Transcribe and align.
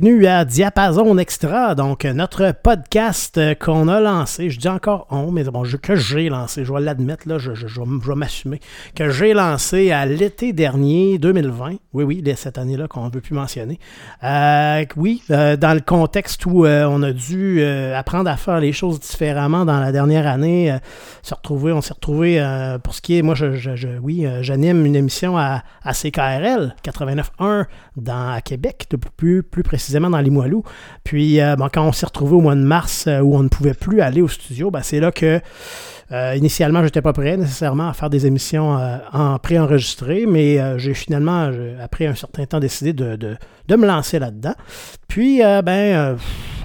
Bienvenue 0.00 0.26
à 0.26 0.44
Diapason 0.44 1.18
Extra, 1.18 1.74
donc 1.74 2.04
notre 2.04 2.52
podcast 2.52 3.40
qu'on 3.58 3.88
a 3.88 3.98
lancé. 3.98 4.48
Je 4.48 4.60
dis 4.60 4.68
encore 4.68 5.08
on, 5.10 5.32
mais 5.32 5.42
bon, 5.42 5.64
que 5.82 5.96
j'ai 5.96 6.28
lancé, 6.28 6.64
je 6.64 6.72
vais 6.72 6.80
l'admettre, 6.80 7.26
là, 7.26 7.38
je, 7.38 7.54
je, 7.54 7.66
je, 7.66 7.80
vais 7.80 8.14
m'assumer, 8.14 8.60
que 8.94 9.10
j'ai 9.10 9.34
lancé 9.34 9.90
à 9.90 10.06
l'été 10.06 10.52
dernier, 10.52 11.18
2020. 11.18 11.78
Oui, 11.94 12.04
oui, 12.04 12.22
cette 12.36 12.58
année-là 12.58 12.86
qu'on 12.86 13.06
ne 13.06 13.10
veut 13.10 13.20
plus 13.20 13.34
mentionner. 13.34 13.80
Euh, 14.22 14.84
oui, 14.96 15.22
euh, 15.32 15.56
dans 15.56 15.74
le 15.74 15.80
contexte 15.80 16.46
où 16.46 16.64
euh, 16.64 16.84
on 16.88 17.02
a 17.02 17.10
dû 17.12 17.60
euh, 17.60 17.98
apprendre 17.98 18.30
à 18.30 18.36
faire 18.36 18.60
les 18.60 18.72
choses 18.72 19.00
différemment 19.00 19.64
dans 19.64 19.80
la 19.80 19.90
dernière 19.90 20.28
année, 20.28 20.70
euh, 20.70 20.78
se 21.22 21.34
retrouver, 21.34 21.72
on 21.72 21.80
s'est 21.80 21.94
retrouvé 21.94 22.40
pour 22.84 22.94
ce 22.94 23.00
qui 23.00 23.18
est, 23.18 23.22
moi, 23.22 23.34
je, 23.34 23.56
je 23.56 23.88
oui, 24.00 24.26
j'anime 24.42 24.86
une 24.86 24.94
émission 24.94 25.36
à, 25.36 25.64
à 25.82 25.92
CKRL 25.92 26.76
89.1 26.84 27.64
dans, 27.96 28.30
à 28.30 28.40
Québec, 28.42 28.86
de 28.90 28.96
plus, 28.96 29.42
plus 29.42 29.64
précisément 29.64 29.87
dans 29.92 30.18
les 30.18 30.24
Limoilou. 30.24 30.62
Puis 31.04 31.40
euh, 31.40 31.56
bon, 31.56 31.68
quand 31.72 31.86
on 31.86 31.92
s'est 31.92 32.06
retrouvé 32.06 32.34
au 32.34 32.40
mois 32.40 32.54
de 32.54 32.60
mars 32.60 33.06
euh, 33.06 33.20
où 33.20 33.36
on 33.36 33.42
ne 33.42 33.48
pouvait 33.48 33.74
plus 33.74 34.00
aller 34.00 34.22
au 34.22 34.28
studio, 34.28 34.70
ben, 34.70 34.82
c'est 34.82 35.00
là 35.00 35.12
que 35.12 35.40
euh, 36.10 36.34
initialement, 36.36 36.80
je 36.80 36.84
n'étais 36.84 37.02
pas 37.02 37.12
prêt 37.12 37.36
nécessairement 37.36 37.88
à 37.88 37.92
faire 37.92 38.08
des 38.08 38.26
émissions 38.26 38.78
euh, 38.78 38.96
en 39.12 39.38
préenregistré, 39.38 40.24
mais 40.26 40.78
j'ai 40.78 40.94
finalement, 40.94 41.50
après 41.82 42.06
un 42.06 42.14
certain 42.14 42.46
temps, 42.46 42.60
décidé 42.60 42.94
de, 42.94 43.16
de, 43.16 43.76
me 43.76 43.86
lancer 43.86 44.18
là-dedans. 44.18 44.54
Puis, 45.06 45.40
ben, 45.40 46.16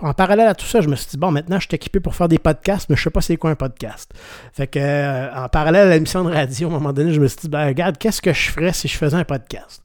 en 0.01 0.13
parallèle 0.13 0.47
à 0.47 0.55
tout 0.55 0.65
ça, 0.65 0.79
je 0.79 0.87
me 0.87 0.95
suis 0.95 1.07
dit, 1.11 1.17
bon, 1.17 1.31
maintenant, 1.31 1.59
je 1.59 1.67
suis 1.67 1.75
équipé 1.75 1.99
pour 1.99 2.15
faire 2.15 2.29
des 2.29 2.39
podcasts, 2.39 2.89
mais 2.89 2.95
je 2.95 3.01
ne 3.01 3.03
sais 3.03 3.09
pas 3.09 3.19
c'est 3.19 3.35
quoi 3.35 3.49
un 3.49 3.55
podcast. 3.55 4.13
Fait 4.53 4.67
que, 4.67 5.37
en 5.37 5.49
parallèle 5.49 5.87
à 5.87 5.93
l'émission 5.93 6.23
de 6.23 6.31
radio, 6.31 6.69
à 6.69 6.71
un 6.71 6.75
moment 6.75 6.93
donné, 6.93 7.11
je 7.11 7.19
me 7.19 7.27
suis 7.27 7.41
dit, 7.41 7.49
ben, 7.49 7.67
regarde, 7.67 7.97
qu'est-ce 7.97 8.21
que 8.21 8.31
je 8.31 8.49
ferais 8.49 8.71
si 8.71 8.87
je 8.87 8.97
faisais 8.97 9.17
un 9.17 9.25
podcast? 9.25 9.82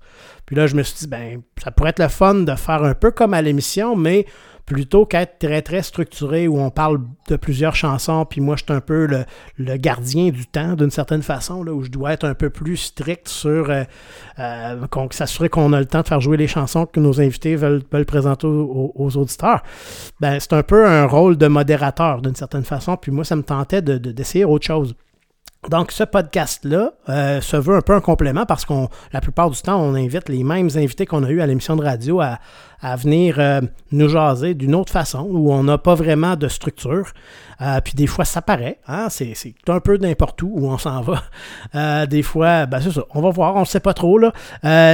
Puis 0.49 0.57
là, 0.57 0.67
je 0.67 0.75
me 0.75 0.83
suis 0.83 0.97
dit, 1.01 1.07
ben, 1.07 1.43
ça 1.63 1.71
pourrait 1.71 1.91
être 1.91 1.99
le 1.99 2.09
fun 2.09 2.33
de 2.37 2.55
faire 2.55 2.83
un 2.83 2.95
peu 2.95 3.11
comme 3.11 3.35
à 3.35 3.43
l'émission, 3.43 3.97
mais 3.97 4.25
plutôt 4.65 5.05
qu'être 5.05 5.39
très, 5.39 5.61
très 5.61 5.83
structuré 5.83 6.49
où 6.49 6.59
on 6.59 6.71
parle 6.71 7.03
de 7.29 7.37
plusieurs 7.37 7.77
chansons, 7.77 8.25
puis 8.25 8.41
moi, 8.41 8.57
je 8.57 8.65
suis 8.65 8.73
un 8.73 8.81
peu 8.81 9.07
le, 9.07 9.77
gardien 9.77 10.31
du 10.31 10.47
temps, 10.47 10.73
d'une 10.73 10.91
certaine 10.91 11.21
façon, 11.21 11.63
là, 11.63 11.75
où 11.75 11.83
je 11.83 11.91
dois 11.91 12.15
être 12.15 12.25
un 12.25 12.33
peu 12.33 12.49
plus 12.49 12.79
strict 12.79 13.29
sur 13.29 13.69
euh, 13.69 13.85
euh, 14.39 14.87
s'assurer 15.11 15.51
qu'on 15.51 15.75
a 15.75 15.81
le 15.81 15.85
temps 15.85 16.01
de 16.01 16.09
faire 16.09 16.23
jouer 16.23 16.39
les 16.39 16.49
chansons 16.49 16.87
que 16.87 16.99
nos 16.99 17.21
invités 17.21 17.55
veulent, 17.55 17.83
présenter 18.07 18.47
aux, 18.47 18.93
aux, 18.95 19.17
auditeurs. 19.19 19.63
Ben, 20.19 20.41
c'est 20.41 20.55
un 20.55 20.63
peu 20.63 20.87
un 20.87 21.05
rôle 21.05 21.37
de 21.37 21.47
modérateur, 21.47 22.23
d'une 22.23 22.37
certaine 22.37 22.65
façon, 22.65 22.97
puis 22.97 23.13
moi, 23.13 23.27
ça 23.27 23.37
me 23.37 23.43
tentait 23.43 23.83
d'essayer 23.83 24.47
de, 24.47 24.49
autre 24.49 24.65
chose. 24.65 24.95
Donc, 25.69 25.91
ce 25.91 26.05
podcast-là 26.05 26.93
euh, 27.09 27.41
se 27.41 27.57
veut 27.57 27.77
un 27.77 27.81
peu 27.81 27.93
un 27.93 28.01
complément 28.01 28.47
parce 28.47 28.65
qu'on, 28.65 28.89
la 29.13 29.21
plupart 29.21 29.51
du 29.51 29.61
temps, 29.61 29.81
on 29.81 29.95
invite 29.95 30.29
les 30.29 30.45
mêmes 30.45 30.71
invités 30.77 31.05
qu'on 31.05 31.25
a 31.25 31.31
eu 31.31 31.41
à 31.41 31.47
l'émission 31.47 31.75
de 31.75 31.83
radio 31.83 32.21
à, 32.21 32.39
à 32.81 32.97
venir 32.97 33.37
euh, 33.39 33.61
nous 33.91 34.09
jaser 34.09 34.55
d'une 34.55 34.75
autre 34.75 34.93
façon 34.93 35.27
où 35.29 35.53
on 35.53 35.65
n'a 35.65 35.79
pas 35.79 35.95
vraiment 35.95 36.37
de 36.37 36.49
structure. 36.49 37.13
Euh, 37.61 37.81
puis 37.81 37.95
des 37.95 38.07
fois, 38.07 38.25
ça 38.25 38.41
paraît. 38.41 38.79
Hein? 38.87 39.09
C'est, 39.11 39.35
un 39.67 39.81
peu 39.81 39.97
n'importe 39.97 40.41
où 40.43 40.51
où 40.55 40.69
on 40.69 40.79
s'en 40.79 41.01
va. 41.01 41.23
Euh, 41.75 42.07
des 42.07 42.23
fois, 42.23 42.67
ben 42.67 42.81
c'est 42.81 42.93
ça. 42.93 43.05
On 43.15 43.21
va 43.21 43.31
voir. 43.31 43.55
On 43.57 43.61
ne 43.61 43.65
sait 43.65 43.81
pas 43.81 43.93
trop. 43.93 44.19
Là. 44.19 44.33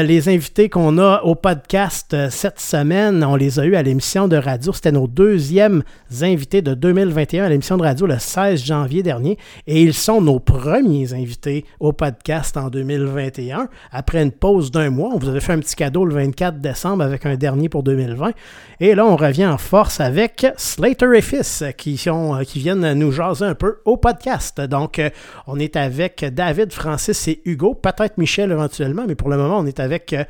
Les 0.02 0.28
invités 0.28 0.68
qu'on 0.68 0.98
a 0.98 1.22
au 1.22 1.34
podcast 1.34 2.16
cette 2.30 2.58
semaine, 2.58 3.22
on 3.22 3.36
les 3.36 3.60
a 3.60 3.64
eus 3.64 3.76
à 3.76 3.82
l'émission 3.82 4.26
de 4.26 4.36
radio. 4.36 4.72
C'était 4.72 4.92
nos 4.92 5.06
deuxièmes 5.06 5.82
invités 6.22 6.62
de 6.62 6.74
2021 6.74 7.44
à 7.44 7.48
l'émission 7.48 7.76
de 7.76 7.82
radio 7.82 8.06
le 8.06 8.18
16 8.18 8.64
janvier 8.64 9.02
dernier. 9.02 9.38
Et 9.66 9.82
ils 9.82 9.94
sont 9.94 10.20
nos 10.20 10.40
premiers 10.40 11.14
invités 11.14 11.64
au 11.80 11.92
podcast 11.92 12.56
en 12.56 12.68
2021. 12.68 13.68
Après 13.92 14.22
une 14.22 14.32
pause 14.32 14.70
d'un 14.70 14.90
mois, 14.90 15.10
on 15.14 15.18
vous 15.18 15.28
avait 15.28 15.40
fait 15.40 15.52
un 15.52 15.60
petit 15.60 15.76
cadeau 15.76 16.04
le 16.04 16.14
24 16.14 16.60
décembre 16.60 17.04
avec 17.04 17.24
un 17.24 17.36
dernier 17.36 17.68
pour 17.74 17.82
2020. 17.82 18.34
Et 18.78 18.94
là, 18.94 19.04
on 19.04 19.16
revient 19.16 19.46
en 19.46 19.58
force 19.58 19.98
avec 19.98 20.46
Slater 20.56 21.08
et 21.16 21.20
Fils 21.20 21.64
qui 21.76 21.96
sont 21.96 22.40
qui 22.46 22.60
viennent 22.60 22.92
nous 22.92 23.10
jaser 23.10 23.46
un 23.46 23.56
peu 23.56 23.80
au 23.84 23.96
podcast. 23.96 24.60
Donc, 24.60 25.00
euh, 25.00 25.10
on 25.48 25.58
est 25.58 25.74
avec 25.74 26.24
David, 26.24 26.72
Francis 26.72 27.26
et 27.26 27.42
Hugo, 27.44 27.74
peut-être 27.74 28.16
Michel 28.16 28.52
éventuellement, 28.52 29.06
mais 29.08 29.16
pour 29.16 29.28
le 29.28 29.36
moment, 29.36 29.58
on 29.58 29.66
est 29.66 29.80
avec 29.80 30.12
euh, 30.12 30.22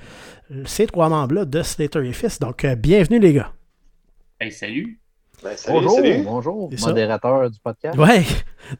ces 0.64 0.86
trois 0.86 1.10
membres-là 1.10 1.44
de 1.44 1.62
Slater 1.62 2.08
et 2.08 2.14
Fils. 2.14 2.38
Donc, 2.38 2.64
euh, 2.64 2.76
bienvenue 2.76 3.18
les 3.18 3.34
gars. 3.34 3.52
Hey, 4.40 4.50
salut. 4.50 4.98
Ben, 5.42 5.54
salut 5.58 5.80
bonjour, 5.80 5.96
salut. 5.96 6.22
bonjour, 6.24 6.70
modérateur 6.86 7.50
du 7.50 7.58
podcast. 7.60 7.98
Ouais. 7.98 8.22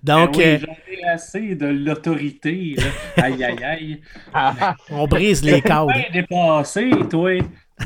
Donc, 0.02 0.38
ben 0.38 0.58
oui, 0.58 0.66
j'en 0.66 0.92
ai 0.94 1.12
assez 1.12 1.54
de 1.54 1.66
l'autorité. 1.66 2.76
Aïe, 3.19 3.44
aïe, 3.44 3.62
aïe. 3.62 4.00
on 4.91 5.06
brise 5.06 5.44
les 5.44 5.60
cadres. 5.60 5.92
dépassé, 6.10 6.88
toi. 7.10 7.38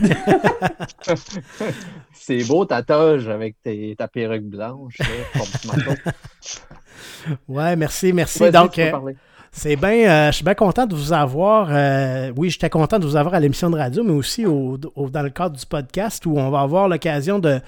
c'est 2.13 2.45
beau 2.45 2.65
ta 2.65 2.83
toge 2.83 3.29
avec 3.29 3.57
tes, 3.63 3.95
ta 3.97 4.09
perruque 4.09 4.45
blanche. 4.45 4.99
ouais, 7.49 7.77
merci, 7.77 8.13
merci. 8.13 8.51
Donc, 8.51 8.79
euh, 8.79 8.93
c'est 9.51 9.77
bien, 9.77 10.09
euh, 10.09 10.27
je 10.29 10.37
suis 10.37 10.45
bien 10.45 10.55
content 10.55 10.87
de 10.87 10.95
vous 10.95 11.13
avoir. 11.13 11.69
Euh, 11.71 12.33
oui, 12.37 12.51
j'étais 12.51 12.71
content 12.71 12.99
de 12.99 13.07
vous 13.07 13.17
avoir 13.17 13.35
à 13.35 13.41
l'émission 13.41 13.71
de 13.71 13.77
radio, 13.77 14.05
mais 14.05 14.13
aussi 14.13 14.47
au, 14.47 14.79
au, 14.95 15.09
dans 15.09 15.23
le 15.23 15.31
cadre 15.31 15.57
du 15.57 15.67
podcast 15.67 16.25
où 16.27 16.39
on 16.39 16.51
va 16.51 16.61
avoir 16.61 16.89
l'occasion 16.89 17.39
de, 17.39 17.61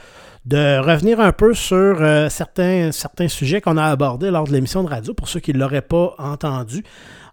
de 0.47 0.79
revenir 0.79 1.21
un 1.21 1.33
peu 1.33 1.53
sur 1.53 2.01
euh, 2.01 2.29
certains, 2.31 2.91
sujets 3.29 3.61
qu'on 3.61 3.77
a 3.77 3.85
abordés 3.85 4.31
lors 4.31 4.45
de 4.45 4.53
l'émission 4.53 4.83
de 4.83 4.89
radio, 4.89 5.13
pour 5.13 5.29
ceux 5.29 5.41
qui 5.41 5.53
ne 5.53 5.59
l'auraient 5.59 5.83
pas 5.83 6.15
entendu. 6.19 6.83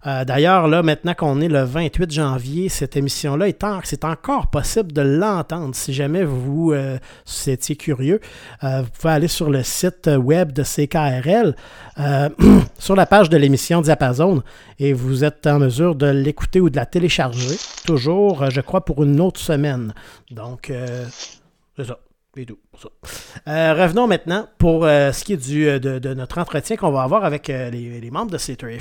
Euh, 0.06 0.24
D'ailleurs, 0.24 0.68
là, 0.68 0.82
maintenant 0.82 1.14
qu'on 1.14 1.40
est 1.40 1.48
le 1.48 1.62
28 1.62 2.12
janvier, 2.12 2.68
cette 2.68 2.96
émission-là, 2.96 3.46
c'est 3.82 4.04
encore 4.04 4.48
possible 4.48 4.92
de 4.92 5.00
l'entendre. 5.00 5.74
Si 5.74 5.92
jamais 5.92 6.22
vous 6.22 6.72
euh, 6.72 6.98
étiez 7.46 7.76
curieux, 7.76 8.20
vous 8.62 8.90
pouvez 9.00 9.12
aller 9.12 9.28
sur 9.28 9.50
le 9.50 9.62
site 9.62 10.08
web 10.14 10.52
de 10.52 10.62
CKRL, 10.62 11.56
sur 12.78 12.94
la 12.94 13.06
page 13.06 13.30
de 13.30 13.36
l'émission 13.36 13.80
Diapason, 13.80 14.42
et 14.78 14.92
vous 14.92 15.24
êtes 15.24 15.46
en 15.46 15.58
mesure 15.58 15.94
de 15.94 16.06
l'écouter 16.06 16.60
ou 16.60 16.70
de 16.70 16.76
la 16.76 16.86
télécharger, 16.86 17.56
toujours, 17.84 18.50
je 18.50 18.60
crois, 18.60 18.84
pour 18.84 19.02
une 19.02 19.20
autre 19.20 19.40
semaine. 19.40 19.94
Donc, 20.30 20.70
c'est 21.76 21.84
ça. 21.84 21.98
Euh, 23.46 23.74
revenons 23.74 24.06
maintenant 24.06 24.48
pour 24.58 24.84
euh, 24.84 25.12
ce 25.12 25.24
qui 25.24 25.32
est 25.32 25.36
du, 25.36 25.64
de, 25.80 26.14
notre 26.14 26.38
entretien 26.38 26.76
qu'on 26.76 26.90
va 26.90 27.02
avoir 27.02 27.24
avec 27.24 27.50
euh, 27.50 27.70
les, 27.70 28.10
membres 28.10 28.30
de 28.30 28.38
Slater 28.38 28.74
et 28.74 28.78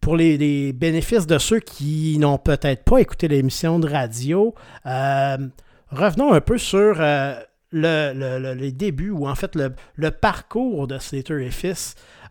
pour 0.00 0.16
les, 0.16 0.72
bénéfices 0.72 1.26
de 1.26 1.38
ceux 1.38 1.60
qui 1.60 2.16
n'ont 2.18 2.38
peut-être 2.38 2.84
pas 2.84 2.98
écouté 2.98 3.28
l'émission 3.28 3.78
de 3.78 3.88
radio, 3.88 4.54
revenons 4.84 6.32
un 6.32 6.40
peu 6.40 6.58
sur 6.58 6.94
le, 7.00 7.34
le, 7.72 8.54
les 8.54 8.72
débuts 8.72 9.10
ou 9.10 9.26
en 9.26 9.34
fait 9.34 9.56
le, 9.56 10.10
parcours 10.10 10.86
de 10.86 10.98
Slater 10.98 11.46
et. 11.46 11.72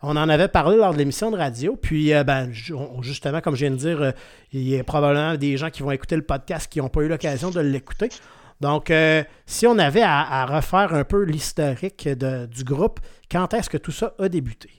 On 0.01 0.17
en 0.17 0.29
avait 0.29 0.47
parlé 0.47 0.77
lors 0.77 0.93
de 0.93 0.99
l'émission 0.99 1.31
de 1.31 1.37
radio, 1.37 1.75
puis 1.75 2.13
ben, 2.25 2.49
justement, 3.01 3.41
comme 3.41 3.55
je 3.55 3.61
viens 3.65 3.71
de 3.71 3.75
dire, 3.75 4.13
il 4.53 4.67
y 4.67 4.79
a 4.79 4.83
probablement 4.83 5.35
des 5.35 5.57
gens 5.57 5.69
qui 5.69 5.83
vont 5.83 5.91
écouter 5.91 6.15
le 6.15 6.21
podcast 6.21 6.71
qui 6.71 6.79
n'ont 6.79 6.89
pas 6.89 7.01
eu 7.01 7.07
l'occasion 7.09 7.49
de 7.49 7.59
l'écouter. 7.59 8.09
Donc, 8.61 8.89
euh, 8.89 9.23
si 9.45 9.67
on 9.67 9.77
avait 9.77 10.01
à, 10.01 10.21
à 10.21 10.45
refaire 10.45 10.93
un 10.93 11.03
peu 11.03 11.23
l'historique 11.23 12.07
du 12.07 12.63
groupe, 12.63 12.99
quand 13.29 13.53
est-ce 13.53 13.69
que 13.69 13.77
tout 13.77 13.91
ça 13.91 14.13
a 14.17 14.29
débuté? 14.29 14.69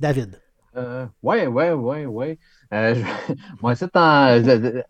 David. 0.00 0.42
Euh, 0.76 1.06
ouais, 1.22 1.46
ouais. 1.46 2.38
Euh, 2.72 2.94
je, 3.28 3.34
moi, 3.60 3.74
c'est 3.74 3.94
à, 3.94 4.34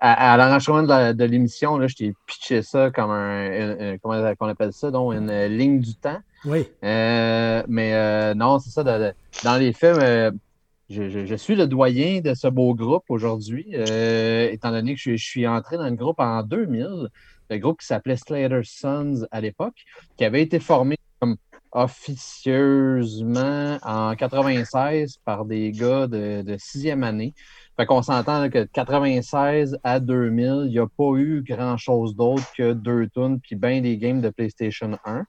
à 0.01 0.37
l'enregistrement 0.37 0.83
de, 0.83 1.25
l'émission, 1.25 1.87
je 1.87 1.95
t'ai 1.95 2.15
pitché 2.27 2.63
ça 2.63 2.91
comme 2.91 3.11
un, 3.11 3.95
un, 3.95 3.99
comment 3.99 4.35
on 4.41 4.49
appelle 4.49 4.73
ça, 4.73 4.91
donc 4.91 5.15
une 5.15 5.47
ligne 5.47 5.81
du 5.81 5.95
temps. 5.95 6.21
Oui. 6.45 6.69
Euh, 6.85 7.63
mais 7.69 7.95
euh, 7.95 8.35
non, 8.35 8.59
c'est 8.59 8.71
ça. 8.71 8.85
De, 8.85 8.91
de, 8.91 9.13
dans 9.45 9.57
les 9.57 9.73
films, 9.73 10.01
je, 10.89 11.09
je, 11.09 11.27
je, 11.27 11.35
suis 11.35 11.57
le 11.57 11.67
doyen 11.67 12.21
de 12.21 12.35
ce 12.35 12.49
beau 12.49 12.75
groupe 12.75 13.05
aujourd'hui, 13.09 13.67
étant 13.73 14.71
donné 14.71 14.95
que 14.95 15.01
je, 15.01 15.17
je, 15.17 15.25
suis 15.25 15.47
entré 15.47 15.79
dans 15.79 15.89
le 15.89 15.97
groupe 15.97 16.21
en 16.21 16.43
2000 16.43 17.09
le 17.51 17.59
groupe 17.59 17.81
qui 17.81 17.87
s'appelait 17.87 18.17
Slater 18.17 18.61
Sons 18.65 19.27
à 19.31 19.41
l'époque, 19.41 19.85
qui 20.17 20.25
avait 20.25 20.43
été 20.43 20.61
formé 20.61 20.97
comme 21.21 21.37
officieusement 21.73 23.79
en 23.83 24.15
96 24.15 25.19
par 25.25 25.45
des 25.45 25.73
gars 25.73 26.07
de, 26.07 26.43
de 26.43 26.57
sixième 26.59 27.03
année. 27.03 27.35
Fait 27.77 27.87
qu'on 27.87 28.03
s'entend 28.03 28.51
que 28.51 28.59
de 28.59 28.69
96 28.71 29.79
à 29.83 29.99
2000, 29.99 30.65
il 30.67 30.73
n'y 30.73 30.79
a 30.79 30.87
pas 30.87 31.17
eu 31.17 31.43
grand-chose 31.43 32.15
d'autre 32.15 32.45
que 32.57 32.75
deux 32.75 33.09
tunes 33.09 33.41
puis 33.41 33.57
bien 33.57 33.81
des 33.81 33.97
games 33.97 34.21
de 34.21 34.29
PlayStation 34.29 34.99
1. 35.07 35.25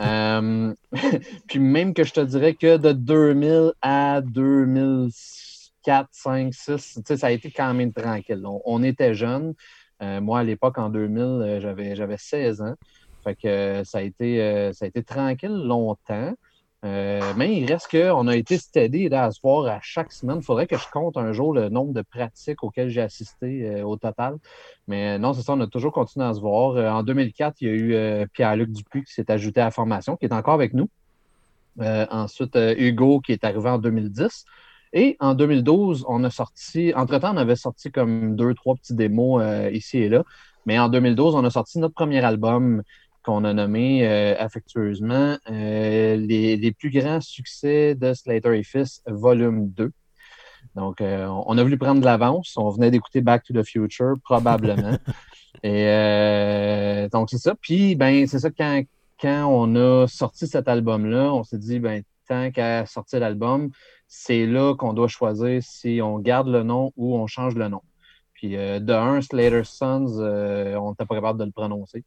euh, 0.00 0.74
puis 1.46 1.60
même 1.60 1.94
que 1.94 2.02
je 2.02 2.12
te 2.12 2.20
dirais 2.20 2.54
que 2.54 2.76
de 2.76 2.90
2000 2.90 3.72
à 3.80 4.20
2004, 4.20 6.08
5, 6.10 6.52
6, 6.52 7.00
ça 7.16 7.26
a 7.28 7.30
été 7.30 7.52
quand 7.52 7.72
même 7.72 7.92
tranquille. 7.92 8.42
On, 8.44 8.60
on 8.64 8.82
était 8.82 9.14
jeunes. 9.14 9.54
Euh, 10.02 10.20
moi, 10.20 10.40
à 10.40 10.44
l'époque, 10.44 10.78
en 10.78 10.90
2000, 10.90 11.22
euh, 11.22 11.60
j'avais, 11.60 11.96
j'avais 11.96 12.16
16 12.16 12.62
ans. 12.62 12.74
Fait 13.24 13.34
que 13.34 13.48
euh, 13.48 13.84
ça, 13.84 13.98
a 13.98 14.02
été, 14.02 14.72
ça 14.72 14.84
a 14.84 14.88
été 14.88 15.02
tranquille 15.02 15.50
longtemps. 15.54 16.34
Mais 16.82 17.56
il 17.56 17.66
reste 17.66 17.90
qu'on 17.90 18.28
a 18.28 18.36
été 18.36 18.58
steady 18.58 19.12
à 19.12 19.32
se 19.32 19.40
voir 19.42 19.66
à 19.66 19.80
chaque 19.82 20.12
semaine. 20.12 20.36
Il 20.36 20.44
faudrait 20.44 20.68
que 20.68 20.76
je 20.76 20.88
compte 20.92 21.16
un 21.16 21.32
jour 21.32 21.52
le 21.52 21.68
nombre 21.68 21.92
de 21.92 22.02
pratiques 22.02 22.62
auxquelles 22.62 22.90
j'ai 22.90 23.00
assisté 23.00 23.82
au 23.82 23.96
total. 23.96 24.36
Mais 24.86 25.18
non, 25.18 25.32
c'est 25.32 25.42
ça, 25.42 25.54
on 25.54 25.60
a 25.60 25.66
toujours 25.66 25.92
continué 25.92 26.26
à 26.26 26.34
se 26.34 26.40
voir. 26.40 26.76
en 26.96 27.02
2004, 27.02 27.60
il 27.60 27.66
y 27.66 27.70
a 27.70 27.74
eu 28.22 28.28
Pierre-Luc 28.28 28.70
Dupuis 28.70 29.02
qui 29.02 29.12
s'est 29.12 29.28
ajouté 29.32 29.60
à 29.60 29.64
la 29.64 29.70
formation, 29.72 30.16
qui 30.16 30.26
est 30.26 30.32
encore 30.32 30.54
avec 30.54 30.74
nous. 30.74 30.88
ensuite, 31.80 32.56
Hugo 32.56 33.18
qui 33.18 33.32
est 33.32 33.42
arrivé 33.42 33.68
en 33.68 33.78
2010. 33.78 34.44
Et 34.98 35.16
en 35.20 35.34
2012, 35.34 36.06
on 36.08 36.24
a 36.24 36.30
sorti, 36.30 36.94
entre-temps, 36.96 37.34
on 37.34 37.36
avait 37.36 37.54
sorti 37.54 37.92
comme 37.92 38.34
deux, 38.34 38.54
trois 38.54 38.74
petits 38.76 38.94
démos 38.94 39.42
ici 39.70 39.98
et 39.98 40.08
là. 40.08 40.24
Mais 40.64 40.78
en 40.78 40.88
2012, 40.88 41.34
on 41.34 41.44
a 41.44 41.50
sorti 41.50 41.78
notre 41.78 41.94
premier 41.94 42.24
album 42.24 42.82
qu'on 43.26 43.44
a 43.44 43.52
nommé 43.52 44.06
euh, 44.06 44.34
affectueusement 44.38 45.36
euh, 45.50 46.16
les, 46.16 46.72
plus 46.72 46.90
grands 46.90 47.20
succès 47.20 47.94
de 47.94 48.14
Slater 48.14 48.58
et 48.58 48.82
volume 49.06 49.68
2. 49.70 49.92
Donc, 50.76 51.00
euh, 51.00 51.26
on 51.46 51.58
a 51.58 51.62
voulu 51.62 51.76
prendre 51.76 52.00
de 52.00 52.06
l'avance. 52.06 52.54
On 52.56 52.70
venait 52.70 52.90
d'écouter 52.90 53.20
Back 53.20 53.44
to 53.44 53.52
the 53.52 53.64
Future, 53.64 54.14
probablement. 54.24 54.96
et 55.62 57.08
donc, 57.12 57.30
c'est 57.30 57.38
ça. 57.38 57.54
Puis, 57.60 57.96
ben, 57.96 58.26
c'est 58.26 58.38
ça, 58.38 58.50
quand, 58.50 58.82
quand 59.20 59.46
on 59.46 59.74
a 59.74 60.06
sorti 60.06 60.46
cet 60.46 60.68
album-là, 60.68 61.32
on 61.32 61.42
s'est 61.44 61.58
dit, 61.58 61.80
ben, 61.80 62.02
tant 62.28 62.50
qu'à 62.50 62.86
sortir 62.86 63.20
l'album, 63.20 63.70
c'est 64.08 64.46
là 64.46 64.74
qu'on 64.74 64.92
doit 64.92 65.08
choisir 65.08 65.62
si 65.62 66.00
on 66.02 66.18
garde 66.18 66.48
le 66.48 66.62
nom 66.62 66.92
ou 66.96 67.16
on 67.16 67.26
change 67.26 67.54
le 67.54 67.68
nom. 67.68 67.82
Puis, 68.34 68.50
de 68.50 68.92
un, 68.92 69.22
Slater 69.22 69.64
Sons, 69.64 70.18
on 70.20 70.90
n'était 70.90 71.06
pas 71.06 71.14
capable 71.14 71.38
de 71.38 71.44
le 71.44 71.52
prononcer. 71.52 72.04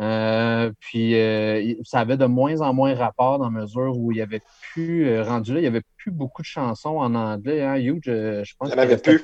Euh, 0.00 0.72
puis 0.80 1.14
euh, 1.20 1.74
ça 1.84 2.00
avait 2.00 2.16
de 2.16 2.24
moins 2.24 2.62
en 2.62 2.72
moins 2.72 2.94
rapport 2.94 3.38
dans 3.38 3.50
la 3.50 3.60
mesure 3.60 3.98
où 3.98 4.12
il 4.12 4.18
y 4.18 4.22
avait 4.22 4.40
plus, 4.72 5.06
euh, 5.06 5.22
rendu 5.22 5.52
là, 5.52 5.58
il 5.58 5.62
n'y 5.62 5.68
avait 5.68 5.82
plus 5.98 6.10
beaucoup 6.10 6.40
de 6.40 6.46
chansons 6.46 6.96
en 6.96 7.14
anglais. 7.14 7.62
Hein, 7.62 7.76
Huge, 7.76 8.04
je 8.06 8.54
pense 8.58 8.70
qu'il 8.70 8.98
plus. 8.98 9.22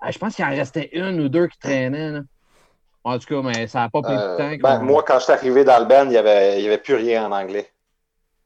Ah, 0.00 0.10
je 0.10 0.18
pense 0.18 0.34
qu'il 0.34 0.44
en 0.44 0.50
restait 0.50 0.90
une 0.92 1.20
ou 1.20 1.28
deux 1.28 1.46
qui 1.46 1.58
traînaient. 1.58 2.20
En 3.04 3.18
tout 3.18 3.26
cas, 3.26 3.42
mais 3.42 3.66
ça 3.66 3.80
n'a 3.80 3.88
pas 3.88 4.02
pris 4.02 4.14
de 4.14 4.36
temps. 4.36 4.56
Ben, 4.62 4.82
moi, 4.82 5.02
quand 5.06 5.18
je 5.18 5.24
suis 5.24 5.32
arrivé 5.32 5.64
dans 5.64 5.78
le 5.78 5.86
band, 5.86 6.04
il 6.04 6.10
n'y 6.10 6.16
avait, 6.16 6.64
avait 6.64 6.78
plus 6.78 6.94
rien 6.94 7.26
en 7.26 7.32
anglais. 7.32 7.71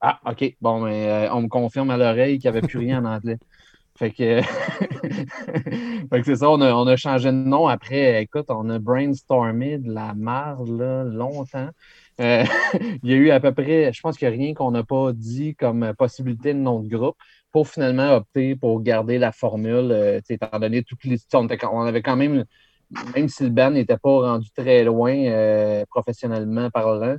Ah, 0.01 0.21
OK. 0.27 0.57
Bon, 0.61 0.81
mais 0.81 1.29
on 1.33 1.43
me 1.43 1.49
confirme 1.49 1.91
à 1.91 1.97
l'oreille 1.97 2.39
qu'il 2.39 2.51
n'y 2.51 2.57
avait 2.57 2.67
plus 2.67 2.79
rien 2.79 3.05
en 3.05 3.17
anglais. 3.17 3.39
Fait 3.99 4.11
que, 4.11 4.43
c'est 6.25 6.37
ça, 6.37 6.51
on 6.51 6.61
a, 6.61 6.97
changé 6.97 7.31
de 7.31 7.37
nom. 7.37 7.67
Après, 7.67 8.23
écoute, 8.23 8.47
on 8.51 8.69
a 8.69 8.79
brainstormé 8.79 9.79
de 9.79 9.91
la 9.91 10.13
marde 10.15 10.69
là, 10.69 11.05
longtemps. 11.05 11.71
Euh, 12.21 12.45
il 13.03 13.11
y 13.11 13.15
a 13.15 13.17
eu 13.17 13.31
à 13.31 13.41
peu 13.41 13.53
près, 13.53 13.93
je 13.93 14.01
pense 14.01 14.19
qu'il 14.19 14.29
n'y 14.29 14.35
a 14.35 14.37
rien 14.37 14.55
qu'on 14.55 14.71
n'a 14.71 14.85
pas 14.85 15.13
dit 15.13 15.55
comme 15.55 15.95
possibilité 15.99 16.53
de 16.53 16.59
nom 16.59 16.81
de 16.81 16.89
groupe 16.89 17.17
pour 17.53 17.69
finalement 17.69 18.15
opter 18.17 18.55
pour 18.55 18.83
garder 18.83 19.19
la 19.19 19.33
formule, 19.33 19.91
euh, 19.91 20.21
étant 20.29 20.59
donné 20.59 20.83
toutes 20.83 21.05
les. 21.05 21.19
On, 21.33 21.49
on, 21.73 21.83
avait 21.83 22.03
quand 22.03 22.17
même, 22.17 22.45
même 23.15 23.29
si 23.29 23.45
le 23.45 23.51
band 23.51 23.71
n'était 23.71 23.97
pas 23.97 24.21
rendu 24.21 24.51
très 24.51 24.85
loin 24.85 25.15
euh, 25.15 25.85
professionnellement 25.89 26.71
parlant, 26.71 27.17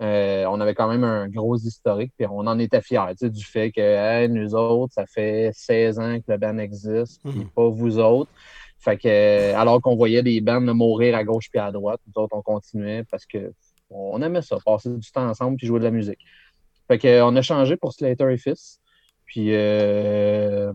euh, 0.00 0.44
on 0.46 0.60
avait 0.60 0.74
quand 0.74 0.88
même 0.88 1.04
un 1.04 1.28
gros 1.28 1.56
historique, 1.56 2.12
puis 2.16 2.26
on 2.30 2.46
en 2.46 2.58
était 2.58 2.80
fiers 2.80 3.14
du 3.20 3.44
fait 3.44 3.72
que 3.72 4.26
nous 4.28 4.54
autres, 4.54 4.94
ça 4.94 5.06
fait 5.06 5.50
16 5.54 5.98
ans 5.98 6.18
que 6.18 6.30
le 6.30 6.38
band 6.38 6.58
existe, 6.58 7.20
puis 7.24 7.40
mhm. 7.40 7.48
pas 7.50 7.68
vous 7.68 7.98
autres. 7.98 8.30
Fait 8.78 8.96
que, 8.96 9.54
alors 9.54 9.80
qu'on 9.82 9.96
voyait 9.96 10.22
des 10.22 10.40
bands 10.40 10.60
mourir 10.60 11.16
à 11.16 11.24
gauche 11.24 11.50
puis 11.50 11.58
à 11.58 11.72
droite, 11.72 12.00
nous 12.06 12.22
autres, 12.22 12.36
on 12.36 12.42
continuait 12.42 13.04
parce 13.10 13.26
que 13.26 13.52
on 13.90 14.20
aimait 14.22 14.42
ça, 14.42 14.58
passer 14.64 14.90
du 14.90 15.10
temps 15.10 15.28
ensemble 15.28 15.56
puis 15.56 15.66
jouer 15.66 15.80
de 15.80 15.84
la 15.84 15.90
musique. 15.90 16.20
Fait 16.86 16.98
que, 16.98 17.22
on 17.22 17.34
a 17.36 17.42
changé 17.42 17.76
pour 17.76 17.92
Slater 17.92 18.32
et 18.32 18.38
Fist. 18.38 18.80
Puis, 19.26 19.54
euh, 19.54 20.72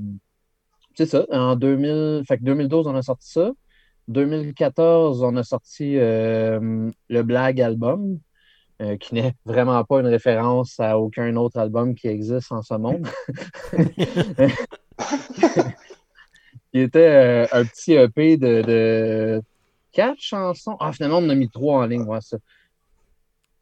c'est 0.96 1.08
ça. 1.08 1.26
En 1.32 1.56
2000, 1.56 2.24
fait 2.28 2.38
que 2.38 2.44
2012, 2.44 2.88
on 2.88 2.96
a 2.96 3.02
sorti 3.02 3.32
ça. 3.32 3.52
2014, 4.10 5.24
on 5.24 5.36
a 5.38 5.44
sorti 5.44 5.98
euh, 5.98 6.92
le 7.10 7.24
Blague 7.24 7.62
album, 7.62 8.20
euh, 8.84 8.98
qui 8.98 9.16
n'est 9.16 9.34
vraiment 9.46 9.82
pas 9.86 10.00
une 10.02 10.08
référence 10.08 10.78
à 10.80 11.00
aucun 11.00 11.34
autre 11.38 11.58
album 11.58 11.96
qui 11.96 12.08
existe 12.08 12.52
en 12.52 12.62
ce 12.62 12.74
monde. 12.74 13.08
Il 16.74 16.82
était 16.82 17.00
euh, 17.00 17.48
un 17.54 17.64
petit 17.64 17.94
EP 17.94 18.36
de, 18.36 19.42
quatre 19.94 20.20
chansons. 20.20 20.76
Ah, 20.80 20.92
finalement, 20.92 21.20
on 21.20 21.26
en 21.26 21.30
a 21.30 21.36
mis 21.36 21.50
trois 21.50 21.84
en 21.84 21.86
ligne, 21.86 22.04
voilà 22.04 22.20
ça. 22.22 22.38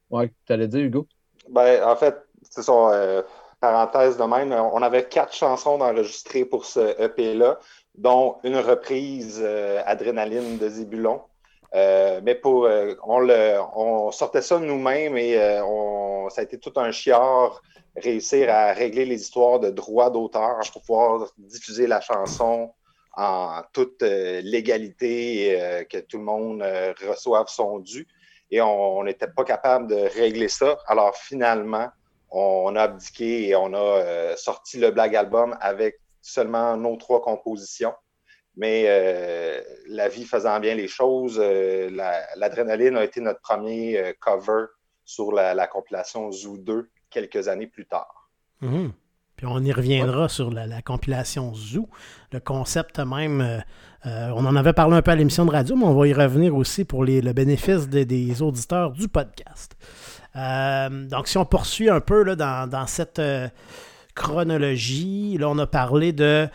Ouais, 0.09 0.31
tu 0.47 0.53
allais 0.53 0.68
dire, 0.68 0.81
Hugo? 0.81 1.06
Ben, 1.50 1.83
en 1.83 1.95
fait, 1.95 2.15
c'est 2.50 2.63
son 2.63 2.89
euh, 2.91 3.21
parenthèse 3.59 4.17
de 4.17 4.24
même. 4.24 4.51
On 4.53 4.81
avait 4.81 5.03
quatre 5.03 5.33
chansons 5.33 5.81
enregistrées 5.81 6.45
pour 6.45 6.65
ce 6.65 7.00
EP-là, 7.00 7.59
dont 7.95 8.38
une 8.44 8.57
reprise 8.57 9.45
Adrénaline 9.85 10.57
de 10.57 10.67
Zébulon. 10.67 11.21
Euh, 11.73 12.19
mais 12.24 12.36
pour, 12.36 12.65
euh, 12.65 12.96
on, 13.05 14.12
sortait 14.12 14.41
ça 14.41 14.60
nous-mêmes 14.60 15.17
et 15.17 15.38
euh, 15.38 16.29
ça 16.29 16.41
a 16.41 16.43
été 16.43 16.60
tout 16.60 16.74
un 16.75 16.91
chiard 16.91 17.62
réussir 17.96 18.50
à 18.50 18.74
régler 18.74 19.05
les 19.05 19.22
histoires 19.22 19.60
de 19.60 19.69
droits 19.69 20.10
d'auteur 20.10 20.60
pour 20.74 20.81
pouvoir 20.81 21.29
diffuser 21.38 21.88
la 21.88 22.01
chanson 22.01 22.74
en 23.15 23.62
toute 23.74 24.01
légalité 24.01 25.51
et 25.51 25.86
que 25.86 25.98
tout 25.98 26.17
le 26.17 26.24
monde 26.24 26.63
reçoive 27.05 27.48
son 27.48 27.79
dû. 27.79 28.07
Et 28.50 28.62
on 28.62 29.03
n'était 29.03 29.27
pas 29.27 29.43
capable 29.43 29.88
de 29.88 29.96
régler 29.96 30.48
ça. 30.48 30.77
Alors 30.88 31.15
finalement, 31.17 31.89
on 32.29 32.74
a 32.77 32.84
abdiqué 32.84 33.50
et 33.50 33.55
on 33.57 33.74
a 33.74 34.38
sorti 34.38 34.77
le 34.79 34.91
Black 34.91 35.13
Album 35.13 35.57
avec 35.60 36.00
seulement 36.22 36.77
nos 36.77 36.96
trois 36.96 37.22
compositions. 37.22 37.93
Mais 38.58 38.84
euh, 38.88 39.62
la 39.88 40.10
vie 40.10 40.25
faisant 40.25 40.60
bien 40.60 40.75
les 40.75 40.88
choses, 40.88 41.39
euh, 41.41 41.89
l'adrénaline 42.36 42.98
a 42.98 43.03
été 43.03 43.22
notre 43.22 43.39
premier 43.39 43.98
euh, 43.98 44.13
cover 44.20 44.65
sur 45.05 45.31
la, 45.31 45.67
compilation 45.67 46.31
Zoo 46.31 46.58
2 46.58 46.89
quelques 47.10 47.48
années 47.48 47.67
plus 47.67 47.86
tard. 47.86 48.29
Mhm. 48.62 48.91
Puis 49.38 49.46
on 49.48 49.60
y 49.63 49.72
reviendra 49.72 50.29
sur 50.29 50.51
la, 50.51 50.81
compilation 50.81 51.53
Zoo. 51.55 51.89
Le 52.31 52.39
concept 52.39 53.00
même, 53.00 53.63
on 54.05 54.46
en 54.46 54.55
avait 54.55 54.74
parlé 54.74 54.98
un 54.98 55.01
peu 55.01 55.10
à 55.10 55.15
l'émission 55.15 55.46
de 55.46 55.51
radio, 55.51 55.75
mais 55.75 55.86
on 55.86 55.96
va 55.96 56.08
y 56.08 56.13
revenir 56.13 56.55
aussi 56.55 56.86
pour 56.86 57.03
le 57.03 57.34
bénéfice 57.34 57.89
des, 57.89 58.41
auditeurs 58.43 58.91
du 58.91 59.08
podcast. 59.08 59.75
donc 60.36 61.27
si 61.27 61.39
on 61.39 61.46
poursuit 61.46 61.89
un 61.89 62.01
peu 62.01 62.22
là, 62.24 62.36
dans, 62.36 62.70
dans, 62.70 62.86
cette 62.86 63.20
chronologie, 64.13 65.39
là 65.39 65.50
on 65.50 65.58
a 65.58 65.65
parlé 65.65 66.13
de 66.13 66.48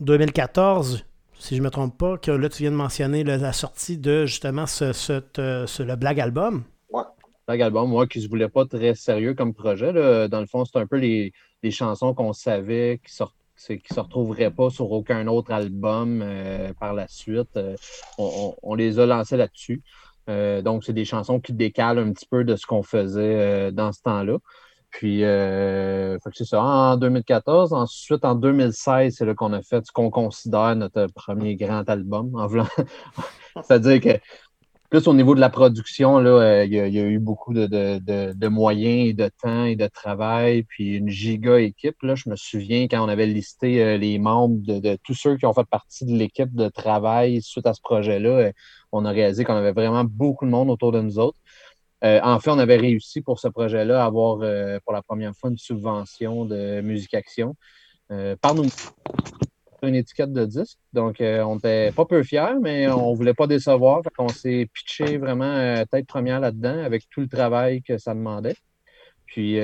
2014, 0.00 1.04
si 1.38 1.56
je 1.56 1.60
ne 1.60 1.66
me 1.66 1.70
trompe 1.70 1.96
pas, 1.96 2.18
que 2.18 2.30
là, 2.30 2.48
tu 2.48 2.62
viens 2.62 2.70
de 2.70 2.76
mentionner 2.76 3.24
la 3.24 3.52
sortie 3.52 3.98
de 3.98 4.26
justement 4.26 4.66
ce, 4.66 4.92
ce, 4.92 5.82
le 5.82 5.96
Black 5.96 6.18
Album. 6.18 6.64
Ouais. 6.90 7.02
Black 7.46 7.60
Album, 7.60 7.88
moi, 7.88 8.06
qui 8.06 8.18
ne 8.18 8.24
se 8.24 8.28
voulait 8.28 8.48
pas 8.48 8.66
très 8.66 8.94
sérieux 8.94 9.34
comme 9.34 9.54
projet. 9.54 9.92
Dans 10.28 10.40
le 10.40 10.46
fond, 10.46 10.64
c'est 10.64 10.78
un 10.78 10.86
peu 10.86 10.96
les, 10.96 11.32
chansons 11.70 12.14
qu'on 12.14 12.32
savait 12.32 13.00
qui 13.04 13.22
ne 13.72 13.78
se 13.94 14.00
retrouveraient 14.00 14.50
pas 14.50 14.70
sur 14.70 14.90
aucun 14.92 15.26
autre 15.26 15.52
album 15.52 16.22
euh, 16.22 16.72
par 16.78 16.94
la 16.94 17.08
suite. 17.08 17.56
Euh, 17.56 17.74
on, 18.18 18.74
les 18.74 18.98
a 18.98 19.06
lancés 19.06 19.36
là-dessus. 19.36 19.82
Euh, 20.28 20.62
donc, 20.62 20.84
c'est 20.84 20.92
des 20.92 21.04
chansons 21.04 21.40
qui 21.40 21.52
décalent 21.52 21.98
un 21.98 22.12
petit 22.12 22.26
peu 22.26 22.44
de 22.44 22.54
ce 22.54 22.66
qu'on 22.66 22.82
faisait 22.82 23.72
dans 23.72 23.92
ce 23.92 24.02
temps-là. 24.02 24.38
Puis, 24.98 25.22
euh, 25.22 26.18
c'est 26.34 26.44
ça, 26.44 26.60
en 26.60 26.96
2014. 26.96 27.72
Ensuite, 27.72 28.24
en 28.24 28.34
2016, 28.34 29.14
c'est 29.16 29.24
là 29.24 29.32
qu'on 29.32 29.52
a 29.52 29.62
fait 29.62 29.86
ce 29.86 29.92
qu'on 29.92 30.10
considère 30.10 30.74
notre 30.74 31.06
premier 31.14 31.54
grand 31.54 31.88
album. 31.88 32.32
C'est-à-dire 33.62 34.00
que, 34.00 34.20
plus 34.90 35.06
au 35.06 35.14
niveau 35.14 35.36
de 35.36 35.40
la 35.40 35.50
production, 35.50 36.18
là, 36.18 36.30
euh, 36.30 36.64
il, 36.64 36.72
y 36.72 36.80
a, 36.80 37.04
eu 37.04 37.20
beaucoup 37.20 37.54
de, 37.54 38.48
moyens 38.48 39.10
et 39.10 39.12
de 39.12 39.30
temps 39.40 39.66
et 39.66 39.76
de 39.76 39.86
travail, 39.86 40.64
puis 40.64 40.96
une 40.96 41.08
giga 41.08 41.60
équipe. 41.60 42.02
Là, 42.02 42.16
je 42.16 42.28
me 42.28 42.34
souviens 42.34 42.88
quand 42.88 43.00
on 43.04 43.08
avait 43.08 43.26
listé 43.26 43.80
euh, 43.80 43.98
les 43.98 44.18
membres 44.18 44.58
de, 44.66 44.98
tous 45.04 45.14
ceux 45.14 45.36
qui 45.36 45.46
ont 45.46 45.54
fait 45.54 45.68
partie 45.70 46.06
de 46.06 46.16
l'équipe 46.16 46.52
de 46.56 46.68
travail 46.70 47.40
suite 47.40 47.68
à 47.68 47.72
ce 47.72 47.80
projet-là, 47.82 48.50
on 48.90 49.04
a 49.04 49.10
réalisé 49.12 49.44
qu'on 49.44 49.54
avait 49.54 49.70
vraiment 49.70 50.02
beaucoup 50.02 50.44
de 50.44 50.50
monde 50.50 50.70
autour 50.70 50.90
de 50.90 51.00
nous 51.00 51.20
autres. 51.20 51.38
Euh, 52.04 52.20
en 52.22 52.38
fait, 52.38 52.50
on 52.50 52.58
avait 52.58 52.76
réussi 52.76 53.20
pour 53.22 53.40
ce 53.40 53.48
projet-là 53.48 54.02
à 54.02 54.06
avoir 54.06 54.40
euh, 54.42 54.78
pour 54.84 54.92
la 54.92 55.02
première 55.02 55.34
fois 55.34 55.50
une 55.50 55.58
subvention 55.58 56.44
de 56.44 56.80
Musique 56.80 57.14
Action 57.14 57.56
euh, 58.10 58.36
par 58.36 58.54
nous 58.54 58.66
une 59.82 59.94
étiquette 59.94 60.32
de 60.32 60.44
disque. 60.44 60.78
Donc, 60.92 61.18
on 61.20 61.54
n'était 61.54 61.92
pas 61.92 62.04
peu 62.04 62.24
fiers, 62.24 62.58
mais 62.60 62.88
on 62.88 63.12
ne 63.12 63.16
voulait 63.16 63.34
pas 63.34 63.46
décevoir. 63.46 64.02
on 64.18 64.26
s'est 64.26 64.68
pitché 64.72 65.18
vraiment 65.18 65.84
tête 65.88 66.04
première 66.08 66.40
là-dedans 66.40 66.82
avec 66.82 67.08
tout 67.10 67.20
le 67.20 67.28
travail 67.28 67.80
que 67.82 67.96
ça 67.96 68.12
demandait. 68.12 68.56
Puis, 69.26 69.54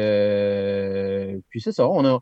puis 1.49 1.61
c'est 1.61 1.73
ça. 1.73 1.89
On 1.89 2.05
a, 2.05 2.21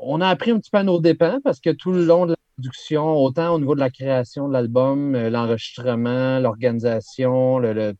on 0.00 0.22
a 0.22 0.28
appris 0.28 0.52
un 0.52 0.58
petit 0.58 0.70
peu 0.70 0.78
à 0.78 0.82
nos 0.82 1.00
dépens 1.00 1.40
parce 1.44 1.60
que 1.60 1.68
tout 1.68 1.92
le 1.92 2.02
long 2.02 2.24
de 2.24 2.30
la 2.30 2.36
production, 2.56 3.14
autant 3.14 3.56
au 3.56 3.58
niveau 3.58 3.74
de 3.74 3.80
la 3.80 3.90
création 3.90 4.48
de 4.48 4.54
l'album, 4.54 5.14
l'enregistrement, 5.14 6.38
l'organisation, 6.38 7.58
le 7.58 7.94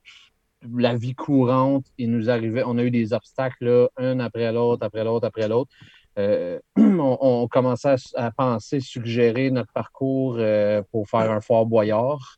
la 0.76 0.96
vie 0.96 1.14
courante, 1.14 1.86
il 1.98 2.10
nous 2.10 2.30
arrivait, 2.30 2.62
on 2.66 2.78
a 2.78 2.82
eu 2.82 2.90
des 2.90 3.12
obstacles, 3.12 3.64
là, 3.64 3.88
un 3.96 4.20
après 4.20 4.52
l'autre, 4.52 4.84
après 4.84 5.04
l'autre, 5.04 5.26
après 5.26 5.48
l'autre. 5.48 5.70
Euh, 6.18 6.58
on, 6.76 7.18
on, 7.20 7.48
commençait 7.48 7.94
à, 8.14 8.26
à, 8.26 8.30
penser, 8.30 8.80
suggérer 8.80 9.50
notre 9.50 9.72
parcours 9.72 10.36
euh, 10.38 10.82
pour 10.90 11.08
faire 11.08 11.30
un 11.30 11.40
Fort 11.40 11.66
Boyard 11.66 12.36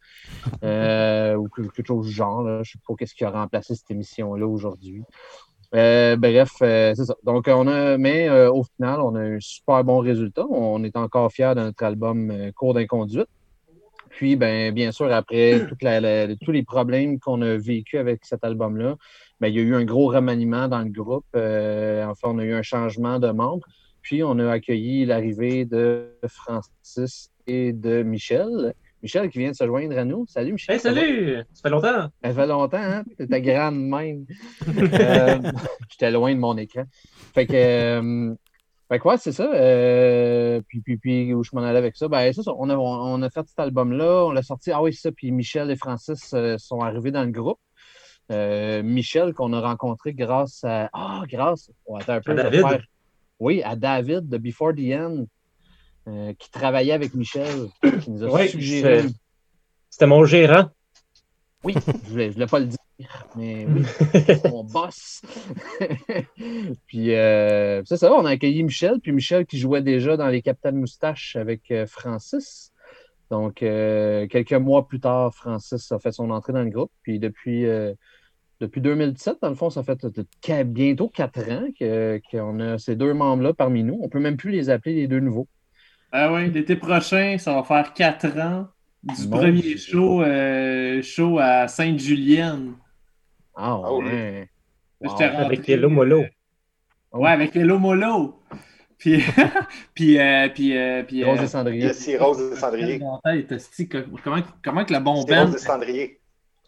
euh, 0.63 1.35
ou 1.37 1.49
quelque 1.49 1.87
chose 1.87 2.07
du 2.07 2.13
genre. 2.13 2.43
Là. 2.43 2.57
Je 2.57 2.59
ne 2.61 2.65
sais 2.65 2.79
pas 2.87 2.95
qu'est-ce 2.95 3.15
qui 3.15 3.25
a 3.25 3.31
remplacé 3.31 3.75
cette 3.75 3.91
émission-là 3.91 4.47
aujourd'hui. 4.47 5.03
Bref, 5.73 6.53
c'est 6.59 6.95
ça. 6.95 7.15
Donc, 7.25 7.49
on 7.49 7.67
a, 7.67 7.97
mais 7.97 8.29
au 8.49 8.63
final, 8.63 9.01
on 9.01 9.15
a 9.15 9.21
un 9.21 9.41
super 9.41 9.83
bon 9.83 10.01
résultat. 10.01 10.45
On 10.51 10.85
est 10.85 10.97
encore 10.99 11.33
fiers 11.33 11.55
de 11.55 11.63
notre 11.63 11.83
album 11.83 12.31
Cours 12.55 12.75
d'inconduite. 12.75 13.29
Puis, 14.13 14.37
ben, 14.37 14.73
bien 14.73 14.93
sûr, 14.93 15.13
après 15.13 15.67
toute 15.69 15.83
la, 15.83 16.01
la, 16.01 16.37
tous 16.37 16.53
les 16.53 16.63
problèmes 16.63 17.19
qu'on 17.19 17.41
a 17.43 17.57
vécu 17.57 17.99
avec 17.99 18.25
cet 18.25 18.45
album-là, 18.45 18.97
ben, 19.41 19.49
il 19.49 19.55
y 19.55 19.59
a 19.59 19.63
eu 19.63 19.75
un 19.75 19.85
gros 19.85 20.09
remaniement 20.09 20.69
dans 20.69 20.83
le 20.83 20.91
groupe. 20.91 21.27
Euh, 21.35 22.05
enfin, 22.05 22.29
on 22.31 22.39
a 22.39 22.45
eu 22.45 22.53
un 22.53 22.63
changement 22.63 23.19
de 23.19 23.31
membres. 23.31 23.67
Puis, 24.03 24.23
on 24.23 24.39
a 24.39 24.51
accueilli 24.51 25.07
l'arrivée 25.07 25.65
de 25.65 26.11
Francis 26.29 27.31
et 27.47 27.73
de 27.73 28.03
Michel. 28.03 28.75
Michel 29.03 29.31
qui 29.31 29.39
vient 29.39 29.51
de 29.51 29.57
se 29.57 29.67
joindre 29.67 29.99
à 29.99 30.05
nous. 30.05 30.27
Salut, 30.29 30.53
Michel. 30.53 30.75
Hey, 30.75 30.81
salut! 30.81 31.37
Ça 31.53 31.63
fait 31.63 31.71
longtemps. 31.71 32.09
Ça 32.23 32.33
fait 32.33 32.47
longtemps, 32.47 32.77
hein? 32.79 33.05
T'étais 33.17 33.43
grande 33.43 33.81
même. 33.81 34.27
euh, 34.69 35.39
J'étais 35.91 36.11
loin 36.11 36.35
de 36.35 36.39
mon 36.39 36.57
écran. 36.57 36.85
Fait 37.35 37.47
que. 37.47 37.55
Euh, 37.55 38.35
fait 38.93 38.99
que 38.99 39.09
ouais, 39.09 39.17
c'est 39.17 39.33
ça. 39.33 39.51
Euh, 39.55 40.61
puis, 40.69 40.83
puis, 40.83 40.99
puis, 40.99 41.33
où 41.33 41.43
je 41.43 41.51
m'en 41.55 41.63
allais 41.63 41.79
avec 41.79 41.97
ça, 41.97 42.09
ben, 42.09 42.31
ça. 42.31 42.43
On 42.59 42.69
a, 42.69 42.77
on 42.77 43.23
a 43.23 43.31
fait 43.31 43.47
cet 43.49 43.59
album-là, 43.59 44.27
on 44.27 44.33
l'a 44.33 44.43
sorti. 44.43 44.71
Ah 44.71 44.83
oui, 44.83 44.93
c'est 44.93 45.09
ça. 45.09 45.13
Puis 45.13 45.33
Michel 45.33 45.71
et 45.71 45.77
Francis 45.77 46.35
euh, 46.35 46.59
sont 46.59 46.81
arrivés 46.81 47.11
dans 47.11 47.25
le 47.25 47.31
groupe. 47.31 47.59
Euh, 48.31 48.83
Michel, 48.83 49.33
qu'on 49.33 49.55
a 49.55 49.61
rencontré 49.63 50.13
grâce 50.13 50.63
à. 50.65 50.91
Ah, 50.93 51.23
grâce. 51.27 51.71
Oh, 51.87 51.97
attends 51.97 52.13
un 52.13 52.21
peu. 52.21 52.33
À 52.33 52.35
David. 52.35 52.61
Faire... 52.61 52.85
Oui, 53.41 53.63
à 53.63 53.77
David 53.77 54.29
de 54.29 54.37
Before 54.37 54.75
the 54.75 54.93
End, 54.93 55.25
qui 56.39 56.51
travaillait 56.51 56.93
avec 56.93 57.15
Michel, 57.15 57.69
qui 58.03 58.11
nous 58.11 58.25
a 58.25 58.31
Oui, 58.31 58.49
suggéré. 58.51 59.07
C'était 59.89 60.07
mon 60.07 60.27
gérant. 60.27 60.69
Oui, 61.65 61.75
je 62.09 62.11
je 62.11 62.33
voulais 62.33 62.47
pas 62.47 62.59
le 62.59 62.67
dire, 62.67 62.79
mais 63.37 63.67
oui, 63.67 63.83
c'est 64.13 64.49
mon 64.49 64.65
boss. 64.65 65.23
puis 66.87 67.15
euh, 67.15 67.83
c'est 67.85 67.97
ça, 67.97 68.13
on 68.13 68.25
a 68.25 68.31
accueilli 68.31 68.63
Michel, 68.63 69.01
puis 69.01 69.13
Michel 69.13 69.47
qui 69.47 69.59
jouait 69.59 69.83
déjà 69.83 70.17
dans 70.17 70.29
les 70.29 70.43
Capitaines 70.43 70.77
Moustaches 70.77 71.37
avec 71.37 71.71
euh, 71.71 71.87
Francis. 71.87 72.73
Donc, 73.31 73.63
euh, 73.63 74.27
quelques 74.27 74.53
mois 74.53 74.87
plus 74.87 75.01
tard, 75.01 75.35
Francis 75.35 75.91
a 75.91 75.99
fait 75.99 76.13
son 76.13 76.31
entrée 76.31 76.53
dans 76.53 76.63
le 76.63 76.71
groupe. 76.71 76.93
Puis 77.03 77.19
depuis, 77.19 77.65
euh, 77.65 77.95
depuis 78.61 78.83
2017, 78.83 79.39
dans 79.41 79.49
le 79.49 79.55
fond, 79.55 79.71
ça 79.71 79.83
fait 79.83 79.99
bientôt 80.65 81.09
quatre 81.09 81.41
ans 81.51 81.65
que- 81.79 82.21
qu'on 82.31 82.61
a 82.61 82.79
ces 82.79 82.95
deux 82.95 83.15
membres-là 83.15 83.55
parmi 83.55 83.85
nous. 83.85 83.99
On 84.03 84.09
peut 84.11 84.21
même 84.21 84.37
plus 84.37 84.51
les 84.51 84.69
appeler 84.69 84.95
les 84.95 85.07
deux 85.09 85.21
nouveaux. 85.21 85.49
Ah 86.13 86.31
oui, 86.31 86.51
l'été 86.51 86.77
prochain, 86.77 87.37
ça 87.39 87.55
va 87.55 87.63
faire 87.63 87.95
quatre 87.95 88.27
ans 88.39 88.69
du 89.03 89.29
premier 89.29 89.79
show, 89.79 90.23
euh, 90.23 91.01
show 91.01 91.39
à 91.39 91.69
Sainte-Julienne. 91.69 92.75
Ah 93.57 93.81
Ah 93.85 93.93
oui. 93.95 94.05
ouais. 94.07 94.49
Wow. 95.01 95.11
J'étais 95.11 95.29
rentré- 95.29 95.45
Avec 95.45 95.69
Hello 95.69 95.89
Molo. 95.91 96.25
Ouais, 97.13 97.31
avec 97.31 97.55
Hello 97.57 97.79
Molo. 97.79 98.43
Puis, 98.99 99.23
puis, 99.95 100.19
euh, 100.19 100.49
puis, 100.49 100.77
euh, 100.77 101.03
puis, 101.03 101.25
Rose 101.25 101.39
euh, 101.41 101.43
et 101.43 101.47
Cendrier. 101.49 103.01
Tête, 103.25 103.53
esti, 103.53 103.89
que- 103.89 104.07
comment, 104.23 104.43
comment 104.65 104.85
que 104.85 104.93
la 104.93 105.01
bombe 105.01 105.27
Cirrose 105.29 105.53
des 105.53 105.59
Cendriers. 105.59 106.19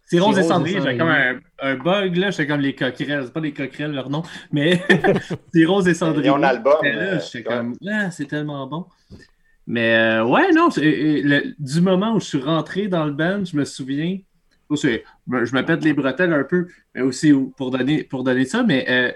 C'est 0.07 0.19
Rose 0.19 0.38
et 0.38 0.43
Cendrier, 0.43 0.76
et 0.76 0.81
j'ai 0.83 0.99
comme 0.99 1.09
un, 1.09 1.38
un 1.61 1.76
bug 1.76 2.17
là, 2.17 2.31
j'étais 2.31 2.47
comme 2.47 2.61
les 2.61 2.75
coquerelles, 2.75 3.23
c'est 3.25 3.33
pas 3.33 3.41
des 3.41 3.55
coquerelles 3.55 3.93
leur 3.93 4.11
nom, 4.11 4.23
mais 4.53 4.83
c'est 5.55 5.64
Rose 5.64 5.88
et 5.88 5.95
Cendrier. 5.95 6.26
Ils 6.26 6.31
ont 6.31 6.37
un 6.37 6.43
album. 6.43 6.75
J'étais 6.83 6.97
là, 6.97 7.03
euh, 7.03 7.21
j'étais 7.21 7.49
ouais. 7.49 7.57
comme, 7.57 7.75
ah, 7.91 8.11
c'est 8.11 8.26
tellement 8.26 8.67
bon. 8.67 8.85
Mais 9.67 9.97
euh, 9.97 10.25
ouais, 10.26 10.50
non, 10.53 10.69
euh, 10.76 10.83
le- 10.83 11.55
du 11.59 11.81
moment 11.81 12.14
où 12.14 12.21
je 12.21 12.26
suis 12.26 12.43
rentré 12.43 12.87
dans 12.88 13.07
le 13.07 13.12
band, 13.12 13.45
je 13.47 13.57
me 13.57 13.64
souviens, 13.64 14.19
oh, 14.21 14.34
je 14.71 15.54
me 15.54 15.62
pète 15.62 15.85
les 15.85 15.92
bretelles 15.92 16.33
un 16.33 16.44
peu, 16.44 16.66
mais 16.94 17.02
aussi 17.02 17.33
pour 17.56 17.71
donner, 17.71 18.04
pour 18.04 18.25
donner 18.25 18.44
ça, 18.44 18.62
mais 18.62 18.85
euh, 18.88 19.12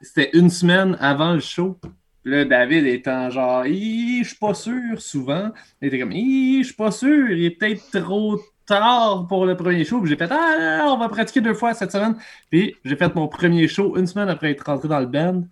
c'était 0.00 0.30
une 0.34 0.50
semaine 0.50 0.96
avant 1.00 1.32
le 1.34 1.40
show. 1.40 1.78
Là, 2.26 2.44
David 2.44 2.86
étant 2.86 3.28
genre, 3.28 3.64
je 3.64 4.22
suis 4.24 4.36
pas 4.40 4.54
sûr, 4.54 5.00
souvent. 5.00 5.50
Il 5.82 5.88
était 5.88 5.98
comme, 5.98 6.12
je 6.12 6.62
suis 6.64 6.74
pas 6.74 6.90
sûr, 6.90 7.30
il 7.30 7.44
est 7.44 7.50
peut-être 7.50 8.00
trop 8.00 8.40
tard 8.66 9.26
pour 9.28 9.44
le 9.44 9.56
premier 9.56 9.84
show. 9.84 10.00
Puis 10.00 10.08
j'ai 10.08 10.16
fait, 10.16 10.30
ah, 10.30 10.86
on 10.88 10.96
va 10.96 11.08
pratiquer 11.10 11.42
deux 11.42 11.52
fois 11.52 11.74
cette 11.74 11.92
semaine. 11.92 12.16
Puis 12.50 12.74
j'ai 12.84 12.96
fait 12.96 13.14
mon 13.14 13.28
premier 13.28 13.68
show 13.68 13.96
une 13.98 14.06
semaine 14.06 14.30
après 14.30 14.52
être 14.52 14.64
rentré 14.64 14.88
dans 14.88 15.00
le 15.00 15.06
band. 15.06 15.44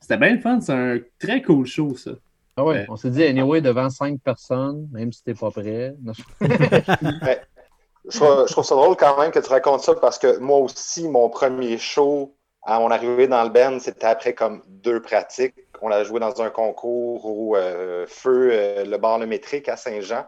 C'était 0.00 0.16
bien 0.16 0.34
le 0.34 0.40
fun, 0.40 0.60
c'est 0.60 0.72
un 0.72 0.98
très 1.20 1.40
cool 1.42 1.66
show, 1.66 1.96
ça. 1.96 2.12
Ah 2.56 2.64
ouais, 2.64 2.74
Ouais. 2.78 2.86
on 2.88 2.96
s'est 2.96 3.10
dit 3.10 3.22
anyway 3.22 3.60
devant 3.60 3.88
cinq 3.88 4.20
personnes, 4.20 4.88
même 4.92 5.12
si 5.12 5.22
t'es 5.22 5.34
pas 5.34 5.52
prêt. 5.52 5.94
Non, 6.02 6.12
Je 8.10 8.18
trouve, 8.18 8.46
je 8.46 8.52
trouve 8.52 8.64
ça 8.64 8.74
drôle 8.74 8.96
quand 8.96 9.18
même 9.18 9.30
que 9.30 9.38
tu 9.38 9.48
racontes 9.48 9.82
ça 9.82 9.94
parce 9.94 10.18
que 10.18 10.38
moi 10.38 10.58
aussi, 10.58 11.08
mon 11.08 11.28
premier 11.28 11.78
show 11.78 12.34
à 12.62 12.80
mon 12.80 12.90
arrivée 12.90 13.28
dans 13.28 13.42
le 13.44 13.50
band, 13.50 13.78
c'était 13.80 14.06
après 14.06 14.34
comme 14.34 14.62
deux 14.66 15.00
pratiques. 15.00 15.54
On 15.80 15.90
a 15.90 16.04
joué 16.04 16.20
dans 16.20 16.42
un 16.42 16.50
concours 16.50 17.24
au 17.24 17.56
euh, 17.56 18.04
feu 18.06 18.50
euh, 18.52 18.84
le 18.84 18.98
bar 18.98 19.18
le 19.18 19.26
métrique 19.26 19.68
à 19.68 19.76
Saint-Jean. 19.76 20.26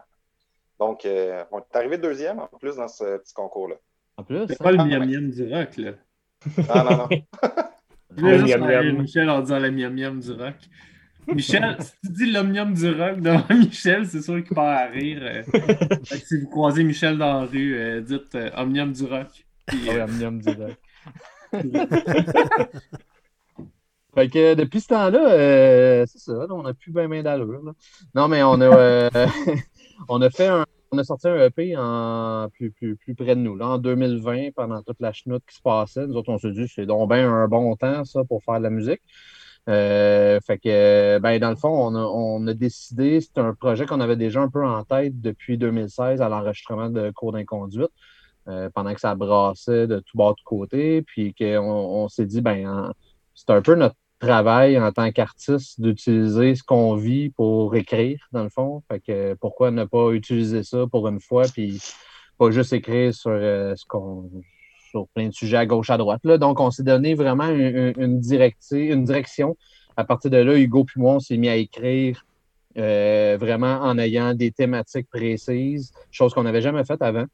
Donc, 0.79 1.05
euh, 1.05 1.43
on 1.51 1.59
est 1.59 1.75
arrivé 1.75 1.97
deuxième 1.97 2.39
en 2.39 2.47
plus 2.59 2.77
dans 2.77 2.87
ce 2.87 3.17
petit 3.17 3.33
concours-là. 3.33 3.75
En 4.17 4.23
plus, 4.23 4.47
C'est 4.47 4.53
hein? 4.53 4.57
pas 4.59 4.71
le 4.71 4.79
Ah, 4.79 4.85
miam 4.85 5.05
miam 5.07 5.29
du 5.29 5.53
rock, 5.53 5.77
là. 5.77 5.91
Non, 6.57 6.83
non, 6.83 6.97
non. 6.97 7.07
Le 8.17 8.43
miam 8.43 8.61
miam. 8.61 8.97
Michel 8.97 9.29
en 9.29 9.41
disant 9.41 9.59
le 9.59 9.69
miam 9.71 9.93
miam 9.93 10.19
du 10.19 10.31
rock. 10.31 10.55
Michel, 11.33 11.77
si 11.79 11.91
tu 12.03 12.11
dis 12.11 12.31
l'omnium 12.31 12.73
du 12.73 12.89
rock 12.91 13.21
devant 13.21 13.43
Michel, 13.55 14.07
c'est 14.07 14.21
sûr 14.21 14.43
qu'il 14.43 14.55
part 14.55 14.65
à 14.65 14.85
rire. 14.87 15.19
euh. 15.21 15.43
Fait 16.05 16.19
que 16.19 16.27
si 16.27 16.39
vous 16.41 16.47
croisez 16.49 16.83
Michel 16.83 17.17
dans 17.17 17.41
la 17.41 17.45
rue, 17.47 17.75
euh, 17.77 18.01
dites 18.01 18.35
euh, 18.35 18.49
omnium 18.57 18.91
du 18.91 19.05
rock. 19.05 19.27
Puis, 19.67 19.79
Ah 19.89 19.93
oui, 19.93 20.01
Omnium 20.01 20.39
direct. 20.39 20.79
Fait 24.13 24.27
que 24.27 24.55
depuis 24.55 24.81
ce 24.81 24.87
temps-là, 24.89 25.31
euh, 25.31 26.05
c'est 26.05 26.19
ça, 26.19 26.33
on 26.49 26.63
n'a 26.63 26.73
plus 26.73 26.91
bien 26.91 27.07
main 27.07 27.23
d'allure. 27.23 27.61
Non, 28.13 28.27
mais 28.27 28.43
on 28.43 28.59
a, 28.59 28.65
euh, 28.65 29.09
on 30.09 30.21
a 30.21 30.29
fait 30.29 30.47
un, 30.47 30.65
on 30.91 30.97
a 30.97 31.03
sorti 31.05 31.29
un 31.29 31.39
EP 31.45 31.77
en 31.77 32.49
plus, 32.51 32.71
plus, 32.71 32.97
plus 32.97 33.15
près 33.15 33.35
de 33.35 33.41
nous, 33.41 33.55
là, 33.55 33.67
en 33.67 33.77
2020, 33.77 34.49
pendant 34.53 34.81
toute 34.83 34.99
la 34.99 35.13
chenoute 35.13 35.43
qui 35.47 35.55
se 35.55 35.61
passait. 35.61 36.07
Nous 36.07 36.15
autres, 36.15 36.29
on 36.29 36.37
s'est 36.37 36.51
dit, 36.51 36.67
c'est 36.67 36.85
donc 36.85 37.09
bien 37.09 37.31
un 37.31 37.47
bon 37.47 37.73
temps, 37.77 38.03
ça, 38.03 38.25
pour 38.25 38.43
faire 38.43 38.57
de 38.57 38.63
la 38.63 38.69
musique. 38.69 39.01
Euh, 39.69 40.39
fait 40.45 40.57
que, 40.57 41.19
ben, 41.19 41.39
dans 41.39 41.51
le 41.51 41.55
fond, 41.55 41.69
on 41.69 41.95
a, 41.95 41.99
on 41.99 42.47
a 42.47 42.53
décidé, 42.53 43.21
c'est 43.21 43.37
un 43.37 43.53
projet 43.53 43.85
qu'on 43.85 43.99
avait 44.01 44.15
déjà 44.15 44.41
un 44.41 44.49
peu 44.49 44.65
en 44.65 44.83
tête 44.83 45.21
depuis 45.21 45.57
2016 45.57 46.21
à 46.21 46.29
l'enregistrement 46.29 46.89
de 46.89 47.11
cours 47.11 47.31
d'inconduite, 47.31 47.91
euh, 48.47 48.69
pendant 48.73 48.93
que 48.93 48.99
ça 48.99 49.13
brassait 49.15 49.85
de 49.87 49.99
tout 49.99 50.17
bord 50.17 50.35
de 50.35 50.41
côté, 50.43 51.03
puis 51.03 51.33
qu'on 51.35 51.59
on, 51.59 52.07
s'est 52.09 52.25
dit, 52.25 52.41
ben, 52.41 52.67
en- 52.67 52.91
c'est 53.35 53.51
un 53.51 53.61
peu 53.61 53.75
notre 53.75 53.95
travail 54.19 54.79
en 54.79 54.91
tant 54.91 55.11
qu'artiste 55.11 55.79
d'utiliser 55.81 56.55
ce 56.55 56.63
qu'on 56.63 56.95
vit 56.95 57.29
pour 57.29 57.75
écrire, 57.75 58.19
dans 58.31 58.43
le 58.43 58.49
fond. 58.49 58.83
Fait 58.91 58.99
que 58.99 59.33
pourquoi 59.35 59.71
ne 59.71 59.83
pas 59.85 60.11
utiliser 60.11 60.63
ça 60.63 60.85
pour 60.91 61.07
une 61.07 61.19
fois, 61.19 61.43
puis 61.53 61.79
pas 62.37 62.49
juste 62.51 62.73
écrire 62.73 63.13
sur 63.13 63.31
euh, 63.31 63.75
ce 63.75 63.85
qu'on 63.85 64.29
sur 64.91 65.07
plein 65.15 65.27
de 65.27 65.33
sujets 65.33 65.57
à 65.57 65.65
gauche, 65.65 65.89
à 65.89 65.97
droite. 65.97 66.21
Là. 66.23 66.37
Donc, 66.37 66.59
on 66.59 66.69
s'est 66.69 66.83
donné 66.83 67.15
vraiment 67.15 67.47
une, 67.47 67.61
une- 67.77 67.93
une 67.97 68.19
directi- 68.19 68.91
une 68.93 69.03
direction. 69.05 69.57
À 69.97 70.03
partir 70.03 70.29
de 70.31 70.37
là, 70.37 70.55
Hugo 70.57 70.83
puis 70.83 70.99
moi, 71.01 71.15
on 71.15 71.19
s'est 71.19 71.37
mis 71.37 71.49
à 71.49 71.55
écrire 71.55 72.25
euh, 72.77 73.37
vraiment 73.39 73.79
en 73.81 73.97
ayant 73.97 74.33
des 74.33 74.51
thématiques 74.51 75.09
précises, 75.09 75.91
chose 76.11 76.33
qu'on 76.33 76.43
n'avait 76.43 76.61
jamais 76.61 76.83
faite 76.85 77.01
avant. 77.01 77.25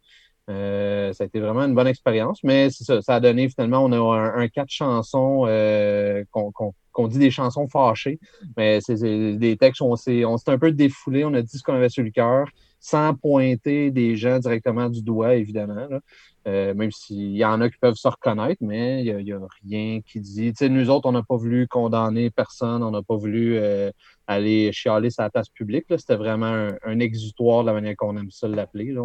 Euh, 0.50 1.12
ça 1.14 1.26
a 1.26 1.28
été 1.28 1.40
vraiment 1.40 1.64
une 1.66 1.76
bonne 1.76 1.88
expérience, 1.88 2.40
mais 2.44 2.70
c'est 2.70 2.86
ça, 2.86 3.02
ça 3.02 3.16
a 3.16 3.20
donné 3.20 3.50
finalement, 3.50 3.84
on 3.84 3.92
a 3.92 3.98
un, 3.98 4.40
un 4.40 4.48
quatre 4.48 4.70
chansons 4.72 5.44
euh, 5.46 6.24
qu'on 6.32 7.08
dit 7.08 7.20
des 7.20 7.32
chansons 7.32 7.68
fâchées, 7.68 8.18
mais 8.56 8.80
c'est 8.82 9.36
des 9.38 9.58
textes 9.58 9.82
où 9.82 9.86
on 9.86 9.96
s'est 9.98 10.24
un 10.24 10.58
peu 10.58 10.72
défoulé, 10.72 11.26
on 11.26 11.34
a 11.34 11.42
dit 11.42 11.58
ce 11.58 11.64
qu'on 11.64 11.74
avait 11.76 11.90
sur 11.90 12.04
le 12.04 12.12
cœur, 12.12 12.48
sans 12.80 13.14
pointer 13.16 13.92
des 13.92 14.16
gens 14.16 14.40
directement 14.40 14.90
du 14.90 15.02
doigt, 15.02 15.36
évidemment. 15.36 15.88
là. 15.90 16.00
Euh, 16.48 16.74
même 16.74 16.92
s'il 16.92 17.36
y 17.36 17.44
en 17.44 17.60
a 17.60 17.70
qui 17.70 17.78
peuvent 17.78 17.96
se 17.96 18.08
reconnaître, 18.08 18.64
mais 18.64 19.04
il 19.04 19.24
n'y 19.26 19.34
a, 19.34 19.40
rien 19.66 20.00
qui 20.02 20.22
dit. 20.22 20.54
Nous 20.62 20.90
autres, 20.90 21.10
on 21.10 21.12
n'a 21.12 21.24
pas 21.24 21.36
voulu 21.36 21.68
condamner 21.68 22.30
personne, 22.30 22.84
on 22.84 22.92
n'a 22.92 23.04
pas 23.04 23.18
voulu 23.18 23.58
euh, 23.58 23.92
aller 24.28 24.72
chialer 24.72 25.10
sa 25.10 25.30
place 25.30 25.50
publique. 25.50 25.88
C'était 25.98 26.16
vraiment 26.16 26.70
un, 26.86 27.00
exutoire 27.00 27.64
de 27.64 27.68
la 27.68 27.74
manière 27.74 27.98
qu'on 27.98 28.16
aime 28.16 28.32
ça 28.32 28.48
l'appeler. 28.48 28.96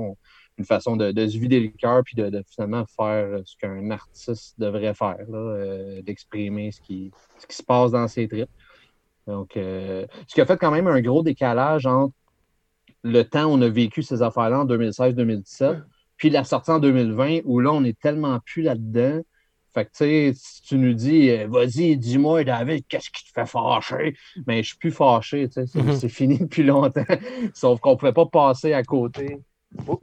une 0.57 0.65
façon 0.65 0.97
de, 0.97 1.11
se 1.11 1.37
vider 1.37 1.59
le 1.59 1.71
cœur 1.71 2.03
puis 2.05 2.15
de, 2.15 2.45
finalement 2.49 2.85
faire 2.97 3.41
ce 3.45 3.57
qu'un 3.57 3.91
artiste 3.91 4.55
devrait 4.61 4.95
faire, 4.95 5.27
euh, 5.33 6.01
d'exprimer 6.03 6.71
ce 6.71 6.81
qui, 6.81 7.11
ce 7.39 7.47
qui 7.49 7.57
se 7.57 7.63
passe 7.65 7.91
dans 7.91 8.07
ses 8.07 8.29
tripes. 8.29 8.51
Donc, 9.27 9.53
ce 9.55 10.07
qui 10.29 10.41
a 10.41 10.47
fait 10.47 10.57
quand 10.57 10.71
même 10.73 10.89
un 10.89 11.01
gros 11.01 11.23
décalage 11.23 11.87
entre 11.87 12.15
le 13.03 13.23
temps 13.25 13.45
où 13.45 13.51
on 13.55 13.63
a 13.63 13.69
vécu 13.69 14.03
ces 14.03 14.23
affaires-là 14.23 14.61
en 14.61 14.65
2016-2017, 14.67 15.83
Puis 16.17 16.31
la 16.31 16.45
sortie 16.45 16.71
en 16.71 16.79
2020, 16.79 17.41
où 17.45 17.59
là, 17.61 17.73
on 17.73 17.83
est 17.85 17.99
tellement 17.99 18.39
plus 18.45 18.63
là-dedans. 18.63 19.21
Fait 19.75 19.87
que, 19.87 19.91
tu 19.91 19.97
sais, 20.05 20.33
si 20.37 20.63
tu 20.63 20.77
nous 20.77 20.93
dis, 20.93 21.31
euh, 21.31 21.47
vas-y, 21.49 21.97
dis-moi, 21.97 22.45
David, 22.45 22.85
qu'est-ce 22.87 23.11
qui 23.11 23.25
te 23.25 23.31
fait 23.33 23.47
fâcher? 23.47 24.15
Mais 24.47 24.63
je 24.63 24.69
suis 24.69 24.77
plus 24.77 24.91
fâché, 24.93 25.49
tu 25.49 25.55
sais, 25.55 25.67
c'est 25.67 25.83
Mhm. 25.83 25.93
c'est 25.95 26.09
fini 26.11 26.39
depuis 26.41 26.63
longtemps. 26.63 27.05
Sauf 27.55 27.81
qu'on 27.81 27.97
pouvait 27.97 28.13
pas 28.13 28.27
passer 28.27 28.75
à 28.75 28.83
côté. 28.83 29.39
Oups, 29.89 30.01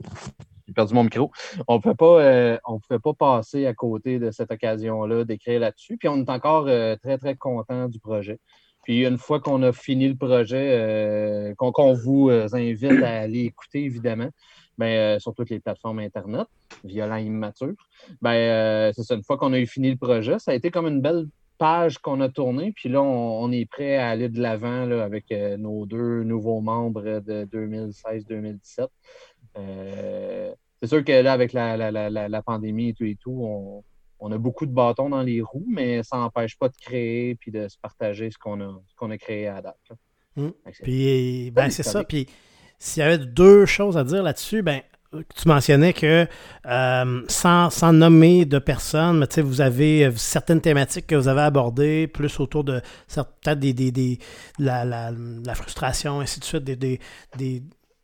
j'ai 0.66 0.74
perdu 0.74 0.92
mon 0.94 1.04
micro. 1.04 1.30
On 1.68 1.80
pouvait 1.80 1.94
pas, 1.94 2.20
euh, 2.20 2.58
on 2.66 2.80
pouvait 2.80 2.98
pas 2.98 3.14
passer 3.14 3.66
à 3.66 3.72
côté 3.74 4.18
de 4.18 4.30
cette 4.32 4.50
occasion-là 4.50 5.24
d'écrire 5.24 5.60
là-dessus. 5.60 5.96
Puis 5.96 6.08
on 6.08 6.16
est 6.18 6.30
encore 6.30 6.66
euh, 6.66 6.96
très, 6.96 7.16
très 7.16 7.36
content 7.36 7.88
du 7.88 8.00
projet. 8.00 8.38
Puis 8.82 9.06
une 9.06 9.18
fois 9.18 9.40
qu'on 9.40 9.62
a 9.62 9.72
fini 9.72 10.08
le 10.08 10.16
projet, 10.16 10.72
euh, 10.72 11.54
qu'on 11.56 11.92
vous 11.92 12.30
euh, 12.30 12.48
invite 12.52 13.02
à 13.02 13.20
aller 13.20 13.44
écouter, 13.44 13.84
évidemment, 13.84 14.30
ben, 14.78 14.86
euh, 14.86 15.18
sur 15.18 15.34
toutes 15.34 15.50
les 15.50 15.60
plateformes 15.60 15.98
Internet, 15.98 16.46
violent 16.84 17.16
immature, 17.16 17.74
ben, 18.22 18.32
euh, 18.32 18.92
c'est 18.94 19.02
ça, 19.02 19.14
une 19.14 19.22
fois 19.22 19.36
qu'on 19.36 19.52
a 19.52 19.58
eu 19.58 19.66
fini 19.66 19.90
le 19.90 19.96
projet, 19.96 20.38
ça 20.38 20.52
a 20.52 20.54
été 20.54 20.70
comme 20.70 20.86
une 20.86 21.00
belle 21.00 21.26
page 21.58 21.98
qu'on 21.98 22.22
a 22.22 22.30
tournée, 22.30 22.72
puis 22.72 22.88
là, 22.88 23.02
on, 23.02 23.52
est 23.52 23.66
prêt 23.66 23.96
à 23.96 24.08
aller 24.08 24.30
de 24.30 24.40
l'avant 24.40 24.90
avec 24.90 25.26
nos 25.58 25.84
deux 25.84 26.22
nouveaux 26.22 26.62
membres 26.62 27.20
de 27.20 27.44
2016-2017. 27.44 28.86
Euh, 29.58 30.54
c'est 30.80 30.88
sûr 30.88 31.04
que 31.04 31.12
là, 31.12 31.34
avec 31.34 31.52
la, 31.52 31.76
la, 31.76 31.90
la, 31.90 32.28
la 32.28 32.42
pandémie 32.42 32.88
et 32.88 32.94
tout 32.94 33.04
et 33.04 33.16
tout, 33.20 33.38
on, 33.42 33.84
on 34.20 34.30
a 34.32 34.38
beaucoup 34.38 34.66
de 34.66 34.72
bâtons 34.72 35.08
dans 35.08 35.22
les 35.22 35.40
roues, 35.40 35.66
mais 35.68 36.02
ça 36.02 36.16
n'empêche 36.18 36.56
pas 36.58 36.68
de 36.68 36.76
créer 36.80 37.34
puis 37.36 37.50
de 37.50 37.66
se 37.68 37.76
partager 37.78 38.30
ce 38.30 38.38
qu'on 38.38 38.60
a, 38.60 38.80
ce 38.86 38.94
qu'on 38.94 39.10
a 39.10 39.18
créé 39.18 39.48
à 39.48 39.60
date. 39.62 39.76
Mm. 40.36 40.48
C'est- 40.72 40.82
Puis, 40.82 41.50
ben, 41.50 41.70
c'est 41.70 41.82
ça. 41.82 42.04
Puis, 42.04 42.26
s'il 42.78 43.00
y 43.02 43.06
avait 43.06 43.18
deux 43.18 43.66
choses 43.66 43.96
à 43.96 44.04
dire 44.04 44.22
là-dessus, 44.22 44.62
ben, 44.62 44.80
tu 45.12 45.48
mentionnais 45.48 45.92
que 45.92 46.24
euh, 46.66 47.22
sans, 47.28 47.68
sans 47.70 47.92
nommer 47.92 48.44
de 48.44 48.60
personnes, 48.60 49.18
mais 49.18 49.26
tu 49.26 49.34
sais, 49.36 49.42
vous 49.42 49.60
avez 49.60 50.04
euh, 50.06 50.12
certaines 50.14 50.60
thématiques 50.60 51.08
que 51.08 51.16
vous 51.16 51.26
avez 51.26 51.40
abordées, 51.40 52.06
plus 52.06 52.38
autour 52.38 52.62
de 52.62 52.80
peut-être 53.12 53.58
des, 53.58 53.72
des, 53.72 53.90
des- 53.90 54.18
la, 54.60 54.84
la, 54.84 55.10
la 55.10 55.54
frustration, 55.56 56.20
ainsi 56.20 56.38
de 56.38 56.44
suite, 56.44 56.62
des, 56.62 56.76
des, 56.76 57.00
des- 57.36 57.62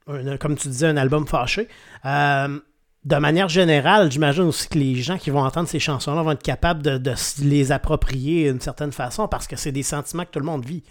un- 0.09 0.37
comme 0.37 0.57
tu 0.57 0.67
disais, 0.69 0.89
un 0.89 0.97
album 0.97 1.27
fâché. 1.29 1.69
Euh, 2.05 2.59
de 3.07 3.17
manière 3.17 3.49
générale, 3.49 4.11
j'imagine 4.11 4.43
aussi 4.43 4.69
que 4.69 4.77
les 4.77 4.97
gens 4.97 5.17
qui 5.17 5.31
vont 5.31 5.45
entendre 5.45 5.69
ces 5.69 5.79
chansons-là 5.79 6.23
vont 6.23 6.33
être 6.33 6.43
capables 6.43 6.83
de, 6.83 7.15
les 7.41 7.71
approprier 7.71 8.51
d'une 8.51 8.61
certaine 8.61 8.91
façon 8.91 9.29
parce 9.29 9.47
que 9.47 9.55
c'est 9.55 9.71
des 9.71 9.85
sentiments 9.85 10.25
que 10.25 10.33
tout 10.33 10.41
le 10.41 10.45
monde 10.45 10.67
vit. 10.67 10.83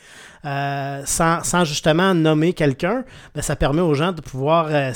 Euh, 0.46 1.02
sans, 1.06 1.66
justement 1.66 2.14
nommer 2.14 2.54
quelqu'un, 2.54 3.04
ben, 3.34 3.42
ça 3.42 3.58
permet 3.58 3.82
aux 3.82 3.94
gens 3.94 4.14
de 4.14 4.22
pouvoir 4.22 4.68
euh, 4.68 4.94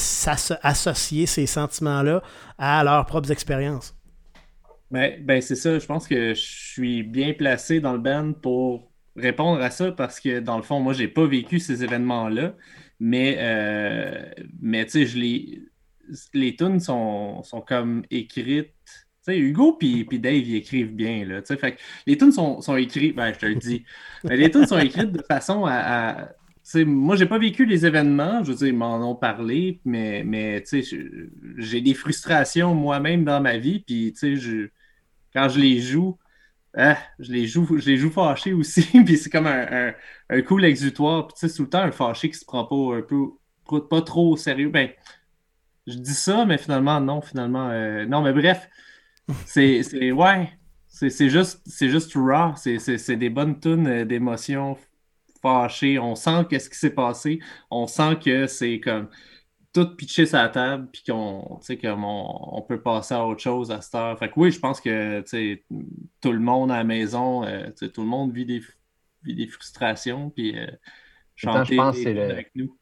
associer 0.64 1.26
ces 1.26 1.46
sentiments-là 1.46 2.24
à 2.58 2.86
leurs 2.86 3.06
propres 3.06 3.34
expériences. 3.34 3.94
Ben, 4.90 5.22
ben 5.22 5.42
c'est 5.42 5.58
ça, 5.58 5.78
je 5.78 5.86
pense 5.86 6.08
que 6.08 6.34
je 6.34 6.42
suis 6.42 7.04
bien 7.04 7.34
placé 7.34 7.82
dans 7.82 7.92
le 7.92 8.00
band 8.00 8.32
pour 8.32 8.94
répondre 9.18 9.62
à 9.62 9.72
ça 9.72 9.92
parce 9.92 10.22
que 10.22 10.40
dans 10.40 10.56
le 10.56 10.64
fond, 10.64 10.80
moi, 10.80 10.94
j'ai 10.94 11.10
pas 11.10 11.26
vécu 11.26 11.60
ces 11.60 11.84
événements-là, 11.84 12.54
mais, 13.02 13.36
euh, 13.40 14.24
mais 14.62 14.86
tu 14.86 14.92
sais, 14.92 15.06
je 15.06 15.18
les, 15.18 15.69
les 16.34 16.56
tunes 16.56 16.80
sont, 16.80 17.42
comme 17.68 18.04
écrites. 18.12 18.74
Tu 19.28 19.36
Hugo 19.38 19.74
puis 19.74 20.06
Dave, 20.20 20.34
ils 20.36 20.56
écrivent 20.56 20.94
bien, 20.94 21.26
les 22.08 22.18
tunes 22.18 22.32
sont, 22.32 22.62
sont 22.62 22.76
écrites, 22.78 23.16
ben, 23.16 23.34
je 23.34 23.40
te 23.40 23.46
le 23.46 23.56
dis, 23.56 23.84
les 24.24 24.50
tunes 24.50 24.66
sont 24.66 24.80
écrites 24.80 25.12
de 25.12 25.22
façon 25.22 25.66
à. 25.66 25.74
à- 25.74 26.30
moi, 26.86 27.16
j'ai 27.16 27.26
pas 27.26 27.40
vécu 27.40 27.66
les 27.66 27.86
événements, 27.86 28.44
je 28.44 28.52
veux 28.52 28.58
dire, 28.58 28.68
ils 28.68 28.76
m'en 28.76 28.98
ont 29.10 29.16
parlé, 29.16 29.82
mais, 29.86 30.24
mais 30.24 30.64
j'ai 31.58 31.82
des 31.82 31.94
frustrations 31.94 32.76
moi-même 32.76 33.24
dans 33.24 33.42
ma 33.42 33.58
vie, 33.58 33.80
puis 33.80 34.14
je- 34.22 34.70
quand 35.34 35.50
je 35.50 35.60
les 35.60 35.80
joue, 35.80 36.18
ah, 36.76 36.98
je 37.20 37.32
les 37.32 37.48
joue, 37.48 37.78
je 37.80 37.86
les 37.90 37.98
joue 37.98 38.12
fâchés 38.12 38.54
aussi, 38.54 38.84
puis 39.06 39.18
c'est 39.18 39.30
comme 39.30 39.48
un, 39.48 39.90
un, 39.90 39.94
un 40.30 40.42
cool 40.44 40.66
exutoire, 40.66 41.28
puis 41.28 41.36
tu 41.40 41.48
sais, 41.50 41.56
tout 41.56 41.64
le 41.64 41.70
temps 41.70 41.82
un 41.82 41.92
fâché 41.92 42.30
qui 42.30 42.38
se 42.38 42.46
prend 42.46 42.66
pas 42.66 42.98
un 42.98 43.02
peu, 43.02 43.28
trop 44.02 44.32
au 44.32 44.38
sérieux. 44.38 44.70
Ben, 44.70 44.90
je 45.90 45.98
dis 45.98 46.14
ça, 46.14 46.46
mais 46.46 46.58
finalement, 46.58 47.00
non, 47.02 47.22
finalement, 47.22 47.70
euh, 47.70 48.06
non, 48.06 48.22
mais 48.22 48.34
bref, 48.34 48.70
c'est, 49.46 49.82
ouais, 50.12 50.50
c'est, 50.88 51.30
juste, 51.30 51.62
juste 51.90 52.14
raw, 52.16 52.54
c'est, 52.56 53.18
des 53.18 53.30
bonnes 53.30 53.60
tunes 53.60 53.88
euh, 53.88 54.06
d'émotions 54.06 54.78
fâchées, 55.42 56.00
on 56.00 56.16
sent 56.16 56.46
qu'est-ce 56.50 56.70
qui 56.70 56.78
s'est 56.78 56.94
passé, 56.94 57.40
on 57.72 57.88
sent 57.88 58.18
que 58.24 58.48
c'est 58.48 58.80
comme 58.80 59.10
tout 59.74 59.96
pitché 59.96 60.26
sur 60.26 60.38
la 60.38 60.50
table, 60.50 60.90
puis 60.92 61.04
qu'on, 61.08 61.60
comme 61.82 62.04
on, 62.04 62.58
on 62.58 62.62
peut 62.64 62.82
passer 62.82 63.14
à 63.14 63.26
autre 63.26 63.42
chose 63.42 63.72
à 63.72 63.82
cette 63.82 63.96
heure. 63.96 64.18
Fait 64.18 64.30
que 64.30 64.34
oui, 64.38 64.52
je 64.52 64.60
pense 64.60 64.82
que, 64.82 65.24
tout 66.22 66.32
le 66.32 66.40
monde 66.40 66.72
à 66.72 66.78
la 66.78 66.84
maison, 66.84 67.44
euh, 67.46 67.70
tout 67.94 68.02
le 68.02 68.08
monde 68.08 68.34
vit 68.34 68.46
des, 68.46 68.62
vit 69.24 69.36
des 69.36 69.48
frustrations, 69.48 70.32
puis 70.32 70.58
euh, 70.58 70.66
temps, 70.66 70.72
je 71.38 71.46
chanter 71.46 71.76
pense 71.76 71.96
des 71.96 72.14
le- 72.14 72.32
avec 72.32 72.52
nous. 72.56 72.79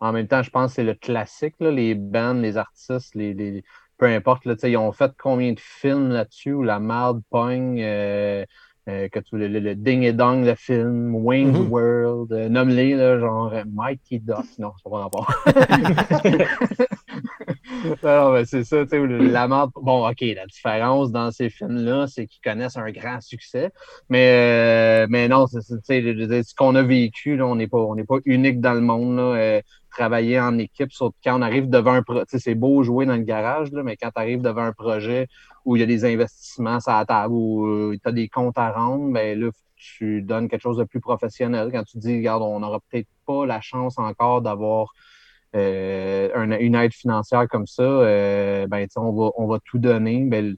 En 0.00 0.12
même 0.12 0.28
temps, 0.28 0.42
je 0.42 0.50
pense 0.50 0.70
que 0.72 0.74
c'est 0.76 0.84
le 0.84 0.94
classique, 0.94 1.54
là, 1.60 1.70
les 1.70 1.94
bands, 1.94 2.34
les 2.34 2.56
artistes, 2.56 3.14
les, 3.14 3.34
les- 3.34 3.64
peu 3.98 4.06
importe, 4.06 4.44
là, 4.44 4.54
tu 4.54 4.60
sais, 4.60 4.70
ils 4.70 4.76
ont 4.76 4.92
fait 4.92 5.10
combien 5.18 5.52
de 5.52 5.60
films 5.60 6.10
là-dessus 6.10 6.52
où 6.52 6.62
la 6.62 6.78
marde 6.78 7.20
pogne, 7.30 7.80
euh, 7.82 8.44
euh, 8.88 9.08
que 9.08 9.18
tu, 9.18 9.36
le, 9.36 9.48
le- 9.48 9.58
le 9.60 9.74
Ding 9.74 10.02
et 10.04 10.12
Dong, 10.12 10.44
le 10.44 10.54
film, 10.54 11.14
Wayne's 11.16 11.56
Mhm. 11.56 11.68
World, 11.68 12.32
euh, 12.32 12.48
nomme-les, 12.48 12.94
là, 12.94 13.18
genre 13.18 13.52
euh, 13.52 13.64
Mighty 13.72 14.20
Duck, 14.20 14.46
non, 14.58 14.72
c'est 14.82 14.88
pas 14.90 14.98
rapport. 14.98 15.28
non, 18.02 18.32
mais 18.32 18.44
c'est 18.44 18.64
ça, 18.64 18.84
tu 18.84 18.90
sais, 18.90 19.06
la 19.06 19.48
marde. 19.48 19.70
Bon, 19.74 20.08
OK, 20.08 20.20
la 20.20 20.46
différence 20.46 21.10
dans 21.10 21.30
ces 21.30 21.50
films-là, 21.50 22.06
c'est 22.06 22.26
qu'ils 22.26 22.42
connaissent 22.42 22.76
un 22.76 22.90
grand 22.90 23.20
succès, 23.20 23.70
mais, 24.08 25.04
euh, 25.04 25.06
mais 25.08 25.28
non, 25.28 25.46
c'est, 25.46 25.60
ce 25.62 26.54
qu'on 26.54 26.74
a 26.74 26.82
vécu, 26.82 27.40
on 27.42 27.56
n'est 27.56 27.66
pas, 27.68 27.84
pas 28.08 28.18
unique 28.24 28.60
dans 28.60 28.74
le 28.74 28.80
monde, 28.80 29.16
là. 29.16 29.22
euh, 29.22 29.60
travailler 29.90 30.38
en 30.38 30.58
équipe, 30.58 30.90
que 30.90 31.04
quand 31.24 31.38
on 31.38 31.42
arrive 31.42 31.68
devant 31.68 31.92
un 31.92 32.02
projet, 32.02 32.24
c'est 32.26 32.54
beau 32.54 32.82
jouer 32.82 33.06
dans 33.06 33.16
le 33.16 33.22
garage, 33.22 33.72
là, 33.72 33.82
mais 33.82 33.96
quand 33.96 34.10
tu 34.14 34.20
arrives 34.20 34.42
devant 34.42 34.62
un 34.62 34.72
projet 34.72 35.26
où 35.64 35.76
il 35.76 35.80
y 35.80 35.82
a 35.82 35.86
des 35.86 36.04
investissements 36.04 36.78
à 36.86 36.98
la 37.00 37.04
table, 37.04 37.34
où 37.34 37.94
tu 37.94 38.08
as 38.08 38.12
des 38.12 38.28
comptes 38.28 38.58
à 38.58 38.70
rendre, 38.70 39.12
ben 39.12 39.38
là, 39.38 39.50
tu 39.76 40.22
donnes 40.22 40.48
quelque 40.48 40.62
chose 40.62 40.76
de 40.76 40.84
plus 40.84 41.00
professionnel. 41.00 41.70
Quand 41.72 41.84
tu 41.84 41.98
dis, 41.98 42.16
regarde, 42.16 42.42
on 42.42 42.60
n'aura 42.60 42.80
peut-être 42.90 43.08
pas 43.26 43.46
la 43.46 43.60
chance 43.60 43.98
encore 43.98 44.42
d'avoir 44.42 44.82
euh, 44.84 45.17
un- 45.54 46.58
une 46.58 46.74
aide 46.74 46.92
financière 46.92 47.46
comme 47.48 47.66
ça, 47.66 47.82
euh, 47.82 48.66
ben, 48.66 48.86
on, 48.96 49.12
va, 49.12 49.30
on 49.36 49.46
va 49.46 49.58
tout 49.64 49.78
donner. 49.78 50.24
Ben, 50.24 50.54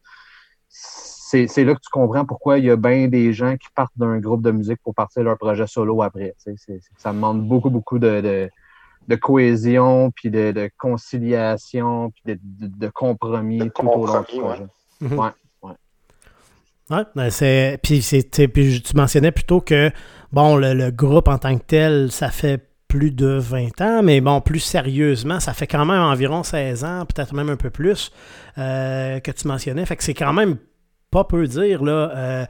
c'est 0.68 1.46
c'est 1.46 1.64
là 1.64 1.74
que 1.74 1.80
tu 1.80 1.90
comprends 1.90 2.24
pourquoi 2.24 2.58
il 2.58 2.64
y 2.64 2.70
a 2.70 2.76
bien 2.76 3.08
des 3.08 3.32
gens 3.32 3.56
qui 3.56 3.68
partent 3.74 3.96
d'un 3.96 4.18
groupe 4.18 4.42
de 4.42 4.50
musique 4.50 4.80
pour 4.82 4.94
partir 4.94 5.22
leur 5.22 5.38
projet 5.38 5.66
solo 5.66 6.02
après. 6.02 6.34
tu 6.44 6.52
sais. 6.52 6.54
C'est- 6.56 6.80
c'est- 6.80 6.90
ça 6.98 7.12
demande 7.12 7.46
beaucoup, 7.46 7.70
beaucoup 7.70 7.98
de, 7.98 8.20
de, 8.20 8.50
de 9.08 9.16
cohésion, 9.16 10.10
puis 10.10 10.30
de, 10.30 10.50
de 10.52 10.70
conciliation, 10.78 12.10
puis 12.10 12.34
de, 12.34 12.40
de- 12.66 12.76
de 12.78 12.88
compromis 12.88 13.58
De 13.58 13.64
tout 13.68 13.86
au 13.86 14.06
long 14.06 14.20
du 14.22 14.38
projet. 14.40 14.66
Mhm. 15.00 15.18
Ouais. 15.18 15.30
Ouais, 16.90 17.04
ben, 17.14 17.30
c'est 17.30 17.78
puis 17.82 18.02
c'est 18.02 18.24
tu 18.24 18.42
sais, 18.42 18.48
puis 18.48 18.82
tu 18.82 18.96
mentionnais 18.96 19.30
plutôt 19.30 19.60
que 19.60 19.92
bon 20.32 20.56
le, 20.56 20.74
le 20.74 20.90
groupe 20.90 21.28
en 21.28 21.38
tant 21.38 21.56
que 21.56 21.62
tel 21.62 22.10
ça 22.10 22.30
fait 22.30 22.60
plus 22.90 23.12
de 23.12 23.38
20 23.38 23.80
ans 23.82 24.02
mais 24.02 24.20
bon 24.20 24.40
plus 24.40 24.58
sérieusement 24.58 25.38
ça 25.38 25.54
fait 25.54 25.68
quand 25.68 25.86
même 25.86 26.00
environ 26.00 26.42
16 26.42 26.84
ans 26.84 27.06
peut-être 27.06 27.32
même 27.34 27.48
un 27.48 27.56
peu 27.56 27.70
plus 27.70 28.10
euh, 28.58 29.20
que 29.20 29.30
tu 29.30 29.46
mentionnais. 29.46 29.86
Fait 29.86 29.94
que 29.94 30.02
c'est 30.02 30.12
quand 30.12 30.32
même 30.32 30.56
pas 31.12 31.22
peu 31.22 31.46
dire 31.46 31.84
là 31.84 32.10
euh, 32.14 32.46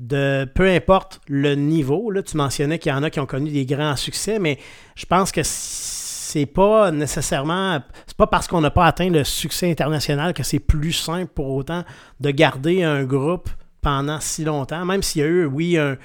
de 0.00 0.48
peu 0.54 0.66
importe 0.66 1.20
le 1.28 1.54
niveau 1.54 2.10
là 2.10 2.22
tu 2.22 2.38
mentionnais 2.38 2.78
qu'il 2.78 2.90
y 2.90 2.94
en 2.94 3.02
a 3.02 3.10
qui 3.10 3.20
ont 3.20 3.26
connu 3.26 3.50
des 3.50 3.66
grands 3.66 3.96
succès 3.96 4.38
mais 4.38 4.58
je 4.96 5.04
pense 5.04 5.30
que 5.30 5.42
c'est 5.44 6.46
pas 6.46 6.90
nécessairement 6.90 7.80
c'est 8.06 8.16
pas 8.16 8.26
parce 8.26 8.48
qu'on 8.48 8.62
n'a 8.62 8.70
pas 8.70 8.86
atteint 8.86 9.10
le 9.10 9.24
succès 9.24 9.70
international 9.70 10.32
que 10.32 10.42
c'est 10.42 10.58
plus 10.58 10.94
simple 10.94 11.30
pour 11.34 11.50
autant 11.50 11.84
de 12.18 12.30
garder 12.30 12.82
un 12.82 13.04
groupe 13.04 13.50
pendant 13.82 14.20
si 14.20 14.44
longtemps, 14.44 14.86
même 14.86 15.02
s'il 15.02 15.20
y 15.20 15.24
a 15.24 15.28
eu, 15.28 15.44
oui, 15.44 15.76
un, 15.76 15.98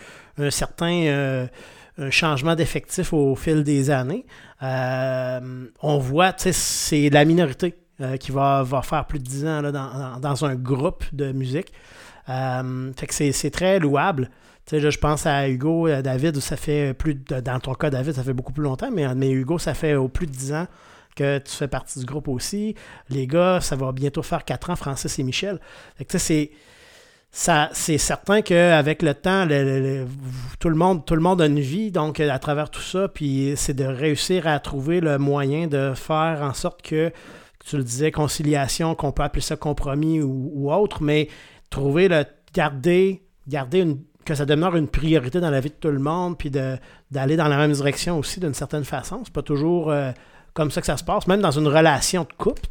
certain 0.49 1.03
euh, 1.05 1.47
un 1.97 2.09
changement 2.11 2.55
d'effectif 2.55 3.13
au 3.13 3.35
fil 3.35 3.63
des 3.63 3.89
années. 3.89 4.25
Euh, 4.63 5.65
on 5.81 5.97
voit, 5.97 6.33
tu 6.33 6.43
sais, 6.43 6.51
c'est 6.53 7.09
la 7.09 7.25
minorité 7.25 7.75
euh, 8.01 8.17
qui 8.17 8.31
va, 8.31 8.63
va 8.63 8.81
faire 8.81 9.05
plus 9.05 9.19
de 9.19 9.23
10 9.23 9.45
ans 9.45 9.61
là, 9.61 9.71
dans, 9.71 10.19
dans- 10.19 10.45
un 10.45 10.55
groupe 10.55 11.03
de 11.13 11.31
musique. 11.31 11.71
Euh, 12.29 12.91
fait 12.97 13.07
que 13.07 13.13
c'est 13.31 13.51
très 13.51 13.79
louable. 13.79 14.29
Tu 14.65 14.79
sais, 14.81 14.91
je 14.91 14.99
pense 14.99 15.25
à 15.25 15.47
Hugo, 15.49 15.87
à 15.87 16.01
David, 16.01 16.39
ça 16.39 16.57
fait 16.57 16.93
plus 16.93 17.15
de, 17.15 17.39
dans 17.39 17.59
ton 17.59 17.73
cas, 17.73 17.89
David, 17.89 18.13
ça 18.13 18.23
fait 18.23 18.33
beaucoup 18.33 18.51
plus 18.53 18.63
longtemps, 18.63 18.91
mais, 18.93 19.13
mais 19.15 19.31
Hugo, 19.31 19.57
ça 19.57 19.73
fait 19.73 19.95
au 19.95 20.09
plus 20.09 20.27
de 20.27 20.31
10 20.31 20.53
ans 20.53 20.67
que 21.15 21.39
tu 21.39 21.51
fais 21.55 21.67
partie 21.69 21.99
du 21.99 22.05
groupe 22.05 22.27
aussi. 22.27 22.75
Les 23.09 23.25
gars, 23.27 23.59
ça 23.61 23.75
va 23.75 23.91
bientôt 23.91 24.21
faire 24.21 24.43
4 24.45 24.69
ans, 24.69 24.75
Francis 24.75 25.17
et 25.17 25.23
Michel. 25.23 25.59
Fait 25.97 26.05
que 26.05 26.11
tu 26.11 26.19
sais, 26.19 26.25
c'est 26.25 26.51
ça, 27.39 27.69
c'est 27.71 27.99
certain 27.99 28.41
qu'avec 28.41 29.03
le 29.03 29.13
temps, 29.13 29.45
le- 29.45 30.07
tout, 30.59 30.69
le 30.69 30.75
monde, 30.75 31.05
tout 31.05 31.13
le 31.13 31.21
monde 31.21 31.39
a 31.39 31.45
une 31.45 31.59
vie, 31.59 31.91
donc 31.91 32.19
à 32.19 32.39
travers 32.39 32.71
tout 32.71 32.81
ça, 32.81 33.09
puis 33.09 33.53
c'est 33.55 33.75
de 33.75 33.83
réussir 33.85 34.47
à 34.47 34.57
trouver 34.59 35.01
le 35.01 35.19
moyen 35.19 35.67
de 35.67 35.93
faire 35.93 36.39
en 36.41 36.55
sorte 36.55 36.81
que 36.81 37.11
tu 37.63 37.77
le 37.77 37.83
disais, 37.83 38.09
conciliation, 38.09 38.95
qu'on 38.95 39.11
peut 39.11 39.21
appeler 39.21 39.43
ça 39.43 39.55
compromis 39.55 40.19
ou, 40.19 40.73
autre, 40.73 41.03
mais 41.03 41.27
trouver 41.69 42.07
le 42.07 42.25
garder, 42.55 43.21
garder 43.47 43.81
une, 43.81 43.99
que 44.25 44.33
ça 44.33 44.47
demeure 44.47 44.75
une 44.75 44.87
priorité 44.87 45.39
dans 45.39 45.51
la 45.51 45.59
vie 45.59 45.69
de 45.69 45.75
tout 45.75 45.91
le 45.91 45.99
monde, 45.99 46.39
puis 46.39 46.49
d'aller 46.49 47.35
dans 47.35 47.47
la 47.47 47.57
même 47.57 47.71
direction 47.73 48.17
aussi 48.17 48.39
d'une 48.39 48.55
certaine 48.55 48.83
façon. 48.83 49.21
C'est 49.23 49.33
pas 49.33 49.43
toujours 49.43 49.91
euh, 49.91 50.09
comme 50.57 50.71
ça 50.71 50.81
que 50.81 50.87
ça 50.87 50.97
se 50.97 51.03
passe, 51.03 51.27
même 51.27 51.39
dans 51.39 51.51
une 51.51 51.67
relation 51.67 52.23
de 52.23 52.33
couple, 52.35 52.61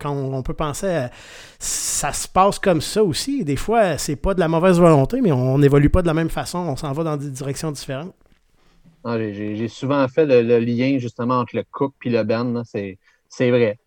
quand 0.00 0.10
on, 0.10 0.42
peut 0.42 0.52
penser, 0.52 0.88
à- 0.88 1.10
ça 1.60 2.12
se 2.12 2.26
passe 2.26 2.58
comme 2.58 2.80
ça 2.80 3.04
aussi. 3.04 3.44
Des 3.44 3.54
fois, 3.54 3.98
c'est 3.98 4.16
pas 4.16 4.34
de 4.34 4.40
la 4.40 4.48
mauvaise 4.48 4.80
volonté, 4.80 5.20
mais 5.20 5.30
on 5.30 5.56
n'évolue 5.58 5.88
pas 5.88 6.02
de 6.02 6.08
la 6.08 6.14
même 6.14 6.28
façon, 6.28 6.58
on 6.58 6.74
s'en 6.74 6.92
va 6.92 7.04
dans 7.04 7.16
des 7.16 7.30
directions 7.30 7.70
différentes. 7.70 8.12
Ah, 9.04 9.16
j'ai- 9.18 9.68
souvent 9.68 10.08
fait 10.08 10.26
le, 10.26 10.42
le 10.42 10.58
lien 10.58 10.98
justement 10.98 11.38
entre 11.38 11.54
le 11.54 11.62
couple 11.70 12.08
et 12.08 12.10
le 12.10 12.24
band. 12.24 12.62
C'est 12.64 12.98
vrai. 13.38 13.78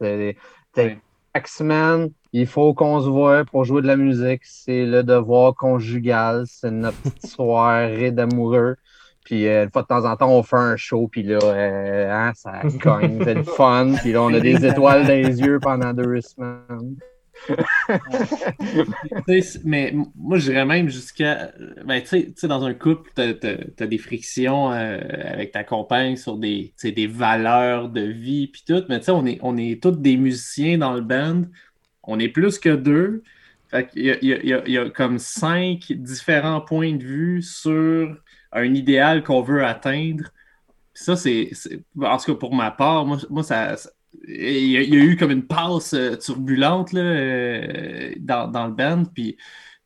Semaine, 1.46 2.10
il 2.34 2.48
faut 2.48 2.74
qu'on 2.74 3.02
se 3.02 3.08
voit 3.10 3.44
pour 3.46 3.66
jouer 3.66 3.82
de 3.82 3.88
la 3.88 3.98
musique. 3.98 4.42
C'est 4.44 4.86
le 4.86 5.04
devoir 5.04 5.54
conjugal. 5.56 6.44
C'est 6.48 6.72
notre 6.72 6.98
petite 7.00 7.26
soirée 7.26 8.12
d'amoureux. 8.12 8.76
Puis 9.30 9.48
euh, 9.48 9.66
une 9.66 9.70
fois 9.70 9.84
de 9.84 9.88
temps 9.88 10.06
en 10.10 10.16
temps, 10.16 10.32
on 10.32 10.42
fait 10.42 10.56
un 10.56 10.76
show. 10.76 11.08
Puis 11.08 11.22
là, 11.22 11.38
euh, 11.44 12.12
hein, 12.12 12.32
ça 12.34 12.64
cogne. 12.82 13.20
C'est 13.24 13.36
le 13.36 13.44
fun. 13.44 13.94
Puis 14.02 14.12
là, 14.12 14.24
on 14.24 14.34
a 14.34 14.40
des 14.40 14.66
étoiles 14.66 15.04
dans 15.06 15.14
les 15.14 15.40
yeux 15.40 15.60
pendant 15.62 15.94
deux 15.94 16.20
semaines. 16.22 16.96
Mais 19.64 19.94
moi, 20.16 20.38
j'irais 20.40 20.66
même 20.66 20.90
jusqu'à. 20.90 21.52
Ben, 21.86 22.02
tu 22.02 22.34
sais- 22.36 22.48
dans 22.48 22.64
un 22.66 22.74
couple, 22.74 23.12
tu 23.16 23.22
as, 23.22 23.88
des 23.88 23.98
frictions 24.00 24.72
euh, 24.72 24.98
avec 25.32 25.52
ta 25.52 25.64
compagne 25.64 26.16
sur 26.16 26.38
des, 26.38 26.74
des 26.84 27.08
valeurs 27.08 27.90
de 27.90 28.02
vie, 28.02 28.48
puis 28.48 28.64
tout. 28.68 28.84
Mais 28.90 28.98
tu 29.00 29.06
sais, 29.06 29.12
on 29.12 29.26
est, 29.28 29.38
on 29.42 29.58
est 29.58 29.82
tous 29.82 29.92
des 29.92 30.18
musiciens 30.18 30.78
dans 30.80 30.94
le 30.94 31.02
band. 31.02 31.44
On 32.04 32.20
est 32.20 32.30
plus 32.30 32.58
que 32.60 32.76
deux. 32.76 33.22
Fait 33.70 33.88
il 33.96 34.06
y 34.06 34.12
a- 34.12 34.18
y 34.44 34.54
a- 34.54 34.68
y 34.68 34.78
a 34.80 34.90
comme 34.90 35.20
cinq 35.20 35.82
différents 35.92 36.62
points 36.62 36.96
de 36.96 37.04
vue 37.04 37.42
sur 37.44 38.18
un 38.52 38.74
idéal 38.74 39.24
qu'on 39.24 39.42
veut 39.42 39.66
atteindre. 39.66 40.26
Ça, 40.94 41.16
c'est. 41.16 41.52
En 42.02 42.18
tout 42.18 42.34
cas, 42.34 42.40
pour 42.40 42.56
ma 42.56 42.72
part, 42.72 43.06
moi, 43.06 43.18
moi 43.30 43.44
ça. 43.44 43.76
il 44.28 44.68
y, 44.68 44.78
a, 44.78 44.82
eu 44.82 45.16
comme 45.18 45.32
une 45.32 45.48
passe 45.48 45.94
euh, 45.94 46.16
turbulente 46.18 46.94
là, 46.94 47.02
euh, 47.02 48.14
dans, 48.20 48.48
dans 48.48 48.68
le 48.68 48.74
band. 48.74 49.04
Puis, 49.14 49.38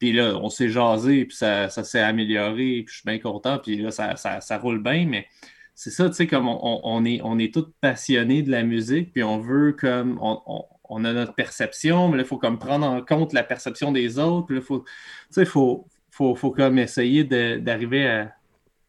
puis 0.03 0.11
là, 0.11 0.35
on 0.35 0.49
s'est 0.49 0.67
jasé, 0.67 1.23
puis 1.23 1.37
ça, 1.37 1.69
ça 1.69 1.85
s'est 1.85 2.01
amélioré, 2.01 2.83
puis 2.85 2.87
je 2.89 2.93
suis 2.95 3.05
bien 3.05 3.19
content, 3.19 3.57
puis 3.57 3.77
là, 3.77 3.89
ça, 3.89 4.17
ça, 4.17 4.57
roule 4.57 4.83
bien, 4.83 5.05
mais 5.07 5.27
c'est 5.75 5.91
ça, 5.91 6.09
tu 6.09 6.15
sais, 6.15 6.27
comme 6.27 6.49
on, 6.49 7.05
est, 7.05 7.21
on 7.23 7.39
est 7.39 7.53
tous 7.53 7.71
passionnés 7.79 8.41
de 8.43 8.51
la 8.51 8.63
musique, 8.63 9.13
puis 9.13 9.23
on 9.23 9.39
veut 9.39 9.71
comme, 9.71 10.19
on, 10.21 10.41
on- 10.89 11.05
a 11.05 11.13
notre 11.13 11.33
perception, 11.35 12.09
mais 12.09 12.17
là, 12.17 12.23
il 12.23 12.27
faut 12.27 12.37
comme 12.37 12.59
prendre 12.59 12.85
en 12.85 13.01
compte 13.01 13.31
la 13.31 13.43
perception 13.43 13.93
des 13.93 14.19
autres, 14.19 14.47
puis 14.47 14.57
là, 14.57 14.61
faut, 14.61 14.79
tu 14.79 14.85
sais, 15.29 15.41
il 15.43 15.47
faut, 15.47 15.87
faut, 16.11 16.35
faut 16.35 16.51
comme 16.51 16.79
essayer 16.79 17.23
d'arriver 17.23 18.05
à, 18.05 18.35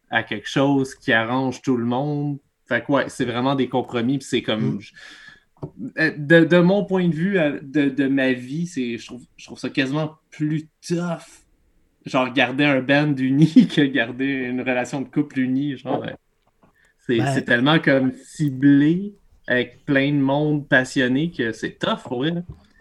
à 0.09 0.23
quelque 0.23 0.47
chose 0.49 0.95
qui 0.95 1.11
arrange 1.13 1.61
tout 1.61 1.77
le 1.77 1.85
monde. 1.85 2.37
Fait 2.67 2.83
que 2.83 2.91
ouais, 2.91 3.09
c'est 3.09 3.25
vraiment 3.25 3.55
des 3.55 3.69
compromis, 3.69 4.17
puis 4.19 4.27
c'est 4.27 4.41
comme... 4.41 4.75
Mm. 4.75 4.79
Euh, 5.97 6.11
De, 6.17 6.45
de 6.45 6.57
mon 6.59 6.85
point 6.85 7.07
de 7.07 7.15
vue, 7.15 7.37
de, 7.63 7.89
de 7.89 8.07
ma 8.07 8.33
vie, 8.33 8.67
c'est, 8.67 8.97
je, 8.97 9.05
trouve, 9.05 9.23
je 9.37 9.45
trouve 9.45 9.57
ça 9.57 9.69
quasiment 9.69 10.11
plus 10.29 10.67
tough. 10.85 11.43
Genre, 12.05 12.31
garder 12.33 12.65
un 12.65 12.81
band 12.81 13.15
uni 13.17 13.67
que 13.75 13.81
garder 13.81 14.25
une 14.25 14.61
relation 14.61 15.01
de 15.01 15.07
couple 15.07 15.39
unie. 15.39 15.77
Genre, 15.77 16.03
euh, 16.03 16.11
c'est, 17.07 17.17
Ben- 17.17 17.33
c'est 17.33 17.43
tellement 17.45 17.79
comme 17.79 18.11
ciblé 18.11 19.15
avec 19.47 19.85
plein 19.85 20.11
de 20.11 20.19
monde 20.19 20.67
passionné 20.67 21.31
que 21.31 21.51
c'est 21.51 21.79
tough 21.79 22.03
pour 22.03 22.19
vrai. 22.19 22.33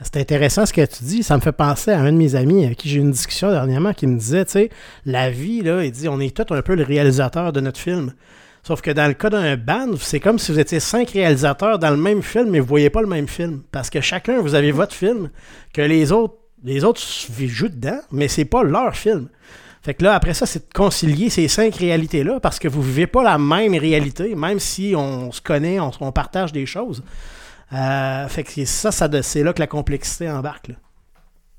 C'est 0.05 0.21
intéressant 0.21 0.67
ce 0.67 0.73
que 0.73 0.85
tu 0.85 1.03
dis. 1.03 1.23
Ça 1.23 1.37
me 1.37 1.41
fait 1.41 1.53
penser 1.53 1.91
à 1.91 2.01
un 2.01 2.13
de 2.13 2.17
mes 2.17 2.35
amis 2.35 2.65
avec 2.65 2.79
qui 2.79 2.89
j'ai 2.89 2.99
eu 2.99 3.01
une 3.01 3.11
discussion 3.11 3.51
dernièrement 3.51 3.93
qui 3.93 4.07
me 4.07 4.19
disait, 4.19 4.45
tu 4.45 4.53
sais, 4.53 4.71
la 5.07 5.31
vie, 5.31 5.63
là, 5.63 5.83
il 5.83 5.91
dit, 5.91 6.09
on 6.09 6.21
est 6.21 6.37
tous 6.37 6.55
un 6.55 6.63
peu 6.63 6.75
le 6.75 6.85
réalisateur 6.85 7.53
de 7.53 7.61
notre 7.61 7.81
film. 7.81 8.13
Sauf 8.63 8.81
que 8.81 8.91
dans 8.91 9.09
le 9.09 9.15
cas 9.15 9.31
d'un 9.31 9.57
band, 9.57 9.97
c'est 9.99 10.21
comme 10.21 10.39
si 10.39 10.53
vous 10.53 10.59
étiez 10.59 10.81
cinq 10.81 11.11
réalisateurs 11.11 11.79
dans 11.79 11.91
le 11.91 11.97
même 11.97 12.23
film, 12.23 12.51
mais 12.51 12.61
vous 12.61 12.67
voyez 12.67 12.91
pas 12.91 13.01
le 13.01 13.07
même 13.07 13.29
film. 13.29 13.63
Parce 13.73 13.91
que 13.91 14.01
chacun, 14.01 14.41
vous 14.41 14.55
avez 14.55 14.73
votre 14.73 14.95
film, 14.95 15.31
que 15.73 15.83
les 15.83 16.13
autres, 16.13 16.37
les 16.63 16.85
autres 16.85 17.01
jouent 17.01 17.69
dedans, 17.69 18.01
mais 18.13 18.29
c'est 18.29 18.47
pas 18.47 18.63
leur 18.63 18.97
film. 18.97 19.29
Fait 19.83 19.93
que 19.93 20.03
là, 20.03 20.15
après 20.15 20.33
ça, 20.33 20.47
c'est 20.47 20.69
de 20.69 20.73
concilier 20.73 21.29
ces 21.29 21.47
cinq 21.47 21.77
réalités-là, 21.77 22.41
parce 22.41 22.59
que 22.59 22.69
vous 22.69 22.81
vivez 22.81 23.07
pas 23.07 23.23
la 23.23 23.37
même 23.37 23.75
réalité, 23.75 24.35
même 24.35 24.59
si 24.59 24.95
on 24.97 25.31
se 25.31 25.43
connaît, 25.43 25.79
on, 25.79 25.91
on 26.01 26.13
partage 26.13 26.53
des 26.53 26.65
choses. 26.65 27.03
Euh, 27.73 28.29
fait 28.29 28.45
que 28.45 28.51
c'est 28.51 28.65
ça, 28.67 28.93
ça 28.93 29.09
c'est 29.23 29.43
là 29.43 29.53
que 29.53 29.61
la 29.61 29.67
complexité 29.67 30.31
embarque. 30.31 30.69
là. 30.69 30.75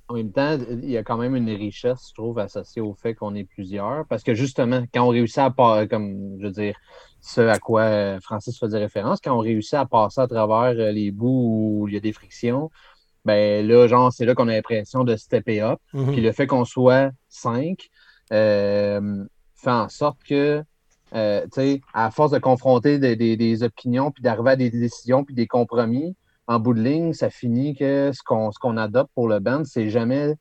En 0.07 0.13
même 0.13 0.31
temps, 0.31 0.55
il 0.69 0.89
y 0.89 0.97
a 0.97 1.03
quand 1.03 1.17
même 1.17 1.35
une 1.35 1.49
richesse, 1.49 2.09
je 2.09 2.13
trouve, 2.13 2.37
associée 2.37 2.81
au 2.81 2.93
fait 2.93 3.15
qu'on 3.15 3.33
est 3.33 3.43
plusieurs. 3.43 4.05
Parce 4.05 4.21
que 4.21 4.35
justement, 4.35 4.83
quand 4.93 5.03
on 5.03 5.09
réussit 5.09 5.39
à 5.39 5.49
pas, 5.49 5.87
comme 5.87 6.37
je 6.39 6.45
veux 6.45 6.51
dire, 6.51 6.75
ce 7.21 7.41
à 7.41 7.57
quoi 7.57 7.81
euh, 7.81 8.19
Francis 8.21 8.59
faisait 8.59 8.77
référence, 8.77 9.19
quand 9.19 9.35
on 9.35 9.39
réussit 9.39 9.73
à 9.73 9.85
passer 9.85 10.21
à 10.21 10.27
travers 10.27 10.79
euh, 10.79 10.91
les 10.91 11.09
bouts 11.09 11.79
où 11.81 11.87
il 11.87 11.95
y 11.95 11.97
a 11.97 11.99
des 11.99 12.13
frictions, 12.13 12.69
ben 13.25 13.65
là, 13.65 13.87
genre, 13.87 14.13
c'est 14.13 14.25
là 14.25 14.35
qu'on 14.35 14.47
a 14.47 14.53
l'impression 14.53 15.03
de 15.03 15.15
stepper 15.15 15.61
up. 15.61 15.79
Mhm. 15.93 16.11
Puis 16.11 16.21
le 16.21 16.31
fait 16.31 16.45
qu'on 16.45 16.65
soit 16.65 17.09
cinq 17.27 17.89
euh, 18.31 19.25
fait 19.55 19.71
en 19.71 19.89
sorte 19.89 20.23
que, 20.23 20.63
euh, 21.15 21.45
à 21.93 22.11
force 22.11 22.31
de 22.31 22.39
confronter 22.39 22.99
des, 22.99 23.15
des- 23.15 23.37
des 23.37 23.63
opinions, 23.63 24.11
puis 24.11 24.21
d'arriver 24.23 24.51
à 24.51 24.55
des 24.55 24.69
décisions, 24.69 25.23
puis 25.23 25.35
des 25.35 25.47
compromis, 25.47 26.15
en 26.47 26.59
bout 26.59 26.73
de 26.73 26.81
ligne, 26.81 27.13
ça 27.13 27.29
finit 27.29 27.75
que 27.75 28.11
ce 28.13 28.21
qu'on 28.23 28.51
ce 28.51 28.59
qu'on 28.59 28.77
adopte 28.77 29.11
pour 29.15 29.27
le 29.27 29.39
band, 29.39 29.63
c'est 29.65 29.89
jamais 29.89 30.35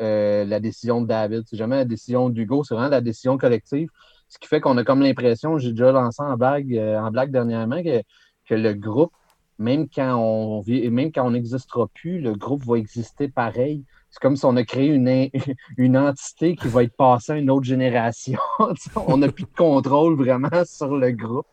euh, 0.00 0.44
la 0.44 0.60
décision 0.60 1.00
de 1.02 1.06
David, 1.06 1.44
c'est 1.46 1.56
jamais 1.56 1.76
la 1.76 1.84
décision 1.84 2.28
d'Hugo, 2.30 2.64
c'est 2.64 2.74
vraiment 2.74 2.90
la 2.90 3.00
décision 3.00 3.38
collective. 3.38 3.88
Ce 4.28 4.38
qui 4.38 4.48
fait 4.48 4.60
qu'on 4.60 4.76
a 4.78 4.84
comme 4.84 5.00
l'impression, 5.02 5.58
j'ai 5.58 5.70
déjà 5.70 5.92
lancé 5.92 6.22
en 6.22 6.36
blague, 6.36 6.74
euh, 6.76 6.98
en 6.98 7.10
blague 7.10 7.30
dernièrement, 7.30 7.82
que, 7.82 8.02
que 8.46 8.54
le 8.54 8.74
groupe, 8.74 9.12
même 9.58 9.88
quand 9.88 10.16
on 10.16 10.60
vit, 10.60 10.90
même 10.90 11.12
quand 11.12 11.26
on 11.26 11.30
n'existera 11.32 11.86
plus, 11.94 12.20
le 12.20 12.34
groupe 12.34 12.64
va 12.64 12.76
exister 12.78 13.28
pareil. 13.28 13.84
C'est 14.14 14.20
comme 14.22 14.36
si 14.36 14.44
on 14.44 14.54
a 14.56 14.62
créé 14.62 14.86
une, 14.90 15.28
une 15.76 15.98
entité 15.98 16.54
qui 16.54 16.68
va 16.68 16.84
être 16.84 16.96
passée 16.96 17.32
à 17.32 17.36
une 17.36 17.50
autre 17.50 17.64
génération. 17.64 18.38
On 19.08 19.16
n'a 19.16 19.26
plus 19.32 19.42
de 19.42 19.56
contrôle 19.56 20.14
vraiment 20.14 20.48
sur 20.64 20.96
le 20.96 21.10
groupe. 21.10 21.48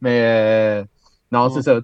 Mais 0.00 0.20
euh, 0.22 0.84
non, 1.32 1.50
c'est 1.50 1.62
ça. 1.62 1.80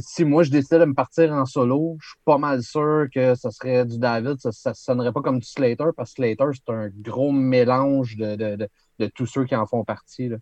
Si, 0.00 0.24
moi 0.24 0.44
je 0.44 0.50
décidais 0.50 0.78
de 0.78 0.86
me 0.86 0.94
partir 0.94 1.30
en 1.30 1.44
solo, 1.44 1.98
je 2.00 2.06
suis 2.08 2.18
pas 2.24 2.38
mal 2.38 2.62
sûr 2.62 3.06
que 3.14 3.34
ce 3.34 3.50
serait 3.50 3.84
du 3.84 3.98
David. 3.98 4.40
Ça, 4.40 4.50
ça 4.50 4.72
sonnerait 4.72 5.12
pas 5.12 5.20
comme 5.20 5.40
du 5.40 5.46
Slater 5.46 5.84
parce 5.94 6.14
que 6.14 6.22
Slater, 6.22 6.46
c'est 6.54 6.72
un 6.72 6.88
gros 7.02 7.30
mélange 7.30 8.16
de, 8.16 8.34
de, 8.34 8.56
de, 8.56 8.68
de 8.98 9.06
tous 9.14 9.26
ceux 9.26 9.44
qui 9.44 9.54
en 9.54 9.66
font 9.66 9.84
partie. 9.84 10.30
Là. 10.30 10.38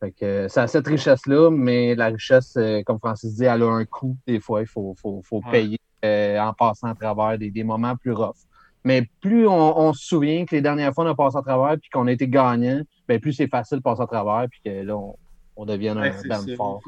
Fait 0.00 0.12
que 0.12 0.48
ça 0.48 0.62
a 0.62 0.66
cette 0.68 0.86
richesse-là, 0.86 1.50
mais 1.50 1.94
la 1.94 2.06
richesse, 2.06 2.54
euh, 2.56 2.82
comme 2.82 2.98
Francis 2.98 3.34
dit, 3.34 3.44
elle 3.44 3.62
a 3.62 3.66
un 3.70 3.84
coût. 3.84 4.16
Des 4.26 4.40
fois, 4.40 4.62
il 4.62 4.66
faut, 4.66 4.94
faut, 4.98 5.20
faut 5.22 5.42
Ouais. 5.44 5.50
payer 5.50 5.80
euh, 6.02 6.38
en 6.40 6.54
passant 6.54 6.88
à 6.88 6.94
travers 6.94 7.38
des, 7.38 7.50
des 7.50 7.62
moments 7.62 7.94
plus 7.94 8.12
rough. 8.12 8.36
Mais 8.84 9.08
plus 9.20 9.46
on, 9.48 9.78
on 9.78 9.92
se 9.92 10.06
souvient 10.06 10.44
que 10.44 10.54
les 10.54 10.60
dernières 10.62 10.92
fois, 10.94 11.04
on 11.04 11.08
a 11.08 11.14
passé 11.14 11.36
à 11.38 11.42
travers 11.42 11.78
puis 11.80 11.88
qu'on 11.90 12.06
a 12.06 12.12
été 12.12 12.28
gagnant, 12.28 12.82
ben 13.08 13.18
plus 13.20 13.32
c'est 13.32 13.48
facile 13.48 13.78
de 13.78 13.82
passer 13.82 14.02
à 14.02 14.06
travers 14.06 14.46
puis 14.50 14.60
que 14.64 14.70
là, 14.82 14.96
on, 14.96 15.16
Ouais, 16.02 16.08
un 16.08 16.12
ça. 16.12 16.56
fort. 16.56 16.82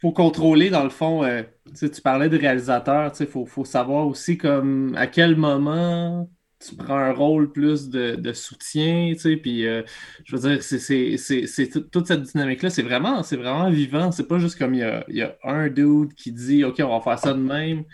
faut 0.00 0.12
contrôler, 0.12 0.70
dans 0.70 0.84
le 0.84 0.90
fond, 0.90 1.24
euh, 1.24 1.42
tu 1.74 2.00
parlais 2.02 2.28
de 2.28 2.38
réalisateur, 2.38 3.12
il 3.18 3.26
faut, 3.26 3.46
faut 3.46 3.64
savoir 3.64 4.06
aussi 4.06 4.36
comme 4.36 4.94
à 4.96 5.06
quel 5.06 5.36
moment 5.36 6.28
tu 6.60 6.76
prends 6.76 6.96
un 6.96 7.12
rôle 7.12 7.52
plus 7.52 7.90
de, 7.90 8.14
de 8.16 8.32
soutien, 8.32 9.12
puis 9.42 9.66
euh, 9.66 9.82
je 10.24 10.36
veux 10.36 10.48
dire, 10.50 10.62
c'est, 10.62 10.78
c'est, 10.78 11.16
c'est, 11.18 11.46
c'est 11.46 11.68
tout- 11.68 11.80
toute 11.80 12.06
cette 12.06 12.22
dynamique-là, 12.22 12.70
c'est 12.70 12.82
vraiment, 12.82 13.22
vraiment 13.36 13.70
vivant, 13.70 14.12
c'est 14.12 14.26
pas 14.28 14.38
juste 14.38 14.58
comme 14.58 14.72
il 14.74 14.80
y 14.80 14.82
a, 14.82 15.04
il 15.08 15.16
y 15.16 15.22
a 15.22 15.36
un 15.44 15.68
dude 15.68 16.14
qui 16.14 16.32
dit, 16.32 16.64
OK, 16.64 16.76
on 16.80 16.88
va 16.88 17.00
faire 17.00 17.18
ça 17.18 17.32
de 17.34 17.38
même, 17.40 17.84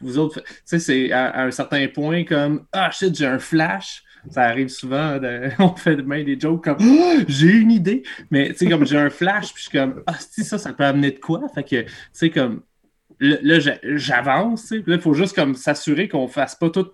vous 0.00 0.18
autres, 0.18 0.40
tu 0.40 0.52
sais, 0.64 0.78
c'est 0.78 1.12
à, 1.12 1.42
un 1.42 1.50
certain 1.50 1.86
point 1.88 2.24
comme, 2.24 2.66
ah 2.72 2.90
shit, 2.90 3.14
j'ai 3.16 3.26
un 3.26 3.38
flash, 3.38 4.04
ça 4.30 4.42
arrive 4.42 4.68
souvent, 4.68 5.18
on 5.58 5.74
fait 5.74 5.96
même 5.96 6.24
des 6.24 6.38
jokes 6.38 6.64
comme, 6.64 6.76
Ah, 6.80 7.22
j'ai 7.26 7.52
une 7.52 7.72
idée, 7.72 8.02
mais 8.30 8.50
tu 8.50 8.58
sais, 8.58 8.66
comme 8.68 8.86
j'ai 8.86 8.98
un 8.98 9.10
flash, 9.10 9.52
puis 9.52 9.64
je 9.64 9.68
suis 9.68 9.78
comme, 9.78 10.02
ah, 10.06 10.14
si 10.18 10.44
ça, 10.44 10.58
ça 10.58 10.72
peut 10.72 10.84
amener 10.84 11.12
de 11.12 11.18
quoi? 11.18 11.42
Fait 11.54 11.64
que, 11.64 11.82
tu 11.82 11.92
sais, 12.12 12.30
comme, 12.30 12.62
là, 13.20 13.36
là, 13.42 13.58
j'a- 13.58 13.78
j'avance, 13.82 14.70
là, 14.70 14.82
il 14.86 15.00
faut 15.00 15.14
juste 15.14 15.34
comme 15.34 15.54
s'assurer 15.54 16.08
qu'on 16.08 16.28
fasse 16.28 16.54
pas 16.54 16.70
tout, 16.70 16.88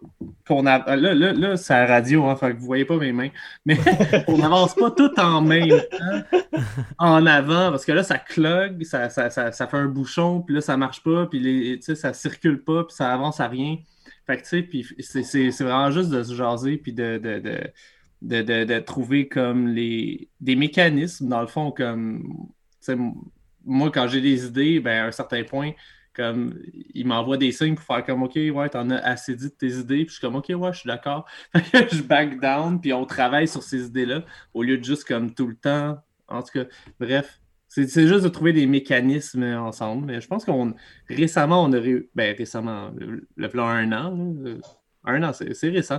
qu'on 0.47 0.67
a, 0.67 0.97
là, 0.97 1.15
là, 1.15 1.33
là, 1.33 1.57
c'est 1.57 1.75
la 1.75 1.87
radio, 1.87 2.25
hein, 2.27 2.37
fait 2.37 2.53
que 2.55 2.59
vous 2.59 2.67
voyez 2.67 2.85
pas 2.85 2.97
mes 2.97 3.13
mains, 3.13 3.29
mais 3.67 3.77
on 4.29 4.39
n'avance 4.39 4.75
pas 4.75 4.91
tout 4.91 5.11
en 5.21 5.41
même 5.43 5.69
temps, 5.69 6.39
en 6.99 7.27
avant, 7.27 7.71
parce 7.71 7.85
que 7.85 7.93
là, 7.93 8.03
ça 8.03 8.19
clog, 8.19 8.83
ça, 8.85 9.11
ça, 9.11 9.31
ça, 9.31 9.53
ça 9.53 9.67
fait 9.67 9.77
un 9.77 9.87
bouchon, 9.87 10.41
puis 10.41 10.55
là, 10.55 10.61
ça 10.61 10.77
marche 10.77 11.03
pas, 11.03 11.27
puis 11.27 11.41
les, 11.41 11.81
ça 11.81 12.13
circule 12.13 12.63
pas, 12.63 12.85
puis 12.85 12.95
ça 12.97 13.13
avance 13.13 13.41
à 13.41 13.49
rien. 13.49 13.77
Fait 14.27 14.37
que, 14.39 14.43
tu 14.43 14.49
sais, 14.49 14.63
puis 14.63 14.87
c'est- 15.01 15.63
vraiment 15.63 15.91
juste 15.91 16.11
de 16.11 16.23
se 16.23 16.35
jaser, 16.35 16.79
puis 16.79 16.93
de, 16.95 17.19
de, 17.19 17.39
de, 17.41 17.61
de, 18.23 18.43
de- 18.43 18.65
de 18.65 18.79
trouver 18.79 19.29
comme 19.29 19.69
les, 19.69 20.29
des 20.41 20.57
mécanismes, 20.57 21.29
dans 21.29 21.43
le 21.43 21.47
fond, 21.47 21.71
comme, 21.71 22.49
moi, 23.67 23.91
quand 23.91 24.09
j'ai 24.09 24.21
des 24.21 24.47
idées, 24.47 24.81
ben, 24.81 25.05
à 25.05 25.07
un 25.09 25.13
certain 25.13 25.43
point, 25.43 25.73
comme, 26.15 26.59
il 26.95 27.07
m'envoie 27.07 27.37
des 27.37 27.53
signes 27.53 27.75
pour 27.75 27.85
faire 27.85 28.05
comme, 28.05 28.23
OK, 28.23 28.37
ouais, 28.37 28.69
t'en 28.69 28.91
as 28.91 28.99
assez 28.99 29.35
dit 29.35 29.49
de 29.49 29.55
tes 29.55 29.73
idées. 29.73 30.05
Puis 30.05 30.09
je 30.09 30.13
suis 30.13 30.21
comme, 30.21 30.37
OK, 30.37 30.47
ouais, 30.49 30.73
je 30.73 30.79
suis 30.79 30.87
d'accord. 30.87 31.27
je 31.55 32.03
back 32.03 32.41
down, 32.41 32.81
puis 32.81 32.93
on 32.93 33.05
travaille 33.05 33.49
sur 33.49 33.63
ces 33.63 33.87
idées-là, 33.87 34.25
au 34.55 34.63
lieu 34.63 34.79
de 34.79 34.85
juste 34.85 35.05
comme 35.05 35.35
tout 35.35 35.47
le 35.47 35.57
temps. 35.57 35.99
En 36.29 36.43
tout 36.43 36.59
cas, 36.59 36.65
bref, 36.99 37.41
c'est 37.69 38.07
juste 38.07 38.23
de 38.23 38.29
trouver 38.29 38.53
des 38.53 38.67
mécanismes 38.67 39.43
ensemble. 39.43 40.07
Mais 40.07 40.21
je 40.21 40.29
pense 40.29 40.45
qu'on 40.45 40.75
récemment, 41.09 41.65
on 41.65 41.73
aurait. 41.73 42.07
Ben, 42.15 42.37
récemment, 42.37 42.93
le, 43.37 43.49
plan 43.49 43.67
un 43.67 43.93
an. 43.93 44.35
Un 45.05 45.23
an, 45.23 45.33
c'est 45.33 45.69
récent. 45.69 45.99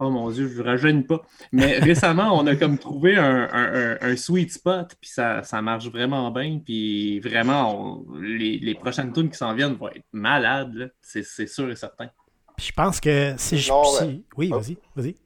Oh 0.00 0.10
mon 0.10 0.30
Dieu, 0.30 0.48
je 0.48 0.62
ne 0.62 0.66
rajeune 0.66 1.06
pas. 1.06 1.20
Mais 1.52 1.78
récemment, 1.78 2.32
on 2.38 2.46
a 2.46 2.56
comme 2.56 2.78
trouvé 2.78 3.16
un, 3.16 3.48
un, 3.52 3.98
un 4.00 4.16
sweet 4.16 4.50
spot, 4.52 4.96
puis 5.00 5.10
ça, 5.10 5.42
ça, 5.42 5.60
marche 5.62 5.88
vraiment 5.90 6.30
bien. 6.30 6.58
Puis 6.64 7.20
vraiment, 7.20 8.02
on, 8.08 8.14
les, 8.20 8.58
les, 8.58 8.74
prochaines 8.74 9.12
tunes 9.12 9.30
qui 9.30 9.36
s'en 9.36 9.54
viennent 9.54 9.74
vont 9.74 9.88
être 9.90 10.06
malades, 10.12 10.92
c'est 11.02 11.22
sûr 11.46 11.70
et 11.70 11.76
certain. 11.76 12.08
Puis 12.56 12.66
je 12.68 12.72
pense 12.72 12.98
que 13.00 13.34
si 13.36 13.58
je. 13.58 13.70
Non, 13.70 13.84
si- 13.84 14.04
ouais. 14.04 14.20
Oui, 14.36 14.50
Oh. 14.52 14.58
vas-y, 14.58 14.78
vas-y. 14.96 15.16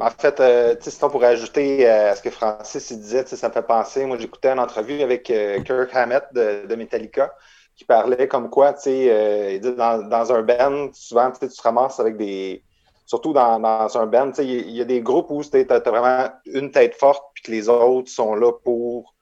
En 0.00 0.08
fait, 0.10 0.40
euh, 0.40 0.74
tu 0.76 0.84
sais, 0.84 0.90
sinon 0.92 1.10
pour 1.10 1.22
ajouter 1.24 1.86
euh, 1.86 2.12
à 2.12 2.16
ce 2.16 2.22
que 2.22 2.30
Francis 2.30 2.90
il 2.90 3.00
disait, 3.00 3.22
tu 3.24 3.30
sais, 3.30 3.36
ça 3.36 3.48
me 3.50 3.52
fait 3.52 3.62
penser, 3.66 4.06
moi 4.06 4.16
j'écoutais 4.16 4.48
une 4.48 4.58
entrevue 4.58 5.02
avec 5.02 5.28
euh, 5.30 5.60
Kirk 5.60 5.94
Hammett 5.94 6.24
de, 6.32 6.66
de 6.66 6.74
Metallica 6.74 7.34
qui 7.76 7.84
parlait 7.84 8.26
comme 8.26 8.48
quoi, 8.48 8.72
tu 8.72 8.82
sais, 8.84 9.10
euh, 9.12 9.52
il 9.52 9.60
dit 9.60 9.74
dans, 9.74 10.08
dans 10.08 10.32
un 10.32 10.42
band, 10.42 10.88
souvent 10.94 11.30
tu 11.32 11.40
sais, 11.40 11.48
tu 11.50 11.56
te 11.56 11.62
ramasses 11.62 12.00
avec 12.00 12.16
des. 12.16 12.64
Surtout 13.06 13.32
dans, 13.32 13.98
un 13.98 14.06
band, 14.06 14.32
il 14.38 14.70
y, 14.70 14.80
a- 14.80 14.84
des 14.84 15.00
groupes 15.02 15.30
où 15.30 15.42
tu 15.44 15.66
as, 15.68 15.78
vraiment 15.80 16.30
une 16.46 16.70
tête 16.70 16.94
forte 16.94 17.24
puis 17.34 17.42
que 17.44 17.50
les 17.50 17.68
autres 17.68 18.10
sont 18.10 18.34
là 18.34 18.52
pour 18.52 19.14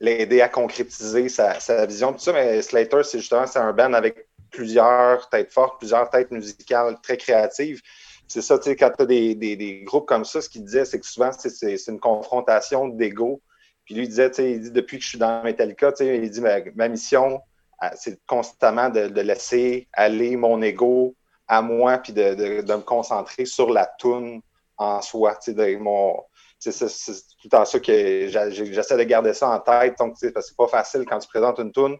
l'aider 0.00 0.40
à 0.40 0.48
concrétiser 0.48 1.28
sa, 1.28 1.86
vision. 1.86 2.12
Tout 2.12 2.18
ça, 2.18 2.32
mais 2.32 2.62
Slater, 2.62 3.02
c'est 3.04 3.18
justement 3.18 3.44
un 3.54 3.72
band 3.72 3.92
avec 3.92 4.28
plusieurs 4.50 5.28
têtes 5.28 5.52
fortes, 5.52 5.78
plusieurs 5.78 6.08
têtes 6.10 6.30
musicales 6.30 6.96
très 7.02 7.16
créatives. 7.16 7.80
C'est 8.26 8.42
ça, 8.42 8.58
tu 8.58 8.64
sais, 8.64 8.76
quand 8.76 8.90
tu 8.96 9.02
as 9.02 9.06
des, 9.06 9.82
groupes 9.84 10.06
comme 10.06 10.24
ça, 10.24 10.40
ce 10.40 10.48
qu'il 10.48 10.64
disait, 10.64 10.84
c'est 10.84 10.98
que 10.98 11.06
souvent, 11.06 11.30
c'est- 11.32 11.88
une 11.88 12.00
confrontation 12.00 12.88
d'ego. 12.88 13.42
Puis 13.84 13.94
lui, 13.94 14.04
il 14.04 14.08
disait, 14.08 14.30
dit, 14.30 14.70
depuis 14.70 14.96
que 14.96 15.04
je 15.04 15.10
suis 15.10 15.18
dans 15.18 15.42
Metallica, 15.42 15.92
tu 15.92 16.04
il 16.06 16.30
dit, 16.30 16.40
ma, 16.40 16.60
ma 16.74 16.88
mission, 16.88 17.40
ah, 17.78 17.92
c'est 17.96 18.18
constamment 18.26 18.88
de, 18.88 19.08
de 19.08 19.20
laisser 19.20 19.88
aller 19.92 20.36
mon 20.36 20.62
ego 20.62 21.14
à 21.48 21.62
moi, 21.62 21.98
puis 21.98 22.12
de, 22.12 22.34
de, 22.34 22.60
de 22.62 22.74
me 22.74 22.80
concentrer 22.82 23.44
sur 23.44 23.70
la 23.70 23.86
toune 23.86 24.40
en 24.76 25.00
soi. 25.02 25.38
De 25.46 25.76
mon, 25.76 26.22
c'est 26.58 26.72
tout 26.72 27.44
le 27.44 27.50
temps 27.50 27.64
ça 27.64 27.80
que 27.80 28.28
j'essaie 28.28 28.96
de 28.96 29.02
garder 29.02 29.34
ça 29.34 29.48
en 29.50 29.60
tête. 29.60 29.98
Donc, 29.98 30.16
parce 30.20 30.32
que 30.32 30.40
c'est 30.40 30.56
pas 30.56 30.68
facile 30.68 31.04
quand 31.08 31.18
tu 31.18 31.28
présentes 31.28 31.58
une 31.58 31.72
toune 31.72 31.96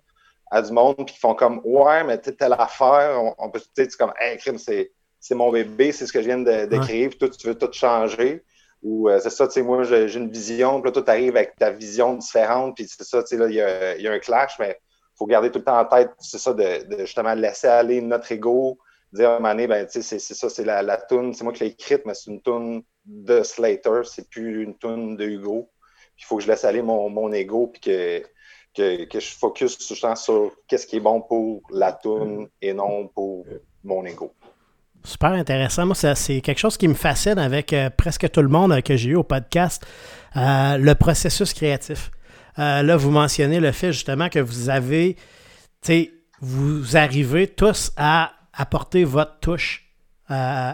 à 0.50 0.62
du 0.62 0.72
monde, 0.72 0.96
puis 0.96 1.14
ils 1.16 1.20
font 1.20 1.35
comme, 1.35 1.61
ouais, 1.64 2.04
mais 2.04 2.18
telle 2.18 2.52
affaire, 2.52 3.20
on, 3.20 3.35
on 3.38 3.50
peut, 3.50 3.61
tu 3.76 3.87
comme, 3.98 4.12
hey, 4.20 4.37
crime, 4.38 4.59
c'est 4.59 4.92
c'est 5.18 5.35
mon 5.35 5.50
bébé, 5.50 5.90
c'est 5.90 6.07
ce 6.07 6.12
que 6.12 6.20
je 6.20 6.26
viens 6.26 6.38
de, 6.38 6.66
de 6.66 6.78
créer, 6.78 7.09
puis 7.09 7.18
toi, 7.18 7.30
tu 7.30 7.46
veux 7.46 7.54
tout 7.54 7.72
changer. 7.72 8.44
Ou 8.83 9.09
euh, 9.09 9.18
c'est 9.20 9.30
ça, 9.30 9.46
tu 9.46 9.54
sais, 9.54 9.62
moi, 9.62 9.83
j'ai 9.83 10.14
une 10.16 10.30
vision, 10.30 10.83
puis 10.83 10.90
là, 10.90 10.92
toi, 10.92 11.02
tu 11.02 11.11
arrives 11.11 11.35
avec 11.35 11.57
ta 11.57 11.70
vision 11.70 12.12
différente, 12.12 12.76
puis 12.76 12.87
c'est 12.87 13.04
ça, 13.04 13.22
tu 13.22 13.28
sais, 13.28 13.37
là, 13.38 13.46
il 13.48 13.54
y 13.54 14.02
y 14.02 14.07
a 14.07 14.12
un 14.12 14.18
clash, 14.18 14.59
mais 14.59 14.78
il 14.83 15.16
faut 15.16 15.24
garder 15.24 15.50
tout 15.50 15.61
le 15.61 15.64
temps 15.64 15.78
en 15.78 15.87
tête, 15.87 16.11
c'est 16.18 16.37
ça, 16.38 16.52
de, 16.52 16.94
de 16.94 16.98
justement 17.07 17.33
laisser 17.33 17.68
aller 17.68 18.02
notre 18.02 18.30
ego, 18.33 18.76
dire 19.14 19.31
à 19.31 19.37
un 19.37 19.38
moment 19.38 19.50
donné, 19.50 19.66
ben, 19.66 19.87
c'est 19.88 20.03
ça, 20.03 20.50
c'est 20.50 20.64
la, 20.64 20.83
la 20.83 20.96
toune, 20.96 21.33
c'est 21.33 21.44
moi 21.44 21.53
qui 21.53 21.64
l'ai 21.64 21.70
écrite, 21.70 22.03
mais 22.05 22.14
c'est 22.14 22.31
une 22.31 22.42
toune 22.42 22.83
de 23.05 23.42
Slater, 23.42 24.03
c'est 24.05 24.29
plus 24.29 24.62
une 24.62 24.77
toune 24.77 25.16
de 25.16 25.24
Hugo. 25.24 25.70
Il 26.18 26.24
faut 26.24 26.37
que 26.37 26.42
je 26.42 26.48
laisse 26.48 26.64
aller 26.64 26.83
mon, 26.83 27.09
mon 27.09 27.33
ego, 27.33 27.68
puis 27.68 27.81
que, 27.81 28.22
que, 28.74 29.05
que 29.05 29.20
je 29.20 29.31
focus 29.31 29.79
justement 29.88 30.16
sur 30.16 30.53
qu'est-ce 30.68 30.87
qui 30.87 30.96
est 30.96 31.00
bon 31.00 31.20
pour 31.20 31.62
la 31.70 31.92
toune 31.92 32.48
et 32.61 32.72
non 32.72 33.09
pour 33.09 33.44
mon 33.83 34.05
ego. 34.05 34.33
Super 35.05 35.33
intéressant. 35.33 35.85
Moi, 35.85 35.94
c'est 35.94 36.40
quelque 36.40 36.59
chose 36.59 36.77
qui 36.79 36.88
me 36.88 36.94
fascine 36.94 37.38
avec 37.38 37.72
euh, 37.74 37.90
presque 37.90 38.31
tout 38.31 38.40
le 38.40 38.48
monde 38.48 38.72
euh, 38.72 38.81
que 38.81 38.96
j'ai 38.96 39.11
eu 39.11 39.16
au 39.16 39.22
podcast, 39.22 39.85
euh, 40.37 40.79
le 40.79 40.94
processus 40.94 41.53
créatif. 41.53 42.11
Là, 42.57 42.96
vous 42.96 43.11
mentionnez 43.11 43.59
le 43.59 43.72
fait 43.72 43.92
justement 43.92 44.29
que 44.29 44.38
vous 44.38 44.70
avez, 44.70 45.16
tu 45.16 45.22
sais, 45.83 46.12
vous 46.40 46.96
arrivez 46.96 47.48
tous 47.48 47.90
à 47.96 48.31
apporter 48.57 49.05
votre 49.05 49.38
touche 49.40 49.85
euh, 50.31 50.73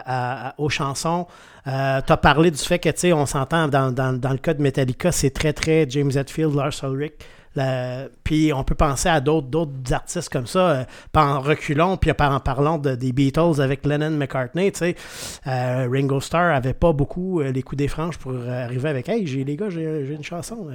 aux 0.58 0.68
chansons. 0.68 1.26
tu 1.64 1.70
as 1.70 2.18
parlé 2.22 2.50
du 2.50 2.58
fait 2.58 2.78
que, 2.78 2.88
tu 2.88 2.98
sais, 2.98 3.12
on 3.12 3.26
s'entend 3.26 3.68
dans 3.68 4.30
le 4.30 4.38
cas 4.38 4.54
de 4.54 4.62
Metallica, 4.62 5.12
c'est 5.12 5.30
très, 5.30 5.52
très 5.52 5.88
James 5.90 6.12
Hetfield, 6.14 6.54
Lars 6.54 6.84
Ulrich. 6.84 7.14
La- 7.56 8.04
puis 8.22 8.52
on 8.52 8.62
peut 8.62 8.76
penser 8.76 9.08
à 9.08 9.20
d'autres 9.20 9.48
d'autres 9.48 9.92
artistes 9.92 10.28
comme 10.28 10.46
ça, 10.46 10.58
euh, 10.70 10.84
pas 11.12 11.24
en 11.24 11.40
reculons, 11.40 11.96
puis 11.96 12.12
en 12.12 12.38
parlant 12.40 12.78
de- 12.78 12.94
des 12.94 13.10
Beatles 13.12 13.60
avec 13.60 13.84
Lennon 13.84 14.10
McCartney, 14.10 14.70
tu 14.70 14.78
sais, 14.78 14.94
euh, 15.48 15.88
Ringo 15.90 16.20
Starr 16.20 16.54
avait 16.54 16.74
pas 16.74 16.92
beaucoup 16.92 17.40
euh, 17.40 17.50
les 17.50 17.62
coups 17.62 17.78
des 17.78 17.88
franges 17.88 18.18
pour 18.18 18.32
euh, 18.32 18.64
arriver 18.64 18.88
avec 18.88 19.08
Hey, 19.08 19.26
j'ai 19.26 19.42
les 19.42 19.56
gars, 19.56 19.68
j'ai 19.68 19.82
une 20.10 20.22
chanson. 20.22 20.68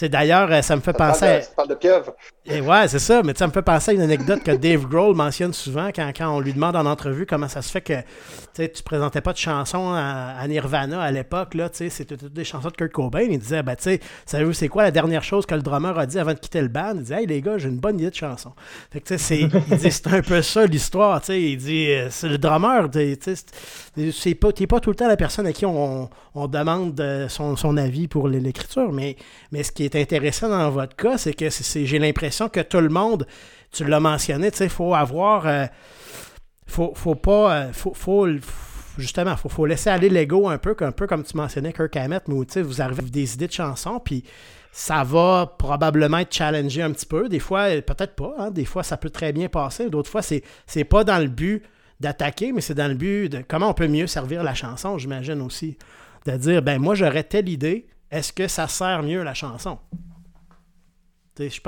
D'ailleurs, 0.00 0.64
ça 0.64 0.76
me 0.76 0.80
fait 0.80 0.92
Ça 0.92 0.98
parle 0.98 1.10
penser 1.12 1.26
à, 1.26 1.38
de, 1.38 1.42
ça 1.42 1.50
parle 1.56 1.68
de 1.68 1.74
pieuvre. 1.74 2.14
et 2.46 2.60
ouais, 2.60 2.88
c'est 2.88 2.98
ça, 2.98 3.22
mais 3.22 3.34
ça 3.36 3.46
me 3.46 3.52
fait 3.52 3.62
penser 3.62 3.90
à 3.90 3.94
une 3.94 4.00
anecdote 4.00 4.42
que 4.42 4.52
Dave 4.52 4.86
Grohl 4.86 5.14
mentionne 5.14 5.52
souvent 5.52 5.88
quand, 5.94 6.10
quand 6.16 6.34
on 6.34 6.40
lui 6.40 6.52
demande 6.54 6.76
en 6.76 6.86
entrevue 6.86 7.26
comment 7.26 7.48
ça 7.48 7.60
se 7.62 7.70
fait 7.70 7.80
que 7.80 7.94
sais, 8.62 8.68
tu 8.68 8.82
présentais 8.82 9.20
pas 9.20 9.32
de 9.32 9.38
chansons 9.38 9.92
à, 9.94 10.46
Nirvana 10.48 11.00
à 11.00 11.10
l'époque, 11.10 11.54
là, 11.54 11.68
tu 11.68 11.78
sais, 11.78 11.90
c'était 11.90 12.16
des 12.16 12.44
chansons 12.44 12.68
de 12.68 12.74
Kurt 12.74 12.92
Cobain. 12.92 13.20
Il 13.22 13.38
disait, 13.38 13.62
ben, 13.62 13.76
tu 13.76 13.84
sais, 13.84 14.00
savez-vous, 14.26 14.52
c'est 14.52 14.68
quoi 14.68 14.82
la 14.82 14.90
dernière 14.90 15.22
chose 15.22 15.46
que 15.46 15.54
le 15.54 15.62
drummer 15.62 15.98
a 15.98 16.06
dit 16.06 16.18
avant 16.18 16.34
de 16.34 16.38
quitter 16.38 16.60
le 16.60 16.68
band? 16.68 16.92
Il 16.94 17.02
disait, 17.02 17.22
hey, 17.22 17.26
les 17.26 17.40
gars, 17.40 17.58
j'ai 17.58 17.68
une 17.68 17.78
bonne 17.78 17.98
idée 17.98 18.10
de 18.10 18.14
chanson. 18.14 18.52
Fait 18.90 19.00
que, 19.00 19.08
tu 19.08 19.18
sais, 19.18 19.48
c'est, 19.90 20.06
un 20.06 20.22
peu 20.22 20.42
ça 20.42 20.66
l'histoire, 20.66 21.20
tu 21.20 21.26
sais. 21.26 21.42
Il 21.42 21.56
dit, 21.56 21.90
euh, 21.90 22.08
c'est 22.10 22.28
le 22.28 22.38
drummer, 22.38 22.90
tu 22.90 23.16
sais, 24.12 24.34
pas, 24.34 24.52
pas 24.52 24.80
tout 24.80 24.90
le 24.90 24.96
temps 24.96 25.08
la 25.08 25.16
personne 25.16 25.46
à 25.46 25.52
qui 25.52 25.66
on, 25.66 26.10
on 26.34 26.48
demande 26.48 26.98
euh, 27.00 27.28
son, 27.28 27.56
son 27.56 27.76
avis 27.76 28.08
pour 28.08 28.28
l'écriture, 28.28 28.92
mais, 28.92 29.16
mais 29.52 29.62
ce 29.62 29.72
qui 29.72 29.84
est 29.84 29.96
intéressant 29.96 30.48
dans 30.48 30.70
votre 30.70 30.96
cas, 30.96 31.18
c'est 31.18 31.32
que 31.34 31.48
j'ai 31.50 31.98
l'impression 31.98 32.48
que 32.48 32.60
tout 32.60 32.80
le 32.80 32.88
monde, 32.88 33.26
tu 33.72 33.84
l'as 33.84 34.00
mentionné, 34.00 34.50
tu 34.50 34.58
sais, 34.58 34.64
il 34.64 34.70
faut 34.70 34.94
avoir. 34.94 35.46
euh, 35.46 35.66
faut, 36.68 36.92
faut 36.94 37.14
pas. 37.14 37.54
euh, 37.54 37.72
faut, 37.72 37.94
faut, 37.94 38.28
justement, 38.96 39.36
faut, 39.36 39.48
faut 39.48 39.66
laisser 39.66 39.90
aller 39.90 40.08
l'ego 40.08 40.48
un 40.48 40.58
peu, 40.58 40.76
un 40.80 40.92
peu 40.92 41.06
comme 41.06 41.24
tu 41.24 41.36
mentionnais 41.36 41.72
Kirk 41.72 41.96
Hammett, 41.96 42.28
mais 42.28 42.34
où, 42.34 42.44
vous 42.62 42.82
arrivez 42.82 43.00
avec 43.00 43.10
des 43.10 43.34
idées 43.34 43.46
de 43.46 43.52
chansons, 43.52 44.00
puis 44.00 44.24
ça 44.72 45.02
va 45.04 45.54
probablement 45.58 46.18
être 46.18 46.34
challengé 46.34 46.82
un 46.82 46.92
petit 46.92 47.06
peu. 47.06 47.28
Des 47.28 47.38
fois, 47.38 47.70
euh, 47.70 47.80
peut-être 47.80 48.14
pas. 48.14 48.34
hein, 48.38 48.50
des 48.50 48.64
fois, 48.64 48.82
ça 48.82 48.96
peut 48.96 49.10
très 49.10 49.32
bien 49.32 49.48
passer. 49.48 49.88
D'autres 49.90 50.10
fois, 50.10 50.22
c'est, 50.22 50.42
c'est 50.66 50.84
pas 50.84 51.04
dans 51.04 51.18
le 51.18 51.28
but 51.28 51.62
d'attaquer, 52.00 52.52
mais 52.52 52.60
c'est 52.60 52.74
dans 52.74 52.88
le 52.88 52.94
but 52.94 53.28
de 53.28 53.42
comment 53.46 53.70
on 53.70 53.74
peut 53.74 53.88
mieux 53.88 54.06
servir 54.06 54.42
la 54.42 54.54
chanson, 54.54 54.98
j'imagine 54.98 55.40
aussi. 55.42 55.78
De 56.26 56.36
dire, 56.36 56.62
ben 56.62 56.80
moi, 56.80 56.94
j'aurais 56.94 57.24
telle 57.24 57.48
idée, 57.48 57.86
est-ce 58.10 58.32
que 58.32 58.46
ça 58.48 58.68
sert 58.68 59.02
mieux 59.02 59.22
la 59.22 59.34
chanson? 59.34 59.78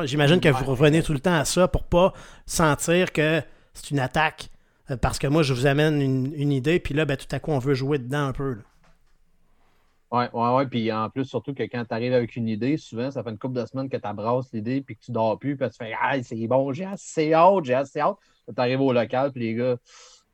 J'imagine 0.05 0.41
que 0.41 0.49
vous 0.49 0.65
revenez 0.65 1.03
tout 1.03 1.13
le 1.13 1.21
temps 1.21 1.35
à 1.35 1.45
ça 1.45 1.69
pour 1.69 1.85
pas 1.85 2.13
sentir 2.45 3.13
que 3.13 3.41
c'est 3.73 3.91
une 3.93 4.01
attaque. 4.01 4.51
Euh, 4.91 4.97
Parce 4.97 5.19
que 5.19 5.27
moi, 5.27 5.43
je 5.43 5.53
vous 5.55 5.67
amène 5.67 6.01
une, 6.01 6.33
une 6.35 6.53
idée, 6.53 6.81
puis 6.81 6.95
là, 6.95 7.05
ben, 7.05 7.17
tout 7.17 7.27
à 7.31 7.39
coup, 7.41 7.51
on 7.53 7.59
veut 7.59 7.75
jouer 7.75 7.99
dedans 7.99 8.27
un 8.27 8.33
peu. 8.33 8.55
là. 8.55 8.63
Ouais, 10.13 10.29
ouais, 10.33 10.55
ouais. 10.57 10.67
Puis 10.67 10.91
en 10.91 11.09
plus, 11.09 11.25
surtout 11.25 11.55
que 11.55 11.63
quand 11.63 11.85
tu 11.85 11.95
arrives 11.95 12.13
avec 12.13 12.35
une 12.35 12.49
idée, 12.49 12.77
souvent, 12.77 13.11
ça 13.13 13.23
fait 13.23 13.31
une 13.31 13.39
couple 13.39 13.61
de 13.61 13.67
semaines 13.67 13.89
que 13.89 13.97
tu 13.97 14.07
abrasses 14.07 14.53
l'idée 14.53 14.81
puis 14.81 14.97
que 14.97 15.03
tu 15.05 15.13
dors 15.13 15.39
plus, 15.39 15.57
puis 15.57 15.69
tu 15.71 15.77
fais 15.77 15.93
Ah, 16.01 16.21
c'est 16.23 16.47
bon, 16.49 16.73
j'ai 16.73 16.85
assez 16.85 17.33
hâte, 17.33 17.65
j'ai 17.65 17.75
assez 17.75 18.01
hâte. 18.01 18.17
Tu 18.49 18.61
arrives 18.61 18.81
au 18.81 18.93
local, 18.93 19.31
puis 19.31 19.43
les 19.43 19.55
gars, 19.55 19.77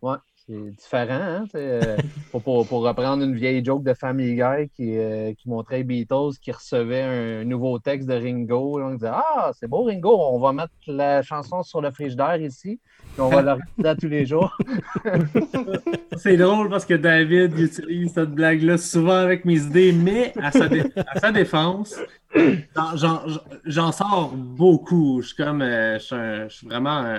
ouais, 0.00 0.16
c'est 0.46 0.70
différent. 0.70 1.12
Hein? 1.20 1.44
euh, 1.56 1.98
pour, 2.30 2.42
pour, 2.42 2.66
pour 2.66 2.82
reprendre 2.84 3.22
une 3.22 3.34
vieille 3.34 3.62
joke 3.62 3.82
de 3.82 3.92
Family 3.92 4.36
Guy 4.36 4.70
qui, 4.74 4.96
euh, 4.96 5.34
qui 5.34 5.50
montrait 5.50 5.82
Beatles 5.84 6.38
qui 6.40 6.52
recevait 6.52 7.02
un 7.02 7.44
nouveau 7.44 7.78
texte 7.78 8.08
de 8.08 8.14
Ringo. 8.14 8.78
là, 8.78 8.86
on 8.86 8.94
disait 8.94 9.10
Ah, 9.12 9.50
c'est 9.52 9.68
beau, 9.68 9.82
Ringo, 9.84 10.16
on 10.18 10.38
va 10.38 10.54
mettre 10.54 10.72
la 10.86 11.20
chanson 11.22 11.62
sur 11.62 11.82
le 11.82 11.90
frigidaire 11.90 12.40
ici, 12.40 12.80
on 13.18 13.28
va 13.28 13.42
la 13.42 13.58
regarder 13.78 14.00
tous 14.00 14.08
les 14.08 14.26
jours. 14.26 14.56
C'est 16.16 16.36
drôle 16.36 16.68
parce 16.68 16.84
que 16.84 16.94
David 16.94 17.52
il 17.56 17.64
utilise 17.64 18.12
cette 18.12 18.30
blague-là 18.32 18.78
souvent 18.78 19.16
avec 19.16 19.44
mes 19.44 19.58
idées, 19.60 19.92
mais 19.92 20.32
à 20.40 20.50
sa, 20.52 20.68
dé- 20.68 20.84
à 20.96 21.18
sa 21.20 21.32
défense, 21.32 21.96
j'en- 23.64 23.92
sors 23.92 24.32
beaucoup. 24.34 25.20
Je 25.22 25.28
suis 25.28 25.36
comme, 25.36 25.62
euh, 25.62 25.98
je 25.98 26.46
suis 26.48 26.66
vraiment, 26.66 27.02
euh, 27.04 27.18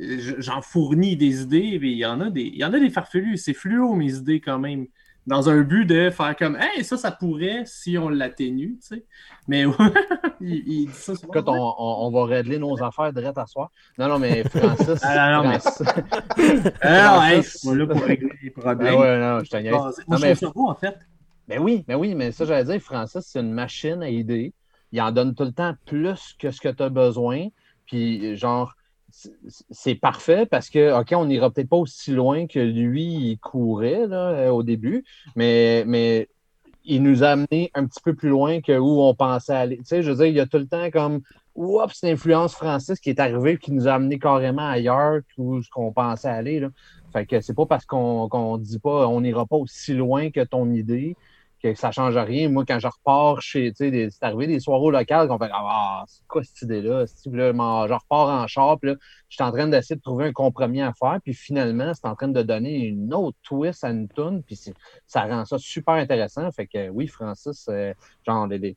je- 0.00 0.34
j'en 0.40 0.62
fournis 0.62 1.16
des 1.16 1.42
idées, 1.42 1.78
mais 1.80 1.90
il 1.92 1.98
y 1.98 2.06
en 2.06 2.20
a 2.20 2.30
des, 2.30 2.42
il 2.42 2.56
y 2.56 2.64
en 2.64 2.72
a 2.72 2.78
des 2.78 2.90
farfelus. 2.90 3.36
C'est 3.38 3.54
fluo 3.54 3.94
mes 3.94 4.14
idées 4.14 4.40
quand 4.40 4.58
même, 4.58 4.86
dans 5.26 5.48
un 5.48 5.62
but 5.62 5.86
de 5.86 6.10
faire 6.10 6.36
comme, 6.36 6.56
hey, 6.56 6.84
ça, 6.84 6.96
ça 6.96 7.10
pourrait 7.10 7.62
si 7.66 7.96
on 7.96 8.08
l'atténue, 8.08 8.78
tu 8.80 8.86
sais. 8.96 9.04
Mais 9.48 9.62
il, 10.40 10.54
il 10.66 10.86
dit 10.86 10.92
ça 10.92 11.14
souvent. 11.14 11.32
Écoute, 11.32 11.48
on, 11.48 12.10
va 12.10 12.24
régler 12.26 12.58
nos 12.58 12.82
affaires 12.82 13.12
direct 13.12 13.38
à 13.38 13.46
soir. 13.46 13.70
Non, 13.98 14.08
non, 14.08 14.18
mais 14.18 14.44
Francis. 14.44 15.00
Ah, 15.02 15.42
non, 15.42 15.48
mais- 15.48 15.58
Ah, 16.82 17.32
hey, 17.32 17.42
je 17.42 17.68
pas 17.68 17.74
là 17.74 17.86
pour 17.86 18.02
régler 18.02 18.30
les 18.42 18.50
problèmes. 18.50 18.94
Ah 18.94 18.98
ouais, 18.98 19.18
non, 19.18 19.40
je 19.44 19.50
te 19.50 19.56
niaise. 19.56 19.72
Moi, 19.72 19.92
Non, 20.08 20.16
je 20.16 20.22
mais- 20.26 20.34
ça 20.34 20.50
beau, 20.50 20.68
en 20.68 20.74
fait. 20.74 20.98
Ben 21.48 21.60
oui, 21.60 21.84
ben 21.86 21.96
oui, 21.96 22.14
mais 22.14 22.32
ça, 22.32 22.44
j'allais 22.44 22.64
dire, 22.64 22.80
Francis, 22.80 23.22
c'est 23.26 23.40
une 23.40 23.52
machine 23.52 24.02
à 24.02 24.08
idées. 24.08 24.54
Il 24.92 25.00
en 25.02 25.10
donne 25.12 25.34
tout 25.34 25.44
le 25.44 25.52
temps 25.52 25.74
plus 25.86 26.34
que 26.38 26.50
ce 26.50 26.60
que 26.60 26.68
tu 26.68 26.82
as 26.82 26.88
besoin. 26.88 27.48
Puis, 27.86 28.36
genre, 28.36 28.74
c'est 29.70 29.94
parfait 29.94 30.46
parce 30.46 30.70
que, 30.70 30.98
OK, 31.00 31.12
on 31.12 31.26
n'ira 31.26 31.50
peut-être 31.50 31.68
pas 31.68 31.76
aussi 31.76 32.12
loin 32.12 32.46
que 32.46 32.58
lui, 32.58 33.04
il 33.04 33.38
courait 33.38 34.06
euh, 34.10 34.50
au 34.50 34.62
début, 34.62 35.04
mais, 35.36 36.28
il 36.86 37.02
nous 37.02 37.24
a 37.24 37.28
amené 37.28 37.70
un 37.72 37.86
petit 37.86 38.02
peu 38.04 38.14
plus 38.14 38.28
loin 38.28 38.60
que 38.60 38.78
où 38.78 39.00
on 39.00 39.14
pensait 39.14 39.54
aller. 39.54 39.78
Tu 39.78 39.84
sais, 39.86 40.02
je 40.02 40.10
veux 40.10 40.16
dire, 40.16 40.26
il 40.26 40.34
y 40.34 40.40
a 40.40 40.44
tout 40.44 40.58
le 40.58 40.66
temps 40.66 40.90
comme, 40.90 41.22
oups, 41.54 41.94
cette 41.94 42.10
influence 42.10 42.54
française 42.54 43.00
qui 43.00 43.08
est 43.08 43.20
arrivée 43.20 43.56
qui 43.56 43.72
nous 43.72 43.88
a 43.88 43.94
amené 43.94 44.18
carrément 44.18 44.68
ailleurs 44.68 45.20
que 45.34 45.62
ce 45.62 45.70
qu'on 45.70 45.92
pensait 45.92 46.28
aller. 46.28 46.60
Là. 46.60 46.68
Fait 47.10 47.24
que 47.24 47.40
c'est 47.40 47.54
pas 47.54 47.64
parce 47.64 47.86
qu'on 47.86 48.28
ne 48.28 48.62
dit 48.62 48.78
pas, 48.78 49.08
on 49.08 49.22
n'ira 49.22 49.46
pas 49.46 49.56
aussi 49.56 49.94
loin 49.94 50.30
que 50.30 50.44
ton 50.44 50.70
idée 50.72 51.16
que 51.72 51.78
ça 51.78 51.90
change 51.90 52.16
rien. 52.16 52.48
Moi, 52.48 52.64
quand 52.66 52.78
je 52.78 52.86
repars 52.86 53.40
chez, 53.40 53.72
tu 53.72 53.90
sais, 53.90 54.08
c'est 54.10 54.22
arrivé 54.24 54.46
des 54.46 54.60
soirées 54.60 54.90
locales 54.90 55.28
qu'on 55.28 55.38
fait 55.38 55.50
Ah, 55.52 56.04
c'est 56.06 56.26
quoi 56.26 56.42
cette 56.42 56.62
idée-là? 56.62 57.00
Là, 57.00 57.86
je 57.86 57.92
repars 57.92 58.28
en 58.28 58.46
char, 58.46 58.76
là, 58.82 58.94
je 59.28 59.36
suis 59.36 59.42
en 59.42 59.50
train 59.50 59.66
d'essayer 59.68 59.96
de 59.96 60.02
trouver 60.02 60.26
un 60.26 60.32
compromis 60.32 60.82
à 60.82 60.92
faire, 60.92 61.18
puis 61.24 61.32
finalement, 61.32 61.92
c'est 61.94 62.06
en 62.06 62.14
train 62.14 62.28
de 62.28 62.42
donner 62.42 62.86
une 62.86 63.14
autre 63.14 63.38
twist 63.42 63.82
à 63.82 63.90
une 63.90 64.08
tune, 64.08 64.42
puis 64.42 64.58
ça 65.06 65.22
rend 65.22 65.44
ça 65.44 65.56
super 65.58 65.94
intéressant. 65.94 66.50
Fait 66.52 66.66
que 66.66 66.90
oui, 66.90 67.08
Francis, 67.08 67.66
euh, 67.68 67.94
genre, 68.26 68.46
des, 68.48 68.76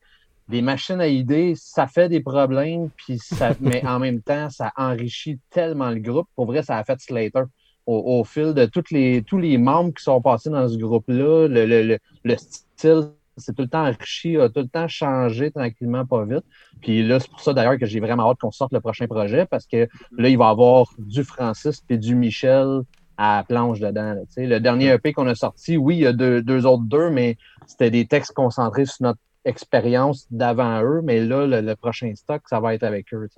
machines 0.62 1.00
à 1.00 1.08
idées, 1.08 1.54
ça 1.56 1.86
fait 1.86 2.08
des 2.08 2.20
problèmes, 2.20 2.88
puis 2.96 3.18
ça, 3.18 3.52
mais 3.60 3.86
en 3.86 3.98
même 3.98 4.22
temps, 4.22 4.48
ça 4.48 4.72
enrichit 4.76 5.38
tellement 5.50 5.90
le 5.90 6.00
groupe. 6.00 6.28
Pour 6.34 6.46
vrai, 6.46 6.62
ça 6.62 6.78
a 6.78 6.84
fait 6.84 6.98
Slater 7.00 7.42
au, 7.88 8.22
fil 8.24 8.52
de 8.52 8.68
les, 8.90 9.22
tous 9.22 9.38
les 9.38 9.56
membres 9.56 9.94
qui 9.94 10.02
sont 10.02 10.20
passés 10.20 10.50
dans 10.50 10.68
ce 10.68 10.76
groupe-là. 10.76 11.48
Le, 11.48 11.64
le, 11.64 11.98
le, 12.24 12.36
style 12.36 13.10
c'est 13.40 13.54
tout 13.54 13.62
le 13.62 13.68
temps 13.68 13.86
enrichi, 13.86 14.36
a 14.36 14.48
tout 14.48 14.60
le 14.60 14.68
temps 14.68 14.88
changé 14.88 15.52
tranquillement, 15.52 16.04
pas 16.04 16.24
vite. 16.24 16.44
Puis 16.80 17.06
là, 17.06 17.20
c'est 17.20 17.30
pour 17.30 17.40
ça 17.40 17.52
d'ailleurs 17.52 17.78
que 17.78 17.86
j'ai 17.86 18.00
vraiment 18.00 18.28
hâte 18.28 18.38
qu'on 18.38 18.50
sorte 18.50 18.72
le 18.72 18.80
prochain 18.80 19.06
projet 19.06 19.46
parce 19.46 19.64
que 19.64 19.88
là, 20.16 20.28
il 20.28 20.36
va 20.36 20.46
y 20.46 20.50
avoir 20.50 20.86
du 20.98 21.22
Francis 21.22 21.84
et 21.88 21.98
du 21.98 22.16
Michel 22.16 22.80
à 23.16 23.38
la 23.38 23.44
planche 23.44 23.78
dedans. 23.80 24.16
le 24.36 24.58
dernier 24.58 24.88
EP 24.88 25.12
qu'on 25.12 25.26
a 25.28 25.36
sorti, 25.36 25.76
oui, 25.76 25.96
il 25.96 26.00
y 26.00 26.06
a 26.06 26.12
deux 26.12 26.66
autres 26.66 26.84
deux, 26.84 27.10
mais 27.10 27.36
c'était 27.66 27.90
des 27.90 28.06
textes 28.06 28.32
concentrés 28.32 28.86
sur 28.86 29.02
notre 29.02 29.20
expérience 29.44 30.26
d'avant 30.30 30.82
eux. 30.82 31.00
Mais 31.02 31.20
là, 31.20 31.46
le, 31.46 31.74
prochain 31.74 32.12
stock, 32.14 32.42
ça 32.48 32.60
va 32.60 32.74
être 32.74 32.84
avec 32.84 33.12
eux. 33.14 33.28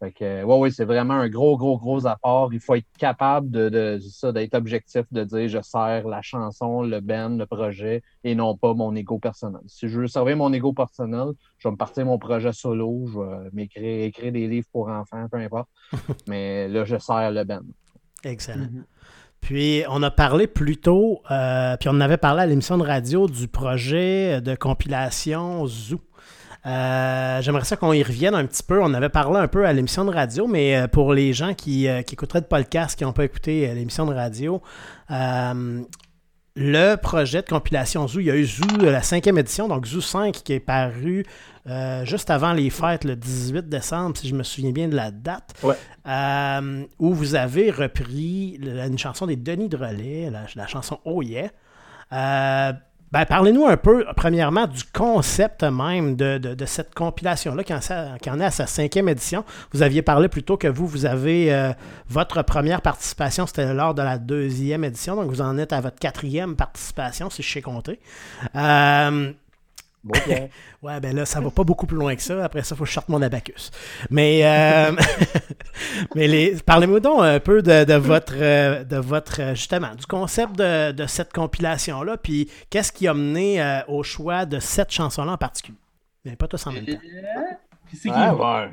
Fait 0.00 0.12
que, 0.12 0.42
ouais, 0.42 0.58
oui, 0.58 0.72
c'est 0.72 0.84
vraiment 0.84 1.14
un 1.14 1.28
gros, 1.28 1.56
gros, 1.56 1.78
gros 1.78 2.06
apport. 2.06 2.52
Il 2.52 2.60
faut 2.60 2.74
être 2.74 2.86
capable 2.98 3.50
de, 3.50 3.98
ça, 4.10 4.32
d'être 4.32 4.54
objectif, 4.54 5.04
de 5.12 5.24
dire 5.24 5.48
je 5.48 5.62
sers 5.62 6.06
la 6.08 6.20
chanson, 6.22 6.82
le 6.82 7.00
band, 7.00 7.30
le 7.30 7.46
projet, 7.46 8.02
et 8.24 8.34
non 8.34 8.56
pas 8.56 8.74
mon 8.74 8.94
ego 8.94 9.18
personnel. 9.18 9.62
Si 9.66 9.88
je 9.88 10.00
veux 10.00 10.08
servir 10.08 10.36
mon 10.36 10.52
ego 10.52 10.72
personnel, 10.72 11.28
je 11.58 11.68
vais 11.68 11.72
me 11.72 11.76
partir 11.76 12.04
mon 12.06 12.18
projet 12.18 12.52
solo, 12.52 13.06
je 13.06 13.18
vais 13.18 13.50
m'écrire 13.52 14.04
écrire 14.04 14.32
des 14.32 14.48
livres 14.48 14.68
pour 14.72 14.88
enfants, 14.88 15.26
peu 15.30 15.38
importe. 15.38 15.68
Mais 16.28 16.68
là, 16.68 16.84
je 16.84 16.98
sers 16.98 17.30
le 17.30 17.44
band. 17.44 17.60
Excellent. 18.24 18.64
Mm-hmm. 18.64 18.84
Puis, 19.40 19.84
on 19.90 20.02
a 20.02 20.10
parlé 20.10 20.46
plus 20.46 20.78
tôt, 20.78 21.20
euh, 21.30 21.76
puis 21.76 21.90
on 21.92 22.00
avait 22.00 22.16
parlé 22.16 22.42
à 22.42 22.46
l'émission 22.46 22.78
de 22.78 22.82
radio 22.82 23.26
du 23.26 23.46
projet 23.46 24.40
de 24.40 24.54
compilation 24.54 25.66
Zoo. 25.66 26.00
Euh, 26.66 27.42
j'aimerais 27.42 27.64
ça 27.64 27.76
qu'on 27.76 27.92
y 27.92 28.02
revienne 28.02 28.34
un 28.34 28.46
petit 28.46 28.62
peu. 28.62 28.80
On 28.82 28.94
avait 28.94 29.10
parlé 29.10 29.38
un 29.38 29.48
peu 29.48 29.66
à 29.66 29.72
l'émission 29.72 30.04
de 30.04 30.10
radio, 30.10 30.46
mais 30.46 30.76
euh, 30.76 30.88
pour 30.88 31.12
les 31.12 31.32
gens 31.32 31.54
qui, 31.54 31.88
euh, 31.88 32.02
qui 32.02 32.14
écouteraient 32.14 32.40
de 32.40 32.46
podcast, 32.46 32.96
qui 32.96 33.04
n'ont 33.04 33.12
pas 33.12 33.24
écouté 33.24 33.72
l'émission 33.74 34.06
de 34.06 34.14
radio, 34.14 34.62
le 36.56 36.94
projet 36.94 37.42
de 37.42 37.48
compilation 37.48 38.06
Zoo, 38.06 38.20
il 38.20 38.26
y 38.26 38.30
a 38.30 38.36
eu 38.36 38.44
Zoo, 38.44 38.64
la 38.80 39.02
cinquième 39.02 39.36
édition, 39.38 39.66
donc 39.66 39.86
Zoo 39.86 40.00
5, 40.00 40.32
qui 40.32 40.52
est 40.52 40.60
paru 40.60 41.26
juste 42.04 42.30
avant 42.30 42.52
les 42.52 42.70
fêtes, 42.70 43.02
le 43.04 43.16
18 43.16 43.68
décembre, 43.68 44.16
si 44.16 44.28
je 44.28 44.36
me 44.36 44.44
souviens 44.44 44.70
bien 44.70 44.86
de 44.86 44.94
la 44.94 45.10
date, 45.10 45.52
où 47.00 47.12
vous 47.12 47.34
avez 47.34 47.72
repris 47.72 48.60
une 48.60 48.98
chanson 48.98 49.26
des 49.26 49.34
Denis 49.34 49.68
de 49.68 49.76
Relais, 49.76 50.30
la, 50.30 50.42
la 50.54 50.66
chanson 50.68 51.00
Oh 51.04 51.22
Yeah. 51.22 51.50
Ben, 53.14 53.26
parlez-nous 53.26 53.64
un 53.66 53.76
peu, 53.76 54.04
premièrement, 54.16 54.66
du 54.66 54.82
concept 54.92 55.62
même 55.62 56.16
de, 56.16 56.56
cette 56.66 56.92
compilation-là 56.94 57.62
qui, 57.62 57.72
en, 57.72 58.40
est 58.40 58.44
à 58.44 58.50
sa 58.50 58.66
cinquième 58.66 59.08
édition. 59.08 59.44
Vous 59.72 59.82
aviez 59.82 60.02
parlé 60.02 60.26
plutôt 60.26 60.56
que 60.56 60.66
vous, 60.66 60.88
vous 60.88 61.06
avez 61.06 61.54
euh, 61.54 61.70
votre 62.08 62.42
première 62.42 62.82
participation, 62.82 63.46
c'était 63.46 63.72
lors 63.72 63.94
de 63.94 64.02
la 64.02 64.18
deuxième 64.18 64.82
édition, 64.82 65.14
donc 65.14 65.30
vous 65.30 65.42
en 65.42 65.58
êtes 65.58 65.72
à 65.72 65.80
votre 65.80 65.96
quatrième 66.00 66.56
participation, 66.56 67.30
si 67.30 67.44
je 67.44 67.52
sais 67.52 67.62
compter. 67.62 68.00
Euh, 68.56 69.30
ouais, 70.82 71.00
ben 71.00 71.16
là, 71.16 71.24
ça 71.24 71.40
va 71.40 71.50
pas 71.50 71.64
beaucoup 71.64 71.86
plus 71.86 71.96
loin 71.96 72.14
que 72.14 72.22
ça. 72.22 72.44
Après 72.44 72.62
ça, 72.62 72.74
il 72.74 72.78
faut 72.78 72.84
que 72.84 72.90
je 72.90 72.94
sorte 72.94 73.08
mon 73.08 73.22
abacus. 73.22 73.70
Mais, 74.10 74.40
euh, 74.44 74.92
mais 76.14 76.26
les... 76.28 76.56
parlez-moi 76.64 77.00
donc 77.00 77.20
un 77.20 77.40
peu 77.40 77.62
de, 77.62 77.94
votre, 77.94 78.34
euh, 78.36 78.84
de 78.84 78.96
votre, 78.96 79.54
justement, 79.54 79.94
du 79.94 80.06
concept 80.06 80.56
de, 80.56 81.06
cette 81.06 81.32
compilation-là, 81.32 82.16
puis 82.16 82.50
qu'est-ce 82.70 82.92
qui 82.92 83.08
a 83.08 83.14
mené 83.14 83.62
euh, 83.62 83.80
au 83.88 84.02
choix 84.02 84.44
de 84.44 84.58
cette 84.58 84.90
chanson-là 84.90 85.32
en 85.32 85.38
particulier? 85.38 85.78
Mais 86.24 86.36
pas 86.36 86.48
tous 86.48 86.66
en 86.66 86.72
même 86.72 86.84
temps. 86.84 86.98
C'est 87.92 88.10
qui? 88.10 88.14
ouais. 88.14 88.70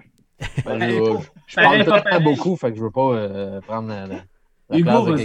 Ben, 0.65 1.21
je, 1.45 1.55
parle 1.85 2.03
pas 2.03 2.19
beaucoup, 2.19 2.55
fait 2.55 2.71
que 2.71 2.77
je 2.77 2.81
veux 2.81 2.89
pas 2.89 3.61
prendre 3.61 3.89
la, 3.89 4.07
la 4.07 4.77
Hugo, 4.77 5.15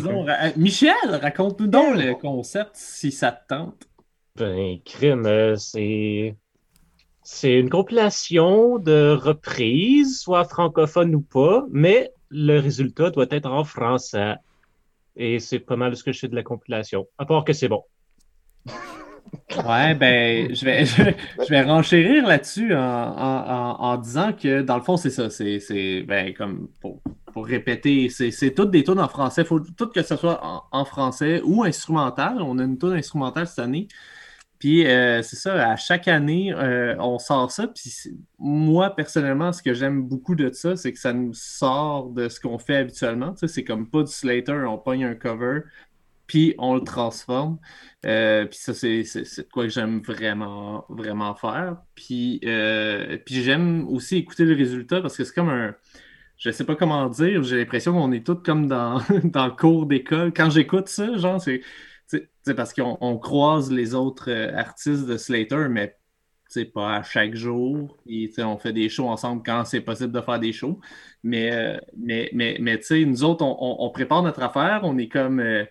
Michel, 0.57 0.92
raconte-nous 1.23 1.69
donc 1.69 1.97
le 1.97 2.14
concept 2.14 2.73
si 2.75 3.11
ça 3.11 3.33
te 3.33 3.47
tente. 3.49 3.87
Ben, 4.37 4.79
crime, 4.85 5.27
euh, 5.27 5.57
c'est. 5.57 6.37
C'est 7.29 7.59
une 7.59 7.70
compilation 7.70 8.79
de 8.79 9.11
reprises, 9.20 10.20
soit 10.20 10.44
francophone 10.44 11.12
ou 11.16 11.20
pas, 11.22 11.64
mais 11.72 12.12
le 12.31 12.61
résultat 12.61 13.11
doit 13.11 13.27
être 13.31 13.46
en 13.46 13.64
français. 13.64 14.35
Et 15.16 15.40
c'est 15.40 15.59
pas 15.59 15.75
mal 15.75 15.96
ce 15.96 16.05
que 16.05 16.12
je 16.12 16.20
sais 16.20 16.29
de 16.29 16.37
la 16.37 16.44
compilation. 16.44 17.09
À 17.18 17.27
part 17.27 17.44
que 17.44 17.53
c'est 17.53 17.66
bon. 17.66 17.83
Ouais, 19.64 19.94
ben, 19.94 20.55
je 20.55 20.64
vais, 20.64 20.85
je, 20.85 21.49
vais 21.49 21.62
renchérir 21.62 22.27
là-dessus 22.27 22.75
en, 22.75 23.96
disant 23.96 24.33
que, 24.33 24.62
dans 24.62 24.77
le 24.77 24.83
fond, 24.83 24.96
c'est 24.96 25.11
ça. 25.11 25.31
C'est, 25.31 26.05
ben, 26.07 26.35
comme 26.35 26.68
pour, 26.81 27.01
répéter, 27.44 28.09
c'est 28.09 28.55
toutes 28.55 28.70
des 28.70 28.85
tunes 28.85 29.01
en 29.01 29.09
français. 29.09 29.44
Faut 29.44 29.61
tout 29.61 29.88
que 29.88 30.03
ce 30.03 30.16
soit 30.16 30.40
en, 30.70 30.85
français 30.85 31.40
ou 31.44 31.64
instrumental. 31.64 32.40
On 32.40 32.59
a 32.59 32.64
une 32.64 32.79
tune 32.79 32.92
instrumentale 32.92 33.46
cette 33.46 33.59
année. 33.59 33.88
Puis 34.59 34.87
euh, 34.87 35.23
c'est 35.23 35.37
ça, 35.37 35.71
à 35.71 35.77
chaque 35.77 36.09
année, 36.09 36.53
euh, 36.53 36.97
on 36.99 37.19
sort 37.19 37.51
ça. 37.51 37.66
Puis 37.68 37.93
moi, 38.39 38.95
personnellement, 38.95 39.53
ce 39.53 39.62
que 39.62 39.74
j'aime 39.74 40.03
beaucoup 40.03 40.35
de 40.35 40.51
ça, 40.53 40.76
c'est 40.76 40.93
que 40.93 40.99
ça 40.99 41.12
nous 41.12 41.35
sort 41.35 42.11
de 42.11 42.28
ce 42.28 42.41
qu'on 42.41 42.59
fait 42.59 42.76
habituellement. 42.76 43.33
Tu 43.33 43.41
sais, 43.41 43.49
c'est 43.49 43.64
comme 43.64 43.89
pas 43.91 44.03
du 44.03 44.12
Slater, 44.12 44.64
on 44.66 44.78
pogne 44.78 45.05
un 45.05 45.14
cover, 45.14 45.61
puis 46.26 46.55
on 46.59 46.74
le 46.74 46.80
transforme. 46.83 47.59
Euh, 48.07 48.47
puis 48.47 48.59
ça, 48.59 48.72
c'est 48.72 49.05
quoi 49.53 49.64
que 49.64 49.70
j'aime 49.70 50.01
vraiment, 50.01 50.87
vraiment 50.89 51.35
faire. 51.35 51.76
Puis, 51.95 52.41
puis 53.26 53.43
j'aime 53.43 53.87
aussi 53.89 54.16
écouter 54.16 54.45
le 54.45 54.55
résultat 54.55 55.03
parce 55.03 55.16
que 55.16 55.24
c'est 55.24 55.35
comme 55.35 55.51
un. 55.51 55.74
Je 56.39 56.51
sais 56.51 56.64
pas 56.64 56.76
comment 56.76 57.09
dire, 57.09 57.43
j'ai 57.45 57.57
l'impression 57.57 57.93
qu'on 57.95 58.12
est 58.12 58.24
tous 58.24 58.35
comme 58.37 58.66
dans, 58.68 59.01
dans 59.24 59.47
le 59.47 59.53
cours 59.53 59.87
d'école. 59.87 60.33
Quand 60.35 60.51
j'écoute 60.51 60.89
ça, 60.89 61.16
genre, 61.16 61.41
c'est 61.41 61.62
c'est 61.62 61.95
parce 62.55 62.72
qu'on 62.72 63.18
croise 63.18 63.70
les 63.70 63.94
autres 63.94 64.30
euh, 64.30 64.57
artistes 64.57 65.07
de 65.07 65.16
Slater, 65.16 65.68
mais 65.70 65.97
pas 66.72 66.97
à 66.97 67.03
chaque 67.03 67.34
jour. 67.34 67.97
Et, 68.07 68.30
on 68.38 68.57
fait 68.57 68.72
des 68.72 68.88
shows 68.88 69.09
ensemble 69.09 69.42
quand 69.44 69.64
c'est 69.64 69.80
possible 69.80 70.12
de 70.12 70.20
faire 70.20 70.38
des 70.38 70.53
shows. 70.53 70.80
Mais, 71.22 71.53
euh, 71.53 71.76
mais, 71.99 72.30
mais, 72.32 72.57
mais 72.61 72.80
nous 73.05 73.24
autres, 73.24 73.44
on, 73.44 73.90
prépare 73.90 74.22
notre 74.22 74.42
affaire. 74.42 74.80
On 74.84 74.97
est 74.97 75.09
comme. 75.09 75.40
Euh, 75.40 75.64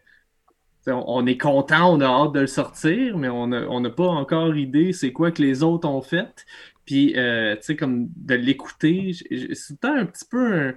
on, 0.88 1.26
est 1.26 1.38
content, 1.38 1.96
on 1.96 2.00
a 2.02 2.06
hâte 2.06 2.34
de 2.34 2.42
le 2.42 2.48
sortir, 2.48 3.18
mais 3.18 3.30
on 3.30 3.48
n'a 3.48 3.90
pas 3.90 4.08
encore 4.08 4.56
idée 4.56 4.94
c'est 4.94 5.12
quoi 5.12 5.32
que 5.32 5.42
les 5.42 5.64
autres 5.64 5.88
ont 5.90 6.04
fait. 6.04 6.46
Puis, 6.86 7.14
tu 7.14 7.58
sais, 7.62 7.76
comme 7.76 8.10
de 8.16 8.36
l'écouter, 8.36 9.14
c'est 9.54 9.84
un 9.84 10.06
petit 10.06 10.26
peu 10.30 10.76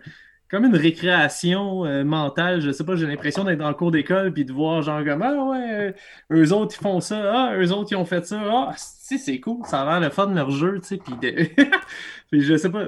comme 0.50 0.64
une 0.64 0.76
récréation 0.76 1.84
euh, 1.84 2.04
mentale. 2.04 2.60
Je 2.60 2.70
sais 2.70 2.84
pas, 2.84 2.96
j'ai 2.96 3.06
l'impression 3.06 3.44
d'être 3.44 3.58
dans 3.58 3.68
le 3.68 3.74
cours 3.74 3.90
d'école 3.90 4.32
puis 4.32 4.44
de 4.44 4.52
voir 4.52 4.82
genre 4.82 5.04
comme 5.04 5.22
Ah 5.22 5.34
ouais, 5.34 5.94
eux 6.32 6.52
autres 6.52 6.76
ils 6.78 6.82
font 6.82 7.00
ça, 7.00 7.32
ah, 7.34 7.56
eux 7.56 7.72
autres 7.72 7.92
ils 7.92 7.96
ont 7.96 8.04
fait 8.04 8.24
ça, 8.26 8.40
ah, 8.44 8.72
si 8.76 9.18
c'est 9.18 9.40
cool, 9.40 9.64
ça 9.64 9.82
a 9.82 9.84
l'air 9.84 10.00
le 10.00 10.10
fun 10.10 10.26
de 10.26 10.34
leur 10.34 10.50
jeu, 10.50 10.80
tu 10.80 10.88
sais, 10.88 10.96
puis, 10.96 11.14
puis 12.30 12.40
je 12.40 12.56
sais 12.56 12.70
pas. 12.70 12.84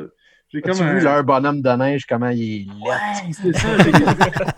J'ai 0.53 0.63
comme 0.63 0.81
un... 0.81 0.95
vu 0.95 1.01
leur 1.01 1.23
bonhomme 1.23 1.63
de 1.63 1.71
neige, 1.71 2.07
comment 2.07 2.31
il 2.31 2.63
est 2.63 2.67
Ouais, 2.85 3.33
c'est 3.33 3.57
ça. 3.57 3.69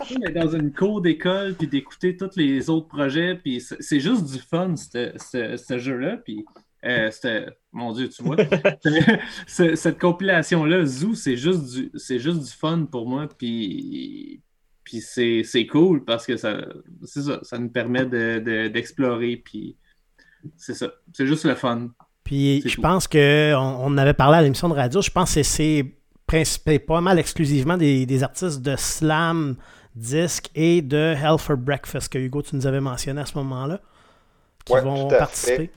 J'ai 0.07 0.31
dans 0.31 0.49
une 0.49 0.73
cour 0.73 1.01
d'école, 1.01 1.53
puis 1.53 1.67
d'écouter 1.67 2.17
tous 2.17 2.35
les 2.35 2.67
autres 2.71 2.87
projets, 2.87 3.35
puis 3.35 3.61
c'est 3.61 3.99
juste 3.99 4.25
du 4.25 4.39
fun, 4.39 4.73
ce 4.75 5.77
jeu-là. 5.77 6.17
Puis 6.17 6.45
euh, 6.85 7.11
c'était. 7.11 7.47
Mon 7.71 7.91
Dieu, 7.93 8.09
tu 8.09 8.23
vois. 8.23 8.37
cette 9.47 9.99
compilation-là, 9.99 10.85
Zoo, 10.85 11.15
c'est 11.15 11.37
juste, 11.37 11.73
du, 11.73 11.91
juste 12.19 12.39
du 12.39 12.51
fun 12.51 12.85
pour 12.91 13.07
moi. 13.07 13.27
Puis, 13.37 14.41
puis 14.83 15.01
c'est 15.01 15.67
cool 15.67 16.03
parce 16.03 16.25
que 16.25 16.37
ça, 16.37 16.65
ça, 17.03 17.39
ça 17.41 17.57
nous 17.57 17.69
permet 17.69 18.05
d'explorer. 18.69 19.37
De, 19.37 19.41
puis 19.41 19.77
c'est 20.57 20.75
ça. 20.75 20.91
C'est 21.13 21.25
juste 21.25 21.45
le 21.45 21.55
fun. 21.55 21.89
Puis 22.23 22.61
je 22.65 22.79
pense 22.79 23.07
qu'on 23.07 23.19
on 23.57 23.97
avait 23.97 24.13
parlé 24.13 24.37
à 24.37 24.41
l'émission 24.41 24.69
de 24.69 24.73
radio. 24.73 25.01
Je 25.01 25.11
pense 25.11 25.35
que 25.35 25.43
c'est 25.43 25.85
pas 26.87 27.01
mal 27.01 27.19
exclusivement 27.19 27.77
des, 27.77 28.05
des 28.05 28.23
artistes 28.23 28.61
de 28.61 28.75
slam, 28.75 29.55
disc 29.95 30.49
et 30.55 30.81
de 30.81 31.13
Hell 31.13 31.37
for 31.37 31.57
Breakfast 31.57 32.11
que 32.11 32.17
Hugo, 32.17 32.41
tu 32.41 32.55
nous 32.55 32.65
avais 32.65 32.79
mentionné 32.79 33.21
à 33.21 33.25
ce 33.25 33.37
moment-là, 33.37 33.79
qui 34.65 34.73
Ouais, 34.73 34.81
vont 34.81 35.07
tout 35.07 35.15
à 35.15 35.19
participer. 35.19 35.69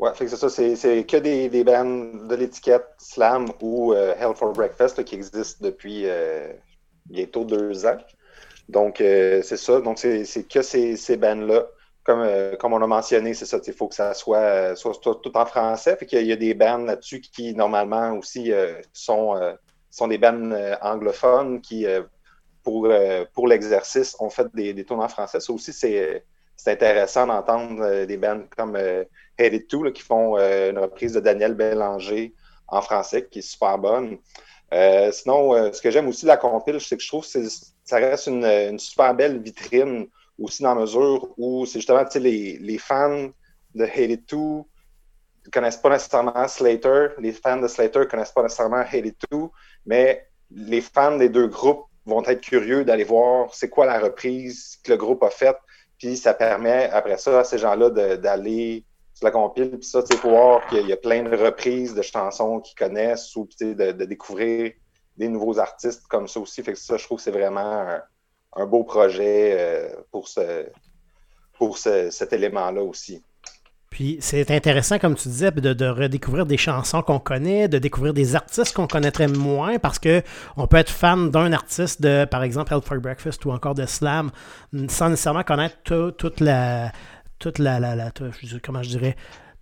Ouais, 0.00 0.12
c'est 0.16 0.28
ça, 0.28 0.48
c'est, 0.48 1.04
que 1.04 1.18
des, 1.18 1.50
des 1.50 1.62
bands 1.62 1.84
de 1.84 2.34
l'étiquette 2.34 2.86
Slam 2.96 3.48
ou 3.60 3.92
euh, 3.92 4.14
Hell 4.18 4.34
for 4.34 4.50
Breakfast 4.54 5.04
qui 5.04 5.14
existent 5.14 5.58
depuis 5.60 6.04
euh, 6.06 6.50
bientôt 7.04 7.44
deux 7.44 7.84
ans. 7.84 7.98
Donc, 8.70 9.02
euh, 9.02 9.42
c'est 9.42 9.58
ça. 9.58 9.78
Donc, 9.82 9.98
c'est, 9.98 10.24
que 10.48 10.62
ces, 10.62 10.96
ces 10.96 11.18
bands-là. 11.18 11.66
Comme, 12.02 12.26
comme 12.58 12.72
on 12.72 12.82
a 12.82 12.86
mentionné, 12.86 13.34
c'est 13.34 13.44
ça, 13.44 13.58
il 13.64 13.74
faut 13.74 13.88
que 13.88 13.94
ça 13.94 14.14
soit, 14.14 14.74
soit, 14.74 14.98
tout 15.22 15.36
en 15.36 15.44
français. 15.44 15.94
Fait 15.96 16.06
qu'il 16.06 16.26
y 16.26 16.32
a 16.32 16.36
des 16.36 16.54
bands 16.54 16.78
là-dessus 16.78 17.20
qui, 17.20 17.54
normalement, 17.54 18.14
aussi 18.16 18.50
sont, 18.94 19.38
sont 19.90 20.08
des 20.08 20.16
bands 20.16 20.50
anglophones 20.80 21.60
qui, 21.60 21.86
pour, 22.62 22.88
pour 23.34 23.48
l'exercice, 23.48 24.16
ont 24.18 24.30
fait 24.30 24.46
des, 24.54 24.72
des 24.72 24.86
en 24.88 25.08
français. 25.08 25.40
Ça 25.40 25.52
aussi, 25.52 25.74
c'est, 25.74 26.24
intéressant 26.66 27.26
d'entendre 27.26 28.06
des 28.06 28.16
bands 28.16 28.44
comme 28.56 28.78
euh, 29.38 29.44
Headed 29.44 29.68
To, 29.68 29.82
là, 29.82 29.90
qui 29.90 30.02
font 30.02 30.38
euh, 30.38 30.70
une 30.70 30.78
reprise 30.78 31.12
de 31.12 31.20
Daniel 31.20 31.54
Bélanger 31.54 32.34
en 32.68 32.80
français, 32.80 33.28
qui 33.30 33.40
est 33.40 33.42
super 33.42 33.78
bonne. 33.78 34.18
Euh, 34.72 35.10
sinon, 35.12 35.54
euh, 35.54 35.72
ce 35.72 35.82
que 35.82 35.90
j'aime 35.90 36.08
aussi 36.08 36.22
de 36.22 36.28
la 36.28 36.36
compile, 36.36 36.80
c'est 36.80 36.96
que 36.96 37.02
je 37.02 37.08
trouve 37.08 37.26
que 37.26 37.48
ça 37.84 37.96
reste 37.96 38.28
une, 38.28 38.78
super 38.78 39.14
belle 39.14 39.40
vitrine 39.42 40.06
aussi 40.38 40.62
dans 40.62 40.74
la 40.74 40.80
mesure 40.82 41.34
où 41.36 41.66
c'est 41.66 41.80
justement 41.80 42.04
les, 42.14 42.56
les 42.58 42.78
fans 42.78 43.28
de 43.74 43.84
Hated 43.84 44.24
2 44.26 44.36
ne 44.36 44.64
connaissent 45.52 45.76
pas 45.76 45.90
nécessairement 45.90 46.48
Slater, 46.48 47.08
les 47.18 47.32
fans 47.32 47.60
de 47.60 47.66
Slater 47.66 48.00
ne 48.00 48.04
connaissent 48.04 48.32
pas 48.32 48.42
nécessairement 48.42 48.84
Hated 48.90 49.16
2, 49.30 49.38
mais 49.86 50.26
les 50.50 50.80
fans 50.80 51.16
des 51.16 51.28
deux 51.28 51.48
groupes 51.48 51.86
vont 52.06 52.24
être 52.24 52.40
curieux 52.40 52.84
d'aller 52.84 53.04
voir 53.04 53.52
c'est 53.54 53.68
quoi 53.68 53.86
la 53.86 53.98
reprise 53.98 54.78
que 54.84 54.92
le 54.92 54.96
groupe 54.96 55.22
a 55.22 55.30
faite, 55.30 55.58
puis 55.98 56.16
ça 56.16 56.32
permet 56.32 56.88
après 56.90 57.18
ça 57.18 57.40
à 57.40 57.44
ces 57.44 57.58
gens-là 57.58 57.90
d'aller 58.16 58.84
sur 59.20 59.26
la 59.26 59.32
compile, 59.32 59.70
puis 59.78 59.84
ça, 59.86 60.02
tu 60.02 60.14
sais, 60.14 60.20
pour 60.20 60.30
voir 60.30 60.66
qu'il 60.68 60.86
y 60.88 60.92
a- 60.92 60.96
plein 60.96 61.22
de 61.22 61.36
reprises 61.36 61.94
de 61.94 62.00
chansons 62.02 62.60
qu'ils 62.60 62.74
connaissent 62.76 63.36
ou 63.36 63.46
de, 63.60 63.92
de 63.92 64.04
découvrir 64.06 64.72
des 65.18 65.28
nouveaux 65.28 65.58
artistes 65.58 66.04
comme 66.08 66.26
ça 66.26 66.40
aussi. 66.40 66.62
Fait 66.62 66.72
que 66.72 66.78
ça, 66.78 66.96
je 66.96 67.04
trouve 67.04 67.18
que 67.18 67.24
c'est 67.24 67.30
vraiment 67.30 67.86
un, 68.56 68.66
beau 68.66 68.82
projet 68.82 69.54
euh, 69.58 69.88
pour, 70.10 70.26
ce, 70.26 70.64
pour 71.58 71.76
ce- 71.76 72.08
cet 72.10 72.32
élément-là 72.32 72.82
aussi. 72.82 73.22
Puis 73.90 74.16
c'est 74.20 74.50
intéressant, 74.52 74.98
comme 74.98 75.16
tu 75.16 75.28
disais, 75.28 75.50
de, 75.50 75.86
redécouvrir 75.86 76.46
des 76.46 76.56
chansons 76.56 77.02
qu'on 77.02 77.18
connaît, 77.18 77.68
de 77.68 77.76
découvrir 77.78 78.14
des 78.14 78.36
artistes 78.36 78.72
qu'on 78.74 78.86
connaîtrait 78.86 79.26
moins, 79.28 79.78
parce 79.78 79.98
que 79.98 80.22
on 80.56 80.66
peut 80.66 80.78
être 80.78 80.90
fan 80.90 81.30
d'un 81.30 81.52
artiste 81.52 82.00
de, 82.00 82.24
par 82.24 82.42
exemple, 82.42 82.72
Hell 82.72 82.80
for 82.82 82.96
Breakfast 82.98 83.44
ou 83.44 83.50
encore 83.50 83.74
de 83.74 83.84
Slam, 83.84 84.30
sans 84.88 85.10
nécessairement 85.10 85.42
connaître 85.42 85.76
tout- 85.84 86.12
toute 86.12 86.40
la, 86.40 86.92
toute 87.40 87.58
la, 87.58 87.80
la, 87.80 87.96
la- 87.96 88.12
comment 88.62 88.82
je 88.84 88.90
dirais, 88.90 89.16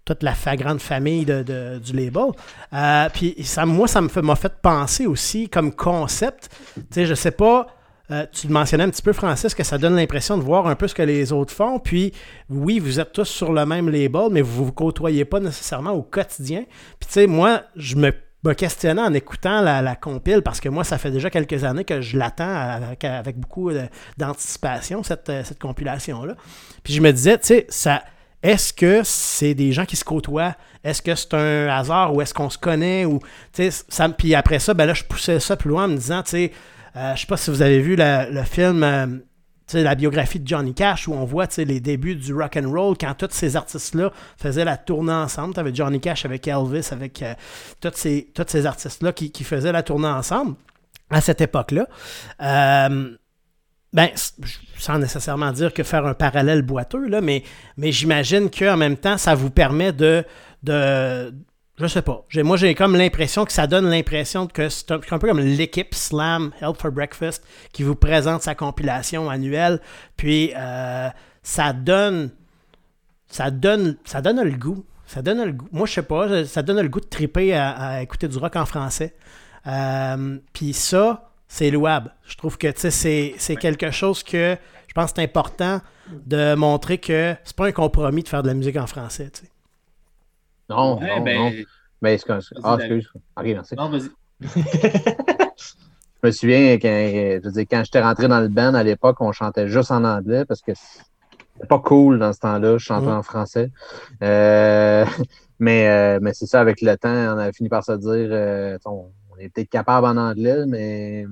toute 0.05 0.23
la 0.23 0.35
grande 0.57 0.81
famille 0.81 1.25
de, 1.25 1.43
de- 1.43 1.79
du 1.79 1.93
label. 1.95 2.33
Euh, 2.73 3.09
puis 3.13 3.35
ça, 3.45 3.65
moi, 3.67 3.89
ça 3.89 4.01
m'a 4.03 4.37
fait 4.37 4.53
penser 4.61 5.07
aussi 5.07 5.49
comme 5.49 5.73
concept. 5.73 6.51
Tu 6.75 6.83
sais, 6.91 7.07
je 7.07 7.15
sais 7.15 7.31
pas. 7.31 7.67
euh, 8.11 8.25
tu 8.33 8.47
le 8.47 8.55
mentionnais 8.55 8.85
un 8.85 8.89
petit 8.89 9.03
peu, 9.03 9.13
Francis, 9.13 9.55
que 9.55 9.63
ça 9.63 9.77
donne 9.77 9.95
l'impression 9.95 10.39
de 10.39 10.43
voir 10.43 10.67
un 10.67 10.75
peu 10.77 10.89
ce 10.89 10.95
que 10.95 11.03
les 11.03 11.31
autres 11.31 11.53
font. 11.53 11.79
Puis, 11.79 12.13
oui, 12.49 12.79
vous 12.79 13.01
êtes 13.01 13.13
tous 13.13 13.27
sur 13.29 13.53
le 13.53 13.67
même 13.67 13.91
label, 13.91 14.29
mais 14.31 14.41
vous 14.41 14.65
vous 14.65 14.73
côtoyez 14.73 15.27
pas 15.27 15.41
nécessairement 15.41 15.93
au 15.93 16.03
quotidien. 16.03 16.65
Puis, 16.99 17.07
tu 17.07 17.13
sais, 17.13 17.27
moi, 17.27 17.65
je 17.77 17.97
me, 17.97 18.11
me 18.45 18.53
questionnais 18.53 19.03
en 19.03 19.13
écoutant 19.15 19.61
la, 19.61 19.83
la 19.83 19.97
compile, 19.97 20.43
parce 20.43 20.61
que 20.61 20.69
moi, 20.69 20.85
ça 20.85 20.99
fait 20.99 21.11
déjà 21.11 21.31
quelques 21.31 21.65
années 21.65 21.85
que 21.85 22.01
je 22.01 22.17
l'attends 22.17 22.55
avec, 22.55 23.05
avec 23.05 23.39
beaucoup 23.39 23.71
d'anticipation, 24.17 25.03
cette, 25.03 25.29
euh, 25.29 25.43
cette 25.45 25.59
compilation-là. 25.59 26.35
Puis, 26.83 26.95
je 26.95 27.01
me 27.01 27.13
disais, 27.13 27.39
tu 27.39 27.47
sais, 27.47 27.67
ça. 27.69 28.03
Est-ce 28.41 28.73
que 28.73 29.01
c'est 29.03 29.55
des 29.55 29.73
gens 29.73 29.85
qui 29.85 29.97
se 29.97 30.05
côtoient? 30.05 30.55
Est-ce 30.85 31.03
que 31.03 31.17
c'est 31.17 31.35
un 31.35 31.67
hasard 31.67 32.15
ou 32.15 32.23
est-ce 32.23 32.33
qu'on 32.33 32.51
se 32.51 32.59
connaît? 32.59 33.05
Ou, 33.05 33.19
ça, 33.89 34.09
puis 34.11 34.37
après 34.37 34.61
ça, 34.61 34.75
ben 34.75 34.87
là, 34.87 34.95
je 34.95 35.03
poussais 35.03 35.41
ça 35.41 35.57
plus 35.57 35.71
loin 35.71 35.87
en 35.87 35.89
me 35.89 35.97
disant, 35.97 36.23
tu 36.23 36.31
sais, 36.31 36.53
euh, 36.95 37.17
je 37.17 37.21
sais 37.23 37.27
pas 37.27 37.37
si 37.37 37.51
vous 37.51 37.63
avez 37.63 37.81
vu 37.81 37.97
le 37.99 38.43
film, 38.45 38.85
euh, 38.85 39.07
la 39.75 39.95
biographie 39.95 40.41
de 40.41 40.47
Johnny 40.47 40.75
Cash 40.75 41.09
où 41.09 41.15
on 41.15 41.25
voit 41.25 41.47
les 41.59 41.81
débuts 41.81 42.17
du 42.17 42.35
rock 42.35 42.57
and 42.57 42.71
roll 42.71 42.97
quand 42.99 43.15
tous 43.15 43.29
ces 43.31 43.57
artistes-là 43.57 44.13
faisaient 44.37 44.65
la 44.65 44.77
tournée 44.77 45.13
ensemble. 45.13 45.55
Tu 45.55 45.61
avais 45.61 45.75
Johnny 45.75 46.01
Cash 46.01 46.25
avec 46.25 46.47
Elvis, 46.49 46.89
avec 46.91 47.23
euh, 47.23 47.35
tous 47.81 47.93
ces, 47.95 48.33
ces 48.47 48.67
artistes-là 48.67 49.13
qui, 49.13 49.31
qui 49.31 49.45
faisaient 49.45 49.73
la 49.73 49.83
tournée 49.83 50.09
ensemble 50.09 50.55
à 51.11 51.21
cette 51.21 51.41
époque-là. 51.41 51.87
Euh, 52.43 53.17
ben, 53.93 54.09
sans 54.77 54.99
nécessairement 54.99 55.51
dire 55.53 55.73
que 55.73 55.83
faire 55.83 56.05
un 56.05 56.15
parallèle 56.15 56.63
boiteux, 56.63 57.07
là, 57.09 57.21
mais, 57.21 57.43
mais 57.77 57.91
j'imagine 57.91 58.51
qu'en 58.51 58.77
même 58.77 58.97
temps, 58.97 59.17
ça 59.17 59.35
vous 59.35 59.51
permet 59.51 59.93
de. 59.93 60.25
de 60.63 61.33
je 61.79 61.87
sais 61.87 62.03
pas. 62.03 62.25
Moi, 62.37 62.57
j'ai 62.57 62.75
comme 62.75 62.97
l'impression 62.97 63.45
que 63.45 63.53
ça 63.53 63.67
donne 63.67 63.89
l'impression 63.89 64.47
que 64.47 64.69
c'est 64.69 64.91
un, 64.91 65.01
un 65.11 65.19
peu 65.19 65.29
comme 65.29 65.41
l'équipe 65.41 65.95
Slam 65.95 66.51
Help 66.61 66.81
for 66.81 66.91
Breakfast 66.91 67.45
qui 67.73 67.83
vous 67.83 67.95
présente 67.95 68.43
sa 68.43 68.55
compilation 68.55 69.31
annuelle. 69.31 69.81
Puis, 70.17 70.53
euh, 70.57 71.09
ça 71.43 71.73
donne. 71.73 72.31
Ça 73.31 73.51
donne, 73.51 73.97
ça 74.05 74.21
donne 74.23 74.43
le 74.43 74.57
goût. 74.57 74.85
Ça 75.07 75.23
donne 75.23 75.45
le 75.45 75.53
goût. 75.53 75.69
Moi, 75.73 75.87
je 75.87 75.93
sais 75.95 76.03
pas, 76.03 76.45
ça 76.45 76.63
donne 76.63 76.81
le 76.81 76.89
goût 76.89 77.01
de 77.01 77.07
triper 77.07 77.55
à, 77.55 77.71
à 77.71 78.03
écouter 78.03 78.29
du 78.29 78.39
rock 78.39 78.57
en 78.57 78.67
français. 78.67 79.15
Euh, 79.67 80.39
Puis 80.53 80.73
ça, 80.73 81.31
c'est 81.47 81.71
louable. 81.71 82.15
Je 82.27 82.37
trouve 82.37 82.59
que 82.59 82.69
c'est 82.77 83.35
c'est 83.39 83.57
quelque 83.57 83.91
chose 83.91 84.23
que 84.23 84.57
je 84.87 84.93
pense 84.95 85.13
que 85.13 85.17
c'est 85.17 85.25
important 85.25 85.81
de 86.27 86.55
montrer 86.55 86.99
que 86.99 87.35
c'est 87.45 87.57
pas 87.57 87.67
un 87.67 87.73
compromis 87.73 88.23
de 88.23 88.29
faire 88.29 88.43
de 88.43 88.49
la 88.49 88.55
musique 88.55 88.77
en 88.77 88.87
français. 88.87 89.31
tu 89.31 89.43
sais. 89.43 89.51
Non, 90.69 90.99
Ouais, 90.99 91.19
non, 91.19 91.25
ben, 91.25 91.39
non. 91.39 91.53
Mais 92.03 92.19
c'est 92.19 92.27
comme 92.27 92.41
ça. 92.41 92.55
Ah, 92.63 92.77
David. 92.77 92.99
excuse. 92.99 93.13
Ok, 93.37 93.45
merci. 93.47 93.75
Non, 93.77 93.91
vas-y. 93.91 94.11
Je 96.23 96.27
me 96.27 96.31
souviens 96.33 96.75
quand, 96.75 96.89
je 96.89 97.41
veux 97.45 97.53
dire, 97.53 97.65
quand 97.71 97.83
j'étais 97.85 98.01
rentré 98.03 98.29
dans 98.29 98.41
le 98.41 98.49
band 98.49 98.75
à 98.75 98.83
l'époque, 98.83 99.17
on 99.21 99.33
chantait 99.33 99.69
juste 99.69 99.91
en 99.91 100.05
anglais 100.05 100.45
parce 100.45 100.61
que 100.63 100.73
c'était 100.75 101.67
pas 101.69 101.79
cool 101.79 102.19
dans 102.19 102.33
ce 102.33 102.41
temps-là. 102.41 102.73
Je 102.79 102.85
chantais 102.85 103.07
Mm. 103.07 103.11
en 103.19 103.23
français. 103.23 103.71
Euh, 104.23 105.05
mais 105.61 105.89
euh, 105.89 106.19
mais 106.21 106.35
c'est 106.35 106.47
ça, 106.47 106.61
avec 106.61 106.81
le 106.83 106.97
temps, 106.97 107.09
on 107.35 107.39
a 107.39 107.53
fini 107.53 107.69
par 107.69 107.85
se 107.85 107.93
dire 107.93 108.29
euh, 108.33 108.79
on, 108.85 109.11
on 109.33 109.37
est 109.39 109.49
peut-être 109.49 109.71
capable 109.71 110.07
en 110.07 110.17
anglais, 110.17 110.65
mais 110.67 111.25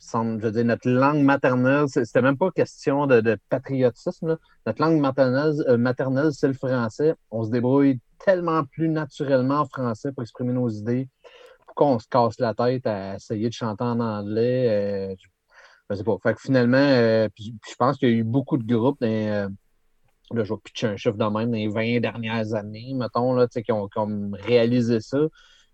je 0.00 0.38
veux 0.40 0.50
dire, 0.52 0.64
notre 0.64 0.88
langue 0.88 1.22
maternelle, 1.22 1.84
c'était 1.88 2.22
même 2.22 2.38
pas 2.38 2.50
question 2.50 3.06
de, 3.06 3.20
de 3.20 3.36
patriotisme. 3.50 4.28
là. 4.28 4.36
Notre 4.66 4.80
langue 4.82 5.00
maternelle, 5.00 5.52
euh, 5.68 5.76
maternelle, 5.76 6.30
c'est 6.32 6.48
le 6.48 6.54
français. 6.54 7.14
On 7.30 7.44
se 7.44 7.50
débrouille 7.50 7.98
tellement 8.24 8.64
plus 8.64 8.88
naturellement 8.88 9.60
en 9.60 9.66
français 9.66 10.12
pour 10.12 10.22
exprimer 10.22 10.52
nos 10.52 10.68
idées. 10.68 11.08
Pourquoi 11.66 11.88
on 11.88 11.98
se 11.98 12.08
casse 12.08 12.38
la 12.40 12.54
tête 12.54 12.86
à 12.86 13.16
essayer 13.16 13.48
de 13.48 13.54
chanter 13.54 13.84
en 13.84 14.00
anglais? 14.00 15.12
euh, 15.12 15.14
je, 15.90 15.96
sais 15.96 16.04
pas. 16.04 16.16
Fait 16.22 16.34
que 16.34 16.40
finalement, 16.40 16.76
euh, 16.78 17.28
je 17.38 17.74
pense 17.78 17.96
qu'il 17.98 18.08
y 18.10 18.12
a 18.12 18.16
eu 18.16 18.24
beaucoup 18.24 18.58
de 18.58 18.64
groupes 18.64 19.02
euh, 19.02 19.48
là, 20.34 20.44
je 20.44 20.52
vais 20.52 20.60
pitcher 20.62 20.86
un 20.88 20.96
chiffre 20.96 21.16
de 21.16 21.24
même 21.24 21.50
dans 21.50 21.56
les 21.56 21.68
20 21.68 22.00
dernières 22.00 22.54
années, 22.54 22.92
mettons, 22.94 23.34
là, 23.34 23.46
qui 23.48 23.72
ont 23.72 23.88
comme 23.88 24.34
réalisé 24.34 25.00
ça. 25.00 25.18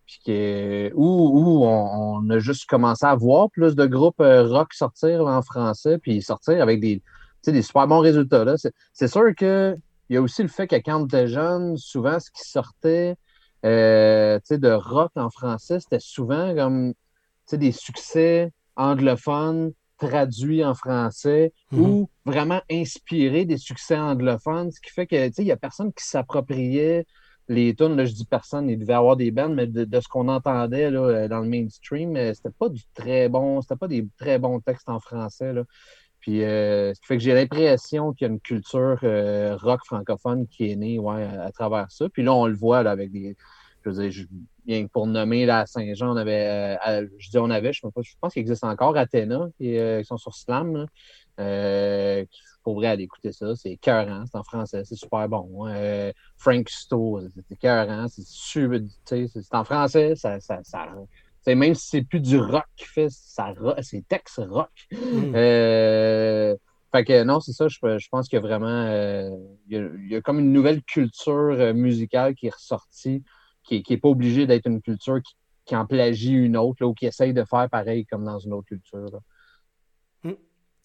Puis 0.06 0.20
que, 0.26 0.92
où, 0.94 1.30
où 1.32 1.64
on, 1.64 2.28
a 2.28 2.38
juste 2.38 2.66
commencé 2.66 3.06
à 3.06 3.14
voir 3.14 3.50
plus 3.50 3.74
de 3.74 3.86
groupes 3.86 4.20
euh, 4.20 4.46
rock 4.46 4.74
sortir 4.74 5.26
en 5.26 5.40
français, 5.40 5.98
puis 5.98 6.20
sortir 6.20 6.60
avec 6.62 6.80
des, 6.80 7.02
des 7.46 7.62
super 7.62 7.86
bons 7.86 8.00
résultats. 8.00 8.44
C'est 8.92 9.08
sûr 9.08 9.34
que 9.34 9.76
il 10.14 10.18
y 10.18 10.18
a 10.18 10.22
aussi 10.22 10.42
le 10.42 10.48
fait 10.48 10.68
que 10.68 10.76
quand 10.76 11.02
on 11.02 11.06
était 11.06 11.26
jeune, 11.26 11.76
souvent 11.76 12.20
ce 12.20 12.30
qui 12.30 12.48
sortait 12.48 13.16
euh, 13.64 14.38
de 14.48 14.70
rock 14.70 15.10
en 15.16 15.28
français, 15.28 15.80
c'était 15.80 15.98
souvent 15.98 16.54
comme 16.54 16.94
des 17.50 17.72
succès 17.72 18.52
anglophones 18.76 19.72
traduits 19.98 20.64
en 20.64 20.74
français 20.74 21.52
Mhm. 21.72 21.80
ou 21.80 22.10
vraiment 22.24 22.60
inspirés 22.70 23.44
des 23.44 23.58
succès 23.58 23.96
anglophones, 23.98 24.70
ce 24.70 24.80
qui 24.80 24.92
fait 24.92 25.08
que 25.08 25.30
il 25.36 25.44
n'y 25.44 25.50
a 25.50 25.56
personne 25.56 25.92
qui 25.92 26.04
s'appropriait 26.04 27.06
les 27.48 27.74
tunes, 27.74 27.96
là, 27.96 28.04
je 28.04 28.12
dis 28.12 28.24
personne, 28.24 28.70
il 28.70 28.78
devait 28.78 28.92
y 28.92 28.96
avoir 28.96 29.16
des 29.16 29.32
bands, 29.32 29.48
mais 29.50 29.66
de, 29.66 29.84
de 29.84 30.00
ce 30.00 30.08
qu'on 30.08 30.28
entendait 30.28 30.90
là, 30.92 31.00
euh, 31.00 31.28
dans 31.28 31.40
le 31.40 31.48
mainstream, 31.48 32.16
c'était 32.34 32.54
pas 32.56 32.68
du 32.68 32.82
très 32.94 33.28
bon, 33.28 33.60
c'était 33.60 33.76
pas 33.76 33.88
des 33.88 34.06
très 34.16 34.38
bons 34.38 34.60
textes 34.60 34.88
en 34.88 35.00
français. 35.00 35.52
Là. 35.52 35.64
Puis, 36.24 36.42
euh, 36.42 36.94
ce 36.94 37.00
qui 37.00 37.06
fait 37.06 37.18
que 37.18 37.22
j'ai 37.22 37.34
l'impression 37.34 38.14
qu'il 38.14 38.26
y 38.26 38.30
a 38.30 38.32
une 38.32 38.40
culture 38.40 38.98
euh, 39.02 39.58
rock 39.58 39.84
francophone 39.84 40.46
qui 40.48 40.70
est 40.70 40.74
née 40.74 40.98
ouais, 40.98 41.22
à, 41.22 41.52
travers 41.52 41.92
ça. 41.92 42.08
Puis 42.08 42.22
là, 42.22 42.32
on 42.32 42.46
le 42.46 42.54
voit 42.54 42.78
avec 42.78 43.12
des. 43.12 43.36
Je 43.84 43.90
veux 43.90 44.08
dire, 44.08 44.26
bien 44.64 44.86
que 44.86 44.90
pour 44.90 45.06
nommer 45.06 45.44
là, 45.44 45.58
à 45.58 45.66
Saint-Jean, 45.66 46.14
on 46.14 46.16
avait. 46.16 46.78
euh, 46.88 47.06
je 47.18 47.28
dis 47.28 47.36
on 47.36 47.50
avait, 47.50 47.74
je, 47.74 47.80
sais 47.82 47.88
pas, 47.94 48.00
je 48.00 48.14
pense 48.18 48.32
qu'il 48.32 48.40
existe 48.40 48.64
encore 48.64 48.96
Athéna, 48.96 49.48
qui, 49.58 49.76
euh, 49.76 50.02
sont 50.02 50.16
sur 50.16 50.34
Slam. 50.34 50.74
Là. 50.74 50.86
Euh, 51.40 52.24
aller 52.86 53.02
écouter 53.02 53.32
ça, 53.32 53.54
c'est 53.54 53.72
écœurant, 53.72 54.24
c'est 54.24 54.38
en 54.38 54.44
français, 54.44 54.82
c'est 54.86 54.94
super 54.94 55.28
bon. 55.28 55.66
Euh, 55.66 56.10
Frank 56.38 56.70
Stowe, 56.70 57.28
c'est 57.34 57.52
écœurant, 57.52 58.08
c'est 58.08 58.24
super, 58.24 58.80
c'est 59.04 59.54
en 59.54 59.64
français, 59.64 60.16
ça, 60.16 60.40
ça, 60.40 60.60
ça, 60.62 60.86
C'est 61.44 61.54
même 61.54 61.74
si 61.74 61.88
c'est 61.88 62.02
plus 62.02 62.20
du 62.20 62.38
rock 62.38 62.64
fait 62.78 63.08
ses 63.10 64.02
textes 64.02 64.40
rock. 64.48 64.70
Mm. 64.92 65.34
Euh, 65.34 66.56
fait 66.92 67.04
que 67.04 67.22
non, 67.24 67.40
c'est 67.40 67.52
ça, 67.52 67.68
je, 67.68 67.76
je 67.82 68.08
pense 68.08 68.28
qu'il 68.28 68.36
y 68.36 68.38
a 68.38 68.46
vraiment 68.46 68.66
euh, 68.66 69.28
il 69.68 69.76
y 69.76 69.80
a, 69.80 69.88
il 69.96 70.12
y 70.12 70.16
a 70.16 70.20
comme 70.20 70.38
une 70.38 70.52
nouvelle 70.52 70.82
culture 70.82 71.32
euh, 71.32 71.72
musicale 71.74 72.34
qui 72.34 72.46
est 72.46 72.54
ressortie, 72.54 73.22
qui 73.64 73.84
n'est 73.88 73.96
pas 73.98 74.08
obligée 74.08 74.46
d'être 74.46 74.66
une 74.66 74.80
culture 74.80 75.20
qui, 75.20 75.34
qui 75.64 75.76
en 75.76 75.86
plagie 75.86 76.32
une 76.32 76.56
autre 76.56 76.78
là, 76.80 76.86
ou 76.86 76.94
qui 76.94 77.06
essaye 77.06 77.34
de 77.34 77.44
faire 77.44 77.68
pareil 77.68 78.06
comme 78.06 78.24
dans 78.24 78.38
une 78.38 78.52
autre 78.52 78.68
culture. 78.68 78.98
là. 78.98 79.18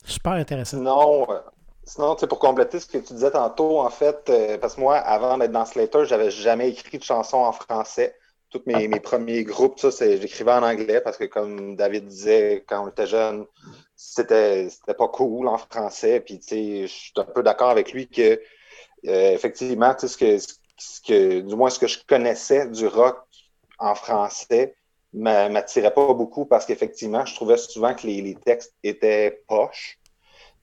Super 0.06 0.34
intéressant. 0.34 0.78
Sinon, 0.78 1.30
euh, 1.30 1.40
sinon 1.84 2.16
pour 2.16 2.40
compléter 2.40 2.80
ce 2.80 2.88
que 2.88 2.98
tu 2.98 3.14
disais 3.14 3.32
tantôt, 3.32 3.80
en 3.80 3.90
fait, 3.90 4.30
euh, 4.30 4.58
parce 4.58 4.76
que 4.76 4.82
moi, 4.82 4.98
avant 4.98 5.38
d'être 5.38 5.52
dans 5.52 5.66
Slater, 5.66 6.06
j'avais 6.06 6.32
jamais 6.32 6.70
écrit 6.70 6.98
de 6.98 7.04
chansons 7.04 7.38
en 7.38 7.52
français. 7.52 8.16
Tous 8.52 8.64
mes, 8.66 8.88
mes 8.88 9.00
premiers 9.00 9.44
groupes, 9.44 9.80
ça, 9.80 9.90
j'écrivais 9.92 10.52
en 10.54 10.64
anglais 10.64 11.02
parce 11.02 11.18
que, 11.18 11.26
comme 11.26 11.76
David 11.76 12.08
disait, 12.08 12.64
quand 12.68 12.84
on 12.84 12.90
était 12.90 13.06
jeune, 13.06 13.46
c'était 13.96 14.70
c'était 14.70 14.96
pas 14.96 15.08
cool 15.08 15.48
en 15.48 15.58
français. 15.58 16.20
Puis, 16.20 16.40
tu 16.40 16.48
sais, 16.48 16.82
je 16.88 16.88
suis 16.88 17.14
un 17.18 17.26
peu 17.26 17.44
d'accord 17.44 17.70
avec 17.70 17.94
lui 17.94 18.08
que, 18.08 18.42
euh, 19.08 19.32
effectivement, 19.34 19.94
tu 19.94 20.08
sais, 20.08 20.08
ce 20.08 20.18
que, 20.18 20.38
ce 20.78 21.02
que, 21.02 21.40
du 21.42 21.56
moins, 21.56 21.70
ce 21.70 21.80
que 21.80 21.88
je 21.88 22.00
connaissais 22.08 22.68
du 22.70 22.88
rock 22.88 23.18
en 23.78 23.94
français 23.96 24.76
m'a- 25.14 25.50
m'attirait 25.50 25.94
pas 25.94 26.14
beaucoup 26.14 26.46
parce 26.46 26.66
qu'effectivement, 26.66 27.26
je 27.26 27.36
trouvais 27.36 27.58
souvent 27.58 27.94
que 27.94 28.08
les, 28.08 28.22
les 28.22 28.36
textes 28.36 28.74
étaient 28.84 29.44
poches. 29.48 30.00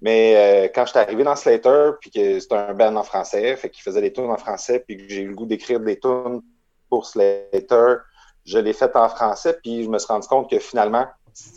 Mais 0.01 0.67
euh, 0.67 0.69
quand 0.75 0.87
j'étais 0.87 0.99
arrivé 0.99 1.25
dans 1.25 1.37
Slater, 1.37 1.93
puis 2.01 2.11
que 2.11 2.41
c'était 2.41 2.55
un 2.57 2.75
band 2.75 2.97
en 2.97 3.03
français, 3.03 3.57
fait 3.57 3.71
qu'il 3.71 3.83
faisait 3.83 4.03
des 4.03 4.13
tunes 4.13 4.31
en 4.31 4.37
français, 4.37 4.81
puis 4.81 4.97
que 4.97 5.09
j'ai 5.09 5.23
eu 5.23 5.29
le 5.29 5.35
goût 5.35 5.47
d'écrire 5.47 5.81
des 5.81 5.99
tunes 5.99 6.43
pour 6.89 7.07
Slater, 7.07 7.97
je 8.45 8.59
l'ai 8.59 8.73
fait 8.73 8.95
en 8.97 9.09
français, 9.09 9.59
puis 9.63 9.85
je 9.85 9.89
me 9.89 9.99
suis 9.99 10.07
rendu 10.07 10.27
compte 10.29 10.49
que 10.49 10.59
finalement, 10.59 11.07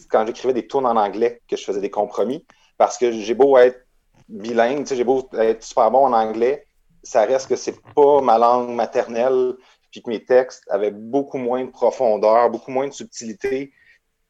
quand 0.10 0.26
j'écrivais 0.26 0.54
des 0.54 0.68
tunes 0.68 0.86
en 0.86 0.96
anglais, 0.96 1.42
que 1.48 1.56
je 1.56 1.64
faisais 1.64 1.82
des 1.82 1.92
compromis, 1.92 2.46
parce 2.78 2.98
que 2.98 3.12
j'ai 3.12 3.36
beau 3.36 3.58
être 3.58 3.86
bilingue, 4.28 4.86
j'ai 4.88 5.04
beau 5.04 5.28
être 5.34 5.64
super 5.64 5.92
bon 5.92 6.08
en 6.08 6.14
anglais, 6.14 6.66
ça 7.04 7.24
reste 7.24 7.48
que 7.48 7.56
c'est 7.56 7.80
pas 7.96 8.22
ma 8.22 8.38
langue 8.38 8.72
maternelle, 8.72 9.56
puis 9.92 10.02
que 10.02 10.10
mes 10.10 10.24
textes 10.24 10.64
avaient 10.70 10.92
beaucoup 10.92 11.38
moins 11.38 11.64
de 11.64 11.72
profondeur, 11.72 12.50
beaucoup 12.50 12.72
moins 12.72 12.88
de 12.88 12.94
subtilité. 12.94 13.72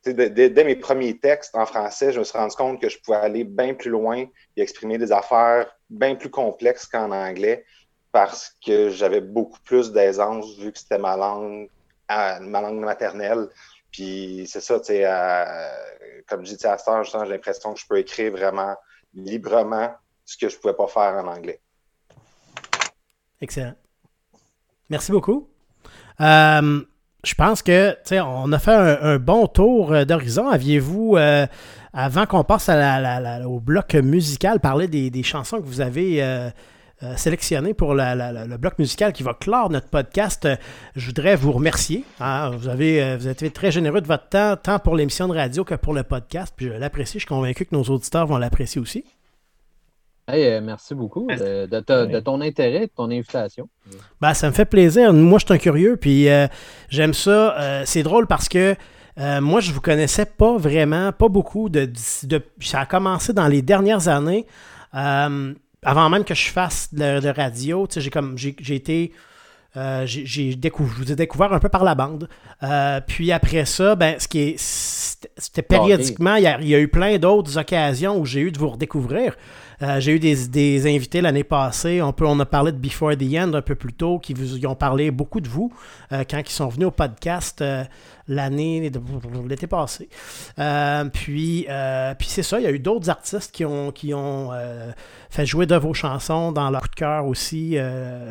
Dès, 0.06 0.30
dès 0.30 0.64
mes 0.64 0.78
premiers 0.78 1.20
textes 1.20 1.54
en 1.56 1.66
français, 1.66 2.14
je 2.14 2.20
me 2.20 2.24
suis 2.24 2.38
rendu 2.38 2.56
compte 2.56 2.82
que 2.82 2.88
je 2.88 2.98
pouvais 3.00 3.18
aller 3.18 3.44
bien 3.44 3.74
plus 3.74 3.90
loin 3.90 4.26
et 4.56 4.62
exprimer 4.62 4.98
des 4.98 5.12
affaires 5.12 5.70
bien 5.90 6.16
plus 6.16 6.30
complexes 6.30 6.86
qu'en 6.86 7.12
anglais 7.12 7.66
parce 8.12 8.56
que 8.66 8.90
j'avais 8.90 9.22
beaucoup 9.22 9.60
plus 9.66 9.92
d'aisance 9.92 10.58
vu 10.58 10.72
que 10.72 10.80
c'était 10.80 10.98
ma 10.98 11.16
langue, 11.16 11.70
ma 12.10 12.62
langue 12.62 12.80
maternelle. 12.80 13.48
Puis 13.92 14.48
c'est 14.48 14.62
ça, 14.62 14.80
tu 14.80 14.88
sais, 14.88 15.06
comme 16.28 16.46
je 16.46 16.56
dis 16.56 16.68
à 16.68 16.78
Star, 16.78 17.04
j'ai 17.04 17.18
l'impression 17.18 17.74
que 17.74 17.80
je 17.80 17.88
peux 17.88 17.98
écrire 17.98 18.32
vraiment 18.32 18.76
librement 19.14 19.92
ce 20.26 20.38
que 20.38 20.50
je 20.50 20.58
pouvais 20.58 20.76
pas 20.76 20.88
faire 20.88 21.16
en 21.16 21.28
anglais. 21.28 21.60
Excellent. 23.42 23.74
Merci 24.90 25.12
beaucoup. 25.12 25.50
Euh, 26.22 26.82
je 27.24 27.34
pense 27.36 27.62
que, 27.62 27.92
tu 27.92 27.98
sais, 28.06 28.20
on 28.20 28.52
a 28.52 28.60
fait 28.60 28.74
un, 28.74 29.18
bon 29.18 29.48
tour 29.48 29.94
euh, 29.94 30.06
d'horizon. 30.06 30.48
Aviez-vous, 30.50 31.16
euh, 31.16 31.46
avant 31.94 32.26
qu'on 32.26 32.44
passe 32.44 32.70
au 32.70 33.60
bloc 33.60 33.94
musical, 33.96 34.60
parler 34.60 34.88
des, 34.88 35.24
chansons 35.24 35.58
que 35.58 35.66
vous 35.66 35.82
avez 35.82 36.22
euh, 37.04 37.16
sélectionnées 37.16 37.74
pour 37.74 37.94
la- 37.94 38.14
la- 38.16 38.32
la- 38.32 38.46
le 38.46 38.58
bloc 38.58 38.78
musical 38.80 39.14
qui 39.14 39.24
va 39.24 39.34
clore 39.34 39.70
notre 39.70 39.88
podcast? 39.88 40.46
Euh, 40.46 40.56
je 40.96 41.06
voudrais 41.08 41.36
vous 41.36 41.52
remercier. 41.52 42.04
hein. 42.20 42.50
Vous, 42.52 42.68
avez, 42.68 43.02
euh, 43.02 43.16
vous 43.18 43.26
avez 43.26 43.34
été 43.34 43.50
très 43.52 43.72
généreux 43.72 44.02
de 44.02 44.08
votre 44.08 44.28
temps, 44.30 44.56
tant 44.62 44.80
pour 44.80 44.96
l'émission 44.96 45.28
de 45.28 45.34
radio 45.34 45.64
que 45.64 45.76
pour 45.76 45.94
le 45.94 46.04
podcast. 46.04 46.54
Puis 46.56 46.68
je 46.68 46.74
l'apprécie. 46.74 47.14
Je 47.14 47.20
suis 47.20 47.28
convaincu 47.28 47.66
que 47.66 47.76
nos 47.76 47.84
auditeurs 47.84 48.28
vont 48.28 48.38
l'apprécier 48.38 48.82
aussi. 48.82 49.06
Hey, 50.28 50.46
euh, 50.46 50.62
merci 50.62 50.94
beaucoup 50.94 51.26
de, 51.28 51.66
de 51.66 51.80
ta- 51.80 52.06
de 52.06 52.20
ton 52.20 52.40
intérêt 52.42 52.84
et 52.84 52.88
de 52.88 52.92
ton 52.96 53.06
invitation. 53.10 53.68
Ben, 54.22 54.36
ça 54.36 54.48
me 54.48 54.54
fait 54.54 54.66
plaisir. 54.66 55.12
Moi, 55.12 55.40
je 55.40 55.46
suis 55.46 55.54
un 55.54 55.58
curieux, 55.58 55.98
puis 55.98 56.30
euh, 56.30 56.46
j'aime 56.90 57.16
ça. 57.16 57.58
Euh, 57.60 57.82
c'est 57.86 58.04
drôle 58.04 58.28
parce 58.28 58.48
que 58.48 58.76
euh, 59.18 59.42
moi, 59.42 59.60
je 59.60 59.72
vous 59.74 59.82
connaissais 59.82 60.26
pas 60.28 60.56
vraiment, 60.58 61.12
pas 61.12 61.30
beaucoup. 61.30 61.68
De, 61.70 61.90
de- 62.24 62.44
ça 62.60 62.82
a 62.82 62.86
commencé 62.86 63.34
dans 63.34 63.48
les 63.48 63.64
dernières 63.64 64.08
années. 64.08 64.46
Euh, 64.94 65.54
avant 65.84 66.10
même 66.10 66.24
que 66.24 66.34
je 66.36 66.50
fasse 66.50 66.94
de, 66.94 67.20
de 67.20 67.30
radio, 67.30 67.88
tu 67.88 67.96
sais, 67.96 68.02
j'ai 68.02 68.10
comme 68.10 68.38
j'ai 68.38 68.56
j'ai 68.60 68.76
été. 68.76 69.12
euh, 69.78 70.06
j'ai 70.06 70.26
j'ai 70.26 70.56
décou- 70.56 70.88
je 70.88 71.04
vous 71.04 71.12
ai 71.12 71.16
découvert 71.16 71.54
un 71.54 71.60
peu 71.60 71.70
par 71.70 71.84
la 71.84 71.96
bande. 71.96 72.28
Euh, 72.64 73.00
puis 73.06 73.32
après 73.32 73.66
ça, 73.66 73.96
ben, 73.96 74.16
ce 74.20 74.28
qui 74.28 74.40
est. 74.40 74.56
C'était 74.60 75.32
c'était 75.38 75.62
périodiquement, 75.62 76.36
il 76.36 76.44
y, 76.44 76.48
a, 76.48 76.60
il 76.62 76.68
y 76.68 76.76
a 76.76 76.80
eu 76.80 76.88
plein 76.88 77.18
d'autres 77.18 77.58
occasions 77.58 78.18
où 78.18 78.26
j'ai 78.26 78.42
eu 78.42 78.52
de 78.52 78.58
vous 78.60 78.70
redécouvrir. 78.70 79.36
Euh, 79.82 80.00
j'ai 80.00 80.14
eu 80.14 80.20
des, 80.20 80.48
des 80.48 80.94
invités 80.94 81.22
l'année 81.22 81.44
passée. 81.44 82.02
On, 82.02 82.12
peut, 82.12 82.26
on 82.26 82.40
a 82.40 82.46
parlé 82.46 82.72
de 82.72 82.78
Before 82.78 83.16
the 83.16 83.36
End 83.36 83.54
un 83.54 83.62
peu 83.62 83.76
plus 83.76 83.94
tôt, 83.94 84.20
qui 84.20 84.34
vous 84.34 84.66
ont 84.66 84.76
parlé 84.76 85.12
beaucoup 85.12 85.40
de 85.40 85.48
vous 85.48 85.72
euh, 86.12 86.24
quand 86.30 86.40
ils 86.40 86.52
sont 86.52 86.68
venus 86.68 86.88
au 86.88 86.92
podcast 86.92 87.62
euh, 87.62 87.84
l'année, 88.28 88.92
l'été 89.48 89.68
passé. 89.68 90.10
Puis 91.14 91.68
puis 92.20 92.28
c'est 92.28 92.44
ça, 92.44 92.60
il 92.60 92.64
y 92.64 92.68
a 92.68 92.72
eu 92.72 92.80
d'autres 92.80 93.10
artistes 93.10 93.52
qui 93.52 93.66
ont, 93.66 93.92
qui 93.92 94.14
ont 94.14 94.52
fait 95.30 95.46
jouer 95.46 95.66
de 95.66 95.76
vos 95.76 95.94
chansons 95.94 96.52
dans 96.52 96.70
leur 96.70 96.82
coup 96.82 96.90
de 96.90 96.96
cœur 96.96 97.26
aussi 97.26 97.76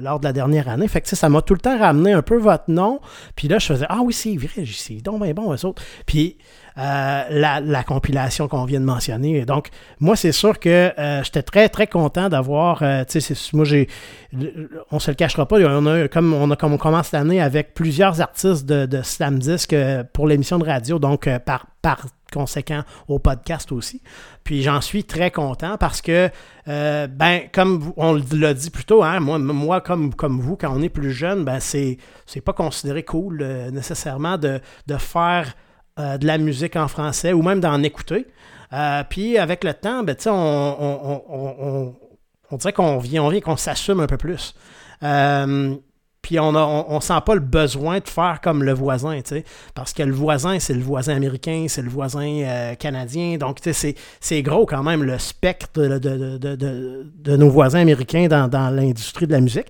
lors 0.01 0.21
de 0.21 0.25
la 0.25 0.33
dernière 0.33 0.69
année. 0.69 0.87
Fait 0.87 1.01
que 1.01 1.09
ça 1.09 1.29
m'a 1.29 1.43
tout 1.43 1.55
le 1.55 1.61
temps 1.61 1.77
ramené 1.77 2.13
un 2.13 2.23
peu 2.23 2.37
votre 2.37 2.71
nom. 2.71 3.01
Puis 3.35 3.49
là, 3.49 3.59
je 3.59 3.67
faisais 3.67 3.87
Ah 3.89 4.01
oui, 4.05 4.13
c'est 4.13 4.37
vrai, 4.37 4.65
c'est 4.67 5.03
donc 5.03 5.23
bien 5.23 5.35
bon, 5.35 5.53
eux 5.53 5.67
autres. 5.67 5.83
Puis 6.07 6.37
euh, 6.79 7.25
la, 7.31 7.61
la 7.61 7.83
compilation 7.83 8.47
qu'on 8.47 8.65
vient 8.65 8.79
de 8.79 8.85
mentionner. 8.85 9.45
Donc, 9.45 9.69
moi, 9.99 10.15
c'est 10.15 10.31
sûr 10.31 10.61
que 10.61 10.93
euh, 10.97 11.25
j'étais 11.25 11.43
très, 11.43 11.69
très 11.69 11.89
content 11.89 12.29
d'avoir. 12.29 12.83
euh, 12.83 13.05
moi, 13.53 13.65
j'ai. 13.65 13.89
On 14.93 15.01
se 15.01 15.11
le 15.11 15.17
cachera 15.17 15.47
pas. 15.47 15.57
On 15.59 15.87
a, 15.87 16.07
comme, 16.07 16.33
on 16.33 16.51
a, 16.53 16.57
comme 16.57 16.75
on 16.75 16.79
commence 16.79 17.11
l'année 17.11 17.41
avec 17.41 17.75
plusieurs 17.75 18.21
artistes 18.21 18.65
de, 18.65 18.87
de 18.87 19.03
Slam 19.03 19.41
Disc 19.41 19.73
euh, 19.73 20.05
pour 20.13 20.29
l'émission 20.29 20.59
de 20.59 20.65
radio, 20.65 21.01
donc 21.01 21.29
par, 21.45 21.67
par 21.83 22.07
conséquent 22.33 22.83
au 23.09 23.19
podcast 23.19 23.73
aussi. 23.73 24.01
Puis 24.45 24.63
j'en 24.63 24.81
suis 24.81 25.03
très 25.03 25.33
content 25.33 25.79
parce 25.79 26.01
que, 26.01 26.31
ben, 26.67 27.41
comme 27.53 27.93
on 27.97 28.21
l'a 28.33 28.55
dit 28.55 28.71
plus 28.71 28.85
tôt, 28.85 29.03
hein, 29.03 29.19
moi, 29.19 29.39
moi 29.39 29.81
comme, 29.81 30.15
comme 30.15 30.41
vous, 30.41 30.57
quand 30.57 30.73
on 30.73 30.83
est 30.83 30.91
plus 30.91 31.11
jeune, 31.11 31.45
ben, 31.45 31.59
c'est, 31.59 31.99
pas 32.45 32.53
considéré 32.53 33.03
cool 33.03 33.43
nécessairement 33.73 34.39
de, 34.39 34.61
de 34.87 34.97
faire 34.97 35.55
de 35.99 36.27
la 36.27 36.39
musique 36.39 36.77
en 36.77 36.89
français 36.89 37.33
ou 37.33 37.43
même 37.43 37.61
d'en 37.61 37.83
écouter. 37.83 38.27
Euh, 38.73 39.03
puis 39.09 39.39
avec 39.39 39.65
le 39.65 39.75
temps, 39.75 40.03
ben, 40.03 40.17
on, 40.27 40.31
on, 40.31 41.23
on, 41.29 41.95
on- 42.51 42.57
dirait 42.57 42.73
qu'on 42.73 42.99
vient, 42.99 43.23
on 43.23 43.29
vient 43.29 43.41
qu'on 43.41 43.57
s'assume 43.57 44.01
un 44.01 44.07
peu 44.07 44.17
plus. 44.17 44.55
Euh, 45.03 45.75
puis 46.23 46.39
on, 46.39 46.49
on 46.55 47.01
sent 47.01 47.21
pas 47.25 47.35
le 47.35 47.41
besoin 47.41 48.01
de 48.01 48.09
faire 48.09 48.41
comme 48.43 48.63
le 48.63 48.73
voisin, 48.75 49.19
parce 49.75 49.95
que 49.95 50.03
le 50.03 50.13
voisin, 50.13 50.59
c'est 50.59 50.75
le 50.75 50.83
voisin 50.83 51.17
américain, 51.17 51.67
c'est 51.69 51.81
le 51.81 51.89
voisin 51.89 52.43
euh, 52.43 52.75
canadien, 52.75 53.39
donc 53.39 53.61
c'est, 53.63 54.43
gros 54.43 54.67
quand 54.67 54.83
même 54.83 55.05
le 55.05 55.19
spectre 55.19 55.81
de, 55.81 57.37
nos 57.37 57.49
voisins 57.49 57.81
américains 57.81 58.27
dans 58.29 58.75
l'industrie 58.75 59.27
de 59.27 59.33
la 59.33 59.41
musique. 59.41 59.69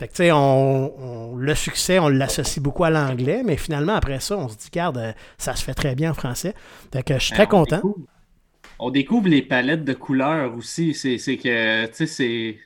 Fait 0.00 0.08
que, 0.08 0.12
tu 0.14 0.16
sais, 0.24 0.32
on, 0.32 1.32
on- 1.32 1.36
le 1.36 1.54
succès, 1.54 1.98
on 2.00 2.08
l'associe 2.08 2.62
beaucoup 2.62 2.84
à 2.84 2.90
l'anglais, 2.90 3.42
mais 3.44 3.56
finalement, 3.58 3.94
après 3.94 4.18
ça, 4.20 4.36
on 4.38 4.48
se 4.48 4.56
dit, 4.56 4.68
regarde, 4.72 4.98
euh, 4.98 5.12
ça 5.38 5.54
se 5.56 5.62
fait 5.64 5.74
très 5.74 5.94
bien 5.94 6.12
en 6.12 6.14
français. 6.14 6.54
Fait 6.92 7.02
que 7.04 7.14
je 7.14 7.20
suis 7.24 7.32
très 7.34 7.46
Ben, 7.46 7.52
on 7.52 7.60
content. 7.60 7.76
découvre- 7.76 8.06
On 8.78 8.90
découvre 8.90 9.28
les 9.28 9.42
palettes 9.42 9.84
de 9.84 9.94
couleurs 9.94 10.56
aussi. 10.56 10.94
C'est 10.94 11.18
que, 11.38 11.86
tu 11.86 12.06
sais, 12.06 12.58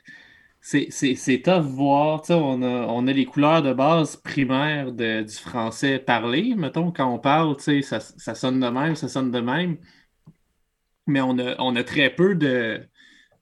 c'est. 0.61 1.41
Tough 1.43 1.61
voir, 1.63 2.21
tu 2.21 2.27
sais, 2.27 2.33
on 2.33 2.61
a, 2.63 2.87
on 2.87 3.07
a 3.07 3.13
les 3.13 3.25
couleurs 3.25 3.61
de 3.61 3.73
base 3.73 4.15
primaires 4.17 4.91
de- 4.93 5.23
du 5.23 5.35
français 5.35 5.99
parlé, 5.99 6.55
mettons, 6.55 6.91
quand 6.91 7.13
on 7.13 7.19
parle, 7.19 7.57
tu 7.57 7.63
sais, 7.63 7.81
ça, 7.81 7.99
ça 7.99 8.35
sonne 8.35 8.59
de 8.59 8.67
même, 8.69 8.95
ça 8.95 9.07
sonne 9.09 9.31
de 9.31 9.39
même, 9.41 9.77
mais 11.07 11.21
on 11.21 11.37
a, 11.39 11.55
on 11.59 11.75
a 11.75 11.83
très 11.83 12.09
peu 12.09 12.35
de, 12.35 12.81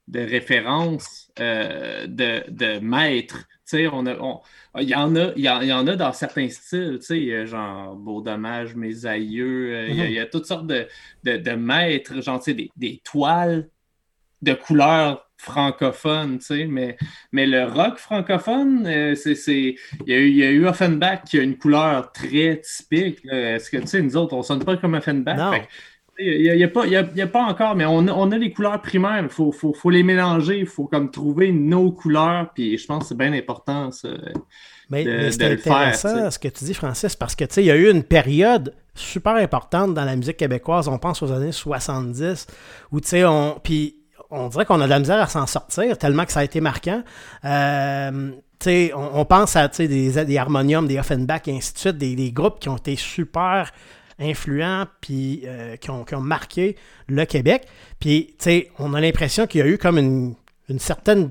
de 0.08 0.20
références 0.20 1.30
euh, 1.40 2.06
de, 2.06 2.44
de 2.50 2.78
maîtres, 2.80 3.46
on 3.72 4.06
a, 4.06 4.14
on- 4.18 4.40
il 4.80 4.88
y 4.88 4.94
en 4.94 5.14
a, 5.16 5.32
il 5.36 5.42
y 5.42 5.48
en, 5.48 5.60
il 5.60 5.68
y 5.68 5.72
en 5.72 5.86
a 5.86 5.96
dans 5.96 6.12
certains 6.12 6.48
styles, 6.48 6.98
tu 7.00 7.06
sais, 7.06 7.18
il 7.18 7.24
y 7.26 7.34
a 7.34 7.44
genre 7.46 7.96
Beau 7.96 8.20
Dommage, 8.20 8.74
Mes 8.74 9.06
Aïeux, 9.06 9.74
euh, 9.74 9.88
il 9.88 9.96
y 9.96 10.00
a- 10.02 10.06
il 10.06 10.12
y, 10.12 10.18
a 10.18 10.26
toutes 10.26 10.46
sortes 10.46 10.66
de, 10.66 10.86
de, 11.24 11.36
de 11.38 11.50
maîtres, 11.52 12.20
genre, 12.22 12.42
des, 12.44 12.70
des 12.76 13.00
toiles 13.04 13.68
de 14.42 14.54
couleurs 14.54 15.30
francophones, 15.38 16.38
mais, 16.68 16.96
mais 17.32 17.46
le 17.46 17.64
rock 17.64 17.98
francophone, 17.98 18.86
euh, 18.86 19.14
c'est, 19.14 19.76
il 20.06 20.12
y 20.12 20.14
a 20.14 20.18
eu, 20.18 20.28
il 20.28 20.36
y 20.36 20.44
a 20.44 20.50
eu 20.50 20.66
Offenbach 20.66 21.24
qui 21.24 21.38
a 21.38 21.42
une 21.42 21.56
couleur 21.58 22.12
très 22.12 22.60
typique. 22.60 23.20
Est-ce 23.30 23.70
que, 23.70 23.78
tu 23.78 23.86
sais, 23.86 24.02
nous 24.02 24.16
autres, 24.16 24.34
on 24.34 24.42
sonne 24.42 24.64
pas 24.64 24.76
comme 24.76 24.94
Offenbach? 24.94 25.36
Il 26.18 26.42
n'y 26.42 26.50
a, 26.50 26.54
y 26.54 26.64
a 26.64 26.68
pas- 26.68 26.86
y 26.86 26.96
a- 26.96 27.08
y 27.14 27.20
a 27.22 27.26
pas 27.26 27.42
encore, 27.42 27.74
mais 27.74 27.84
on 27.86 28.06
a, 28.06 28.12
on 28.12 28.30
a 28.30 28.38
les 28.38 28.52
couleurs 28.52 28.80
primaires. 28.80 29.22
Il 29.22 29.28
faut, 29.28 29.50
faut, 29.52 29.72
faut 29.74 29.90
les 29.90 30.02
mélanger. 30.02 30.58
Il 30.60 30.66
faut 30.66 30.86
comme 30.86 31.10
trouver 31.10 31.50
nos 31.52 31.90
couleurs. 31.92 32.50
Puis 32.54 32.78
je 32.78 32.86
pense 32.86 33.02
que 33.04 33.08
c'est 33.08 33.18
bien 33.18 33.32
important, 33.32 33.90
ça. 33.90 34.08
Mais, 34.90 35.04
de- 35.04 35.10
mais 35.10 35.26
de 35.26 35.30
c'est 35.30 35.48
le 35.50 35.56
faire, 35.56 35.72
intéressant 35.76 36.24
sais. 36.24 36.30
ce 36.30 36.38
que 36.38 36.48
tu 36.48 36.64
dis, 36.64 36.74
Francis, 36.74 37.16
parce 37.16 37.34
que 37.34 37.44
tu 37.44 37.54
sais, 37.54 37.62
il 37.62 37.66
y 37.66 37.70
a 37.70 37.76
eu 37.76 37.90
une 37.90 38.02
période 38.04 38.74
super 38.94 39.34
importantes 39.36 39.94
dans 39.94 40.04
la 40.04 40.14
musique 40.14 40.36
québécoise. 40.36 40.88
On 40.88 40.98
pense 40.98 41.22
aux 41.22 41.32
années 41.32 41.52
70, 41.52 42.46
où, 42.92 43.00
tu 43.00 43.08
sais, 43.08 43.24
on. 43.24 43.58
Puis 43.62 43.96
on 44.30 44.48
dirait 44.48 44.64
qu'on 44.66 44.80
a 44.80 44.84
de 44.84 44.90
la 44.90 44.98
misère 44.98 45.20
à 45.20 45.26
s'en 45.26 45.46
sortir, 45.46 45.96
tellement 45.98 46.24
que 46.24 46.32
ça 46.32 46.40
a 46.40 46.44
été 46.44 46.60
marquant. 46.60 47.02
Euh, 47.44 48.30
on, 48.66 49.10
on, 49.14 49.24
pense 49.24 49.56
à 49.56 49.68
des, 49.68 50.24
des 50.24 50.38
harmoniums, 50.38 50.86
des 50.86 50.98
Offenbach 50.98 51.42
et 51.46 51.56
ainsi 51.56 51.72
de 51.74 51.78
suite, 51.78 51.98
des, 51.98 52.32
groupes 52.32 52.58
qui 52.60 52.68
ont 52.68 52.76
été 52.76 52.96
super 52.96 53.70
influents 54.18 54.86
puis 55.00 55.42
euh, 55.44 55.76
qui, 55.76 55.90
ont, 55.90 56.04
qui, 56.04 56.14
ont, 56.14 56.20
marqué 56.20 56.76
le 57.08 57.24
Québec. 57.24 57.66
Puis, 58.00 58.34
on 58.78 58.94
a 58.94 59.00
l'impression 59.00 59.46
qu'il 59.46 59.60
y 59.60 59.62
a 59.62 59.66
eu 59.66 59.78
comme 59.78 59.98
une, 59.98 60.34
une 60.68 60.78
certaine 60.78 61.30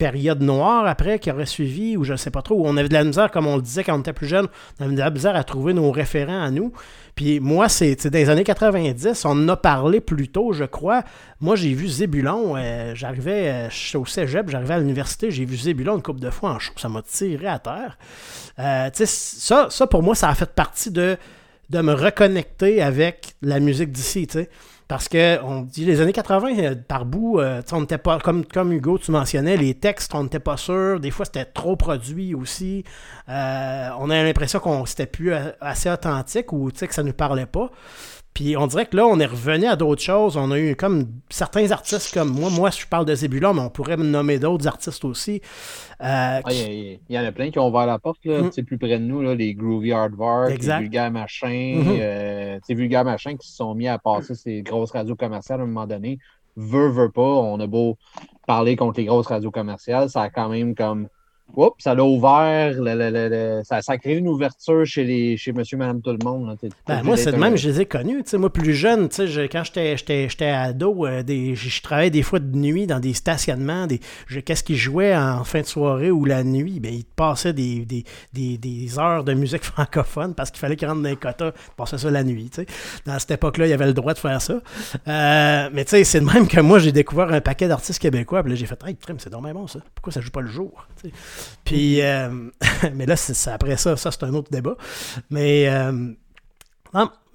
période 0.00 0.40
noire 0.40 0.86
après 0.86 1.18
qui 1.18 1.30
aurait 1.30 1.46
suivi, 1.46 1.96
ou 1.96 2.04
je 2.04 2.12
ne 2.12 2.16
sais 2.16 2.30
pas 2.30 2.40
trop, 2.40 2.54
où 2.54 2.66
on 2.66 2.76
avait 2.78 2.88
de 2.88 2.94
la 2.94 3.04
misère, 3.04 3.30
comme 3.30 3.46
on 3.46 3.56
le 3.56 3.62
disait 3.62 3.84
quand 3.84 3.94
on 3.94 4.00
était 4.00 4.14
plus 4.14 4.26
jeune, 4.26 4.48
on 4.80 4.84
avait 4.86 4.94
de 4.94 4.98
la 4.98 5.10
misère 5.10 5.36
à 5.36 5.44
trouver 5.44 5.74
nos 5.74 5.92
référents 5.92 6.42
à 6.42 6.50
nous. 6.50 6.72
Puis 7.14 7.38
moi, 7.38 7.68
c'est 7.68 8.06
dans 8.06 8.18
les 8.18 8.30
années 8.30 8.42
90, 8.42 9.26
on 9.26 9.30
en 9.30 9.48
a 9.48 9.56
parlé 9.56 10.00
plus 10.00 10.28
tôt, 10.28 10.54
je 10.54 10.64
crois. 10.64 11.02
Moi, 11.40 11.54
j'ai 11.54 11.74
vu 11.74 11.86
Zébulon, 11.86 12.56
euh, 12.56 12.94
j'arrivais 12.94 13.68
euh, 13.68 13.98
au 13.98 14.06
cégep, 14.06 14.48
j'arrivais 14.48 14.74
à 14.74 14.78
l'université, 14.78 15.30
j'ai 15.30 15.44
vu 15.44 15.56
Zébulon 15.56 15.96
une 15.96 16.02
couple 16.02 16.20
de 16.20 16.30
fois 16.30 16.52
en 16.52 16.58
show, 16.58 16.72
ça 16.76 16.88
m'a 16.88 17.02
tiré 17.02 17.46
à 17.46 17.58
terre. 17.58 17.98
Euh, 18.58 18.88
ça, 18.94 19.66
ça, 19.68 19.86
pour 19.86 20.02
moi, 20.02 20.14
ça 20.14 20.30
a 20.30 20.34
fait 20.34 20.50
partie 20.50 20.90
de, 20.90 21.18
de 21.70 21.80
me 21.80 21.94
reconnecter 21.94 22.82
avec 22.82 23.34
la 23.42 23.60
musique 23.60 23.92
d'ici, 23.92 24.26
tu 24.26 24.38
sais. 24.38 24.50
Parce 24.90 25.08
que 25.08 25.40
on 25.44 25.62
dit 25.62 25.84
les 25.84 26.00
années 26.00 26.12
80, 26.12 26.58
euh, 26.58 26.74
par 26.74 27.04
bout, 27.04 27.38
euh, 27.38 27.62
on 27.70 27.82
n'était 27.82 27.96
pas, 27.96 28.18
comme, 28.18 28.44
comme 28.44 28.72
Hugo, 28.72 28.98
tu 28.98 29.12
mentionnais, 29.12 29.56
les 29.56 29.74
textes, 29.74 30.12
on 30.16 30.24
n'était 30.24 30.40
pas 30.40 30.56
sûr. 30.56 30.98
Des 30.98 31.12
fois, 31.12 31.24
c'était 31.24 31.44
trop 31.44 31.76
produit 31.76 32.34
aussi. 32.34 32.82
Euh, 33.28 33.88
on 34.00 34.10
a 34.10 34.20
l'impression 34.24 34.58
qu'on 34.58 34.84
c'était 34.86 35.06
plus 35.06 35.32
assez 35.60 35.88
authentique 35.88 36.52
ou 36.52 36.70
que 36.72 36.92
ça 36.92 37.04
ne 37.04 37.08
nous 37.08 37.14
parlait 37.14 37.46
pas. 37.46 37.70
Puis 38.34 38.56
on 38.56 38.66
dirait 38.66 38.86
que 38.86 38.96
là, 38.96 39.06
on 39.06 39.18
est 39.18 39.26
revenu 39.26 39.66
à 39.66 39.76
d'autres 39.76 40.02
choses. 40.02 40.36
On 40.36 40.50
a 40.50 40.58
eu 40.58 40.76
comme 40.76 41.06
certains 41.28 41.70
artistes 41.72 42.14
comme 42.14 42.30
moi. 42.30 42.48
Moi, 42.50 42.70
je 42.70 42.86
parle 42.86 43.04
de 43.04 43.14
Zébulon, 43.14 43.54
mais 43.54 43.62
on 43.62 43.70
pourrait 43.70 43.96
me 43.96 44.04
nommer 44.04 44.38
d'autres 44.38 44.66
artistes 44.68 45.04
aussi. 45.04 45.42
Euh, 46.02 46.40
il 46.48 47.00
y, 47.10 47.18
en 47.18 47.24
a 47.24 47.32
plein 47.32 47.50
qui 47.50 47.58
ont 47.58 47.68
ouvert 47.68 47.86
la 47.86 47.98
porte, 47.98 48.24
là, 48.24 48.42
mm. 48.42 48.64
plus 48.64 48.78
près 48.78 48.98
de 48.98 49.04
nous, 49.04 49.20
là, 49.20 49.34
les 49.34 49.54
Groovy 49.54 49.92
Hardware, 49.92 50.48
les 50.48 50.56
Vulgaires 50.56 51.10
Machins, 51.10 51.82
mm-hmm. 51.82 51.98
euh, 52.00 52.58
Vulgaires 52.68 53.04
Machins 53.04 53.36
qui 53.36 53.48
se 53.48 53.56
sont 53.56 53.74
mis 53.74 53.88
à 53.88 53.98
passer 53.98 54.34
ces 54.34 54.62
grosses 54.62 54.92
radios 54.92 55.16
commerciales 55.16 55.60
à 55.60 55.64
un 55.64 55.66
moment 55.66 55.86
donné. 55.86 56.18
Veut, 56.56 56.88
veut 56.88 57.10
pas, 57.10 57.22
on 57.22 57.58
a 57.60 57.66
beau 57.66 57.96
parler 58.46 58.76
contre 58.76 59.00
les 59.00 59.06
grosses 59.06 59.26
radios 59.26 59.50
commerciales, 59.50 60.08
ça 60.08 60.22
a 60.22 60.30
quand 60.30 60.48
même 60.48 60.74
comme 60.74 61.08
Oups, 61.56 61.76
ça 61.78 61.94
l'a 61.94 62.04
ouvert, 62.04 62.74
ça, 63.64 63.80
a 63.86 63.98
créé 63.98 64.16
une 64.16 64.28
ouverture 64.28 64.84
chez, 64.86 65.04
les, 65.04 65.36
chez 65.36 65.52
monsieur, 65.52 65.76
madame, 65.76 66.00
tout 66.00 66.10
le 66.10 66.24
monde. 66.24 66.56
Ben, 66.86 67.02
moi, 67.02 67.16
c'est 67.16 67.32
de 67.32 67.36
même, 67.36 67.56
je 67.56 67.68
les 67.68 67.80
ai 67.82 67.86
connus. 67.86 68.24
moi, 68.34 68.52
plus 68.52 68.74
jeune, 68.74 69.08
quand 69.08 69.62
j'étais 69.64 70.50
ado, 70.50 71.06
euh, 71.06 71.22
je 71.26 71.82
travaillais 71.82 72.10
des 72.10 72.22
fois 72.22 72.38
de 72.38 72.56
nuit 72.56 72.86
dans 72.86 73.00
des 73.00 73.14
stationnements. 73.14 73.86
Des, 73.86 74.00
Qu'est-ce 74.44 74.64
qu'ils 74.64 74.76
jouaient 74.76 75.16
en 75.16 75.44
fin 75.44 75.60
de 75.60 75.66
soirée 75.66 76.10
ou 76.10 76.24
la 76.24 76.44
nuit? 76.44 76.80
Ben, 76.80 76.92
ils 76.92 77.04
passaient 77.04 77.52
des, 77.52 77.86
des, 78.32 78.98
heures 78.98 79.24
de 79.24 79.34
musique 79.34 79.64
francophone 79.64 80.34
parce 80.34 80.50
qu'il 80.50 80.60
fallait 80.60 80.76
qu'ils 80.76 80.88
rentrent 80.88 81.02
dans 81.02 81.08
les 81.08 81.16
quotas. 81.16 81.52
Ils 81.54 81.74
passaient 81.76 81.98
ça 81.98 82.10
la 82.10 82.24
nuit. 82.24 82.50
Dans 83.06 83.18
cette 83.18 83.32
époque-là, 83.32 83.66
il 83.66 83.70
y 83.70 83.74
avait 83.74 83.86
le 83.86 83.94
droit 83.94 84.14
de 84.14 84.18
faire 84.18 84.40
ça. 84.40 84.54
Euh, 85.06 85.68
mais 85.72 85.84
c'est 85.86 86.20
de 86.20 86.24
même 86.24 86.48
que 86.48 86.60
moi, 86.60 86.78
j'ai 86.78 86.92
découvert 86.92 87.30
un 87.32 87.40
paquet 87.40 87.68
d'artistes 87.68 88.00
québécois. 88.00 88.42
Puis 88.42 88.52
là, 88.52 88.56
j'ai 88.56 88.66
fait, 88.66 88.78
hey, 88.86 88.96
c'est 89.18 89.30
dommage 89.30 89.50
bon 89.52 89.66
ça. 89.66 89.80
Pourquoi 89.94 90.12
ça 90.12 90.20
joue 90.20 90.30
pas 90.30 90.40
le 90.40 90.48
jour? 90.48 90.86
Puis, 91.64 92.02
euh, 92.02 92.28
mais 92.94 93.06
là, 93.06 93.16
c'est, 93.16 93.50
après 93.50 93.76
ça, 93.76 93.96
ça 93.96 94.10
c'est 94.10 94.24
un 94.24 94.34
autre 94.34 94.50
débat. 94.50 94.76
Mais, 95.30 95.68
euh, 95.68 95.92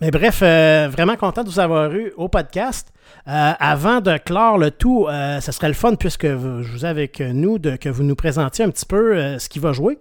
mais 0.02 0.12
bref, 0.12 0.40
euh, 0.42 0.90
vraiment 0.92 1.16
content 1.16 1.44
de 1.44 1.50
vous 1.50 1.60
avoir 1.60 1.94
eu 1.94 2.12
au 2.18 2.28
podcast. 2.28 2.92
avant 3.26 4.02
de 4.02 4.18
clore 4.18 4.58
le 4.58 4.72
tout, 4.72 5.08
ce 5.10 5.52
serait 5.52 5.70
le 5.70 5.74
fun, 5.74 5.96
puisque 5.96 6.28
je 6.28 6.36
vous 6.36 6.86
ai 6.86 6.90
avec 6.90 7.20
nous, 7.20 7.60
de, 7.60 7.76
que 7.76 7.90
vous 7.90 8.04
nous 8.04 8.16
présentiez 8.16 8.66
un 8.66 8.70
petit 8.70 8.86
peu 8.86 9.40
ce 9.40 9.50
qui 9.50 9.60
va 9.60 9.72
jouer. 9.72 10.00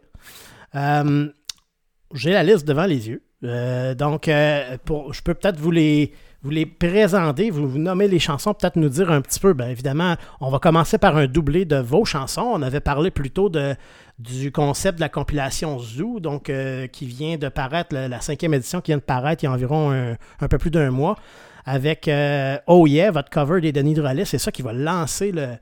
j'ai 0.75 2.33
la 2.33 2.43
liste 2.43 2.67
devant 2.67 2.87
les 2.87 3.09
yeux. 3.09 3.23
donc, 3.95 4.25
je 4.27 5.23
peux 5.23 5.35
peut-être 5.35 5.59
vous 5.59 5.71
les, 5.71 6.13
vous 6.45 6.51
les 6.51 6.67
présenter, 6.67 7.51
vous, 7.51 7.79
nommez 7.79 8.07
les 8.07 8.19
chansons, 8.19 8.53
peut-être 8.53 8.77
nous 8.77 8.91
dire 8.91 9.11
un 9.11 9.23
petit 9.23 9.41
peu. 9.41 9.55
Bien 9.55 9.69
évidemment, 9.69 10.17
on 10.41 10.51
va 10.51 10.59
commencer 10.59 10.99
par 10.99 11.17
un 11.17 11.27
doublé 11.27 11.65
de 11.65 11.77
vos 11.77 12.05
chansons. 12.05 12.43
On 12.53 12.61
avait 12.61 12.81
parlé 12.81 13.11
plutôt 13.11 13.49
de, 13.49 13.75
du 14.19 14.53
concept 14.53 14.99
de 14.99 15.01
la 15.01 15.09
compilation 15.09 15.79
Zoo, 15.79 16.21
donc 16.21 16.51
euh, 16.51 16.87
qui 16.87 17.07
vient 17.07 17.39
de 17.39 17.49
paraître, 17.49 17.97
la, 17.97 18.21
cinquième 18.21 18.53
édition 18.53 18.83
qui 18.83 18.91
vient 18.91 18.99
de 18.99 19.03
paraître 19.03 19.43
il 19.43 19.47
y 19.47 19.49
a 19.49 19.53
environ 19.53 19.91
un, 19.91 20.49
peu 20.49 20.59
plus 20.59 20.71
d'un 20.71 20.91
mois, 20.91 21.17
avec 21.65 22.09
euh, 22.09 22.59
Oh 22.67 22.87
Yeah, 22.87 23.11
votre 23.11 23.31
cover 23.31 23.63
des 23.63 23.73
Denis 23.73 23.95
Drolet. 23.95 24.27
C'est 24.27 24.39
ça 24.39 24.53
qui 24.53 24.61
va 24.61 24.75
lancer 24.75 25.33
le, 25.33 25.57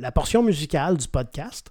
la 0.00 0.12
portion 0.12 0.42
musicale 0.42 0.96
du 0.96 1.06
podcast. 1.06 1.70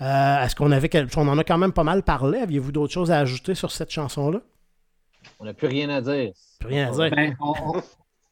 Euh, 0.00 0.44
est-ce 0.44 0.54
qu'on 0.54 0.70
avait 0.70 0.90
on 1.16 1.28
en 1.28 1.38
a 1.38 1.44
quand 1.44 1.58
même 1.58 1.72
pas 1.72 1.84
mal 1.84 2.02
parlé? 2.02 2.38
Aviez-vous 2.38 2.72
d'autres 2.72 2.92
choses 2.92 3.10
à 3.10 3.18
ajouter 3.18 3.54
sur 3.54 3.70
cette 3.70 3.90
chanson-là? 3.90 4.40
On 5.38 5.44
n'a 5.44 5.54
plus 5.54 5.66
rien 5.66 5.88
à 5.90 6.00
dire. 6.00 6.32
Plus 6.58 6.68
rien 6.68 6.88
à 6.88 6.90
dire. 6.92 7.10
Ben, 7.10 7.36
on, 7.40 7.82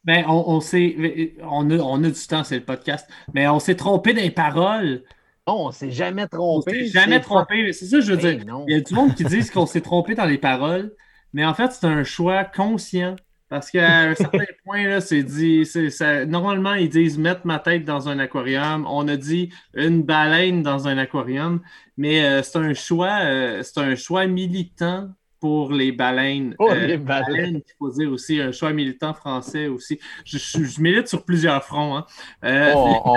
ben, 0.03 0.25
on, 0.27 1.71
a, 1.71 1.77
on 1.77 2.03
a 2.03 2.09
du 2.09 2.27
temps, 2.27 2.43
c'est 2.43 2.57
le 2.57 2.65
podcast, 2.65 3.07
mais 3.33 3.47
on 3.47 3.59
s'est 3.59 3.75
trompé 3.75 4.13
des 4.13 4.31
paroles. 4.31 5.03
Non, 5.47 5.67
on 5.67 5.71
s'est 5.71 5.91
jamais 5.91 6.27
trompé. 6.27 6.71
On 6.71 6.73
s'est 6.73 6.85
jamais 6.87 7.19
trompé. 7.19 7.73
C'est 7.73 7.85
ça 7.85 7.97
que 7.97 8.03
je 8.03 8.11
veux 8.13 8.17
ben 8.17 8.37
dire. 8.37 8.63
Il 8.67 8.73
y 8.73 8.77
a 8.77 8.81
du 8.81 8.93
monde 8.93 9.13
qui 9.15 9.23
dit 9.25 9.47
qu'on 9.49 9.65
s'est 9.65 9.81
trompé 9.81 10.15
dans 10.15 10.25
les 10.25 10.37
paroles, 10.37 10.93
mais 11.33 11.45
en 11.45 11.53
fait, 11.53 11.71
c'est 11.71 11.85
un 11.85 12.03
choix 12.03 12.43
conscient. 12.43 13.15
Parce 13.49 13.71
qu'à 13.71 14.01
un 14.01 14.15
certain 14.15 14.45
point, 14.63 14.87
là, 14.87 15.01
c'est 15.01 15.23
dit, 15.23 15.65
ça, 15.65 16.25
normalement, 16.25 16.75
ils 16.75 16.89
disent 16.89 17.17
mettre 17.17 17.47
ma 17.47 17.57
tête 17.57 17.83
dans 17.83 18.07
un 18.07 18.19
aquarium. 18.19 18.85
On 18.87 19.07
a 19.07 19.17
dit 19.17 19.51
une 19.73 20.03
baleine 20.03 20.61
dans 20.61 20.87
un 20.87 20.99
aquarium, 20.99 21.61
mais 21.97 22.23
euh, 22.23 22.43
c'est 22.43 22.59
un 22.59 22.75
choix, 22.75 23.21
euh, 23.23 23.63
c'est 23.63 23.79
un 23.79 23.95
choix 23.95 24.27
militant 24.27 25.09
pour 25.39 25.71
les 25.71 25.91
baleines. 25.91 26.55
Pour 26.55 26.71
euh, 26.71 26.75
les 26.75 26.97
baleines. 26.97 27.61
il 27.65 27.73
faut 27.77 27.89
dire 27.89 28.11
aussi, 28.11 28.39
un 28.39 28.51
choix 28.51 28.73
militant 28.73 29.13
français 29.13 29.67
aussi. 29.67 29.99
Je, 30.25 30.37
je, 30.37 30.81
milite 30.81 31.07
sur 31.07 31.23
plusieurs 31.23 31.63
fronts. 31.63 31.97
Hein. 31.97 32.05
Euh, 32.43 32.73
oh, 32.75 33.15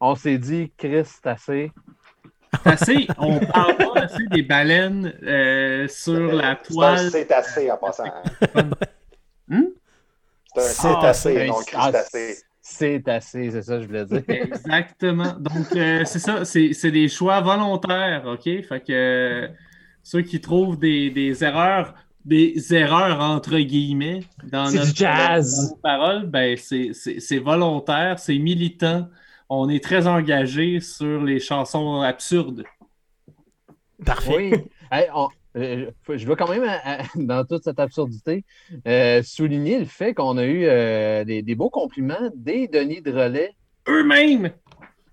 on, 0.00 0.14
s'est 0.14 0.38
dit, 0.38 0.72
Chris, 0.76 1.04
c'est 1.04 1.26
assez. 1.26 1.72
assez. 2.64 3.06
On 3.18 3.38
parle 3.40 3.76
pas 3.76 4.00
assez 4.02 4.26
des 4.30 4.42
baleines 4.42 5.12
euh, 5.22 5.88
sur 5.88 6.32
la 6.32 6.56
toile. 6.56 7.10
C'est 7.10 7.30
assez 7.32 7.70
en 7.70 7.76
passant. 7.76 8.04
Hmm? 9.52 9.64
C'est 10.54 10.86
assez, 10.86 11.46
donc 11.48 11.64
c'est 11.68 11.96
assez. 11.96 12.38
C'est 12.62 13.08
assez, 13.08 13.50
c'est 13.50 13.62
ça 13.62 13.76
que 13.78 13.82
je 13.82 13.86
voulais 13.88 14.04
dire. 14.04 14.22
Exactement. 14.28 15.32
Donc, 15.40 15.66
c'est 15.72 16.20
ça, 16.20 16.44
c'est 16.44 16.90
des 16.92 17.08
choix 17.08 17.40
volontaires, 17.40 18.22
OK? 18.26 18.44
Fait 18.44 18.84
que 18.86 19.50
ceux 20.02 20.22
qui 20.22 20.40
trouvent 20.40 20.78
des, 20.78 21.44
erreurs, 21.44 21.94
des 22.24 22.74
erreurs 22.74 23.20
entre 23.20 23.58
guillemets 23.58 24.20
dans 24.44 24.70
notre 24.70 24.94
jazz. 24.94 25.74
parole, 25.82 26.26
ben 26.26 26.56
c'est 26.56 27.38
volontaire, 27.38 28.18
c'est 28.18 28.38
militant. 28.38 29.08
On 29.48 29.68
est 29.68 29.82
très 29.82 30.06
engagé 30.06 30.80
sur 30.80 31.22
les 31.22 31.40
chansons 31.40 32.00
absurdes. 32.00 32.64
Parfait. 34.04 34.64
Euh, 35.56 35.90
je 36.08 36.26
veux 36.26 36.36
quand 36.36 36.48
même, 36.48 36.62
euh, 36.62 37.02
dans 37.16 37.44
toute 37.44 37.64
cette 37.64 37.80
absurdité, 37.80 38.44
euh, 38.86 39.20
souligner 39.24 39.80
le 39.80 39.84
fait 39.84 40.14
qu'on 40.14 40.38
a 40.38 40.44
eu 40.44 40.60
des, 41.24 41.42
des, 41.42 41.54
beaux 41.56 41.70
compliments 41.70 42.30
des 42.36 42.68
Denis 42.68 43.02
de 43.02 43.10
Relais. 43.10 43.56
Eux-mêmes! 43.88 44.52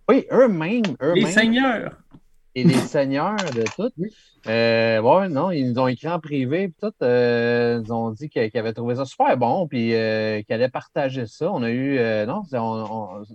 Oui, 0.08 0.26
eux-mêmes. 0.32 0.96
Eux 1.02 1.14
les 1.16 1.26
seigneurs! 1.26 1.98
Et 2.58 2.64
les 2.64 2.74
seigneurs 2.94 3.36
de 3.56 3.64
tout. 3.76 3.92
Euh, 4.48 5.00
ouais, 5.00 5.30
non, 5.30 5.52
ils 5.52 5.70
nous 5.70 5.80
ont 5.80 5.88
écrit 5.88 6.08
en 6.08 6.20
privé, 6.20 6.70
puis 6.70 6.78
tout. 6.82 6.94
Euh, 7.04 7.82
ils 7.86 7.94
ont 7.94 8.12
dit 8.12 8.30
qu'ils 8.30 8.58
avaient 8.58 8.74
trouvé 8.74 8.96
ça 8.96 9.06
super 9.06 9.38
bon, 9.38 9.68
puis 9.68 9.94
euh, 9.94 10.42
qu'ils 10.42 10.56
allaient 10.56 10.70
partager 10.70 11.28
ça. 11.28 11.52
On 11.52 11.62
a 11.62 11.70
eu, 11.70 12.00
non, 12.26 12.42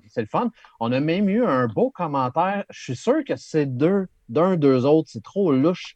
c'est 0.09 0.23
le 0.23 0.27
fun. 0.27 0.51
On 0.81 0.91
a 0.91 1.01
même 1.01 1.29
eu 1.29 1.45
un 1.45 1.69
beau 1.69 1.91
commentaire. 1.91 2.65
Je 2.71 2.83
suis 2.83 2.97
sûr 2.97 3.25
que 3.25 3.37
c'est 3.37 3.67
deux, 3.67 4.07
d'un, 4.29 4.57
deux 4.57 4.85
autres. 4.85 5.09
C'est 5.13 5.23
trop 5.23 5.53
louche. 5.53 5.95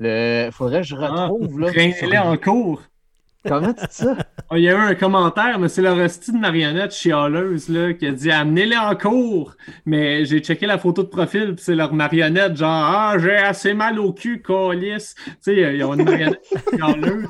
Il 0.00 0.50
faudrait 0.52 0.82
que 0.82 0.86
je 0.86 0.96
ah, 0.96 1.26
retrouve. 1.26 1.64
Ah, 1.66 2.06
là, 2.06 2.26
en 2.26 2.36
cours. 2.36 2.82
Comment 3.48 3.72
tu 3.72 3.86
dis 3.86 3.94
ça? 3.94 4.16
Ah, 4.50 4.58
il 4.58 4.64
y 4.64 4.68
a 4.68 4.72
eu 4.72 4.76
un 4.76 4.94
commentaire, 4.94 5.58
mais 5.58 5.68
c'est 5.68 5.82
le 5.82 5.92
resti 5.92 6.32
de 6.32 6.38
marionnette 6.38 6.92
chialeuse 6.92 7.68
là, 7.68 7.92
qui 7.94 8.06
a 8.06 8.12
dit 8.12 8.30
amenez-les 8.30 8.76
en 8.76 8.94
cours. 8.94 9.56
Mais 9.86 10.24
j'ai 10.24 10.40
checké 10.40 10.66
la 10.66 10.78
photo 10.78 11.02
de 11.02 11.08
profil, 11.08 11.54
puis 11.54 11.64
c'est 11.64 11.74
leur 11.74 11.92
marionnette, 11.92 12.56
genre 12.56 12.70
Ah, 12.70 13.16
j'ai 13.18 13.36
assez 13.36 13.74
mal 13.74 13.98
au 13.98 14.12
cul, 14.12 14.42
colis. 14.42 15.14
Tu 15.24 15.32
sais, 15.40 15.76
ils 15.76 15.84
ont 15.84 15.94
une 15.94 16.04
marionnette 16.04 16.44
chialeuse. 16.76 17.28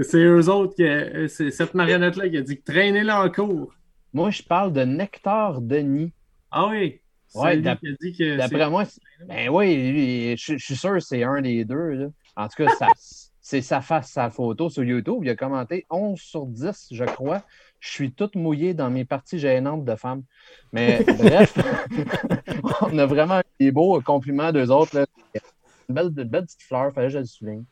C'est 0.00 0.22
eux 0.22 0.48
autres, 0.48 0.74
qui, 0.74 1.28
c'est 1.28 1.50
cette 1.50 1.74
marionnette-là 1.74 2.28
qui 2.28 2.36
a 2.36 2.42
dit 2.42 2.60
traînez-les 2.60 3.12
en 3.12 3.30
cours. 3.30 3.72
Moi, 4.12 4.30
je 4.30 4.42
parle 4.42 4.72
de 4.72 4.82
Nectar 4.82 5.60
Denis. 5.60 6.12
Ah 6.50 6.68
oui. 6.68 7.00
Ouais, 7.34 7.58
d'après 7.58 8.70
moi, 8.70 8.84
ben 9.26 9.48
oui, 9.50 10.34
je, 10.38 10.56
suis 10.56 10.76
sûr 10.76 10.94
que 10.94 11.00
c'est 11.00 11.22
un 11.22 11.40
des 11.42 11.64
deux. 11.64 11.90
Là. 11.90 12.06
En 12.36 12.48
tout 12.48 12.64
cas, 12.64 12.70
ça. 12.76 12.88
c'est 13.46 13.62
sa 13.62 13.80
face, 13.80 14.10
sa 14.10 14.28
photo 14.28 14.68
sur 14.68 14.82
YouTube. 14.82 15.20
Il 15.22 15.30
a 15.30 15.36
commenté 15.36 15.86
11 15.88 16.18
sur 16.18 16.46
10, 16.46 16.88
je 16.90 17.04
crois. 17.04 17.42
Je 17.78 17.90
suis 17.90 18.10
toute 18.10 18.34
mouillée 18.34 18.74
dans 18.74 18.90
mes 18.90 19.04
parties 19.04 19.38
gênantes 19.38 19.84
de 19.84 19.94
femmes. 19.94 20.24
Mais 20.72 21.04
bref, 21.16 21.56
on 22.82 22.98
a 22.98 23.06
vraiment 23.06 23.40
des 23.60 23.70
beaux 23.70 24.00
compliments 24.00 24.50
d'eux 24.50 24.68
autres. 24.72 25.06
Une 25.88 25.94
belle, 25.94 26.10
une 26.16 26.28
petite 26.28 26.60
fleur, 26.60 26.92
fallait 26.92 27.06
que 27.06 27.20
je 27.20 27.24
souligne. 27.24 27.62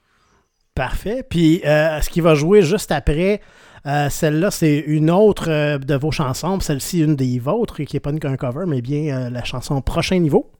Parfait. 0.76 1.24
Puis, 1.28 1.60
euh, 1.64 2.00
ce 2.00 2.08
qui 2.08 2.20
va 2.20 2.36
jouer 2.36 2.62
juste 2.62 2.92
après, 2.92 3.40
euh, 3.86 4.08
celle-là, 4.10 4.52
c'est 4.52 4.78
une 4.78 5.10
autre 5.10 5.50
euh, 5.50 5.78
de 5.78 5.96
vos 5.96 6.12
chansons. 6.12 6.60
Celle-ci, 6.60 7.00
une 7.00 7.16
des 7.16 7.40
vôtres, 7.40 7.82
qui 7.82 7.96
n'est 7.96 8.00
pas 8.00 8.12
qu'un 8.12 8.36
cover, 8.36 8.66
mais 8.68 8.80
bien 8.80 9.28
la 9.28 9.42
chanson 9.42 9.82
Prochain 9.82 10.20
Niveau. 10.20 10.52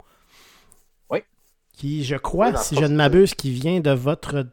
Qui, 1.77 2.05
je 2.05 2.14
crois, 2.16 2.51
Oui, 2.51 2.57
si 2.59 2.77
je 2.77 2.85
ne 2.85 2.95
m'abuse, 2.95 3.35
qui 3.35 3.51
vient 3.51 3.81
de 3.81 3.91
votre, 3.91 4.47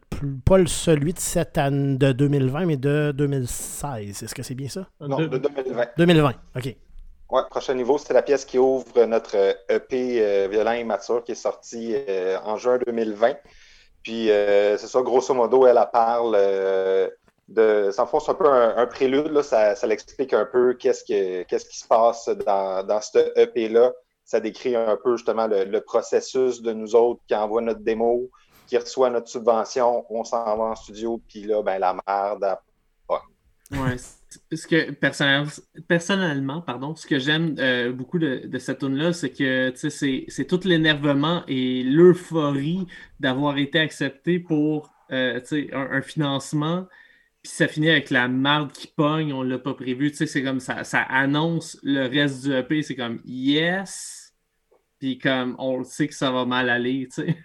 pas 0.43 0.57
le- 0.57 0.65
celui 0.67 1.13
de 1.13 1.19
cette 1.19 1.57
année, 1.57 1.95
de 1.97 2.11
2020, 2.13 2.65
mais 2.65 2.77
de 2.77 3.11
2016. 3.15 4.23
Est-ce 4.23 4.33
que 4.33 4.41
c'est 4.41 4.55
bien 4.55 4.69
ça? 4.69 4.87
Non, 4.99 5.17
De- 5.17 5.27
de 5.27 5.37
2020. 5.37 5.85
2020, 5.97 6.33
OK. 6.55 6.75
Ouais, 7.29 7.41
prochain 7.49 7.75
niveau, 7.75 7.97
c'est 7.97 8.13
la 8.13 8.23
pièce 8.23 8.43
qui 8.43 8.57
ouvre 8.57 9.05
notre 9.05 9.37
euh, 9.37 9.53
EP 9.69 10.17
euh, 10.19 10.47
Violent 10.51 10.71
et 10.73 10.83
Mature 10.83 11.23
qui 11.23 11.31
est 11.33 11.35
sorti 11.35 11.93
euh, 11.95 12.37
en 12.43 12.57
juin 12.57 12.79
2020. 12.85 13.35
Puis 14.03 14.31
euh, 14.31 14.75
c'est 14.77 14.87
ça, 14.87 15.01
grosso 15.01 15.33
modo, 15.33 15.65
elle, 15.67 15.77
elle 15.77 15.89
parle 15.93 16.33
euh, 16.35 17.07
de. 17.47 17.89
Ça 17.91 18.03
en 18.03 18.07
fond, 18.07 18.19
c'est 18.19 18.31
un 18.31 18.33
peu 18.35 18.49
un, 18.49 18.75
un 18.77 18.85
prélude, 18.87 19.27
là, 19.31 19.43
ça, 19.43 19.75
ça 19.75 19.85
l'explique 19.87 20.33
un 20.33 20.45
peu 20.45 20.73
qu'est-ce, 20.73 21.03
que, 21.05 21.43
qu'est-ce 21.43 21.65
qui 21.69 21.77
se 21.77 21.87
passe 21.87 22.27
dans, 22.45 22.83
dans 22.85 22.99
ce 22.99 23.19
EP-là. 23.39 23.93
Ça 24.31 24.39
décrit 24.39 24.75
un 24.77 24.97
peu 25.03 25.17
justement 25.17 25.45
le, 25.47 25.79
processus 25.81 26.61
de 26.61 26.71
nous 26.71 26.95
autres 26.95 27.21
qui 27.27 27.35
envoie 27.35 27.61
notre 27.61 27.81
démo, 27.81 28.29
qui 28.67 28.77
reçoit 28.77 29.09
notre 29.09 29.27
subvention, 29.27 30.05
on 30.09 30.23
s'en 30.23 30.45
va 30.57 30.63
en 30.63 30.75
studio, 30.75 31.21
puis 31.27 31.43
là, 31.43 31.61
ben 31.61 31.79
la 31.79 31.97
merde, 32.07 32.43
elle 32.43 33.77
Ouais, 33.79 33.97
c- 33.97 34.39
ce 34.53 34.67
que 34.67 34.91
personnel- 34.91 35.47
personnellement, 35.87 36.61
pardon, 36.61 36.95
ce 36.95 37.07
que 37.07 37.19
j'aime 37.19 37.55
euh, 37.59 37.91
beaucoup 37.91 38.19
de, 38.19 38.49
cette 38.57 38.79
tune-là, 38.79 39.13
c'est 39.13 39.31
que 39.31 39.73
c'est 39.75 40.45
tout 40.45 40.59
l'énervement 40.65 41.43
et 41.47 41.83
l'euphorie 41.83 42.85
d'avoir 43.19 43.57
été 43.57 43.79
accepté 43.79 44.39
pour 44.39 44.91
euh, 45.11 45.39
un, 45.73 45.87
un 45.91 46.01
financement. 46.01 46.85
Puis 47.43 47.51
ça 47.51 47.67
finit 47.67 47.89
avec 47.89 48.09
la 48.11 48.27
marde 48.27 48.71
qui 48.71 48.87
pogne, 48.87 49.33
on 49.33 49.41
l'a 49.41 49.57
pas 49.57 49.73
prévu. 49.73 50.13
C'est 50.13 50.43
comme 50.43 50.59
ça, 50.59 50.83
ça 50.83 51.01
annonce 51.01 51.77
le 51.81 52.07
reste 52.07 52.43
du 52.43 52.53
EP, 52.53 52.81
c'est 52.83 52.95
comme 52.95 53.19
yes. 53.25 54.20
Puis 55.01 55.17
comme 55.17 55.55
on 55.57 55.79
le 55.79 55.83
sait 55.83 56.07
que 56.07 56.13
ça 56.13 56.29
va 56.29 56.45
mal 56.45 56.69
aller, 56.69 57.09
tu 57.11 57.23
sais. 57.23 57.35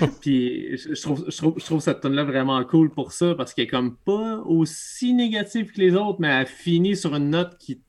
Puis 0.22 0.78
je, 0.78 0.98
trouve, 1.02 1.26
je, 1.28 1.36
trouve, 1.36 1.54
je 1.58 1.64
trouve 1.66 1.80
cette 1.80 2.00
tune 2.00 2.14
là 2.14 2.24
vraiment 2.24 2.64
cool 2.64 2.88
pour 2.88 3.12
ça 3.12 3.34
parce 3.34 3.52
qu'elle 3.52 3.66
est 3.66 3.68
comme 3.68 3.98
pas 3.98 4.38
aussi 4.46 5.12
négative 5.12 5.72
que 5.72 5.78
les 5.78 5.94
autres, 5.94 6.18
mais 6.20 6.28
elle 6.28 6.46
finit 6.46 6.96
sur 6.96 7.14
une 7.14 7.28
note 7.28 7.58
qui 7.58 7.82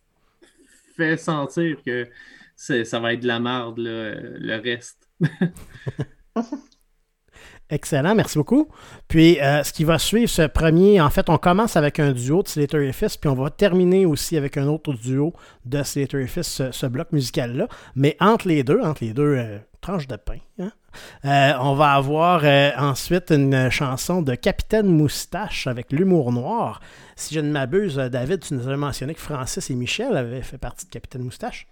fait 0.98 1.16
sentir 1.16 1.78
que 1.86 2.10
ça 2.58 3.00
va 3.00 3.14
être 3.14 3.22
de 3.22 3.28
la 3.28 3.40
merde, 3.40 3.80
le 3.80 4.62
reste. 4.62 5.10
Excellent, 7.70 8.16
merci 8.16 8.38
beaucoup. 8.38 8.70
Puis, 9.10 9.42
euh, 9.42 9.62
ce 9.64 9.74
qui 9.74 9.84
va 9.84 10.00
suivre, 10.00 10.30
ce 10.30 10.44
premier, 10.44 11.02
en 11.02 11.10
fait, 11.10 11.30
on 11.30 11.38
commence 11.38 11.76
avec 11.76 12.00
un 12.00 12.14
duo 12.14 12.42
de 12.42 12.48
Slater 12.48 12.88
et 12.88 12.94
Fist, 12.94 13.20
puis 13.20 13.30
on 13.30 13.36
va 13.36 13.50
terminer 13.50 14.06
aussi 14.06 14.38
avec 14.38 14.56
un 14.56 14.68
autre 14.68 14.94
duo 14.94 15.34
de 15.66 15.84
Slater 15.84 16.22
et 16.22 16.28
Fist, 16.28 16.72
ce, 16.72 16.86
bloc 16.86 17.12
musical-là. 17.12 17.68
Mais 17.96 18.16
entre 18.22 18.48
les 18.48 18.64
deux, 18.64 18.80
entre 18.82 19.04
les 19.04 19.14
deux 19.14 19.36
euh, 19.36 19.58
tranches 19.82 20.08
de 20.08 20.16
pain, 20.16 20.38
hein, 20.60 20.72
euh, 21.26 21.54
on 21.60 21.74
va 21.76 21.94
avoir 21.94 22.42
euh, 22.44 22.72
ensuite 22.78 23.32
une 23.32 23.70
chanson 23.70 24.22
de 24.22 24.36
Capitaine 24.36 24.88
Moustache 24.88 25.68
avec 25.68 25.92
l'humour 25.92 26.32
noir. 26.32 26.80
Si 27.16 27.36
je 27.36 27.40
ne 27.40 27.52
m'abuse, 27.52 27.96
David, 27.96 28.42
tu 28.42 28.54
nous 28.54 28.68
avais 28.68 28.78
mentionné 28.78 29.14
que 29.14 29.20
Francis 29.20 29.70
et 29.70 29.76
Michel 29.76 30.16
avaient 30.16 30.42
fait 30.42 30.58
partie 30.58 30.86
de 30.86 30.92
Capitaine 30.92 31.24
Moustache. 31.24 31.68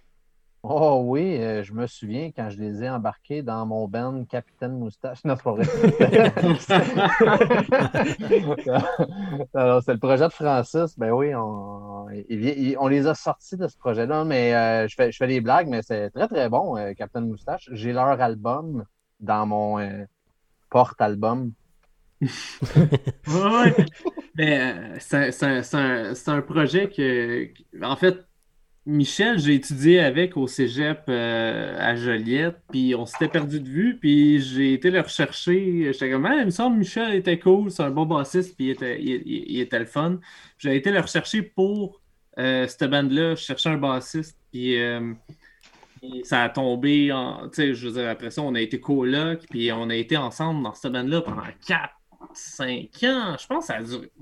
Oh 0.68 1.00
oui, 1.04 1.36
euh, 1.40 1.62
je 1.62 1.72
me 1.72 1.86
souviens 1.86 2.32
quand 2.34 2.50
je 2.50 2.58
les 2.58 2.82
ai 2.82 2.90
embarqués 2.90 3.40
dans 3.42 3.64
mon 3.66 3.86
band 3.86 4.24
Capitaine 4.24 4.76
Moustache. 4.78 5.20
Non, 5.24 5.36
c'est 5.36 5.42
pas 5.44 5.52
vrai. 5.52 5.64
Alors, 9.54 9.82
c'est 9.82 9.92
le 9.92 9.98
projet 9.98 10.24
de 10.26 10.32
Francis. 10.32 10.98
Ben 10.98 11.10
oui, 11.12 11.32
on, 11.36 12.06
il 12.28 12.38
vient- 12.38 12.54
il- 12.56 12.76
on 12.78 12.88
les 12.88 13.06
a 13.06 13.14
sortis 13.14 13.56
de 13.56 13.68
ce 13.68 13.76
projet-là, 13.78 14.24
mais 14.24 14.54
euh, 14.54 14.88
je, 14.88 14.94
fais, 14.96 15.12
je 15.12 15.16
fais 15.18 15.26
des 15.28 15.40
blagues, 15.40 15.68
mais 15.68 15.82
c'est 15.82 16.10
très 16.10 16.26
très 16.28 16.48
bon, 16.48 16.76
euh, 16.76 16.92
Capitaine 16.94 17.28
Moustache. 17.28 17.68
J'ai 17.72 17.92
leur 17.92 18.20
album 18.20 18.84
dans 19.20 19.46
mon 19.46 19.78
euh, 19.78 20.04
porte-album. 20.70 21.52
Ouais. 23.26 23.74
Mais 24.36 24.60
euh, 24.94 24.96
c'est 25.00 25.32
c'est 25.32 25.46
un, 25.46 25.62
c'est 25.62 25.76
un- 25.76 26.14
c'est 26.14 26.30
un 26.30 26.42
projet 26.42 26.88
que, 26.90 27.48
en 27.84 27.96
fait, 27.96 28.25
Michel, 28.86 29.40
j'ai 29.40 29.54
étudié 29.54 29.98
avec 29.98 30.36
au 30.36 30.46
cégep 30.46 31.02
euh, 31.08 31.76
à 31.76 31.96
Joliette, 31.96 32.58
puis 32.70 32.94
on 32.94 33.04
s'était 33.04 33.26
perdu 33.26 33.58
de 33.58 33.68
vue, 33.68 33.98
puis 33.98 34.40
j'ai 34.40 34.74
été 34.74 34.92
le 34.92 35.00
rechercher. 35.00 35.92
J'étais 35.92 36.08
comme, 36.08 36.24
Ah, 36.24 36.36
il 36.36 36.46
me 36.46 36.50
semble 36.50 36.76
que 36.76 36.80
Michel 36.80 37.14
était 37.14 37.38
cool, 37.40 37.72
c'est 37.72 37.82
un 37.82 37.90
bon 37.90 38.06
bassiste, 38.06 38.54
puis 38.54 38.66
il 38.66 38.70
était, 38.70 39.02
il, 39.02 39.58
était 39.58 39.80
le 39.80 39.86
fun. 39.86 40.20
J'ai 40.58 40.76
été 40.76 40.92
le 40.92 41.00
rechercher 41.00 41.42
pour 41.42 42.00
euh, 42.38 42.68
cette 42.68 42.88
bande-là, 42.88 43.34
je 43.34 43.42
cherchais 43.42 43.70
un 43.70 43.76
bassiste, 43.76 44.38
puis 44.52 44.80
euh, 44.80 45.14
ça 46.22 46.44
a 46.44 46.48
tombé 46.48 47.10
en. 47.10 47.48
Tu 47.48 47.54
sais, 47.56 47.74
je 47.74 47.88
veux 47.88 47.94
dire, 47.94 48.08
après 48.08 48.30
ça, 48.30 48.42
on 48.42 48.54
a 48.54 48.60
été 48.60 48.78
coloc, 48.78 49.40
puis 49.50 49.72
on 49.72 49.90
a 49.90 49.96
été 49.96 50.16
ensemble 50.16 50.62
dans 50.62 50.74
cette 50.74 50.92
bande-là 50.92 51.22
pendant 51.22 51.42
4, 51.66 51.90
5 52.34 52.88
ans. 53.02 53.36
Je 53.36 53.46
pense 53.48 53.66
que 53.66 53.72
ça 53.72 53.74
a 53.78 53.82
duré. 53.82 54.12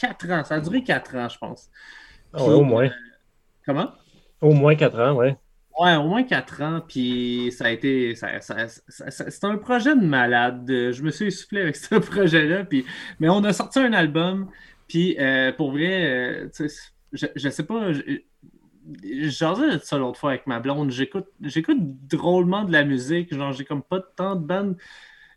4 0.00 0.30
ans. 0.30 0.44
Ça 0.44 0.54
a 0.54 0.60
duré 0.60 0.82
4 0.82 1.16
ans, 1.16 1.28
je 1.28 1.36
pense. 1.36 1.68
Ah 2.32 2.44
ouais, 2.44 2.54
au 2.54 2.64
moins. 2.64 2.88
Comment? 3.64 3.92
Au 4.42 4.52
moins 4.52 4.74
4 4.74 5.00
ans, 5.00 5.14
ouais. 5.14 5.38
Ouais, 5.80 5.96
au 5.96 6.06
moins 6.06 6.22
4 6.22 6.60
ans, 6.62 6.82
puis 6.86 7.50
ça 7.56 7.66
a 7.66 7.70
été. 7.70 8.14
Ça, 8.14 8.40
ça- 8.40 8.66
C'était 9.10 9.46
un 9.46 9.56
projet 9.56 9.96
de 9.96 10.04
malade. 10.04 10.66
Je 10.68 11.02
me 11.02 11.10
suis 11.10 11.26
essoufflé 11.26 11.62
avec 11.62 11.76
ce 11.76 11.94
projet-là, 11.96 12.64
puis... 12.64 12.84
mais 13.18 13.28
on 13.30 13.42
a 13.44 13.52
sorti 13.52 13.78
un 13.78 13.92
album, 13.94 14.50
puis 14.86 15.16
euh, 15.18 15.50
pour 15.52 15.72
vrai, 15.72 16.44
euh, 16.44 16.48
je, 17.12 17.26
je 17.34 17.48
sais 17.48 17.64
pas. 17.64 17.92
je- 17.92 18.02
J'asais 19.28 19.78
de 19.78 19.82
ça 19.82 19.96
l'autre 19.96 20.18
fois 20.18 20.30
avec 20.30 20.46
ma 20.48 20.58
blonde. 20.58 20.90
J'écoute, 20.90 21.26
j'écoute 21.40 21.78
drôlement 22.08 22.64
de 22.64 22.72
la 22.72 22.84
musique. 22.84 23.32
Genre, 23.32 23.52
j'ai 23.52 23.64
comme 23.64 23.82
pas 23.82 24.00
tant 24.00 24.34
de 24.34 24.44
bandes. 24.44 24.76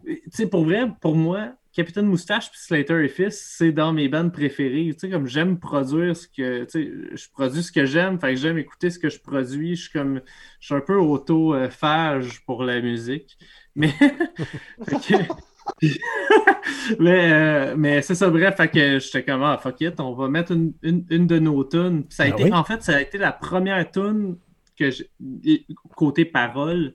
Tu 0.05 0.21
sais, 0.31 0.47
pour 0.47 0.65
vrai, 0.65 0.87
pour 1.01 1.15
moi, 1.15 1.53
Capitaine 1.75 2.05
Moustache 2.07 2.49
puis 2.49 2.59
Slater 2.59 3.03
et 3.03 3.09
Fils, 3.09 3.37
c'est 3.57 3.71
dans 3.73 3.91
mes 3.93 4.07
bandes 4.07 4.31
préférées. 4.31 4.89
Tu 4.93 4.99
sais, 4.99 5.09
comme 5.09 5.27
j'aime 5.27 5.59
produire 5.59 6.15
ce 6.15 6.27
que. 6.27 6.63
Tu 6.63 6.69
sais, 6.69 6.91
je 7.17 7.29
produis 7.31 7.63
ce 7.63 7.71
que 7.71 7.85
j'aime, 7.85 8.19
fait 8.19 8.33
que 8.33 8.39
j'aime 8.39 8.57
écouter 8.57 8.89
ce 8.89 8.97
que 8.97 9.09
je 9.09 9.19
produis. 9.19 9.75
Je 9.75 9.81
suis 9.83 9.91
comme. 9.91 10.21
Je 10.61 10.65
suis 10.67 10.75
un 10.75 10.81
peu 10.81 10.95
autophage 10.97 12.43
pour 12.45 12.63
la 12.63 12.81
musique. 12.81 13.37
Mais. 13.75 13.93
Mais 16.99 17.31
euh, 17.33 17.75
mais 17.77 18.01
c'est 18.01 18.15
ça, 18.15 18.29
bref, 18.29 18.55
fait 18.55 18.67
que 18.67 18.99
j'étais 18.99 19.23
comme, 19.23 19.43
ah, 19.43 19.57
fuck 19.57 19.81
it, 19.81 19.99
on 19.99 20.13
va 20.13 20.29
mettre 20.29 20.51
une, 20.51 20.73
une, 20.83 21.05
une 21.09 21.27
de 21.27 21.39
nos 21.39 21.63
tunes. 21.63 22.03
Puis 22.05 22.15
Ça 22.15 22.23
a 22.23 22.25
Ah 22.27 22.29
été, 22.29 22.43
oui? 22.43 22.53
En 22.53 22.63
fait, 22.63 22.83
ça 22.83 22.97
a 22.97 23.01
été 23.01 23.17
la 23.17 23.31
première 23.31 23.89
tune 23.91 24.37
que 24.77 24.89
côté 25.95 26.25
parole 26.25 26.93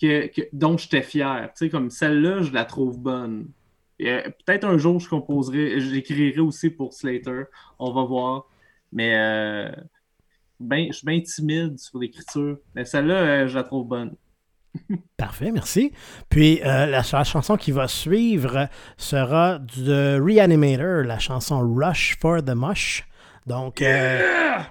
que, 0.00 0.26
que- 0.28 0.48
dont 0.52 0.76
j'étais 0.76 1.02
fier. 1.02 1.50
Tu 1.56 1.66
sais, 1.66 1.70
comme 1.70 1.90
celle-là, 1.90 2.42
je 2.42 2.52
la 2.52 2.64
trouve 2.64 2.98
bonne. 2.98 3.48
Euh, 4.08 4.22
Peut-être 4.46 4.64
un 4.64 4.78
jour, 4.78 4.98
je 5.00 5.08
composerai, 5.08 5.80
j'écrirai 5.80 6.40
aussi 6.40 6.70
pour 6.70 6.92
Slater. 6.92 7.44
On 7.78 7.92
va 7.92 8.04
voir. 8.04 8.46
Mais 8.92 9.14
euh, 9.16 9.70
ben, 10.60 10.86
je 10.88 10.98
suis 10.98 11.06
bien 11.06 11.20
timide 11.20 11.78
sur 11.78 11.98
l'écriture. 11.98 12.58
Mais 12.74 12.84
celle-là, 12.84 13.14
euh, 13.14 13.46
je 13.48 13.54
la 13.56 13.64
trouve 13.64 13.86
bonne. 13.88 14.14
Parfait, 15.16 15.50
merci. 15.50 15.92
Puis 16.28 16.60
euh, 16.62 16.86
la, 16.86 17.02
ch- 17.02 17.12
la 17.12 17.24
chanson 17.24 17.56
qui 17.56 17.72
va 17.72 17.88
suivre 17.88 18.68
sera 18.96 19.58
de 19.58 20.18
Reanimator, 20.20 21.04
la 21.04 21.18
chanson 21.18 21.60
Rush 21.74 22.16
for 22.20 22.42
the 22.42 22.54
Mush. 22.54 23.06
Donc, 23.46 23.82
euh, 23.82 24.20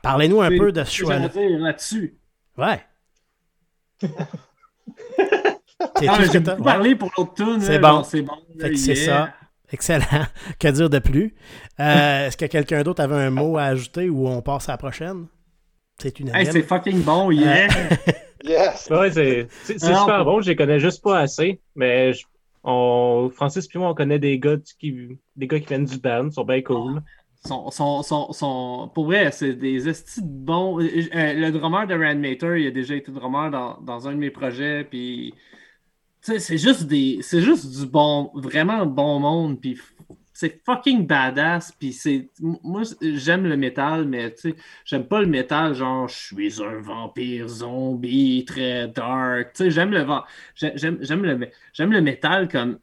parlez-nous 0.02 0.42
un 0.42 0.50
peu 0.50 0.72
de 0.72 0.84
ce 0.84 0.96
choix-là. 0.96 1.30
là-dessus. 1.36 2.18
Ouais. 2.58 2.82
C'est 5.98 6.08
Ah, 6.08 6.18
j'ai 6.32 6.40
beaucoup 6.40 6.64
parlé 6.64 6.96
pour 6.96 7.12
l'autre 7.18 7.34
tune. 7.34 7.60
C'est 7.62 7.80
bon. 7.80 8.04
C'est 8.04 8.22
bon. 8.22 8.34
Fait 8.60 8.70
que 8.72 8.76
c'est 8.78 8.96
ça. 8.96 9.34
Excellent. 9.72 10.06
que 10.60 10.68
dire 10.68 10.90
de 10.90 11.00
plus? 11.00 11.34
Euh, 11.80 12.28
Est-ce 12.28 12.36
que 12.38 12.46
quelqu'un 12.46 12.84
d'autre 12.84 13.02
avait 13.02 13.16
un 13.16 13.30
mot 13.30 13.58
à 13.58 13.64
ajouter 13.64 14.10
ou 14.10 14.28
on 14.28 14.42
passe 14.42 14.68
à 14.70 14.74
la 14.74 14.78
prochaine? 14.78 15.28
C'est 16.02 16.20
une 16.20 16.30
Hey, 16.36 16.46
c'est 16.48 16.64
fucking 16.64 17.02
bon, 17.04 17.32
yeah. 17.32 17.68
Yes! 18.44 18.88
Ouais, 18.90 19.12
c'est 19.12 19.48
c'est- 19.64 19.78
c'est 19.78 19.90
Non, 19.92 20.00
super 20.00 20.18
pas- 20.18 20.24
bon, 20.24 20.42
je 20.42 20.50
les 20.50 20.56
connais 20.56 20.80
juste 20.80 21.04
pas 21.04 21.20
assez, 21.20 21.62
mais 21.76 22.12
je- 22.12 22.26
on, 22.64 23.30
Francis 23.34 23.68
puis 23.68 23.78
moi, 23.78 23.90
on 23.90 23.94
connaît 23.94 24.18
des 24.18 24.40
gars 24.40 24.56
qui, 24.80 25.20
des 25.36 25.46
gars 25.48 25.60
qui 25.60 25.68
viennent 25.68 25.86
du 25.86 26.00
band, 26.00 26.26
ils 26.26 26.34
sont 26.34 26.44
bien 26.44 26.62
cool. 26.64 27.02
Son, 27.46 27.70
son, 27.72 28.02
son, 28.04 28.32
son- 28.34 28.90
Pour 28.96 29.06
vrai, 29.06 29.32
c'est 29.32 29.54
des 29.54 29.88
estis 29.88 30.22
de 30.24 30.28
bons. 30.28 30.80
euh, 30.82 30.88
euh, 31.16 31.34
le 31.34 31.52
drummer 31.52 31.86
de 31.88 31.94
Randmater, 31.94 32.56
il 32.62 32.68
a 32.68 32.72
déjà 32.72 32.96
été 32.96 33.12
drummer 33.12 33.52
dans, 33.52 33.80
dans 33.82 34.08
un 34.08 34.12
de 34.14 34.18
mes 34.18 34.32
projets, 34.32 34.84
puis. 34.90 35.34
C'est 36.22 36.58
juste 36.58 36.84
des. 36.84 37.20
C'est 37.22 37.42
juste 37.42 37.80
du 37.80 37.88
bon. 37.88 38.32
Vraiment 38.36 38.86
bon 38.86 39.20
monde, 39.20 39.60
puis 39.60 39.80
c'est 40.34 40.62
fucking 40.66 41.08
badass. 41.08 41.72
Puis 41.72 41.94
c'est. 41.94 42.30
Moi, 42.40 42.84
j'aime 43.02 43.48
le 43.48 43.58
métal, 43.58 44.08
mais 44.08 44.32
tu 44.34 44.52
sais, 44.52 44.56
j'aime 44.86 45.06
pas 45.06 45.22
le 45.22 45.28
métal 45.28 45.74
genre 45.74 46.08
je 46.08 46.16
suis 46.16 46.64
un 46.64 46.80
vampire 46.80 47.48
zombie 47.48 48.46
très 48.46 48.88
dark. 48.88 49.54
Tu 49.54 49.64
sais, 49.64 49.72
j'aime 49.72 49.92
le 49.92 50.06
j'aime, 50.56 50.98
j'aime 51.02 51.24
le 51.24 51.48
j'aime 51.74 51.92
le 51.92 52.02
métal 52.02 52.48
comme. 52.48 52.78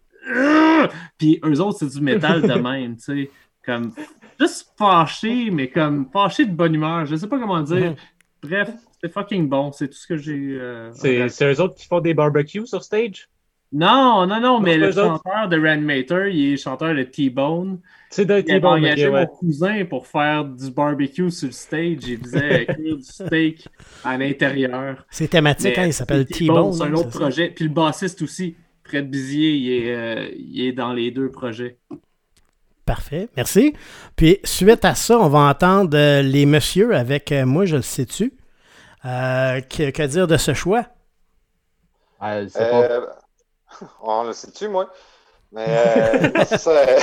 Puis 1.16 1.41
eux 1.45 1.61
autres, 1.61 1.78
c'est 1.78 1.97
du 1.97 2.01
métal 2.01 2.43
de 2.43 2.53
même, 2.61 2.97
tu 2.97 3.03
sais. 3.03 3.30
Comme 3.64 3.93
juste 4.41 4.72
fâché, 4.76 5.51
mais 5.51 5.68
comme 5.68 6.09
fâché 6.12 6.45
de 6.45 6.53
bonne 6.53 6.74
humeur. 6.74 7.07
Je 7.07 7.14
sais 7.14 7.28
pas 7.28 7.39
comment 7.39 7.62
dire. 7.62 7.95
Bref, 8.43 8.70
c'est 9.01 9.12
fucking 9.12 9.49
bon. 9.49 9.72
C'est 9.72 9.88
tout 9.88 9.96
ce 9.96 10.07
que 10.07 10.16
j'ai. 10.16 10.59
Euh, 10.61 10.90
c'est, 10.92 11.28
c'est 11.28 11.53
eux 11.53 11.61
autres 11.61 11.74
qui 11.74 11.86
font 11.86 12.01
des 12.01 12.14
barbecues 12.14 12.66
sur 12.66 12.82
stage? 12.82 13.28
Non, 13.70 14.26
non, 14.26 14.40
non, 14.40 14.61
mais 14.61 14.78
le 14.78 14.90
chanteur 14.90 15.49
de 15.49 15.61
Ranmater, 15.61 16.32
il 16.32 16.55
est 16.55 16.57
chanteur 16.57 16.94
de 16.94 17.03
T-Bone. 17.03 17.80
C'est 18.09 18.24
de 18.24 18.40
T-Bone. 18.40 18.80
Il 18.80 18.86
a 18.86 18.92
engagé 18.92 19.11
mon 19.11 19.26
cousin 19.26 19.84
pour 19.84 20.07
faire 20.07 20.44
du 20.46 20.70
barbecue 20.70 21.30
sur 21.30 21.49
le 21.49 21.53
stage. 21.53 21.99
Il 22.07 22.18
faisait 22.18 22.66
cuire 22.74 22.96
du 22.96 23.03
steak 23.03 23.68
à 24.05 24.16
l'intérieur. 24.16 25.05
C'est 25.11 25.28
thématique, 25.28 25.76
hein, 25.76 25.86
il 25.86 25.92
s'appelle 25.92 26.24
T-Bone. 26.24 26.72
C'est 26.72 26.84
un 26.84 26.94
autre 26.94 27.11
projet. 27.11 27.51
Puis 27.55 27.66
le 27.66 27.70
bassiste 27.70 28.22
aussi, 28.22 28.57
Fred 28.84 29.11
Bizier, 29.11 29.53
il 29.53 29.72
est, 29.72 29.94
euh, 29.94 30.28
il 30.34 30.62
est 30.62 30.72
dans 30.72 30.94
les 30.94 31.11
deux 31.11 31.30
projets. 31.30 31.76
Parfait, 32.86 33.28
merci. 33.36 33.74
Puis 34.16 34.38
suite 34.44 34.82
à 34.86 34.94
ça, 34.94 35.18
on 35.18 35.28
va 35.28 35.40
entendre 35.40 35.94
euh, 35.94 36.22
les 36.22 36.46
messieurs 36.46 36.94
avec 36.94 37.32
euh, 37.32 37.44
Moi, 37.44 37.66
je 37.66 37.76
le 37.76 37.82
sais-tu? 37.82 38.32
Que, 39.03 39.90
que, 39.90 40.03
dire 40.07 40.26
de 40.26 40.36
ce 40.36 40.55
choix? 40.55 40.84
Ah, 42.20 42.40
pas... 42.55 43.18
On 44.03 44.24
le 44.24 44.32
sait-tu, 44.32 44.68
moi? 44.68 44.90
Mais 45.53 45.66
euh, 45.66 46.44
ça, 46.59 46.70
euh, 46.70 46.99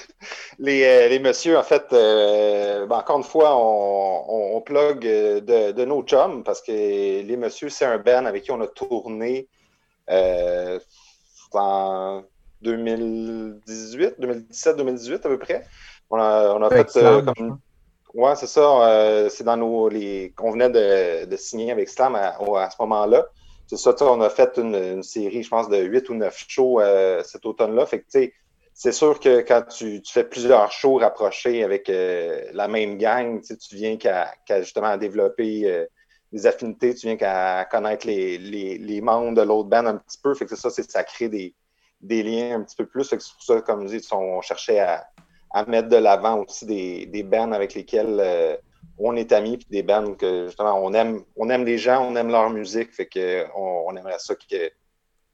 les, 0.58 0.84
euh, 0.84 1.08
les 1.08 1.18
messieurs, 1.18 1.56
en 1.56 1.62
fait, 1.62 1.86
ben, 1.90 2.90
encore 2.90 3.18
une 3.18 3.24
fois, 3.24 3.56
on, 3.56 4.56
on, 4.56 4.60
plug 4.60 5.00
de, 5.00 5.72
de, 5.72 5.84
nos 5.84 6.02
chums 6.02 6.44
parce 6.44 6.60
que 6.60 6.72
les 6.72 7.36
messieurs, 7.36 7.70
c'est 7.70 7.84
un 7.84 7.98
band 7.98 8.26
avec 8.26 8.44
qui 8.44 8.50
on 8.50 8.60
a 8.60 8.66
tourné 8.66 9.48
en 11.52 12.22
2018, 12.62 14.14
2017, 14.18 14.76
2018 14.76 15.14
à 15.14 15.28
peu 15.28 15.38
près. 15.38 15.64
On 16.10 16.18
a, 16.18 16.54
on 16.54 16.62
a 16.62 16.70
fait 16.70 16.90
comme. 16.92 17.58
Ouais, 18.18 18.34
c'est 18.36 18.46
ça. 18.46 19.28
c'est 19.30 19.44
dans 19.44 19.56
nos. 19.56 19.88
Les... 19.88 20.34
On 20.40 20.50
venait 20.50 20.70
de, 20.70 21.24
de 21.24 21.36
signer 21.36 21.72
avec 21.72 21.88
Slam 21.88 22.14
à, 22.14 22.36
à 22.36 22.70
ce 22.70 22.76
moment-là 22.80 23.26
c'est 23.68 23.76
ça, 23.76 23.94
on 24.00 24.20
a 24.22 24.30
fait 24.30 24.56
une, 24.56 25.02
série, 25.02 25.42
je 25.42 25.50
pense, 25.50 25.68
de 25.68 25.76
8 25.76 26.08
ou 26.08 26.14
9 26.14 26.44
shows 26.48 26.80
euh, 26.80 27.22
cet 27.22 27.44
automne-là. 27.44 27.84
Fait 27.84 28.00
que, 28.00 28.30
c'est 28.72 28.92
sûr 28.92 29.20
que 29.20 29.40
quand 29.40 29.62
tu, 29.68 30.00
fais 30.06 30.24
plusieurs 30.24 30.72
shows 30.72 30.96
rapprochés 30.96 31.62
avec 31.62 31.90
euh, 31.90 32.44
la 32.54 32.66
même 32.66 32.96
gang, 32.96 33.42
tu 33.42 33.76
viens 33.76 33.98
qu'à 33.98 34.32
justement 34.60 34.96
développer 34.96 35.70
euh, 35.70 35.84
des 36.32 36.46
affinités, 36.46 36.94
tu 36.94 37.08
viens 37.08 37.16
qu'à 37.16 37.66
connaître 37.66 38.06
les, 38.06 39.00
membres 39.02 39.34
de 39.34 39.42
l'autre 39.42 39.68
band 39.68 39.84
un 39.84 39.96
petit 39.96 40.18
peu. 40.22 40.32
Fait 40.34 40.46
que 40.46 40.56
ça, 40.56 40.70
ça 40.70 41.04
crée 41.04 41.28
des, 41.28 41.54
liens 42.00 42.60
un 42.60 42.62
petit 42.62 42.76
peu 42.76 42.86
plus. 42.86 43.04
c'est 43.04 43.16
pour 43.16 43.42
ça, 43.42 43.60
comme 43.60 43.86
je 43.86 43.98
dis, 43.98 44.08
on 44.12 44.40
cherchait 44.40 44.78
à, 44.78 45.06
mettre 45.66 45.88
de 45.88 45.96
l'avant 45.96 46.44
aussi 46.44 46.66
des, 46.66 47.06
des 47.06 47.22
bands 47.22 47.52
avec 47.52 47.74
lesquels 47.74 48.58
on 48.98 49.16
est 49.16 49.32
amis, 49.32 49.58
puis 49.58 49.66
des 49.70 49.82
bands 49.82 50.14
que 50.14 50.46
justement, 50.46 50.80
on 50.84 50.92
aime, 50.92 51.22
on 51.36 51.48
aime 51.50 51.64
les 51.64 51.78
gens, 51.78 52.04
on 52.04 52.16
aime 52.16 52.28
leur 52.28 52.50
musique, 52.50 52.92
fait 52.92 53.06
que 53.06 53.44
on, 53.56 53.94
aimerait 53.96 54.18
ça 54.18 54.34
que 54.34 54.70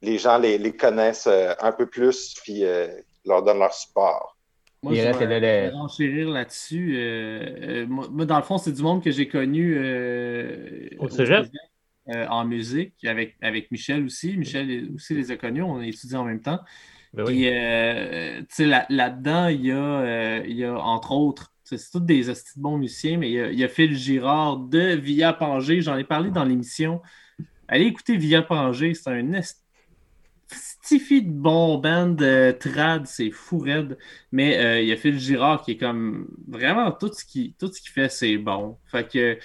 les 0.03 0.19
gens 0.19 0.39
les, 0.39 0.77
connaissent 0.77 1.27
euh, 1.27 1.55
un 1.61 1.73
peu 1.73 1.87
plus, 1.87 2.35
puis 2.43 2.65
euh, 2.65 2.89
leur 3.25 3.43
donnent 3.43 3.59
leur 3.59 3.73
support. 3.73 4.37
Moi, 4.83 4.95
je 4.95 5.01
vais 5.01 5.73
enchérir 5.73 6.29
là-dessus. 6.29 6.95
Euh, 6.99 7.87
moi, 7.87 8.27
dans 8.27 8.37
le 8.37 8.43
fond, 8.43 8.59
c'est 8.59 8.73
du 8.73 8.83
monde 8.83 9.03
que 9.03 9.11
j'ai 9.11 9.29
connu 9.29 9.79
au 10.99 11.09
cégep? 11.09 11.47
en 12.07 12.45
musique, 12.45 13.03
avec, 13.07 13.35
avec 13.41 13.71
Michel 13.71 14.05
aussi. 14.05 14.37
Michel 14.37 14.91
aussi 14.95 15.15
les 15.15 15.31
a 15.31 15.39
connus, 15.39 15.63
on 15.63 15.79
a 15.79 15.87
étudié 15.87 16.19
en 16.19 16.25
même 16.25 16.43
temps. 16.43 16.61
Ben 17.15 17.25
oui. 17.27 17.49
Puis, 18.49 18.67
là-dedans, 18.67 19.49
il, 19.49 19.67
y 19.67 19.73
a, 19.73 20.45
il 20.45 20.57
y 20.57 20.65
a 20.65 20.75
entre 20.77 21.13
autres 21.13 21.55
c'est 21.65 21.91
tous 21.91 22.01
des 22.01 22.25
bons 22.57 22.79
musiciens, 22.79 23.19
mais 23.19 23.31
il 23.31 23.59
y, 23.59 23.65
a, 23.65 23.69
Phil 23.69 23.97
Girard 23.97 24.59
de 24.59 24.95
Via 24.95 25.33
Pangé. 25.33 25.81
J'en 25.81 25.97
ai 25.97 26.05
parlé 26.05 26.31
dans 26.31 26.45
l'émission. 26.45 27.01
Allez 27.69 27.87
écouter 27.87 28.17
Via 28.17 28.43
Pangé, 28.43 28.95
c'est 28.95 29.11
un 29.11 29.41
stifi 30.51 31.23
de 31.23 31.31
bon 31.31 31.79
band 31.79 32.17
trad, 32.61 33.07
c'est 33.07 33.31
fou 33.31 33.59
raide. 33.59 33.97
Mais 34.31 34.59
euh, 34.59 34.83
il 34.83 34.89
y 34.89 34.93
a 34.93 34.97
Phil 34.97 35.19
Girard 35.19 35.63
qui 35.63 35.73
est 35.73 35.77
comme 35.79 36.29
vraiment 36.47 36.93
tout 36.93 37.11
ce 37.13 37.25
qu'il 37.25 37.55
tout 37.55 37.73
ce 37.73 37.81
qu'il 37.81 37.91
fait, 37.91 38.11
c'est 38.11 38.37
bon. 38.37 38.77
Fait 38.87 39.09
que 39.11 39.39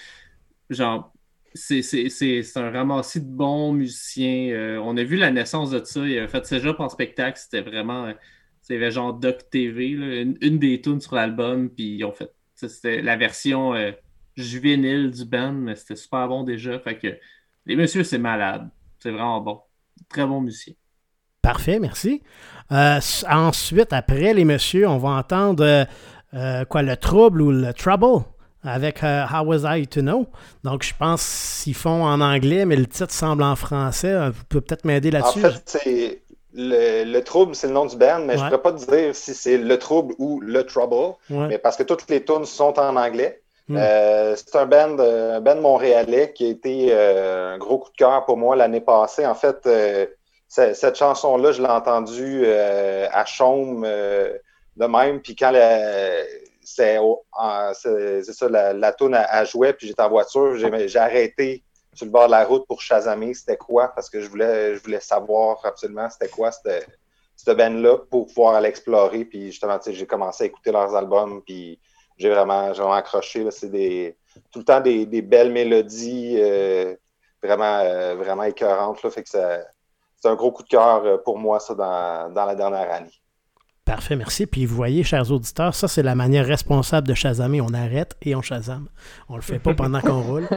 genre 0.69 1.13
c'est 1.53 2.43
un 2.55 2.71
ramassis 2.71 3.21
de 3.21 3.29
bons 3.29 3.73
musiciens. 3.73 4.51
Euh, 4.51 4.81
on 4.83 4.97
a 4.97 5.03
vu 5.03 5.17
la 5.17 5.31
naissance 5.31 5.71
de 5.71 5.83
ça. 5.83 6.07
Il 6.07 6.17
a 6.19 6.27
fait 6.27 6.45
Cégep 6.45 6.79
en 6.79 6.89
spectacle. 6.89 7.39
C'était 7.39 7.61
vraiment 7.61 8.13
c'était 8.69 8.91
genre 8.91 9.13
Doc 9.13 9.49
TV, 9.49 9.87
une, 9.89 10.59
des 10.59 10.79
tunes 10.79 11.01
sur 11.01 11.15
l'album, 11.15 11.69
puis 11.69 11.95
ils 11.95 12.03
ont 12.05 12.11
fait. 12.11 12.31
C'était 12.53 13.01
la 13.01 13.15
version 13.15 13.73
euh, 13.73 13.91
juvénile 14.35 15.11
du 15.11 15.25
band, 15.25 15.53
mais 15.53 15.75
c'était 15.75 15.95
super 15.95 16.27
bon 16.27 16.43
déjà. 16.43 16.77
Fait 16.79 16.97
que 16.97 17.07
les 17.65 17.75
messieurs, 17.75 18.03
c'est 18.03 18.17
malade. 18.17 18.69
C'est 18.99 19.11
vraiment 19.11 19.41
bon. 19.41 19.61
Très 20.07 20.25
bon 20.25 20.41
musicien. 20.41 20.73
Parfait, 21.41 21.79
merci. 21.79 22.21
Euh, 22.71 22.99
ensuite, 23.29 23.91
après 23.91 24.33
les 24.33 24.45
messieurs, 24.45 24.87
on 24.87 24.97
va 24.97 25.09
entendre 25.09 25.87
euh, 26.33 26.65
quoi, 26.65 26.83
le 26.83 26.95
trouble 26.95 27.41
ou 27.41 27.51
le 27.51 27.73
trouble? 27.73 28.25
Avec 28.63 29.01
How 29.03 29.45
Was 29.45 29.63
I 29.65 29.87
to 29.87 30.01
Know. 30.01 30.27
Donc, 30.63 30.83
je 30.83 30.93
pense 30.97 31.61
qu'ils 31.63 31.75
font 31.75 32.03
en 32.03 32.19
anglais, 32.21 32.65
mais 32.65 32.75
le 32.75 32.87
titre 32.87 33.13
semble 33.13 33.43
en 33.43 33.55
français. 33.55 34.29
Vous 34.29 34.43
pouvez 34.49 34.61
peut-être 34.61 34.85
m'aider 34.85 35.11
là-dessus. 35.11 35.45
En 35.45 35.51
fait, 35.51 35.61
c'est 35.65 36.21
le, 36.53 37.19
trouble, 37.21 37.55
c'est 37.55 37.67
le 37.67 37.73
nom 37.73 37.85
du 37.85 37.95
band, 37.95 38.19
mais 38.25 38.37
je 38.37 38.43
ne 38.43 38.49
pourrais 38.49 38.61
pas 38.61 38.73
te 38.73 38.85
dire 38.85 39.15
si 39.15 39.33
c'est 39.33 39.57
le 39.57 39.77
trouble 39.77 40.15
ou 40.17 40.39
le 40.41 40.63
trouble, 40.63 41.15
mais 41.29 41.57
parce 41.57 41.77
que 41.77 41.83
toutes 41.83 42.09
les 42.09 42.23
tunes 42.23 42.45
sont 42.45 42.77
en 42.79 42.95
anglais. 42.95 43.41
Hmm. 43.67 43.77
Euh, 43.77 44.35
c'est 44.35 44.55
un 44.55 44.65
band, 44.65 44.97
euh, 44.99 45.37
un 45.37 45.41
band 45.41 45.61
montréalais 45.61 46.33
qui 46.33 46.47
a 46.47 46.49
été 46.49 46.87
euh, 46.89 47.53
un 47.53 47.57
gros 47.59 47.77
coup 47.77 47.91
de 47.91 47.95
cœur 47.95 48.25
pour 48.25 48.35
moi 48.35 48.55
l'année 48.55 48.81
passée. 48.81 49.27
En 49.27 49.35
fait, 49.35 49.69
cette 50.47 50.95
chanson-là, 50.95 51.51
je 51.51 51.61
l'ai 51.61 51.69
entendue 51.69 52.47
à 52.47 53.25
Chaume 53.25 53.83
de 53.83 54.85
même. 54.85 55.19
Puis 55.21 55.35
quand 55.35 55.51
c'est 56.75 58.23
ça, 58.23 58.49
la, 58.49 58.73
la 58.73 58.93
tune 58.93 59.15
a, 59.15 59.43
joué, 59.45 59.73
puis 59.73 59.87
j'étais 59.87 60.01
en 60.01 60.09
voiture, 60.09 60.55
j'ai 60.55 60.99
arrêté 60.99 61.63
sur 61.93 62.05
le 62.05 62.11
bord 62.11 62.27
de 62.27 62.31
la 62.31 62.45
route 62.45 62.65
pour 62.67 62.81
chasamer 62.81 63.33
c'était 63.33 63.57
quoi, 63.57 63.89
parce 63.89 64.09
que 64.09 64.21
je 64.21 64.29
voulais, 64.29 64.77
savoir 64.99 65.65
absolument 65.65 66.09
c'était 66.09 66.29
quoi 66.29 66.51
cette, 66.51 66.87
cette 67.35 67.57
band-là 67.57 67.97
pour 68.09 68.27
pouvoir 68.27 68.55
aller 68.55 68.69
explorer. 68.69 69.25
Puis 69.25 69.47
justement, 69.47 69.79
j'ai 69.85 70.05
commencé 70.05 70.43
à 70.43 70.47
écouter 70.47 70.71
leurs 70.71 70.95
albums, 70.95 71.41
puis 71.45 71.79
j'ai 72.17 72.29
vraiment, 72.29 72.71
vraiment 72.71 72.93
accroché. 72.93 73.49
C'est 73.51 74.17
tout 74.51 74.59
le 74.59 74.65
temps 74.65 74.81
des, 74.81 75.05
belles 75.21 75.51
mélodies 75.51 76.35
euh, 76.39 76.95
vraiment, 77.41 77.79
euh, 77.79 78.15
vraiment 78.15 78.43
écœurantes. 78.43 79.01
Là, 79.03 79.09
fait 79.09 79.25
c'est 79.25 80.27
un 80.27 80.35
gros 80.35 80.51
coup 80.51 80.63
de 80.63 80.67
cœur 80.67 81.05
euh, 81.05 81.17
pour 81.17 81.37
moi, 81.37 81.59
ça, 81.59 81.73
dans 81.73 82.45
la 82.45 82.55
dernière 82.55 82.91
année. 82.91 83.21
Parfait, 83.89 84.15
merci. 84.15 84.45
Puis 84.45 84.67
vous 84.67 84.75
voyez, 84.75 85.03
chers 85.03 85.31
auditeurs, 85.31 85.73
ça 85.73 85.87
c'est 85.87 86.03
la 86.03 86.13
manière 86.13 86.45
responsable 86.45 87.07
de 87.07 87.15
chasamer. 87.15 87.59
On 87.59 87.73
arrête 87.73 88.15
et 88.21 88.35
on 88.35 88.41
chasame. 88.43 88.87
On 89.29 89.35
le 89.35 89.41
fait 89.41 89.57
pas 89.57 89.73
pendant 89.73 89.99
qu'on 89.99 90.21
roule. 90.21 90.47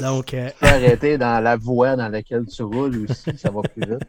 Donc, 0.00 0.34
euh... 0.34 0.50
arrêter 0.60 1.16
dans 1.16 1.40
la 1.40 1.56
voie 1.56 1.94
dans 1.94 2.08
laquelle 2.08 2.44
tu 2.46 2.64
roules 2.64 3.06
aussi, 3.08 3.38
ça 3.38 3.52
va 3.52 3.60
plus 3.62 3.84
vite. 3.88 4.04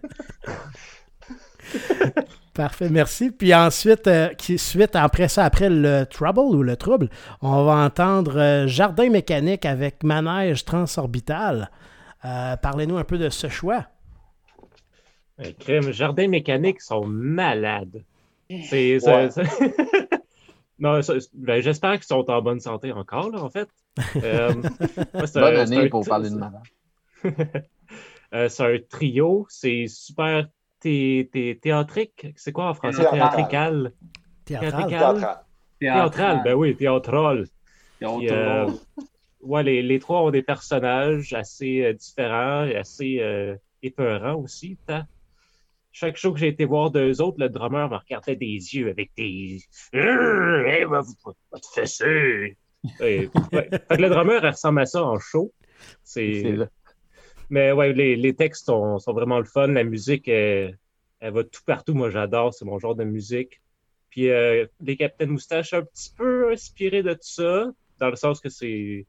Parfait, 2.56 2.90
merci. 2.90 3.30
Puis 3.30 3.54
ensuite, 3.54 4.08
euh, 4.08 4.30
suite 4.40 4.96
après 4.96 5.28
ça, 5.28 5.46
après 5.46 5.70
le 5.70 6.06
trouble 6.06 6.40
ou 6.40 6.64
le 6.64 6.76
trouble, 6.76 7.12
on 7.44 7.66
va 7.66 7.76
entendre 7.76 8.40
euh, 8.40 8.66
Jardin 8.66 9.12
mécanique 9.12 9.68
avec 9.68 10.02
manège 10.02 10.66
transorbital. 10.66 11.70
Euh, 12.26 12.58
parlez-nous 12.58 12.98
un 12.98 13.04
peu 13.04 13.20
de 13.20 13.30
ce 13.30 13.50
choix. 13.50 13.86
Crème, 15.60 15.92
Jardin 15.92 16.28
mécanique 16.28 16.82
sont 16.82 17.06
malades. 17.06 18.02
C'est, 18.62 19.00
non, 20.80 21.00
ben, 21.34 21.62
j'espère 21.62 21.94
qu'ils 21.94 22.04
sont 22.04 22.30
en 22.30 22.42
bonne 22.42 22.60
santé 22.60 22.92
encore, 22.92 23.30
là, 23.30 23.42
en 23.42 23.50
fait. 23.50 23.70
Euh, 24.18 24.54
bonne 25.36 25.56
année 25.58 25.90
pour 25.90 26.06
parler 26.06 26.30
de 26.30 26.36
malade. 26.36 26.64
Euh, 28.36 28.50
c'est 28.50 28.64
un 28.64 28.80
trio, 28.90 29.46
c'est 29.48 29.86
super 29.86 30.48
théâtrique. 30.80 32.34
C'est 32.36 32.52
quoi 32.52 32.70
en 32.70 32.74
français? 32.74 33.06
Théâtrical. 33.08 33.94
Théâtral. 34.44 35.46
Théâtral. 35.80 36.42
ben 36.44 36.56
oui, 36.56 36.76
théâtral. 36.76 37.46
Euh, 38.02 38.72
ouais, 39.42 39.62
les, 39.62 39.84
les, 39.84 40.00
trois 40.00 40.24
ont 40.24 40.32
des 40.32 40.42
personnages 40.42 41.32
assez 41.34 41.94
différents 41.94 42.66
et 42.66 42.76
assez 42.76 43.22
épeurants 43.84 44.42
aussi. 44.42 44.80
Chaque 45.94 46.18
show 46.18 46.34
que 46.34 46.40
j'ai 46.40 46.48
été 46.48 46.66
voir 46.66 46.92
d'eux 46.92 47.22
autres, 47.22 47.40
le 47.40 47.50
drummer 47.50 47.88
me 47.88 47.98
regardait 47.98 48.36
des 48.36 48.48
yeux 48.48 48.90
avec 48.90 49.12
des. 49.16 49.60
Euh, 49.96 50.66
hey, 50.66 50.84
va, 50.86 51.02
va 51.02 51.60
te 51.60 51.68
fesser. 51.74 52.58
Ouais. 53.00 53.30
Fait 53.52 53.70
que 53.70 54.02
le 54.02 54.10
drummer 54.10 54.44
elle 54.44 54.52
ressemble 54.52 54.82
à 54.82 54.86
ça 54.86 55.04
en 55.04 55.20
show. 55.20 55.54
C'est. 56.04 56.58
Mais 57.50 57.72
ouais, 57.72 57.94
les, 57.94 58.16
les 58.16 58.34
textes 58.34 58.66
sont, 58.66 58.98
sont, 58.98 59.14
vraiment 59.14 59.38
le 59.38 59.46
fun. 59.46 59.68
La 59.68 59.84
musique, 59.84 60.28
elle, 60.28 60.80
elle 61.20 61.34
va 61.34 61.44
tout 61.44 61.62
partout. 61.66 61.94
Moi, 61.94 62.10
j'adore. 62.10 62.54
C'est 62.54 62.66
mon 62.66 62.80
genre 62.80 62.96
de 62.96 63.04
musique. 63.04 63.62
Puis 64.10 64.30
euh, 64.30 64.66
les 64.82 64.98
Capitaines 64.98 65.30
Moustaches, 65.30 65.74
un 65.74 65.84
petit 65.84 66.12
peu 66.16 66.52
inspiré 66.52 67.04
de 67.04 67.14
tout 67.14 67.20
ça, 67.22 67.72
dans 68.00 68.10
le 68.10 68.16
sens 68.16 68.40
que 68.40 68.50
c'est 68.50 69.06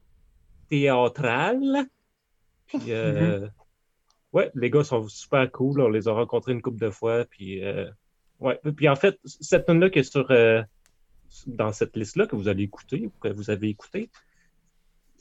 théâtral. 0.68 1.86
Puis, 2.66 2.92
euh, 2.92 3.40
mm-hmm. 3.40 3.50
Ouais, 4.34 4.50
les 4.54 4.68
gars 4.68 4.84
sont 4.84 5.08
super 5.08 5.50
cool. 5.50 5.80
On 5.80 5.88
les 5.88 6.08
a 6.08 6.12
rencontrés 6.12 6.52
une 6.52 6.60
couple 6.60 6.80
de 6.80 6.90
fois. 6.90 7.24
Puis, 7.24 7.64
euh, 7.64 7.88
ouais. 8.40 8.60
Puis 8.76 8.88
en 8.88 8.96
fait, 8.96 9.18
cette 9.24 9.66
tune 9.66 9.80
là 9.80 9.88
qui 9.88 10.00
est 10.00 10.10
sur, 10.10 10.30
euh, 10.30 10.62
dans 11.46 11.72
cette 11.72 11.96
liste-là 11.96 12.26
que 12.26 12.36
vous 12.36 12.48
allez 12.48 12.64
écouter, 12.64 13.06
ou 13.06 13.12
que 13.20 13.28
vous 13.28 13.50
avez 13.50 13.68
écouté, 13.68 14.10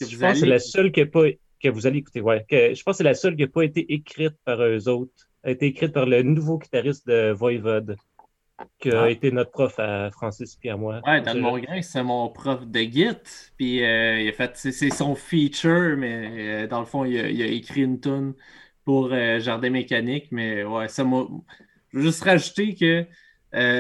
je 0.02 0.18
pense 0.18 0.34
que 0.34 0.40
c'est 0.40 0.46
la 0.46 0.60
seule 0.60 0.92
qui 0.92 1.00
n'a 1.00 1.06
pas 1.06 1.28
que 1.62 1.70
vous 1.70 1.88
allez 1.88 2.00
écouter, 2.00 2.20
ouais. 2.20 2.46
Que, 2.50 2.74
je 2.74 2.84
pense 2.84 2.96
que 2.96 2.98
c'est 2.98 3.04
la 3.06 3.14
seule 3.14 3.38
qui 3.38 3.44
n'a 3.44 3.48
pas 3.48 3.64
été 3.64 3.94
écrite 3.94 4.36
par 4.44 4.62
eux 4.62 4.90
autres. 4.90 5.30
Elle 5.44 5.50
a 5.50 5.54
été 5.54 5.68
écrite 5.68 5.94
par 5.94 6.06
le 6.06 6.22
nouveau 6.22 6.58
guitariste 6.58 7.08
de 7.08 7.32
Voivode, 7.32 7.96
qui 8.80 8.92
a 8.92 9.04
ah. 9.04 9.10
été 9.10 9.32
notre 9.32 9.52
prof 9.52 9.80
à 9.80 10.12
Francis 10.12 10.58
et 10.64 10.70
à 10.70 10.76
moi. 10.76 11.00
Ouais, 11.08 11.22
Dan 11.22 11.40
Mongrain, 11.40 11.82
c'est 11.82 12.04
mon 12.04 12.28
prof 12.30 12.68
de 12.68 12.80
Git. 12.82 13.52
Puis 13.58 13.84
euh, 13.84 14.20
il 14.20 14.28
a 14.28 14.34
fait, 14.34 14.52
c'est 14.58 14.90
son 14.90 15.16
feature, 15.16 15.96
mais 15.98 16.64
euh, 16.64 16.68
dans 16.68 16.82
le 16.82 16.86
fond, 16.86 17.06
il 17.06 17.18
a, 17.18 17.30
il 17.30 17.42
a, 17.42 17.46
écrit 17.46 17.84
une 17.84 18.00
tune 18.00 18.34
pour 18.86 19.10
euh, 19.12 19.40
Jardin 19.40 19.70
Mécanique. 19.70 20.28
Mais 20.32 20.64
ouais, 20.64 20.88
ça 20.88 21.04
m'a. 21.04 21.26
Je 21.92 22.00
veux 22.00 22.04
juste 22.06 22.24
rajouter 22.24 22.76
que 22.76 23.06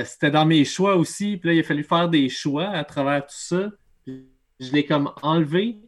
c'était 0.05 0.31
dans 0.31 0.45
mes 0.45 0.65
choix 0.65 0.95
aussi. 0.95 1.37
Puis 1.37 1.49
là, 1.49 1.55
il 1.55 1.59
a 1.59 1.63
fallu 1.63 1.83
faire 1.83 2.07
des 2.07 2.29
choix 2.29 2.67
à 2.69 2.83
travers 2.83 3.25
tout 3.25 3.35
ça. 3.35 3.71
Je 4.05 4.71
l'ai 4.71 4.85
comme 4.85 5.11
enlevé 5.23 5.79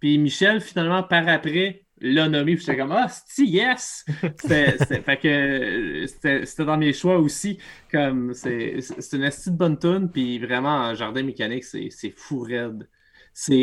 puis 0.00 0.18
Michel, 0.18 0.60
finalement, 0.60 1.02
par 1.02 1.26
après, 1.28 1.84
l'a 2.00 2.28
nommé. 2.28 2.56
Puis 2.56 2.64
j'étais 2.64 2.78
comme, 2.78 2.92
ah, 2.92 3.08
c'est 3.08 3.44
yes! 3.44 4.04
fait 4.46 5.20
que 5.20 6.04
c'était 6.06 6.64
dans 6.64 6.76
mes 6.76 6.92
choix 6.92 7.18
aussi. 7.18 7.58
Comme 7.90 8.34
c'est 8.34 8.78
une 9.12 9.24
astuce 9.24 9.52
de 9.52 9.56
bonne 9.56 9.78
tune. 9.78 10.10
Puis 10.12 10.38
vraiment, 10.38 10.94
Jardin 10.94 11.22
mécanique, 11.22 11.64
c'est 11.64 12.14
fou 12.14 12.40
raide. 12.40 12.88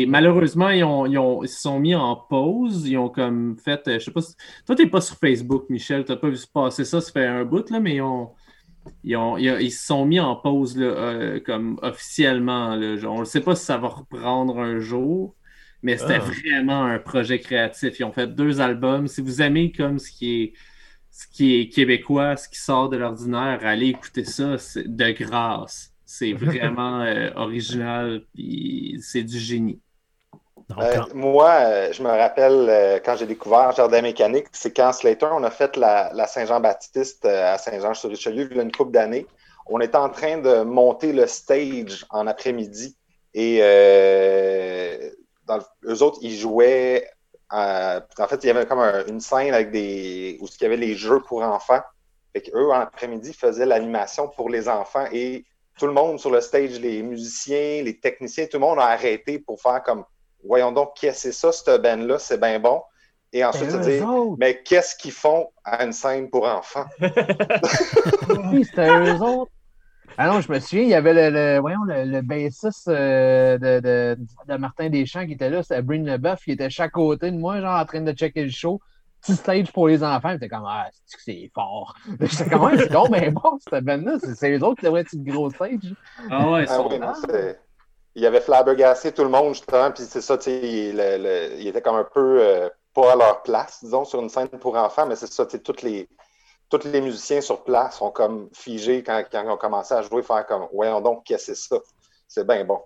Malheureusement, 0.06 0.70
ils, 0.70 0.84
ont, 0.84 1.04
ils, 1.06 1.18
ont, 1.18 1.42
ils, 1.42 1.48
se 1.48 1.60
sont 1.60 1.80
mis 1.80 1.94
en 1.94 2.16
pause. 2.16 2.86
Ils 2.86 2.96
ont 2.96 3.08
comme 3.08 3.56
fait. 3.58 3.82
Je 3.86 3.98
sais 3.98 4.10
pas 4.12 4.22
si, 4.22 4.34
Toi, 4.66 4.76
t'es 4.76 4.86
pas 4.86 5.00
sur 5.00 5.16
Facebook, 5.16 5.68
Michel. 5.68 6.04
T'as 6.04 6.16
pas 6.16 6.28
vu 6.28 6.36
se 6.36 6.46
passer 6.46 6.84
ça, 6.84 7.00
ça 7.00 7.12
fait 7.12 7.26
un 7.26 7.44
bout, 7.44 7.68
là, 7.70 7.80
mais 7.80 7.96
ils 7.96 8.02
ont. 8.02 8.32
Ils, 9.02 9.16
ont, 9.16 9.38
ils, 9.38 9.70
se 9.72 9.86
sont 9.86 10.04
mis 10.04 10.20
en 10.20 10.36
pause 10.36 10.76
là, 10.76 10.86
euh, 10.86 11.40
comme 11.40 11.78
officiellement. 11.82 12.74
Là, 12.76 12.96
on 13.08 13.20
ne 13.20 13.24
sait 13.24 13.40
pas 13.40 13.56
si 13.56 13.64
ça 13.64 13.78
va 13.78 13.88
reprendre 13.88 14.58
un 14.58 14.78
jour. 14.78 15.34
Mais 15.82 15.96
c'était 15.96 16.14
ah. 16.14 16.18
vraiment 16.20 16.84
un 16.84 16.98
projet 16.98 17.38
créatif. 17.38 17.98
Ils 17.98 18.04
ont 18.04 18.12
fait 18.12 18.26
deux 18.26 18.60
albums. 18.60 19.06
Si 19.08 19.22
vous 19.22 19.42
aimez 19.42 19.72
comme 19.72 19.98
ce 19.98 20.10
qui 20.10 20.42
est, 20.42 20.52
ce 21.10 21.26
qui 21.28 21.56
est 21.56 21.68
québécois, 21.68 22.36
ce 22.36 22.48
qui 22.48 22.58
sort 22.58 22.90
de 22.90 22.96
l'ordinaire, 22.96 23.60
allez 23.62 23.88
écouter 23.88 24.24
ça 24.24 24.56
de 24.76 25.10
grâce. 25.12 25.93
C'est 26.16 26.32
vraiment 26.32 27.00
euh, 27.00 27.30
original 27.34 28.22
et 28.38 28.94
c'est 29.00 29.24
du 29.24 29.36
génie. 29.36 29.80
Euh, 30.78 31.02
moi, 31.12 31.50
euh, 31.50 31.92
je 31.92 32.04
me 32.04 32.08
rappelle 32.08 33.02
quand 33.04 33.16
j'ai 33.16 33.26
découvert 33.26 33.72
Jardin 33.72 34.00
Mécanique, 34.00 34.46
c'est 34.52 34.74
quand 34.74 34.92
Slater, 34.92 35.26
on 35.32 35.42
a 35.42 35.50
fait 35.50 35.76
la, 35.76 36.26
Saint-Jean-Baptiste 36.28 37.24
à 37.24 37.58
Saint-Jean-sur-Richelieu 37.58 38.46
il 38.48 38.56
y 38.56 38.60
a 38.60 38.62
une 38.62 38.70
couple 38.70 38.92
d'années. 38.92 39.26
On 39.66 39.80
était 39.80 39.96
en 39.96 40.08
train 40.08 40.38
de 40.38 40.62
monter 40.62 41.12
le 41.12 41.26
stage 41.26 42.06
en 42.10 42.28
après-midi. 42.28 42.96
Et 43.34 43.58
dans 45.46 45.58
eux 45.84 46.00
autres, 46.00 46.20
ils 46.22 46.36
jouaient. 46.36 47.10
en 47.50 48.28
fait, 48.28 48.44
il 48.44 48.46
y 48.46 48.50
avait 48.50 48.66
comme 48.66 48.84
une 49.08 49.18
scène 49.18 49.52
avec 49.52 49.72
des. 49.72 50.38
où 50.40 50.46
il 50.46 50.62
y 50.62 50.66
avait 50.66 50.76
les 50.76 50.94
jeux 50.94 51.20
pour 51.22 51.42
enfants. 51.42 51.82
Fait 52.32 52.42
qu'eux, 52.42 52.70
en 52.70 52.80
après-midi, 52.80 53.32
faisaient 53.32 53.66
l'animation 53.66 54.28
pour 54.28 54.48
les 54.48 54.68
enfants 54.68 55.06
et 55.12 55.44
tout 55.78 55.86
le 55.86 55.92
monde 55.92 56.18
sur 56.18 56.30
le 56.30 56.40
stage, 56.40 56.78
les 56.80 57.02
musiciens, 57.02 57.82
les 57.82 57.98
techniciens, 57.98 58.46
tout 58.46 58.58
le 58.58 58.60
monde 58.60 58.78
a 58.78 58.86
arrêté 58.86 59.38
pour 59.38 59.60
faire 59.60 59.82
comme 59.82 60.04
voyons 60.44 60.72
donc, 60.72 60.94
qu'est-ce 61.00 61.28
que 61.28 61.32
c'est 61.32 61.32
ça, 61.32 61.52
cette 61.52 61.82
band-là, 61.82 62.18
c'est 62.18 62.38
bien 62.38 62.58
bon. 62.58 62.82
Et 63.32 63.44
ensuite, 63.44 63.70
se 63.70 63.78
dire, 63.78 64.06
mais 64.38 64.62
qu'est-ce 64.62 64.94
qu'ils 64.94 65.10
font 65.10 65.48
à 65.64 65.84
une 65.84 65.92
scène 65.92 66.30
pour 66.30 66.46
enfants? 66.46 66.84
oui, 67.00 68.64
c'était 68.64 68.88
eux 68.88 69.20
autres. 69.20 69.50
Ah 70.16 70.28
non, 70.28 70.40
je 70.40 70.52
me 70.52 70.60
souviens, 70.60 70.84
il 70.84 70.88
y 70.90 70.94
avait 70.94 71.12
le, 71.12 71.30
le 71.30 71.58
voyons, 71.58 71.82
le, 71.82 72.04
le 72.04 72.22
bassiste 72.22 72.86
euh, 72.86 73.58
de, 73.58 73.80
de, 73.80 74.18
de, 74.46 74.56
Martin 74.56 74.88
Deschamps 74.88 75.26
qui 75.26 75.32
était 75.32 75.50
là, 75.50 75.64
c'était 75.64 75.82
Bryn 75.82 76.04
Leboeuf, 76.04 76.44
qui 76.44 76.52
était 76.52 76.70
chaque 76.70 76.92
côté 76.92 77.32
de 77.32 77.36
moi, 77.36 77.60
genre 77.60 77.80
en 77.80 77.84
train 77.84 78.02
de 78.02 78.12
checker 78.12 78.44
le 78.44 78.50
show. 78.50 78.80
Petit 79.24 79.36
stage 79.36 79.72
pour 79.72 79.88
les 79.88 80.04
enfants, 80.04 80.32
j'étais 80.32 80.48
comme, 80.48 80.66
ah, 80.66 80.88
c'est 81.06 81.50
fort? 81.54 81.96
J'étais 82.20 82.50
comme, 82.50 82.64
ouais, 82.64 82.76
c'est 82.76 82.92
bon, 82.92 83.08
mais 83.10 83.30
bon, 83.30 83.58
c'était 83.58 83.80
ben 83.80 84.04
là, 84.04 84.18
c'est 84.20 84.50
les 84.50 84.62
autres 84.62 84.80
qui 84.80 84.84
devraient 84.84 85.00
être 85.00 85.12
une 85.14 85.24
grosse 85.24 85.54
stage. 85.54 85.94
Ah 86.30 86.50
ouais, 86.50 86.66
ah, 86.68 86.82
oui, 86.82 86.98
non, 86.98 87.12
il 88.16 88.26
avait 88.26 88.40
flabbergassé 88.40 89.12
tout 89.12 89.24
le 89.24 89.30
monde, 89.30 89.54
justement, 89.54 89.90
puis 89.90 90.04
c'est 90.04 90.20
ça, 90.20 90.36
tu 90.36 90.44
sais, 90.44 90.60
il, 90.62 91.58
il, 91.58 91.66
était 91.66 91.82
comme 91.82 91.96
un 91.96 92.04
peu 92.04 92.38
euh, 92.40 92.68
pas 92.92 93.12
à 93.12 93.16
leur 93.16 93.42
place, 93.42 93.80
disons, 93.82 94.04
sur 94.04 94.20
une 94.20 94.28
scène 94.28 94.48
pour 94.48 94.76
enfants, 94.76 95.06
mais 95.06 95.16
c'est 95.16 95.32
ça, 95.32 95.46
tu 95.46 95.52
sais, 95.52 95.62
toutes 95.62 95.82
les 95.82 96.08
tous 96.70 96.84
les 96.84 97.00
musiciens 97.00 97.40
sur 97.40 97.62
place 97.62 97.98
sont 97.98 98.10
comme 98.10 98.48
figés 98.52 99.02
quand, 99.02 99.22
quand 99.30 99.44
ils 99.44 99.50
ont 99.50 99.56
commencé 99.56 99.94
à 99.94 100.02
jouer, 100.02 100.22
faire 100.22 100.46
comme 100.46 100.66
Voyons 100.72 101.00
donc, 101.00 101.24
qu'est-ce 101.24 101.48
que 101.48 101.54
c'est 101.54 101.68
ça? 101.68 101.76
C'est 102.26 102.46
bien 102.46 102.64
bon. 102.64 102.80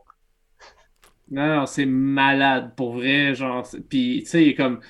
Non, 1.31 1.47
non, 1.47 1.67
c'est 1.67 1.87
malade 1.87 2.75
pour 2.77 2.95
vrai. 2.95 3.35
Genre, 3.35 3.67
puis, 3.89 4.23
tu 4.25 4.31
sais, 4.31 4.55
comme. 4.55 4.81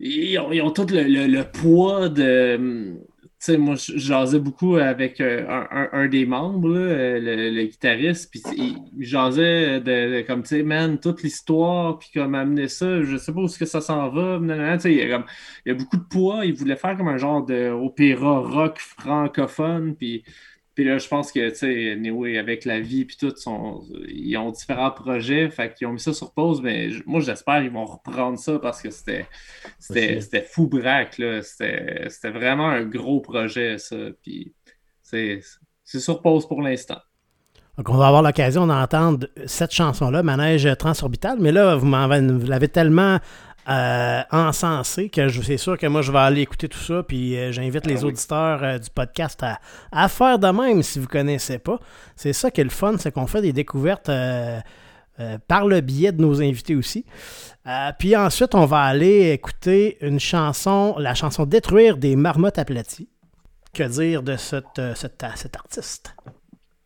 Ils 0.00 0.38
ont, 0.38 0.70
tout 0.70 0.86
le, 0.90 1.42
poids 1.42 2.08
de 2.08 2.98
sais, 3.40 3.56
moi, 3.56 3.74
je 3.74 3.96
jasais 3.96 4.38
beaucoup 4.38 4.76
avec 4.76 5.20
euh, 5.20 5.46
un, 5.92 6.08
des 6.08 6.26
membres, 6.26 6.68
là, 6.68 7.18
le, 7.18 7.64
guitariste, 7.64 8.30
puis 8.30 8.42
il 8.52 9.04
jasait 9.04 9.80
de, 9.80 10.22
comme, 10.26 10.42
tu 10.42 10.48
sais, 10.48 10.62
man, 10.62 11.00
toute 11.00 11.22
l'histoire, 11.22 11.98
puis 11.98 12.10
comme 12.12 12.34
amener 12.34 12.68
ça, 12.68 13.02
je 13.02 13.16
sais 13.16 13.32
pas 13.32 13.40
où 13.40 13.46
est-ce 13.46 13.58
que 13.58 13.64
ça 13.64 13.80
s'en 13.80 14.10
va, 14.10 14.38
il, 14.44 14.92
y 14.92 15.00
a 15.12 15.24
il 15.64 15.68
y 15.68 15.70
a 15.70 15.74
beaucoup 15.74 15.96
de 15.96 16.02
poids, 16.02 16.44
il 16.44 16.52
voulait 16.52 16.76
faire 16.76 16.96
comme 16.98 17.08
un 17.08 17.16
genre 17.16 17.44
d'opéra 17.44 18.40
rock 18.40 18.78
francophone, 18.78 19.96
puis 19.96 20.22
puis 20.80 20.88
là, 20.88 20.96
je 20.96 21.08
pense 21.08 21.30
que, 21.30 21.50
tu 21.50 21.56
sais, 21.56 21.92
anyway, 21.92 22.38
avec 22.38 22.64
la 22.64 22.80
vie 22.80 23.04
puis 23.04 23.18
tout, 23.18 23.34
ils 24.08 24.34
ont 24.38 24.50
différents 24.50 24.90
projets, 24.90 25.50
fait 25.50 25.74
qu'ils 25.74 25.86
ont 25.86 25.92
mis 25.92 26.00
ça 26.00 26.14
sur 26.14 26.32
pause, 26.32 26.62
mais 26.62 26.88
moi, 27.04 27.20
j'espère 27.20 27.60
qu'ils 27.60 27.70
vont 27.70 27.84
reprendre 27.84 28.38
ça 28.38 28.58
parce 28.58 28.80
que 28.80 28.88
c'était 28.88 29.26
c'était 29.78 30.40
fou 30.40 30.68
braque, 30.68 31.18
là. 31.18 31.42
C'était 31.42 32.30
vraiment 32.30 32.70
un 32.70 32.86
gros 32.86 33.20
projet, 33.20 33.76
ça. 33.76 33.94
Puis 34.22 34.54
c'est 35.02 35.42
sur 35.84 36.22
pause 36.22 36.48
pour 36.48 36.62
l'instant. 36.62 37.00
Donc, 37.76 37.90
on 37.90 37.98
va 37.98 38.06
avoir 38.06 38.22
l'occasion 38.22 38.66
d'entendre 38.66 39.26
cette 39.44 39.72
chanson-là, 39.72 40.22
Manège 40.22 40.66
Transorbital, 40.78 41.36
mais 41.40 41.52
là, 41.52 41.76
vous, 41.76 41.90
vous 41.90 42.46
l'avez 42.46 42.68
tellement 42.68 43.18
euh, 43.68 44.22
encensé 44.30 45.10
que 45.10 45.28
c'est 45.28 45.58
sûr 45.58 45.76
que 45.76 45.86
moi 45.86 46.00
je 46.00 46.10
vais 46.10 46.18
aller 46.18 46.40
écouter 46.40 46.66
tout 46.66 46.78
ça 46.78 47.02
puis 47.02 47.36
euh, 47.36 47.52
j'invite 47.52 47.86
les 47.86 48.02
ah 48.02 48.06
auditeurs 48.06 48.64
euh, 48.64 48.78
du 48.78 48.88
podcast 48.88 49.44
à, 49.92 50.08
faire 50.08 50.38
de 50.38 50.48
même 50.48 50.82
si 50.82 50.98
vous 50.98 51.04
ne 51.04 51.10
connaissez 51.10 51.58
pas. 51.58 51.78
C'est 52.16 52.32
ça 52.32 52.50
qui 52.50 52.62
est 52.62 52.64
le 52.64 52.70
fun, 52.70 52.96
c'est 52.98 53.12
qu'on 53.12 53.26
fait 53.26 53.42
des 53.42 53.52
découvertes 53.52 54.10
par 55.46 55.66
le 55.66 55.80
biais 55.82 56.12
de 56.12 56.22
nos 56.22 56.40
invités 56.40 56.74
aussi. 56.74 57.04
puis 57.98 58.16
ensuite, 58.16 58.54
on 58.54 58.64
va 58.64 58.80
aller 58.80 59.32
écouter 59.32 59.98
une 60.00 60.18
chanson, 60.18 60.94
la 60.98 61.14
chanson 61.14 61.44
Détruire 61.44 61.98
des 61.98 62.16
marmottes 62.16 62.58
aplaties. 62.58 63.10
Que 63.74 63.84
dire 63.84 64.22
de 64.22 64.36
cette, 64.36 64.80
cet 64.96 65.22
artiste? 65.22 66.16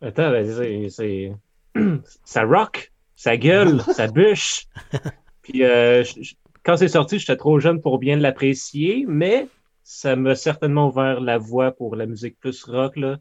Attends, 0.03 0.31
ben, 0.31 0.91
c'est. 0.91 1.33
ça 2.25 2.43
rock, 2.43 2.93
ça 3.15 3.37
gueule, 3.37 3.81
ça 3.95 4.09
bûche. 4.09 4.67
Puis 5.43 5.63
quand 6.65 6.77
c'est 6.77 6.89
sorti, 6.89 7.19
j'étais 7.19 7.37
trop 7.37 7.61
jeune 7.61 7.81
pour 7.81 7.99
bien 7.99 8.17
l'apprécier, 8.17 9.05
mais 9.07 9.49
ça 9.83 10.17
m'a 10.17 10.35
certainement 10.35 10.89
ouvert 10.89 11.21
la 11.21 11.39
voie 11.39 11.73
pour 11.73 11.95
la 11.95 12.07
musique 12.07 12.41
plus 12.41 12.65
rock. 12.65 12.97
Là. 12.97 13.19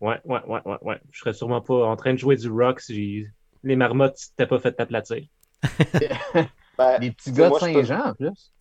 Ouais, 0.00 0.20
ouais, 0.24 0.40
ouais, 0.46 0.60
ouais, 0.64 0.78
ouais. 0.82 1.00
Je 1.10 1.20
serais 1.20 1.32
sûrement 1.32 1.60
pas 1.60 1.86
en 1.86 1.96
train 1.96 2.12
de 2.12 2.18
jouer 2.18 2.36
du 2.36 2.50
rock 2.50 2.80
si 2.80 3.24
les 3.62 3.76
marmottes 3.76 4.16
t'étaient 4.36 4.48
pas 4.48 4.58
fait 4.58 4.72
t'aplatir. 4.72 5.24
ben, 6.78 6.98
les 7.00 7.12
petits 7.12 7.32
gars 7.32 7.50
de 7.50 7.54
Saint-Jean, 7.54 8.08
en 8.08 8.14
plus. 8.14 8.52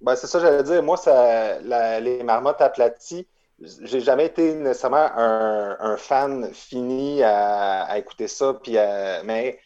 Ben, 0.00 0.16
c'est 0.16 0.26
ça, 0.26 0.40
j'allais 0.40 0.64
dire. 0.64 0.82
Moi, 0.82 0.96
ça, 0.96 1.60
les 2.00 2.22
marmottes 2.24 2.60
aplaties, 2.60 3.28
j'ai 3.82 4.00
jamais 4.00 4.26
été 4.26 4.54
nécessairement 4.54 5.08
un, 5.16 5.96
fan 5.96 6.52
fini 6.52 7.22
à, 7.22 7.96
écouter 7.96 8.26
ça. 8.26 8.54
Puis 8.54 8.76
mais 9.24 9.58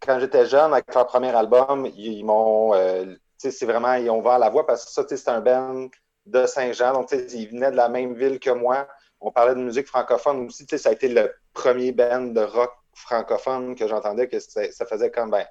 quand 0.00 0.20
j'étais 0.20 0.46
jeune, 0.46 0.72
avec 0.72 0.94
leur 0.94 1.06
premier 1.06 1.34
album, 1.34 1.88
ils 1.96 2.24
m'ont 2.24 2.74
euh, 2.74 3.16
c'est 3.38 3.66
vraiment, 3.66 3.94
ils 3.94 4.10
ont 4.10 4.20
ouvert 4.20 4.38
la 4.38 4.50
voie 4.50 4.66
parce 4.66 4.84
que 4.84 4.90
ça, 4.90 5.04
c'est 5.08 5.28
un 5.28 5.40
band 5.40 5.88
de 6.26 6.46
Saint-Jean, 6.46 6.92
donc 6.92 7.12
ils 7.12 7.48
venaient 7.48 7.70
de 7.70 7.76
la 7.76 7.88
même 7.88 8.14
ville 8.14 8.38
que 8.38 8.50
moi. 8.50 8.88
on 9.20 9.30
parlait 9.30 9.54
de 9.54 9.60
musique 9.60 9.86
francophone 9.86 10.46
aussi. 10.46 10.66
Ça 10.78 10.88
a 10.88 10.92
été 10.92 11.08
le 11.08 11.32
premier 11.52 11.92
band 11.92 12.26
de 12.26 12.40
rock 12.40 12.72
francophone 12.94 13.74
que 13.74 13.88
j'entendais 13.88 14.28
que 14.28 14.38
ça 14.38 14.86
faisait 14.86 15.10
comme 15.10 15.30
ben 15.30 15.44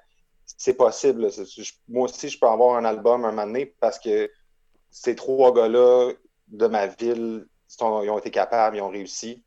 c'est 0.44 0.74
possible. 0.74 1.28
Moi 1.88 2.04
aussi, 2.04 2.28
je 2.28 2.38
peux 2.38 2.46
avoir 2.46 2.76
un 2.76 2.84
album 2.84 3.24
un 3.24 3.30
moment 3.30 3.46
donné 3.46 3.66
parce 3.80 3.98
que 3.98 4.30
ces 4.90 5.14
trois 5.14 5.52
gars-là 5.54 6.12
de 6.48 6.66
ma 6.66 6.86
ville, 6.86 7.46
ils 7.80 7.84
ont 7.84 8.18
été 8.18 8.30
capables, 8.30 8.76
ils 8.76 8.82
ont 8.82 8.90
réussi. 8.90 9.44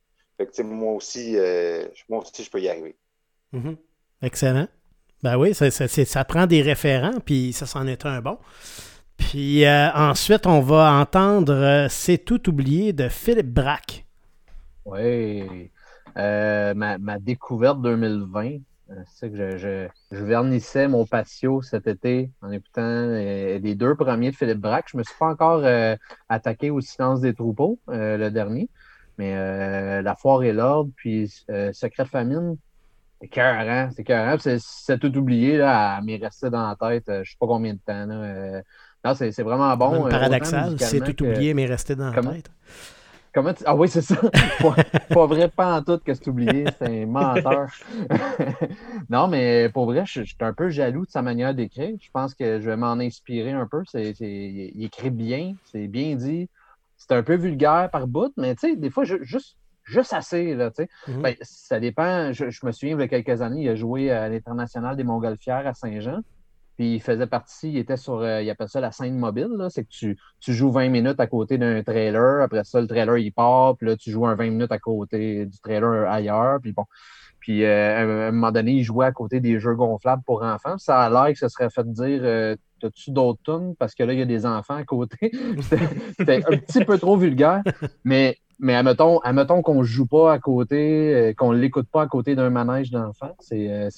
moi 0.60 0.94
aussi, 0.94 1.38
euh, 1.38 1.88
moi 2.10 2.22
aussi, 2.22 2.44
je 2.44 2.50
peux 2.50 2.62
y 2.62 2.70
arriver. 2.70 2.98
Mm-hmm. 3.54 3.78
Excellent. 4.24 4.68
Ben 5.24 5.38
oui, 5.38 5.54
ça, 5.54 6.26
prend 6.26 6.46
des 6.46 6.62
référents, 6.62 7.20
puis 7.26 7.54
ça 7.54 7.66
s'en 7.66 7.88
est 7.88 8.06
un 8.06 8.22
bon. 8.22 8.38
Puis 9.18 9.66
euh, 9.66 9.92
ensuite, 9.94 10.46
on 10.46 10.62
va 10.62 10.94
entendre 10.94 11.54
euh, 11.54 11.88
C'est 11.90 12.20
tout 12.20 12.50
oublié 12.50 12.94
de 12.94 13.10
Philippe 13.10 13.52
Braque. 13.52 14.06
Oui. 14.86 15.72
ma, 16.16 16.98
ma, 16.98 17.20
découverte 17.20 17.82
2020, 17.82 18.60
c'est 19.06 19.30
que 19.30 19.58
je, 19.58 19.88
je, 20.12 20.24
vernissais 20.24 20.88
mon 20.88 21.06
patio 21.06 21.62
cet 21.62 21.88
été 21.88 22.32
en 22.42 22.52
écoutant 22.52 22.82
euh, 22.82 23.60
les 23.60 23.76
deux 23.76 23.96
premiers 23.96 24.32
de 24.32 24.36
Philippe 24.36 24.60
Braque. 24.60 24.88
Je 24.92 24.98
ne 24.98 25.00
me 25.00 25.04
suis 25.04 25.16
pas 25.20 25.28
encore 25.28 25.62
euh, 25.64 25.96
attaqué 26.30 26.70
au 26.70 26.82
silence 26.82 27.22
des 27.22 27.34
troupeaux, 27.34 27.80
euh, 27.90 28.18
le 28.18 28.32
dernier. 28.32 28.70
Mais 29.18 29.34
La 30.04 30.16
foire 30.16 30.44
et 30.44 30.54
l'ordre, 30.54 30.92
puis 30.96 31.28
Secret 31.74 32.06
famine, 32.06 32.56
c'est 33.20 33.28
cœur, 33.28 33.90
C'est 33.96 34.04
cœur. 34.04 34.40
C'est 34.42 35.00
tout 35.00 35.16
oublié, 35.18 35.58
là, 35.58 36.02
m'est 36.02 36.18
resté 36.18 36.50
dans 36.50 36.68
la 36.68 36.76
tête, 36.76 37.06
je 37.08 37.20
ne 37.20 37.24
sais 37.24 37.36
pas 37.40 37.48
combien 37.48 37.74
de 37.74 37.80
temps. 37.86 38.06
Non, 39.06 39.14
c'est 39.14 39.44
vraiment 39.44 39.76
bon. 39.78 40.10
Paradoxal, 40.10 40.76
c'est 40.80 41.02
tout 41.02 41.24
oublié, 41.24 41.54
mais 41.54 41.66
resté 41.66 41.96
dans 41.96 42.12
la 42.12 42.22
tête. 42.22 42.52
Ah 43.66 43.76
oui, 43.76 43.88
c'est 43.88 44.02
ça. 44.02 44.16
pas, 45.10 45.26
vrai, 45.26 45.50
pas 45.50 45.78
en 45.78 45.84
tout 45.84 46.00
que 46.00 46.14
c'est 46.14 46.28
oublié. 46.28 46.66
C'est 46.80 47.04
un 47.04 47.06
menteur. 47.06 47.70
non, 49.10 49.28
mais 49.28 49.70
pour 49.70 49.86
vrai, 49.86 50.04
je, 50.06 50.24
suis 50.24 50.36
un 50.40 50.54
peu 50.54 50.70
jaloux 50.70 51.06
de 51.06 51.12
sa 51.12 51.22
manière 51.22 51.54
d'écrire. 51.54 51.96
Je 52.02 52.10
pense 52.12 52.34
que 52.34 52.60
je 52.60 52.66
vais 52.66 52.78
m'en 52.78 52.94
inspirer 52.94 53.52
un 53.52 53.68
peu. 53.68 53.84
C'est, 53.86 54.14
il 54.20 54.84
écrit 54.84 55.12
bien, 55.12 55.54
c'est 55.66 55.88
bien 55.88 56.16
dit. 56.16 56.50
C'est 56.98 57.12
un 57.12 57.22
peu 57.22 57.36
vulgaire 57.36 57.90
par 57.92 58.08
bout, 58.08 58.34
mais 58.38 58.56
tu 58.56 58.70
sais, 58.70 58.76
des 58.76 58.90
fois, 58.90 59.04
juste, 59.04 59.56
juste 59.88 60.14
assez. 60.14 60.54
Là, 60.54 60.70
mm-hmm. 60.70 61.22
ben, 61.22 61.36
ça 61.42 61.80
dépend. 61.80 62.32
Je, 62.34 62.50
je, 62.50 62.66
me 62.66 62.72
souviens, 62.72 62.96
il 62.96 63.00
y 63.00 63.04
a 63.04 63.08
quelques 63.08 63.42
années, 63.42 63.64
il 63.64 63.70
a 63.70 63.76
joué 63.76 64.12
à 64.12 64.30
l'International 64.30 64.96
des 64.96 65.04
Montgolfières 65.04 65.66
à 65.66 65.74
Saint-Jean. 65.74 66.22
Puis 66.78 66.96
il 66.96 67.02
faisait 67.02 67.26
partie, 67.26 67.72
il 67.72 67.78
était 67.78 67.98
sur, 67.98 68.20
euh, 68.20 68.44
il 68.44 68.50
appelle 68.52 68.70
ça 68.70 68.80
la 68.80 68.92
scène 68.92 69.18
mobile. 69.18 69.50
C'est 69.70 69.84
que 69.84 69.90
tu, 69.90 70.18
tu, 70.40 70.54
joues 70.54 70.72
20 70.72 70.90
minutes 70.90 71.20
à 71.20 71.26
côté 71.26 71.58
d'un 71.58 71.82
trailer, 71.82 72.44
après 72.44 72.64
ça, 72.64 72.80
le 72.80 72.88
trailer 72.88 73.18
il 73.18 73.32
part, 73.32 73.76
puis 73.78 73.88
là, 73.88 73.96
tu 73.98 74.12
joues 74.12 74.28
un 74.28 74.36
20 74.36 74.52
minutes 74.52 74.72
à 74.72 74.78
côté 74.78 75.48
du 75.48 75.60
trailer 75.60 76.08
ailleurs. 76.08 76.60
Puis 76.62 76.74
bon. 76.74 76.86
Puis 77.40 77.64
euh, 77.64 78.26
à 78.26 78.28
un 78.28 78.32
moment 78.32 78.52
donné, 78.52 78.74
il 78.74 78.84
jouait 78.84 79.08
à 79.08 79.12
côté 79.12 79.40
des 79.40 79.60
jeux 79.60 79.74
gonflables 79.74 80.22
pour 80.24 80.44
enfants. 80.44 80.78
Ça 80.78 81.02
a 81.02 81.10
l'air 81.10 81.34
que 81.34 81.40
ça 81.40 81.50
serait 81.50 81.70
fait 81.72 81.92
dire 81.92 82.22
euh, 82.24 82.56
T'as-tu 82.80 83.12
d'autres 83.12 83.42
tunes? 83.44 83.76
Parce 83.80 83.96
que 83.96 84.04
là, 84.04 84.14
il 84.14 84.20
y 84.20 84.22
a 84.22 84.26
des 84.26 84.46
enfants 84.46 84.76
à 84.76 84.84
côté. 84.84 85.32
C'était 86.18 86.44
un 86.46 86.58
petit 86.58 86.86
peu 86.86 86.98
trop 87.00 87.18
vulgaire. 87.18 87.64
Mais, 88.04 88.38
mais 88.60 88.76
admettons, 88.76 89.20
admettons 89.20 89.62
qu'on 89.62 89.80
ne 89.80 89.84
joue 89.84 90.08
pas 90.08 90.34
à 90.34 90.40
côté, 90.40 91.34
qu'on 91.38 91.54
ne 91.54 91.58
l'écoute 91.58 91.88
pas 91.92 92.04
à 92.04 92.08
côté 92.08 92.36
d'un 92.36 92.50
manège 92.50 92.92
d'enfants. 92.92 93.36
C'est 93.40 93.90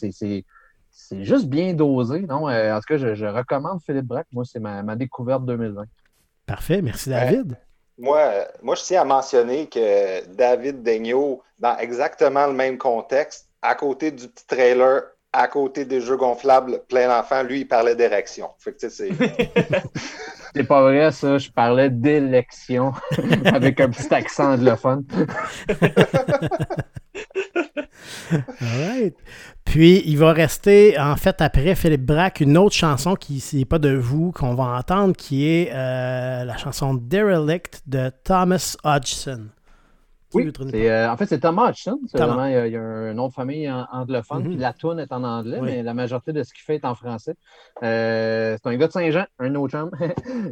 c'est 0.99 1.23
juste 1.23 1.47
bien 1.47 1.73
dosé. 1.73 2.21
Non? 2.21 2.49
Euh, 2.49 2.75
en 2.75 2.79
tout 2.79 2.85
cas, 2.87 2.97
je, 2.97 3.25
recommande 3.25 3.81
Philippe 3.85 4.05
Braque. 4.05 4.27
Moi, 4.31 4.43
c'est 4.45 4.59
ma, 4.59 4.83
découverte 4.95 5.45
2020. 5.45 5.85
Parfait. 6.45 6.81
Merci, 6.81 7.09
David. 7.09 7.57
moi, 7.97 8.19
moi, 8.61 8.75
je 8.75 8.83
tiens 8.83 9.01
à 9.01 9.05
mentionner 9.05 9.67
que 9.67 10.25
David 10.27 10.83
Daigneault, 10.83 11.41
dans 11.59 11.77
exactement 11.77 12.47
le 12.47 12.53
même 12.53 12.77
contexte, 12.77 13.47
à 13.61 13.75
côté 13.75 14.11
du 14.11 14.27
petit 14.27 14.45
trailer, 14.45 15.03
à 15.31 15.47
côté 15.47 15.85
des 15.85 16.01
jeux 16.01 16.17
gonflables 16.17 16.81
plein 16.87 17.07
d'enfants, 17.07 17.43
lui, 17.43 17.61
il 17.61 17.67
parlait 17.67 17.95
d'érection. 17.95 18.49
c'est. 18.59 19.09
C'est 20.55 20.63
pas 20.63 20.81
vrai, 20.81 21.11
ça. 21.11 21.37
Je 21.37 21.49
parlais 21.49 21.89
d'élection 21.89 22.93
avec 23.45 23.79
un 23.79 23.89
petit 23.89 24.13
accent 24.13 24.53
anglophone. 24.53 25.03
All 28.61 29.11
Puis, 29.65 30.03
il 30.05 30.17
va 30.17 30.33
rester, 30.33 30.97
en 30.99 31.15
fait, 31.15 31.41
après 31.41 31.75
Philippe 31.75 32.05
Braque, 32.05 32.41
une 32.41 32.57
autre 32.57 32.75
chanson 32.75 33.15
qui 33.15 33.43
n'est 33.53 33.65
pas 33.65 33.79
de 33.79 33.95
vous, 33.95 34.31
qu'on 34.31 34.55
va 34.55 34.77
entendre, 34.77 35.15
qui 35.15 35.47
est 35.47 35.71
euh, 35.73 36.45
la 36.45 36.57
chanson 36.57 36.93
Derelict 36.93 37.81
de 37.87 38.11
Thomas 38.23 38.75
Hodgson. 38.83 39.49
Oui, 40.33 40.51
euh, 40.75 41.09
en 41.09 41.17
fait, 41.17 41.25
c'est 41.25 41.39
Thomas 41.39 41.71
Hutchison. 41.71 41.99
il, 42.13 42.19
y 42.19 42.75
a, 42.75 42.81
un 42.81 43.13
nom 43.13 43.29
de 43.29 43.33
famille 43.33 43.71
anglophone, 43.91 44.43
puis 44.43 44.55
mhm. 44.55 44.61
la 44.61 44.73
tune 44.73 44.99
est 44.99 45.11
en 45.11 45.23
anglais, 45.23 45.59
mais 45.61 45.81
la 45.81 45.95
majorité 45.95 46.33
de 46.33 46.43
ce 46.43 46.53
qu'il 46.53 46.63
fait 46.63 46.75
est 46.75 46.85
en 46.85 46.93
français. 46.93 47.35
Euh, 47.81 48.55
c'est 48.61 48.69
un 48.69 48.77
gars 48.77 48.87
de 48.87 48.91
Saint-Jean, 48.91 49.25
un 49.39 49.55
autre 49.55 49.71
chum. 49.71 49.91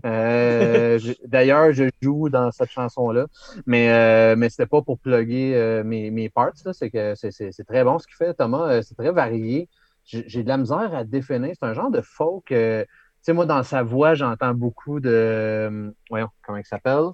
Euh, 0.06 1.00
d'ailleurs, 1.26 1.72
je 1.74 1.86
joue 2.02 2.30
dans 2.30 2.52
cette 2.52 2.70
chanson-là, 2.70 3.28
mais, 3.66 4.36
mais 4.36 4.50
ce 4.50 4.56
n'était 4.56 4.70
pas 4.70 4.82
pour 4.82 5.00
plugger 5.00 5.82
mes, 5.84 6.12
mes 6.12 6.30
parts. 6.30 6.52
C'est 6.74 6.90
que 6.90 7.14
c'est 7.16 7.64
très 7.68 7.84
bon 7.84 8.00
ce 8.00 8.08
qu'il 8.08 8.16
fait, 8.16 8.34
Thomas. 8.34 8.82
C'est 8.82 8.96
très 8.96 9.12
varié. 9.12 9.70
J'ai 10.06 10.44
de 10.44 10.48
la 10.48 10.58
misère 10.58 10.94
à 10.96 11.04
définir. 11.04 11.54
C'est 11.60 11.66
un 11.66 11.74
genre 11.74 11.92
de 11.92 12.02
folk. 12.02 12.46
tu 12.48 12.56
sais, 13.22 13.34
moi, 13.34 13.46
dans 13.46 13.64
sa 13.64 13.84
voix, 13.84 14.14
j'entends 14.14 14.54
beaucoup 14.54 15.00
de. 15.00 15.94
voyons, 16.10 16.30
comment 16.44 16.58
il 16.58 16.66
s'appelle? 16.66 17.10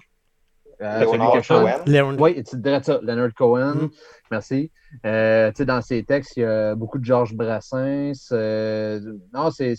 Euh, 0.80 1.40
Cohen. 1.46 2.16
Oui, 2.18 2.42
tu 2.44 2.56
dirais 2.56 2.82
ça, 2.82 2.98
Leonard 3.02 3.34
Cohen. 3.34 3.74
Mm-hmm. 3.74 3.90
Merci. 4.30 4.70
Euh, 5.04 5.52
dans 5.60 5.82
ses 5.82 6.02
textes, 6.04 6.36
il 6.36 6.40
y 6.40 6.44
a 6.44 6.74
beaucoup 6.74 6.98
de 6.98 7.04
Georges 7.04 7.34
Brassens. 7.34 8.28
Euh, 8.32 9.00
non, 9.32 9.50
c'est 9.50 9.76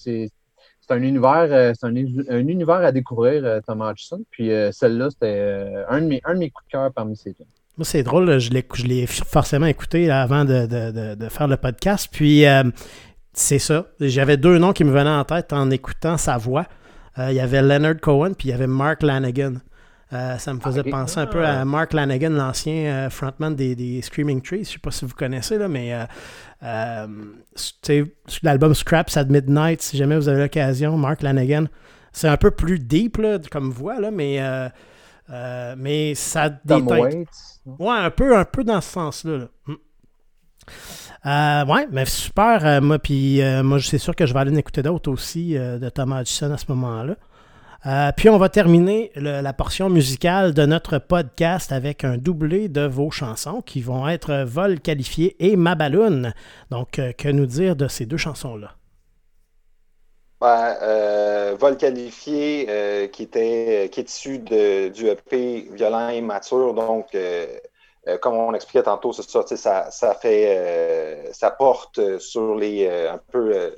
un 0.90 1.02
univers, 1.02 1.74
c'est 1.76 1.86
un, 1.86 1.96
univers 1.96 2.76
à 2.76 2.92
découvrir, 2.92 3.62
Thomas 3.66 3.92
Hutchison. 3.92 4.22
Puis 4.30 4.52
celle-là, 4.72 5.10
c'était 5.10 5.86
un, 5.90 6.02
de 6.02 6.08
mes, 6.08 6.22
un 6.26 6.34
de 6.36 6.40
mes 6.40 6.50
coups 6.50 6.68
de 6.68 6.72
cœur 6.72 6.92
parmi 6.94 7.16
ces 7.16 7.32
deux. 7.32 7.46
Moi, 7.78 7.84
c'est 7.84 8.04
drôle, 8.04 8.40
je 8.40 8.52
l'ai 8.52 9.06
forcément 9.08 9.66
écouté 9.66 10.10
avant 10.10 10.46
de, 10.46 10.66
de, 10.66 11.16
de, 11.16 11.30
faire 11.30 11.48
le 11.48 11.58
podcast. 11.58 12.08
Puis 12.12 12.46
c'est 13.34 13.60
ça. 13.60 13.88
J'avais 14.00 14.38
deux 14.38 14.60
noms 14.60 14.74
qui 14.74 14.84
me 14.84 14.92
venaient 14.92 15.10
en 15.10 15.26
tête 15.26 15.54
en 15.54 15.72
écoutant 15.72 16.18
sa 16.18 16.38
voix. 16.38 16.66
il 17.18 17.34
y 17.34 17.40
avait 17.40 17.62
Leonard 17.62 18.00
Cohen, 18.02 18.34
puis 18.34 18.50
il 18.50 18.52
y 18.52 18.54
avait 18.54 18.68
Mark 18.68 19.02
Lanigan. 19.02 19.56
Euh, 20.14 20.38
ça 20.38 20.54
me 20.54 20.60
faisait 20.60 20.84
penser 20.84 21.20
un 21.20 21.26
peu 21.26 21.44
à 21.44 21.62
ah. 21.62 21.66
Mark 21.66 21.94
Lanigan, 21.94 22.30
l'ancien 22.30 22.74
euh, 22.74 23.10
frontman 23.10 23.56
des, 23.56 24.02
Screaming 24.04 24.42
Trees. 24.42 24.58
Je 24.58 24.62
ne 24.62 24.66
sais 24.66 24.80
pas 24.80 24.92
si 24.92 25.06
vous 25.06 25.16
connaissez, 25.16 25.58
là, 25.58 25.68
mais 25.68 25.98
euh, 26.64 27.08
l'album 28.44 28.76
Scraps 28.76 29.18
at 29.18 29.26
Midnight, 29.26 29.82
si 29.82 29.98
jamais 29.98 30.16
vous 30.16 30.30
avez 30.30 30.42
l'occasion, 30.42 30.96
Mark 30.96 31.24
Lanigan, 31.24 31.66
c'est 32.12 32.28
un 32.28 32.38
peu 32.38 32.52
plus 32.52 32.80
deep 32.80 33.20
comme 33.50 33.72
voix, 33.72 34.00
là, 34.00 34.12
mais, 34.12 34.40
mais 35.76 36.14
ça 36.14 36.50
déteint. 36.50 37.24
Ouais, 37.66 37.98
un 37.98 38.12
peu, 38.12 38.38
un 38.38 38.46
peu 38.46 38.64
dans 38.64 38.82
ce 38.82 38.92
sens-là. 38.92 39.48
Hmm. 39.66 41.72
ouais, 41.72 41.88
mais 41.92 42.06
super. 42.06 42.80
moi, 42.80 43.00
puis 43.00 43.42
moi, 43.64 43.80
c'est 43.82 43.98
sûr 43.98 44.16
que 44.16 44.28
je 44.28 44.34
vais 44.34 44.40
aller 44.40 44.52
en 44.52 44.58
écouter 44.58 44.84
d'autres 44.84 45.12
aussi 45.12 45.56
de 45.56 45.90
Thomas 45.90 46.22
Hudson 46.22 46.52
à 46.52 46.58
ce 46.58 46.66
moment-là. 46.70 47.16
Euh, 47.88 48.12
puis 48.18 48.30
on 48.30 48.38
va 48.40 48.50
terminer 48.50 49.12
la 49.16 49.54
portion 49.54 49.90
musicale 49.90 50.56
de 50.56 50.66
notre 50.66 50.98
podcast 50.98 51.72
avec 51.72 52.04
un 52.04 52.18
doublé 52.18 52.68
de 52.68 52.82
vos 52.82 53.12
chansons 53.12 53.62
qui 53.62 53.82
vont 53.82 54.08
être 54.08 54.44
Vol 54.44 54.80
qualifié 54.80 55.36
et 55.40 55.56
Ma 55.56 55.76
Balloune. 55.76 56.34
Donc, 56.72 56.98
euh, 56.98 57.12
que 57.12 57.30
nous 57.30 57.46
dire 57.46 57.76
de 57.76 57.88
ces 57.88 58.08
deux 58.08 58.18
chansons-là? 58.18 58.72
Ben, 60.42 60.76
euh, 60.82 61.56
Vol 61.60 61.78
qualifié 61.78 63.10
qui, 63.14 63.24
était, 63.24 63.90
qui 63.92 64.00
est 64.00 64.10
issu 64.10 64.40
du 64.40 65.08
EP 65.08 65.68
Violent 65.72 66.10
et 66.10 66.22
Mature. 66.22 66.74
Donc, 66.74 67.16
comme 68.22 68.34
on 68.34 68.54
expliquait 68.56 68.84
tantôt, 68.84 69.14
ça, 69.14 69.24
ça, 69.46 69.92
ça 69.92 70.14
fait 70.16 71.30
ça 71.34 71.52
porte 71.52 72.18
sur 72.18 72.56
les 72.56 72.88
un 72.88 73.20
peu 73.32 73.76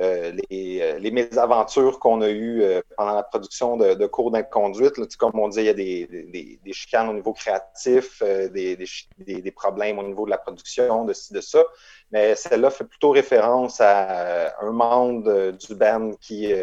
euh, 0.00 0.30
les, 0.48 0.80
euh, 0.80 0.98
les, 1.00 1.10
mésaventures 1.10 1.98
qu'on 1.98 2.20
a 2.20 2.28
eues 2.28 2.62
euh, 2.62 2.80
pendant 2.96 3.14
la 3.14 3.24
production 3.24 3.76
de, 3.76 4.06
cours 4.06 4.30
d'inconduite. 4.30 4.94
Comme 5.16 5.36
on 5.40 5.48
dit, 5.48 5.58
il 5.58 5.64
y 5.64 5.68
a 5.68 5.74
des, 5.74 6.60
chicanes 6.70 7.08
au 7.08 7.14
niveau 7.14 7.32
créatif, 7.32 8.22
des, 8.22 9.52
problèmes 9.56 9.98
au 9.98 10.04
niveau 10.04 10.24
de 10.24 10.30
la 10.30 10.38
production, 10.38 11.04
de 11.04 11.12
ci, 11.12 11.32
de 11.32 11.40
ça. 11.40 11.64
Mais 12.12 12.36
celle-là 12.36 12.70
fait 12.70 12.84
plutôt 12.84 13.10
référence 13.10 13.80
à 13.80 14.54
un 14.60 14.70
monde 14.70 15.56
du 15.58 15.74
band 15.74 16.12
qui, 16.20 16.54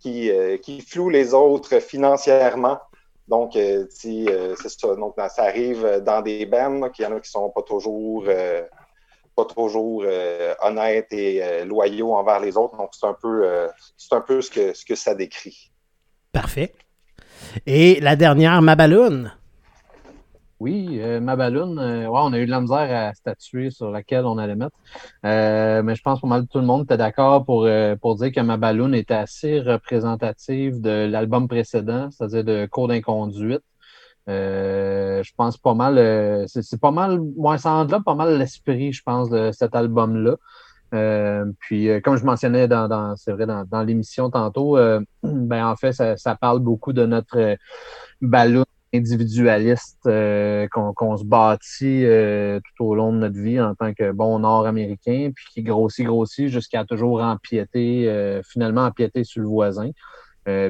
qui, 0.00 0.80
floue 0.80 1.10
les 1.10 1.34
autres 1.34 1.78
financièrement. 1.78 2.80
Donc, 3.28 3.52
c'est 3.52 4.26
ça. 4.56 4.94
Donc, 4.96 5.14
ça 5.16 5.44
arrive 5.44 6.02
dans 6.04 6.20
des 6.20 6.46
bands, 6.46 6.90
qu'il 6.90 7.04
y 7.04 7.06
en 7.06 7.12
a 7.12 7.20
qui 7.20 7.28
ne 7.28 7.42
sont 7.42 7.50
pas 7.50 7.62
toujours 7.62 8.24
pas 9.36 9.44
toujours 9.44 10.02
euh, 10.04 10.54
honnêtes 10.62 11.12
et 11.12 11.42
euh, 11.42 11.64
loyaux 11.64 12.14
envers 12.14 12.40
les 12.40 12.56
autres. 12.56 12.76
Donc, 12.76 12.90
c'est 12.92 13.06
un 13.06 13.16
peu, 13.20 13.46
euh, 13.46 13.68
un 14.10 14.20
peu 14.22 14.40
ce, 14.40 14.50
que, 14.50 14.74
ce 14.74 14.84
que 14.84 14.94
ça 14.94 15.14
décrit. 15.14 15.70
Parfait. 16.32 16.72
Et 17.66 18.00
la 18.00 18.16
dernière, 18.16 18.60
ma 18.62 18.74
balloune. 18.74 19.32
Oui, 20.58 20.98
euh, 21.02 21.20
ma 21.20 21.36
balloune, 21.36 21.78
euh, 21.78 22.06
ouais, 22.06 22.20
on 22.22 22.32
a 22.32 22.38
eu 22.38 22.46
de 22.46 22.50
la 22.50 22.62
misère 22.62 23.08
à 23.08 23.12
statuer 23.12 23.70
sur 23.70 23.90
laquelle 23.90 24.24
on 24.24 24.38
allait 24.38 24.54
mettre. 24.54 24.76
Euh, 25.26 25.82
mais 25.82 25.94
je 25.94 26.00
pense 26.00 26.22
que 26.22 26.26
mal 26.26 26.46
tout 26.46 26.60
le 26.60 26.64
monde 26.64 26.84
était 26.84 26.96
d'accord 26.96 27.44
pour, 27.44 27.68
pour 28.00 28.16
dire 28.16 28.32
que 28.32 28.40
ma 28.40 28.56
balloune 28.56 28.94
était 28.94 29.12
assez 29.12 29.60
représentative 29.60 30.80
de 30.80 31.06
l'album 31.10 31.46
précédent, 31.46 32.08
c'est-à-dire 32.10 32.42
de 32.42 32.66
Cours 32.66 32.88
d'inconduite. 32.88 33.60
Je 34.26 35.30
pense 35.36 35.56
pas 35.56 35.74
mal, 35.74 36.46
c'est 36.48 36.80
pas 36.80 36.90
mal, 36.90 37.20
moi, 37.36 37.58
ça 37.58 37.72
englobe 37.72 38.04
pas 38.04 38.14
mal 38.14 38.38
l'esprit, 38.38 38.92
je 38.92 39.02
pense, 39.02 39.30
de 39.30 39.52
cet 39.52 39.74
album-là. 39.74 40.36
puis, 41.60 41.88
comme 42.02 42.16
je 42.16 42.24
mentionnais 42.24 42.68
dans, 42.68 42.88
dans 42.88 43.16
c'est 43.16 43.32
vrai, 43.32 43.46
dans, 43.46 43.64
dans 43.64 43.82
l'émission 43.82 44.30
tantôt, 44.30 44.76
ben, 45.22 45.66
en 45.66 45.76
fait, 45.76 45.92
ça, 45.92 46.16
ça, 46.16 46.34
parle 46.34 46.60
beaucoup 46.60 46.92
de 46.92 47.06
notre 47.06 47.56
ballon 48.20 48.64
individualiste 48.96 50.06
euh, 50.06 50.66
qu'on 50.68 51.16
se 51.16 51.24
bâtit 51.24 52.04
euh, 52.04 52.60
tout 52.60 52.84
au 52.84 52.94
long 52.94 53.12
de 53.12 53.18
notre 53.18 53.38
vie 53.38 53.60
en 53.60 53.74
tant 53.74 53.92
que 53.94 54.12
bon 54.12 54.38
nord-américain, 54.38 55.30
puis 55.34 55.46
qui 55.52 55.62
grossit, 55.62 56.06
grossit 56.06 56.48
jusqu'à 56.48 56.84
toujours 56.84 57.22
empiéter, 57.22 58.08
euh, 58.08 58.42
finalement 58.42 58.84
empiéter 58.84 59.24
sur 59.24 59.42
le 59.42 59.48
voisin. 59.48 59.90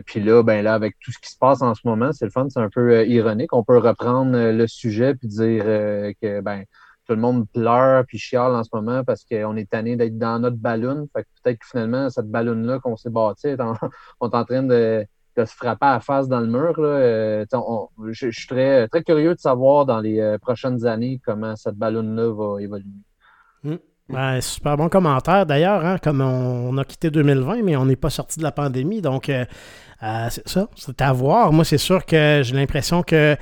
Puis 0.07 0.21
là, 0.21 0.43
ben 0.43 0.63
là, 0.63 0.75
avec 0.75 0.97
tout 1.01 1.13
ce 1.13 1.19
qui 1.19 1.31
se 1.31 1.39
passe 1.39 1.63
en 1.63 1.75
ce 1.75 1.83
moment, 1.85 2.13
c'est 2.13 2.25
le 2.25 2.31
fun, 2.31 2.49
c'est 2.49 2.61
un 2.61 2.71
peu 2.71 3.07
ironique. 3.07 3.53
On 3.53 3.63
peut 3.63 3.79
reprendre 3.79 4.33
le 4.33 4.67
sujet 4.67 5.15
puis 5.15 5.29
dire 5.29 5.65
que 5.65 6.41
ben 6.41 6.65
tout 7.07 7.15
le 7.15 7.21
monde 7.21 7.47
pleure 7.53 8.05
puis 8.07 8.19
chiale 8.19 8.55
en 8.55 8.65
ce 8.65 8.71
moment 8.73 9.05
parce 9.05 9.25
qu'on 9.25 9.57
est 9.57 9.71
tanné 9.71 9.97
d'être 9.97 10.19
dans 10.19 10.39
notre 10.41 10.57
ballon. 10.57 11.09
Fait 11.15 11.23
que 11.23 11.29
peut-être 11.43 11.59
que 11.59 11.67
finalement, 11.67 12.11
cette 12.11 12.31
ballon-là 12.31 12.81
qu'on 12.81 12.97
s'est 12.97 13.11
bâtie, 13.11 13.55
on 14.21 14.31
est 14.31 14.35
en 14.35 14.45
train 14.45 14.63
de 14.63 15.07
de 15.37 15.45
se 15.45 15.55
frapper 15.55 15.87
à 15.87 15.93
la 15.95 16.01
face 16.01 16.29
dans 16.29 16.41
le 16.41 16.47
mur. 16.47 16.81
Là. 16.81 16.89
Euh, 16.89 17.45
je, 18.11 18.31
suis 18.31 18.47
très, 18.47 18.89
curieux 19.05 19.35
de 19.35 19.41
savoir 19.41 19.87
dans 19.87 20.01
les 20.01 20.19
euh, 20.19 20.39
prochaines 20.39 20.87
années 20.87 21.21
comment 21.25 21.57
cette 21.57 21.77
ballonne-là 21.77 22.33
va 22.33 22.63
évoluer. 22.63 23.85
Mmh. 24.09 24.41
super 24.41 24.77
bon 24.77 24.89
commentaire 24.89 25.47
d'ailleurs, 25.47 25.85
hein, 25.85 25.99
comme 25.99 26.21
on, 26.21 26.77
a 26.79 26.85
quitté 26.85 27.11
2020, 27.11 27.63
mais 27.63 27.77
on 27.77 27.87
n'est 27.87 27.97
pas 27.97 28.11
sorti 28.11 28.39
de 28.39 28.45
la 28.45 28.53
pandémie. 28.53 29.01
Donc, 29.01 29.29
euh, 29.29 29.45
c'est 30.31 30.49
ça, 30.49 30.69
c'est 30.77 31.01
à 31.01 31.13
voir. 31.13 31.53
Moi, 31.53 31.65
c'est 31.65 31.79
sûr 31.79 32.05
que 32.07 32.43
j'ai 32.45 32.55
l'impression 32.55 33.03
que 33.03 33.37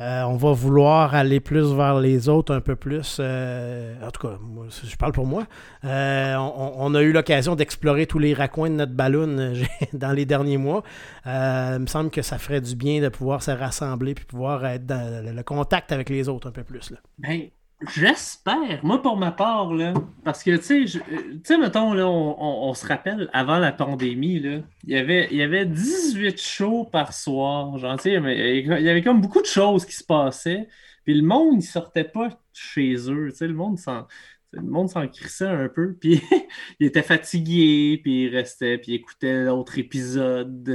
euh, 0.00 0.22
on 0.22 0.36
va 0.36 0.52
vouloir 0.52 1.14
aller 1.14 1.40
plus 1.40 1.74
vers 1.74 2.00
les 2.00 2.30
autres 2.30 2.54
un 2.54 2.60
peu 2.60 2.74
plus. 2.74 3.18
Euh, 3.20 3.94
en 4.02 4.10
tout 4.10 4.26
cas, 4.26 4.38
je 4.82 4.96
parle 4.96 5.12
pour 5.12 5.26
moi. 5.26 5.46
Euh, 5.84 6.36
on, 6.36 6.94
a 6.94 7.02
eu 7.02 7.12
l'occasion 7.12 7.54
d'explorer 7.54 8.06
tous 8.06 8.18
les 8.18 8.32
raccoins 8.32 8.70
de 8.70 8.76
notre 8.76 8.94
ballon 8.94 9.52
dans 9.92 10.12
les 10.12 10.24
derniers 10.24 10.56
mois. 10.56 10.82
il 11.26 11.80
me 11.80 11.86
semble 11.86 12.10
que 12.10 12.22
ça 12.22 12.38
ferait 12.38 12.62
du 12.62 12.76
bien 12.76 13.02
de 13.02 13.10
pouvoir 13.10 13.42
se 13.42 13.50
rassembler 13.50 14.14
puis 14.14 14.24
pouvoir 14.24 14.64
être 14.64 14.86
dans 14.86 15.34
le 15.34 15.42
contact 15.42 15.92
avec 15.92 16.08
les 16.08 16.30
autres 16.30 16.48
un 16.48 16.52
peu 16.52 16.64
plus. 16.64 16.90
Là. 16.90 16.98
Ben, 17.18 17.42
J'espère, 17.88 18.84
moi 18.84 19.00
pour 19.00 19.16
ma 19.16 19.32
part, 19.32 19.72
là, 19.72 19.94
parce 20.22 20.42
que, 20.42 20.54
tu 20.56 20.86
sais, 20.86 21.00
euh, 21.12 21.58
mettons, 21.58 21.94
là, 21.94 22.06
on, 22.06 22.74
se 22.74 22.86
rappelle, 22.86 23.30
avant 23.32 23.58
la 23.58 23.72
pandémie, 23.72 24.38
là, 24.38 24.58
il, 24.84 24.90
y 24.90 24.98
avait, 24.98 25.28
il 25.30 25.38
y 25.38 25.42
avait 25.42 25.64
18 25.64 26.38
shows 26.38 26.84
par 26.84 27.14
soir, 27.14 27.78
genre, 27.78 27.96
il 28.04 28.66
y 28.66 28.88
avait 28.88 29.02
comme 29.02 29.22
beaucoup 29.22 29.40
de 29.40 29.46
choses 29.46 29.86
qui 29.86 29.94
se 29.94 30.04
passaient, 30.04 30.68
puis 31.04 31.14
le 31.14 31.26
monde, 31.26 31.62
il 31.62 31.66
sortait 31.66 32.04
pas 32.04 32.28
chez 32.52 32.96
eux, 33.10 33.32
le 33.40 33.54
monde 33.54 33.78
s'en... 33.78 34.06
Le 34.52 34.62
monde 34.62 34.90
s'en 34.90 35.06
crissait 35.06 35.46
un 35.46 35.68
peu, 35.68 35.94
puis 35.94 36.20
il 36.80 36.86
était 36.88 37.04
fatigué, 37.04 38.00
puis 38.02 38.24
il 38.24 38.34
restait, 38.34 38.78
puis 38.78 38.92
il 38.92 38.94
écoutait 38.96 39.44
l'autre 39.44 39.78
épisode. 39.78 40.68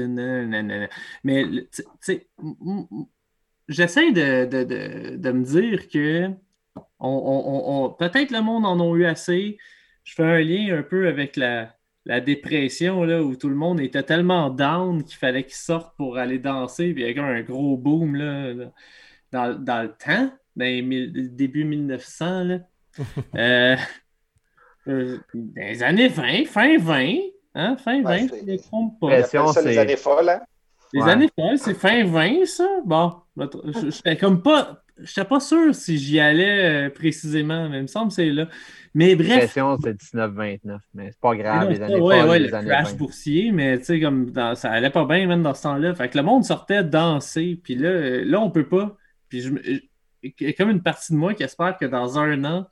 Mais, 1.26 1.46
tu 1.74 1.84
sais, 2.00 2.30
j'essaie 3.68 4.14
de, 4.14 5.18
de 5.18 5.32
me 5.34 5.44
dire 5.44 5.90
que 5.90 6.32
on, 7.06 7.90
Peut-être 7.98 8.32
le 8.32 8.42
monde 8.42 8.66
en 8.66 8.80
a 8.80 8.96
eu 8.96 9.06
assez. 9.06 9.58
Je 10.04 10.14
fais 10.14 10.24
un 10.24 10.40
lien 10.40 10.78
un 10.78 10.84
peu 10.84 11.08
avec 11.08 11.36
la, 11.36 11.72
dépression, 12.22 13.04
là, 13.04 13.24
où 13.24 13.36
tout 13.36 13.50
le 13.50 13.56
monde 13.56 13.80
était 13.80 14.04
tellement 14.04 14.50
down 14.50 15.04
qu'il 15.04 15.18
fallait 15.18 15.44
qu'il 15.44 15.56
sorte 15.56 15.96
pour 15.98 16.18
aller 16.18 16.40
danser. 16.40 16.94
Puis 16.94 17.04
il 17.04 17.16
y 17.16 17.20
a 17.20 17.24
un 17.24 17.42
gros 17.42 17.78
boom 17.78 18.16
là, 18.16 18.54
dans, 19.32 19.82
le 19.84 19.90
temps, 19.90 20.32
dans 20.56 21.28
début 21.36 21.66
1900. 21.66 22.44
Là. 22.44 22.60
Euh, 23.36 23.76
euh, 24.88 25.18
dans 25.34 25.62
les 25.62 25.84
années 25.84 26.08
20, 26.08 26.46
fin 26.46 26.78
20, 26.78 27.16
hein, 27.56 27.76
fin 27.76 28.02
20, 28.02 28.28
je 28.30 28.52
ne 28.52 28.58
trompe 28.58 28.98
pas. 29.02 29.24
Ça, 29.24 29.62
les 29.64 29.78
années 29.78 29.98
folles, 29.98 30.30
hein? 30.30 30.42
Les 30.94 31.02
années 31.02 31.30
folles, 31.38 31.58
c'est 31.58 31.74
fin 31.74 32.06
20, 32.06 32.46
ça? 32.46 32.70
Bon, 32.86 33.16
je, 33.36 33.90
je, 33.90 34.14
comme 34.14 34.42
pas 34.42 34.85
n'étais 35.00 35.26
pas 35.26 35.40
sûr 35.40 35.74
si 35.76 35.98
j'y 35.98 36.20
allais 36.20 36.88
euh, 36.88 36.90
précisément, 36.90 37.70
mais 37.70 37.78
il 37.80 37.84
me 37.84 37.88
semble 37.88 38.10
que 38.10 38.16
c'est 38.16 38.30
là. 38.30 38.48
Mais 38.94 39.16
bref. 39.16 39.42
Question, 39.42 39.78
c'est 39.84 39.94
19-29, 40.16 40.78
mais 40.94 41.12
c'est 41.12 41.20
pas 41.20 41.36
grave. 41.36 41.70
les 41.70 41.82
années 41.82 42.00
ouais, 42.00 42.24
ouais, 42.24 42.40
le 42.40 42.50
crash 42.50 42.96
boursier, 42.96 43.52
mais 43.52 43.78
tu 43.80 43.86
sais, 43.86 44.00
comme 44.00 44.34
ça 44.56 44.72
allait 44.72 44.90
pas 44.90 45.06
bien 45.06 45.28
même 45.28 45.44
dans 45.44 45.54
ce 45.54 45.64
temps-là. 45.64 45.94
Fait 45.96 46.10
que 46.10 46.18
le 46.18 46.24
monde 46.24 46.46
sortait 46.46 46.84
danser, 46.84 47.60
puis 47.62 47.76
là, 47.76 47.90
euh, 47.90 48.24
là, 48.26 48.40
on 48.40 48.50
peut 48.52 48.68
pas. 48.68 48.96
Puis 49.28 49.42
je, 49.42 49.52
y 50.24 50.48
a 50.48 50.54
comme 50.54 50.70
une 50.70 50.82
partie 50.82 51.12
de 51.14 51.18
moi 51.18 51.34
qui 51.34 51.44
espère 51.44 51.78
que 51.78 51.86
dans 51.86 52.18
un 52.18 52.44
an, 52.46 52.68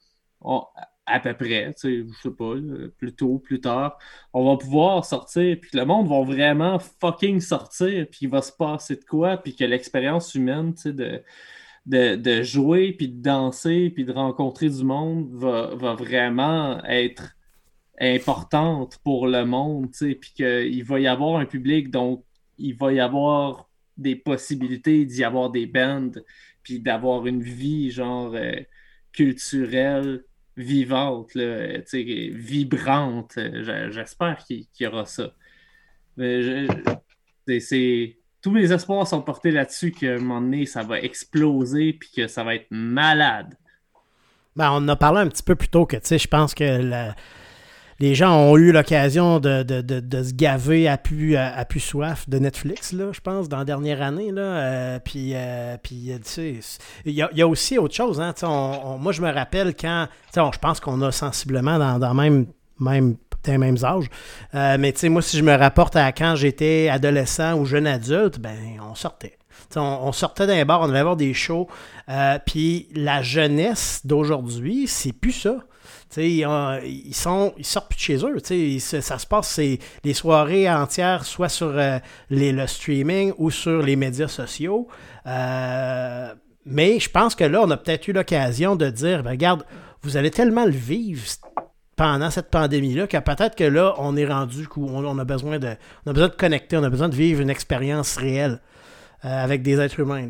à 1.06 1.20
peu 1.20 1.34
près, 1.34 1.74
tu 1.74 2.04
sais, 2.04 2.06
je 2.08 2.22
sais 2.22 2.34
pas, 2.34 2.54
plus 2.98 3.14
tôt, 3.14 3.40
plus 3.40 3.60
tard, 3.60 3.98
on 4.32 4.50
va 4.50 4.58
pouvoir 4.58 5.04
sortir, 5.04 5.58
puis 5.60 5.72
que 5.72 5.78
le 5.78 5.86
monde 5.86 6.08
va 6.08 6.22
vraiment 6.22 6.80
fucking 6.80 7.42
sortir, 7.42 8.08
puis 8.10 8.20
il 8.22 8.30
va 8.30 8.42
se 8.42 8.52
passer 8.54 8.96
de 8.96 9.04
quoi, 9.04 9.38
puis 9.38 9.56
que 9.56 9.66
l'expérience 9.66 10.34
humaine, 10.36 10.74
tu 10.74 10.84
sais, 10.84 10.94
de 10.94 11.22
de, 11.86 12.44
jouer, 12.44 12.94
puis 12.94 13.10
de 13.10 13.22
danser, 13.22 13.90
puis 13.90 14.06
de 14.06 14.12
rencontrer 14.12 14.70
du 14.70 14.84
monde 14.84 15.30
va, 15.34 15.96
vraiment 15.96 16.84
être 16.86 17.36
importante 18.00 19.00
pour 19.04 19.28
le 19.28 19.46
monde, 19.46 19.90
puis 20.00 20.34
qu'il 20.36 20.84
va 20.84 21.00
y 21.00 21.08
avoir 21.08 21.40
un 21.40 21.46
public, 21.46 21.92
donc 21.92 22.24
il 22.58 22.76
va 22.76 22.94
y 22.94 23.00
avoir 23.00 23.70
des 23.98 24.16
possibilités 24.16 25.06
d'y 25.06 25.24
avoir 25.24 25.52
des 25.52 25.66
bands, 25.68 26.12
puis 26.64 26.80
d'avoir 26.80 27.28
une 27.28 27.44
vie 27.44 27.92
genre 27.92 28.34
euh, 28.34 28.54
culturelle 29.12 30.24
vivante, 30.58 31.36
là, 31.36 31.80
vibrante. 31.94 33.38
J'espère 33.92 34.44
qu'il 34.46 34.66
y 34.80 34.88
aura 34.88 35.06
ça. 35.06 35.34
C'est 37.48 38.18
tous 38.44 38.52
mes 38.52 38.72
espoirs 38.72 39.08
sont 39.08 39.22
portés 39.22 39.52
là-dessus 39.52 39.92
qu'à 39.92 40.16
un 40.16 40.18
moment 40.20 40.42
donné, 40.42 40.66
ça 40.66 40.84
va 40.84 41.00
exploser 41.00 41.94
puis 41.94 42.10
que 42.16 42.28
ça 42.28 42.44
va 42.44 42.56
être 42.56 42.68
malade. 42.70 43.56
Ben, 44.56 44.70
on 44.72 44.76
en 44.76 44.88
a 44.90 44.96
parlé 44.96 45.22
un 45.22 45.28
petit 45.28 45.42
peu 45.42 45.56
plus 45.56 45.70
tôt 45.70 45.86
que, 45.86 45.96
tu 45.96 46.02
sais, 46.04 46.20
je 46.20 46.28
pense 46.28 46.54
que 46.54 47.12
les 48.00 48.16
gens 48.16 48.36
ont 48.38 48.58
eu 48.58 48.74
l'occasion 48.74 49.40
de, 49.40 49.64
se 49.70 50.34
gaver 50.34 50.90
à 50.90 50.98
pu, 50.98 51.38
soif 51.80 52.28
de 52.28 52.38
Netflix, 52.38 52.92
là, 52.92 53.12
je 53.14 53.22
pense, 53.22 53.48
dans 53.48 53.60
la 53.60 53.66
dernière 53.66 54.02
année. 54.02 54.32
Là, 54.32 54.42
euh, 54.42 55.00
puis, 55.00 55.32
euh, 55.34 55.78
puis 55.82 56.12
tu 56.24 56.30
sais, 56.30 56.60
il 57.06 57.14
y, 57.14 57.42
a, 57.42 57.48
aussi 57.48 57.78
autre 57.78 57.96
chose. 57.96 58.20
Hein, 58.20 58.34
moi, 59.00 59.14
je 59.14 59.22
me 59.22 59.32
rappelle 59.32 59.74
quand, 59.74 60.08
je 60.36 60.60
pense 60.60 60.82
qu'on 60.82 61.02
a 61.02 61.14
sensiblement 61.14 61.80
dans, 61.80 61.98
dans 61.98 62.14
même 62.14 62.48
même 62.80 63.16
les 63.52 63.58
mêmes 63.58 63.78
âges. 63.84 64.10
Euh, 64.56 64.78
mais 64.80 64.92
tu 64.92 65.00
sais, 65.00 65.10
moi, 65.10 65.22
si 65.22 65.38
je 65.38 65.44
me 65.44 65.56
rapporte 65.56 65.96
à 65.96 66.12
quand 66.12 66.36
j'étais 66.36 66.90
adolescent 66.90 67.56
ou 67.56 67.66
jeune 67.66 67.88
adulte, 67.88 68.40
ben, 68.40 68.58
on 68.82 68.96
sortait. 68.96 69.38
On, 69.76 70.12
sortait 70.12 70.46
d'un 70.46 70.66
bar, 70.66 70.82
on 70.82 70.90
allait 70.90 71.02
voir 71.02 71.16
des 71.16 71.34
shows. 71.34 71.68
Euh, 72.08 72.38
puis 72.46 72.88
la 72.94 73.24
jeunesse 73.24 74.02
d'aujourd'hui, 74.04 74.88
c'est 74.88 75.14
plus 75.14 75.32
ça. 75.32 75.56
Ils, 76.16 76.48
ils, 76.86 77.16
sont, 77.16 77.54
ils 77.58 77.66
sortent 77.66 77.90
plus 77.90 77.96
de 77.96 78.02
chez 78.02 78.18
eux. 78.24 78.80
Ça 78.80 79.18
se 79.18 79.26
passe, 79.26 79.50
c'est 79.50 79.80
les 80.04 80.14
soirées 80.14 80.70
entières, 80.70 81.26
soit 81.26 81.50
sur 81.50 81.72
euh, 81.76 81.98
les, 82.30 82.52
le 82.52 82.68
streaming 82.68 83.34
ou 83.40 83.50
sur 83.50 83.82
les 83.82 83.96
médias 83.96 84.28
sociaux. 84.28 84.88
mais 85.26 87.00
je 87.00 87.10
pense 87.10 87.34
que 87.34 87.44
là, 87.44 87.62
on 87.64 87.72
a 87.72 87.78
peut-être 87.78 88.08
eu 88.08 88.14
l'occasion 88.14 88.76
de 88.76 88.92
dire, 88.92 89.24
ben, 89.24 89.32
regarde, 89.32 89.66
vous 90.04 90.18
allez 90.18 90.30
tellement 90.30 90.66
le 90.66 90.72
vivre, 90.72 91.24
pendant 92.04 92.30
cette 92.30 92.52
pandémie-là, 92.52 93.08
que 93.08 93.16
peut-être 93.16 93.56
que 93.56 93.64
là, 93.64 93.96
on 93.98 94.18
est 94.18 94.26
rendu 94.26 94.68
qu'on 94.68 95.06
on 95.06 95.18
a 95.18 95.24
besoin 95.24 95.58
de. 95.58 95.74
On 96.06 96.10
a 96.10 96.14
besoin 96.14 96.28
de 96.28 96.34
connecter, 96.34 96.76
on 96.76 96.84
a 96.84 96.90
besoin 96.90 97.08
de 97.08 97.16
vivre 97.16 97.40
une 97.40 97.50
expérience 97.50 98.18
réelle 98.18 98.60
euh, 99.24 99.30
avec 99.30 99.62
des 99.62 99.80
êtres 99.80 100.02
humains. 100.02 100.28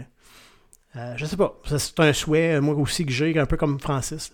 Euh, 0.96 1.16
je 1.18 1.26
sais 1.26 1.36
pas. 1.36 1.60
C'est 1.66 2.00
un 2.00 2.14
souhait, 2.14 2.58
euh, 2.58 2.62
moi 2.62 2.76
aussi, 2.76 3.08
que 3.08 3.12
j'ai, 3.12 3.40
un 3.40 3.48
peu 3.48 3.58
comme 3.58 3.80
Francis 3.80 4.32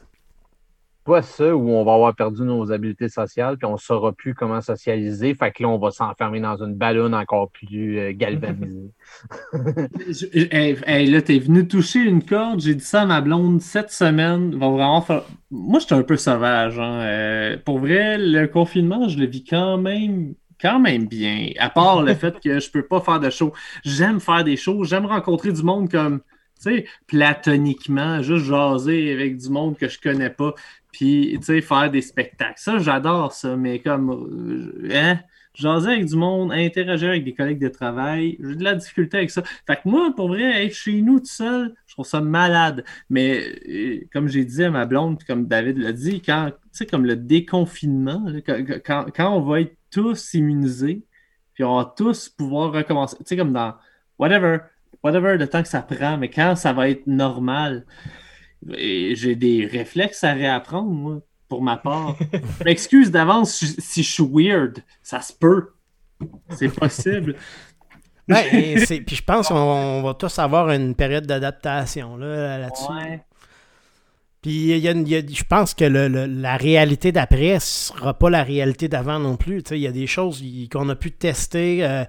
soit 1.06 1.22
ça 1.22 1.56
où 1.56 1.70
on 1.70 1.84
va 1.84 1.94
avoir 1.94 2.16
perdu 2.16 2.44
nos 2.44 2.72
habiletés 2.72 3.10
sociales, 3.10 3.58
puis 3.58 3.66
on 3.66 3.74
ne 3.74 3.78
saura 3.78 4.12
plus 4.12 4.36
comment 4.36 4.62
socialiser. 4.62 5.34
Fait 5.34 5.52
que 5.52 5.64
là, 5.64 5.70
on 5.70 5.78
va 5.78 5.92
s'enfermer 5.92 6.40
dans 6.40 6.58
une 6.64 6.76
ballonne 6.76 7.14
encore 7.14 7.50
plus 7.52 8.00
euh, 8.00 8.12
galvanisée. 8.14 8.92
hey, 10.52 11.08
là, 11.08 11.22
t'es 11.22 11.40
venu 11.40 11.68
toucher 11.68 12.00
une 12.00 12.24
corde. 12.24 12.60
J'ai 12.60 12.76
dit 12.76 12.84
ça 12.84 13.02
à 13.02 13.06
ma 13.06 13.22
blonde 13.22 13.62
cette 13.62 13.92
semaine. 13.92 14.56
Va 14.56 14.70
vraiment 14.70 15.02
faire... 15.02 15.24
Moi, 15.52 15.80
je 15.80 15.86
suis 15.86 15.96
un 15.96 16.04
peu 16.04 16.18
sauvage. 16.18 16.78
Hein. 16.80 17.00
Euh, 17.02 17.58
pour 17.64 17.80
vrai, 17.80 18.18
le 18.18 18.48
confinement, 18.48 19.08
je 19.08 19.18
le 19.18 19.26
vis 19.26 19.44
quand 19.44 19.78
même 19.78 20.34
quand 20.62 20.78
même 20.78 21.08
bien, 21.08 21.52
à 21.58 21.70
part 21.70 22.04
le 22.04 22.14
fait 22.14 22.38
que 22.42 22.60
je 22.60 22.70
peux 22.70 22.86
pas 22.86 23.00
faire 23.00 23.22
de 23.22 23.30
show. 23.30 23.54
J'aime 23.86 24.20
faire 24.20 24.44
des 24.44 24.58
shows, 24.58 24.84
j'aime 24.84 25.06
rencontrer 25.06 25.54
du 25.54 25.64
monde 25.64 25.90
comme 25.90 26.20
sais, 26.60 26.86
platoniquement, 27.08 28.22
juste 28.22 28.46
jaser 28.46 29.14
avec 29.14 29.38
du 29.38 29.50
monde 29.50 29.78
que 29.78 29.88
je 29.88 30.00
connais 30.00 30.30
pas, 30.30 30.54
puis, 30.92 31.36
tu 31.40 31.44
sais, 31.46 31.62
faire 31.62 31.92
des 31.92 32.02
spectacles. 32.02 32.54
Ça, 32.58 32.78
j'adore 32.80 33.32
ça, 33.34 33.56
mais 33.56 33.80
comme, 33.80 34.10
euh, 34.12 34.90
hein, 34.94 35.20
jaser 35.54 35.92
avec 35.94 36.06
du 36.06 36.16
monde, 36.16 36.52
interagir 36.52 37.10
avec 37.10 37.24
des 37.24 37.34
collègues 37.34 37.60
de 37.60 37.68
travail, 37.68 38.38
j'ai 38.40 38.56
de 38.56 38.64
la 38.64 38.76
difficulté 38.76 39.18
avec 39.18 39.30
ça. 39.30 39.44
Fait 39.68 39.76
que 39.76 39.82
moi, 39.86 40.14
pour 40.16 40.30
vrai, 40.30 40.66
être 40.66 40.74
chez 40.74 41.02
nous 41.02 41.20
tout 41.20 41.26
seul, 41.26 41.74
je 41.86 41.94
trouve 41.94 42.06
ça 42.06 42.22
malade. 42.22 42.84
Mais 43.10 43.42
euh, 43.68 44.00
comme 44.14 44.28
j'ai 44.28 44.46
dit 44.46 44.64
à 44.64 44.72
ma 44.72 44.86
blonde, 44.86 45.22
comme 45.26 45.48
David 45.48 45.78
l'a 45.78 45.92
dit, 45.92 46.22
quand, 46.22 46.52
tu 46.52 46.56
sais, 46.72 46.86
comme 46.86 47.06
le 47.06 47.16
déconfinement, 47.16 48.26
quand, 48.46 49.06
quand- 49.16 49.36
on 49.36 49.42
va 49.42 49.62
être 49.62 49.76
tous 49.92 50.34
immunisés, 50.34 51.04
puis 51.54 51.64
on 51.64 51.76
va 51.78 51.94
tous 51.96 52.30
pouvoir 52.30 52.72
recommencer, 52.72 53.18
tu 53.18 53.24
sais, 53.26 53.38
comme 53.38 53.52
dans 53.54 53.74
whatever, 54.18 54.60
whatever 55.04 55.38
le 55.38 55.48
temps 55.48 55.62
que 55.62 55.68
ça 55.68 55.82
prend, 55.82 56.18
mais 56.18 56.30
quand 56.30 56.56
ça 56.56 56.74
va 56.74 56.90
être 56.90 57.06
normal, 57.06 57.86
j'ai 58.68 59.36
des 59.36 59.66
réflexes 59.66 60.24
à 60.24 60.34
réapprendre, 60.34 60.90
moi, 60.92 61.20
pour 61.48 61.62
ma 61.62 61.78
part. 61.78 62.16
Je 62.60 62.64
m'excuse 62.64 63.12
d'avance 63.12 63.64
si, 63.80 64.04
je 64.04 64.10
suis 64.12 64.28
weird. 64.30 64.80
Ça 65.02 65.22
se 65.22 65.34
peut. 65.34 65.70
C'est 66.50 66.70
possible. 66.70 67.36
Ouais, 68.28 68.56
et 68.76 68.86
c'est- 68.86 69.02
puis 69.02 69.16
je 69.16 69.24
pense 69.24 69.48
qu'on 69.48 69.56
on 69.56 70.04
va 70.04 70.14
tous 70.14 70.38
avoir 70.38 70.70
une 70.70 70.94
période 70.94 71.26
d'adaptation 71.26 72.16
là, 72.18 72.60
là-dessus. 72.60 72.92
Ouais. 72.92 73.22
Puis 74.42 74.52
il 74.72 74.78
y 74.78 74.88
a 74.88 74.92
une- 74.92 75.08
il 75.08 75.12
y 75.12 75.16
a- 75.16 75.22
je 75.28 75.44
pense 75.44 75.74
que 75.74 75.84
le- 75.86 76.08
le- 76.08 76.26
la 76.28 76.56
réalité 76.56 77.12
d'après 77.12 77.56
ne 77.56 77.60
sera 77.60 78.14
pas 78.14 78.30
la 78.30 78.44
réalité 78.44 78.88
d'avant 78.88 79.18
non 79.20 79.36
plus. 79.36 79.64
Tu 79.64 79.70
sais, 79.70 79.80
Il 79.80 79.82
y 79.82 79.88
a 79.88 79.92
des 79.92 80.06
choses 80.08 80.44
qu'on 80.72 80.88
a 80.90 80.96
pu 80.96 81.12
tester. 81.12 81.84
euh, 81.84 82.04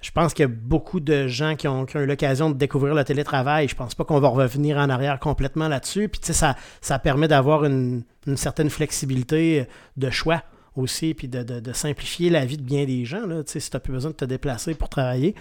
je 0.00 0.10
pense 0.10 0.34
qu'il 0.34 0.44
y 0.44 0.46
a 0.46 0.48
beaucoup 0.48 1.00
de 1.00 1.26
gens 1.26 1.56
qui 1.56 1.68
ont, 1.68 1.86
eu 1.86 2.06
l'occasion 2.06 2.50
de 2.50 2.56
découvrir 2.56 2.94
le 2.94 3.04
télétravail. 3.04 3.68
Je 3.68 3.74
pense 3.74 3.94
pas 3.94 4.04
qu'on 4.04 4.20
va 4.20 4.28
revenir 4.28 4.76
en 4.76 4.88
arrière 4.88 5.18
complètement 5.18 5.68
là-dessus. 5.68 6.08
Puis 6.08 6.20
tu 6.20 6.28
sais, 6.28 6.32
ça, 6.32 6.56
ça 6.80 6.98
permet 6.98 7.28
d'avoir 7.28 7.64
une, 7.64 8.02
certaine 8.36 8.70
flexibilité 8.70 9.66
de 9.96 10.10
choix 10.10 10.42
aussi, 10.74 11.14
puis 11.14 11.28
de, 11.28 11.72
simplifier 11.72 12.28
la 12.28 12.44
vie 12.44 12.58
de 12.58 12.62
bien 12.62 12.84
des 12.84 13.04
gens, 13.04 13.26
là, 13.26 13.42
si 13.46 13.58
tu 13.58 13.68
n'as 13.72 13.80
plus 13.80 13.92
besoin 13.92 14.10
de 14.10 14.16
te 14.16 14.24
déplacer 14.24 14.74
pour 14.74 14.88
travailler. 14.88 15.34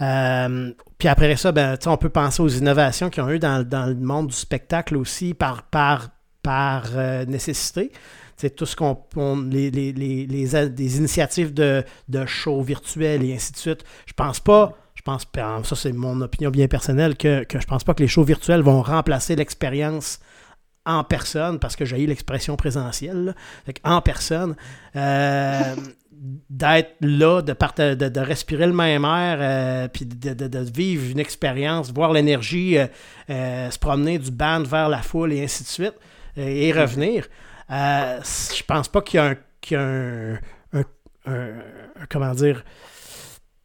Euh, 0.00 0.72
puis 0.98 1.08
après 1.08 1.36
ça, 1.36 1.52
ben, 1.52 1.78
on 1.86 1.96
peut 1.96 2.08
penser 2.08 2.42
aux 2.42 2.48
innovations 2.48 3.08
qu'ils 3.08 3.22
ont 3.22 3.30
eu 3.30 3.38
dans, 3.38 3.66
dans 3.66 3.86
le 3.86 3.94
monde 3.94 4.28
du 4.28 4.34
spectacle 4.34 4.96
aussi 4.96 5.34
par 5.34 5.62
euh, 6.96 7.24
nécessité. 7.26 7.92
C'est 8.42 8.56
tout 8.56 8.66
ce 8.66 8.74
qu'on. 8.74 8.98
on- 9.14 9.40
les, 9.42 9.70
les, 9.70 9.92
les, 9.92 10.96
initiatives 10.98 11.54
de, 11.54 11.84
de 12.08 12.26
shows 12.26 12.60
virtuels 12.62 13.22
et 13.22 13.32
ainsi 13.34 13.52
de 13.52 13.56
suite. 13.56 13.84
Je 14.04 14.14
pense 14.14 14.40
pas. 14.40 14.76
Je 14.96 15.02
pense 15.02 15.24
pas. 15.24 15.62
Ça, 15.62 15.76
c'est 15.76 15.92
mon 15.92 16.20
opinion 16.20 16.50
bien 16.50 16.66
personnelle, 16.66 17.16
que, 17.16 17.44
que 17.44 17.60
je 17.60 17.66
pense 17.68 17.84
pas 17.84 17.94
que 17.94 18.02
les 18.02 18.08
shows 18.08 18.24
virtuels 18.24 18.62
vont 18.62 18.82
remplacer 18.82 19.36
l'expérience 19.36 20.18
en 20.84 21.04
personne, 21.04 21.60
parce 21.60 21.76
que 21.76 21.84
j'ai 21.84 22.02
eu 22.02 22.06
l'expression 22.06 22.56
présentielle, 22.56 23.26
là. 23.26 23.34
En 23.84 24.00
personne, 24.00 24.56
euh, 24.96 25.76
d'être 26.50 26.96
là, 27.00 27.42
de, 27.42 27.94
de, 27.94 28.08
de 28.08 28.20
respirer 28.20 28.66
le 28.66 28.72
même 28.72 29.04
air, 29.04 29.38
euh, 29.40 29.86
puis 29.86 30.04
de, 30.04 30.34
de- 30.34 30.58
vivre 30.58 31.12
une 31.12 31.20
expérience, 31.20 31.92
voir 31.92 32.12
l'énergie 32.12 32.76
euh, 33.30 33.70
se 33.70 33.78
promener 33.78 34.18
du 34.18 34.32
band 34.32 34.64
vers 34.64 34.88
la 34.88 35.00
foule 35.00 35.32
et 35.32 35.44
ainsi 35.44 35.62
de 35.62 35.68
suite, 35.68 35.94
et 36.36 36.72
revenir. 36.72 37.28
Euh, 37.70 38.20
je 38.22 38.62
pense 38.64 38.88
pas 38.88 39.00
qu'il 39.02 39.18
y 39.18 39.20
a 39.20 39.34
un, 39.76 40.38
un- 41.26 41.54
comment 42.10 42.34
dire, 42.34 42.64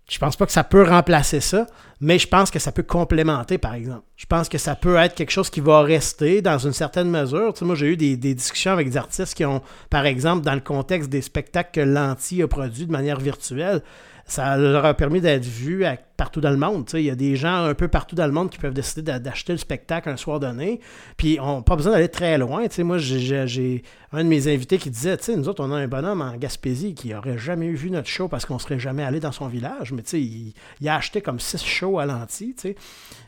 je 0.09 0.17
pense 0.19 0.35
pas 0.37 0.45
que 0.45 0.51
ça 0.51 0.63
peut 0.63 0.83
remplacer 0.83 1.41
ça, 1.41 1.67
mais 1.99 2.17
je 2.19 2.27
pense 2.27 2.49
que 2.51 2.59
ça 2.59 2.71
peut 2.71 2.83
complémenter, 2.83 3.57
par 3.57 3.73
exemple. 3.73 4.03
Je 4.15 4.25
pense 4.25 4.47
que 4.47 4.57
ça 4.57 4.75
peut 4.75 4.95
être 4.95 5.15
quelque 5.15 5.31
chose 5.31 5.49
qui 5.49 5.59
va 5.59 5.81
rester 5.81 6.41
dans 6.41 6.57
une 6.59 6.71
certaine 6.73 7.09
mesure. 7.09 7.53
Tu 7.53 7.65
moi, 7.65 7.75
j'ai 7.75 7.87
eu 7.87 7.97
des, 7.97 8.15
des 8.15 8.33
discussions 8.33 8.71
avec 8.71 8.89
des 8.89 8.95
artistes 8.97 9.33
qui 9.33 9.43
ont, 9.43 9.61
par 9.89 10.05
exemple, 10.05 10.45
dans 10.45 10.53
le 10.53 10.61
contexte 10.61 11.09
des 11.09 11.21
spectacles 11.21 11.71
que 11.73 11.81
Lanty 11.81 12.41
a 12.41 12.47
produits 12.47 12.85
de 12.85 12.91
manière 12.91 13.19
virtuelle, 13.19 13.81
ça 14.27 14.57
leur 14.57 14.85
a 14.85 14.93
permis 14.93 15.21
d'être 15.21 15.45
vus 15.45 15.85
partout 16.17 16.41
dans 16.41 16.49
le 16.49 16.57
monde. 16.57 16.89
Il 16.93 17.01
y 17.01 17.09
a 17.09 17.15
des 17.15 17.37
gens 17.37 17.63
un 17.63 17.73
peu 17.73 17.87
partout 17.87 18.15
dans 18.15 18.25
le 18.25 18.33
monde 18.33 18.49
qui 18.49 18.57
peuvent 18.57 18.73
décider 18.73 19.01
d'a- 19.01 19.19
d'acheter 19.19 19.53
le 19.53 19.57
spectacle 19.57 20.09
un 20.09 20.17
soir 20.17 20.39
donné, 20.41 20.81
puis 21.15 21.39
on 21.39 21.57
n'a 21.57 21.61
pas 21.61 21.77
besoin 21.77 21.93
d'aller 21.93 22.09
très 22.09 22.37
loin. 22.37 22.65
Moi, 22.79 22.97
j'ai- 22.97 23.83
un 24.11 24.23
de 24.23 24.29
mes 24.29 24.53
invités 24.53 24.77
qui 24.77 24.89
disait, 24.89 25.17
nous 25.35 25.47
autres, 25.47 25.63
on 25.63 25.71
a 25.71 25.77
un 25.77 25.87
bonhomme 25.87 26.21
en 26.21 26.35
Gaspésie 26.35 26.93
qui 26.93 27.13
aurait 27.15 27.37
jamais 27.37 27.71
vu 27.71 27.89
notre 27.89 28.09
show 28.09 28.27
parce 28.27 28.45
qu'on 28.45 28.59
serait 28.59 28.79
jamais 28.79 29.03
allé 29.03 29.19
dans 29.19 29.31
son 29.31 29.47
village, 29.47 29.93
mais 29.93 30.01
il, 30.13 30.53
il 30.81 30.89
a 30.89 30.95
acheté 30.95 31.21
comme 31.21 31.39
six 31.39 31.63
shows 31.65 31.97
à 31.99 32.05
l'anti, 32.05 32.53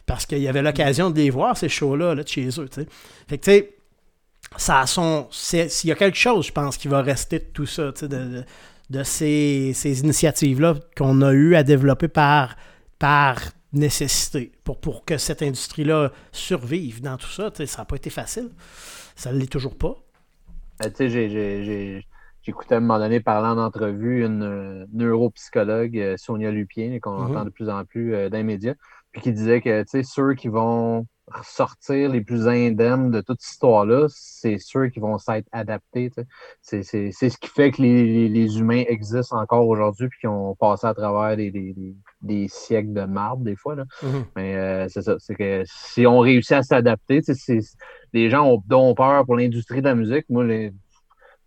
parce 0.05 0.25
qu'il 0.25 0.45
avait 0.47 0.61
l'occasion 0.61 1.11
de 1.11 1.17
les 1.17 1.29
voir, 1.29 1.55
ces 1.55 1.69
shows-là, 1.69 2.15
là, 2.15 2.23
de 2.23 2.27
chez 2.27 2.47
eux. 2.59 2.69
Fait 3.27 3.37
que, 3.37 3.43
tu 3.45 3.51
sais, 3.51 3.75
ça 4.57 4.85
son... 4.87 5.27
S'il 5.31 5.89
y 5.89 5.91
a 5.91 5.95
quelque 5.95 6.17
chose, 6.17 6.47
je 6.47 6.51
pense, 6.51 6.77
qui 6.77 6.87
va 6.87 7.01
rester 7.01 7.39
de 7.39 7.45
tout 7.53 7.67
ça, 7.67 7.91
de 8.89 9.03
ces, 9.03 9.71
ces 9.73 10.01
initiatives-là 10.01 10.75
qu'on 10.97 11.21
a 11.21 11.31
eu 11.33 11.55
à 11.55 11.63
développer 11.63 12.07
par, 12.07 12.55
par 12.97 13.39
nécessité 13.71 14.51
pour, 14.63 14.79
pour 14.79 15.05
que 15.05 15.17
cette 15.17 15.41
industrie-là 15.43 16.11
survive 16.31 17.01
dans 17.01 17.17
tout 17.17 17.27
ça. 17.29 17.51
Ça 17.65 17.81
n'a 17.81 17.85
pas 17.85 17.95
été 17.97 18.09
facile. 18.09 18.49
Ça 19.15 19.31
ne 19.31 19.37
l'est 19.39 19.51
toujours 19.51 19.77
pas. 19.77 19.95
Euh, 20.83 20.89
tu 20.89 21.09
sais, 21.09 22.01
j'écoutais 22.41 22.75
à 22.75 22.77
un 22.77 22.81
moment 22.81 22.99
donné 22.99 23.19
parler 23.19 23.47
en 23.49 23.57
entrevue 23.63 24.25
une 24.25 24.43
euh, 24.43 24.85
neuropsychologue, 24.93 25.97
euh, 25.97 26.15
Sonia 26.17 26.51
Lupien, 26.51 26.99
qu'on 26.99 27.11
Mhm. 27.19 27.31
entend 27.31 27.45
de 27.45 27.49
plus 27.49 27.69
en 27.69 27.83
plus 27.85 28.15
euh, 28.15 28.29
dans 28.29 28.37
les 28.37 28.43
médias, 28.43 28.73
puis 29.11 29.21
qui 29.21 29.33
disait 29.33 29.61
que 29.61 29.83
ceux 30.03 30.33
qui 30.35 30.47
vont 30.47 31.05
ressortir 31.31 32.09
les 32.09 32.21
plus 32.21 32.47
indemnes 32.47 33.11
de 33.11 33.21
toute 33.21 33.41
cette 33.41 33.51
histoire-là, 33.51 34.07
c'est 34.09 34.57
ceux 34.57 34.87
qui 34.87 34.99
vont 34.99 35.17
s'être 35.17 35.47
adaptés. 35.51 36.11
C'est- 36.61 36.83
C'est 36.83 37.11
c'est 37.11 37.29
ce 37.29 37.37
qui 37.37 37.47
fait 37.49 37.71
que 37.71 37.81
les, 37.81 38.03
les- 38.05 38.29
les 38.29 38.59
humains 38.59 38.83
existent 38.87 39.37
encore 39.39 39.67
aujourd'hui, 39.67 40.07
puis 40.09 40.19
qui 40.21 40.27
ont 40.27 40.55
passé 40.55 40.87
à 40.87 40.93
travers 40.93 41.35
des, 41.37 41.51
des- 41.51 41.73
des- 41.73 41.95
des 42.21 42.47
siècles 42.47 42.93
de 42.93 43.03
marbre, 43.05 43.43
des 43.43 43.55
fois. 43.55 43.75
Là. 43.75 43.85
Mais 44.35 44.55
euh, 44.55 44.87
c'est 44.89 45.01
ça, 45.01 45.15
c'est 45.19 45.35
que 45.35 45.63
si 45.65 46.05
on 46.07 46.19
réussit 46.19 46.53
à 46.53 46.63
s'adapter, 46.63 47.21
c'est- 47.21 47.59
les 48.13 48.29
gens 48.29 48.45
ont, 48.47 48.63
ont 48.75 48.93
peur 48.95 49.25
pour 49.25 49.35
l'industrie 49.35 49.81
de 49.81 49.87
la 49.87 49.95
musique. 49.95 50.25
Moi, 50.29 50.43
les, 50.45 50.71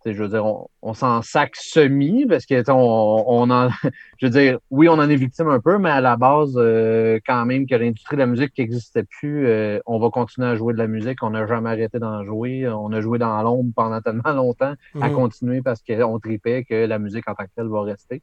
je 0.05 0.21
veux 0.23 0.29
dire, 0.29 0.45
on, 0.45 0.67
on 0.81 0.93
s'en 0.93 1.21
sac 1.21 1.55
semi 1.55 2.25
parce 2.25 2.45
que 2.45 2.69
on, 2.71 3.23
on 3.27 3.49
en, 3.49 3.69
je 4.19 4.25
veux 4.25 4.29
dire, 4.31 4.59
oui, 4.69 4.89
on 4.89 4.93
en 4.93 5.09
est 5.09 5.15
victime 5.15 5.47
un 5.49 5.59
peu, 5.59 5.77
mais 5.77 5.89
à 5.91 6.01
la 6.01 6.17
base, 6.17 6.53
euh, 6.57 7.19
quand 7.25 7.45
même, 7.45 7.65
que 7.67 7.75
l'industrie 7.75 8.15
de 8.17 8.21
la 8.21 8.25
musique 8.27 8.53
qui 8.53 8.61
n'existait 8.61 9.03
plus, 9.03 9.47
euh, 9.47 9.79
on 9.85 9.99
va 9.99 10.09
continuer 10.09 10.47
à 10.47 10.55
jouer 10.55 10.73
de 10.73 10.79
la 10.79 10.87
musique. 10.87 11.23
On 11.23 11.29
n'a 11.29 11.47
jamais 11.47 11.69
arrêté 11.69 11.99
d'en 11.99 12.23
jouer. 12.25 12.67
On 12.67 12.91
a 12.91 12.99
joué 13.01 13.19
dans 13.19 13.41
l'ombre 13.41 13.71
pendant 13.75 14.01
tellement 14.01 14.33
longtemps 14.33 14.73
à 14.99 15.09
Mhm. 15.09 15.15
continuer 15.15 15.61
parce 15.61 15.81
qu'on 15.81 16.19
tripait 16.19 16.63
que 16.65 16.85
la 16.85 16.99
musique 16.99 17.29
en 17.29 17.35
tant 17.35 17.45
que 17.45 17.51
telle 17.55 17.67
va 17.67 17.81
rester. 17.83 18.21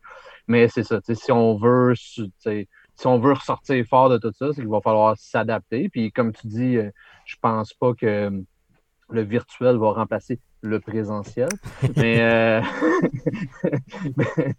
Mais 0.48 0.68
c'est 0.68 0.82
ça, 0.84 1.00
tu 1.00 1.14
sais, 1.14 1.20
si 1.24 1.32
on 1.32 1.56
veut, 1.56 1.94
si 1.96 3.06
on 3.06 3.18
veut 3.18 3.32
ressortir 3.32 3.84
fort 3.86 4.10
de 4.10 4.18
tout 4.18 4.32
ça, 4.32 4.48
c'est 4.52 4.60
qu'il 4.60 4.68
va 4.70 4.80
falloir 4.82 5.16
s'adapter. 5.16 5.88
Puis 5.88 6.12
comme 6.12 6.32
tu 6.32 6.46
dis, 6.46 6.76
euh, 6.76 6.90
je 7.24 7.36
pense 7.40 7.72
pas 7.74 7.94
que 7.94 8.30
le 9.12 9.22
virtuel 9.22 9.76
va 9.76 9.92
remplacer 9.92 10.40
le 10.62 10.80
présentiel. 10.80 11.48
mais, 11.96 12.20
euh, 12.20 12.60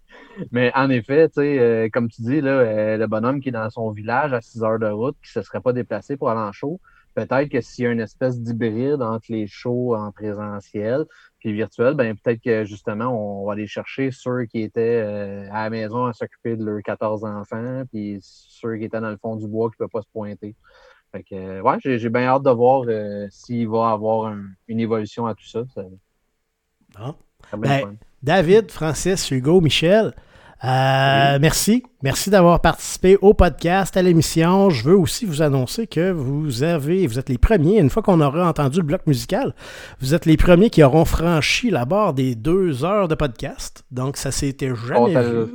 mais, 0.52 0.72
en 0.74 0.90
effet, 0.90 1.28
euh, 1.38 1.88
comme 1.92 2.08
tu 2.08 2.22
dis, 2.22 2.40
là, 2.40 2.50
euh, 2.50 2.96
le 2.96 3.06
bonhomme 3.06 3.40
qui 3.40 3.50
est 3.50 3.52
dans 3.52 3.70
son 3.70 3.90
village 3.90 4.32
à 4.32 4.40
6 4.40 4.62
heures 4.62 4.78
de 4.78 4.86
route, 4.86 5.16
qui 5.22 5.36
ne 5.36 5.42
se 5.42 5.46
serait 5.46 5.60
pas 5.60 5.72
déplacé 5.72 6.16
pour 6.16 6.30
aller 6.30 6.40
en 6.40 6.52
show, 6.52 6.80
peut-être 7.14 7.48
que 7.50 7.60
s'il 7.60 7.84
y 7.84 7.86
a 7.86 7.90
une 7.90 8.00
espèce 8.00 8.40
d'hybride 8.40 9.02
entre 9.02 9.26
les 9.28 9.46
shows 9.46 9.94
en 9.94 10.10
présentiel 10.12 11.04
puis 11.38 11.52
virtuel, 11.52 11.94
ben 11.94 12.16
peut-être 12.16 12.40
que 12.42 12.64
justement, 12.64 13.42
on 13.42 13.46
va 13.46 13.52
aller 13.52 13.66
chercher 13.66 14.10
ceux 14.12 14.44
qui 14.44 14.62
étaient 14.62 15.00
à 15.50 15.64
la 15.64 15.70
maison 15.70 16.06
à 16.06 16.12
s'occuper 16.12 16.56
de 16.56 16.64
leurs 16.64 16.82
14 16.82 17.24
enfants, 17.24 17.82
puis 17.92 18.18
ceux 18.22 18.76
qui 18.76 18.84
étaient 18.84 19.00
dans 19.00 19.10
le 19.10 19.18
fond 19.18 19.36
du 19.36 19.46
bois 19.46 19.68
qui 19.68 19.74
ne 19.74 19.78
peuvent 19.84 19.90
pas 19.90 20.02
se 20.02 20.10
pointer. 20.10 20.54
Fait 21.12 21.22
que, 21.22 21.34
euh, 21.34 21.60
ouais, 21.60 21.76
j'ai 21.82 22.08
bien 22.08 22.22
hâte 22.22 22.42
de 22.42 22.50
voir 22.50 22.84
euh, 22.88 23.26
s'il 23.30 23.68
va 23.68 23.90
y 23.90 23.92
avoir 23.92 24.26
un- 24.32 24.46
une 24.66 24.80
évolution 24.80 25.26
à 25.26 25.34
tout 25.34 25.46
ça. 25.46 25.62
Bon. 26.98 27.14
Ben. 27.58 27.96
David, 28.22 28.70
Francis, 28.70 29.30
Hugo, 29.30 29.60
Michel, 29.60 30.14
euh, 30.64 31.38
merci. 31.40 31.82
Merci 32.02 32.30
d'avoir 32.30 32.60
participé 32.60 33.16
au 33.20 33.34
podcast, 33.34 33.96
à 33.96 34.02
l'émission. 34.02 34.70
Je 34.70 34.84
veux 34.84 34.96
aussi 34.96 35.24
vous 35.24 35.42
annoncer 35.42 35.86
que 35.86 36.10
vous 36.12 36.62
avez, 36.62 37.06
vous 37.06 37.18
êtes 37.18 37.28
les 37.28 37.38
premiers, 37.38 37.78
une 37.78 37.90
fois 37.90 38.02
qu'on 38.02 38.20
aura 38.20 38.48
entendu 38.48 38.78
le 38.78 38.84
bloc 38.84 39.00
musical, 39.06 39.54
vous 40.00 40.14
êtes 40.14 40.24
les 40.26 40.36
premiers 40.36 40.70
qui 40.70 40.82
auront 40.82 41.04
franchi 41.04 41.70
la 41.70 41.84
barre 41.84 42.14
des 42.14 42.34
deux 42.34 42.84
heures 42.84 43.08
de 43.08 43.14
podcast. 43.14 43.84
Donc, 43.90 44.16
ça 44.16 44.30
s'était 44.30 44.70
On 44.70 44.74
jamais 44.76 45.14
t'a- 45.14 45.22
vu. 45.22 45.46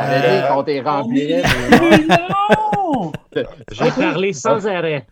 Euh, 0.00 0.48
qu'on 0.48 0.62
t'est 0.62 0.80
rempli. 0.80 1.34
non! 2.08 3.12
J'ai 3.72 3.90
parlé 3.90 4.32
sans 4.32 4.66
arrêt. 4.66 5.06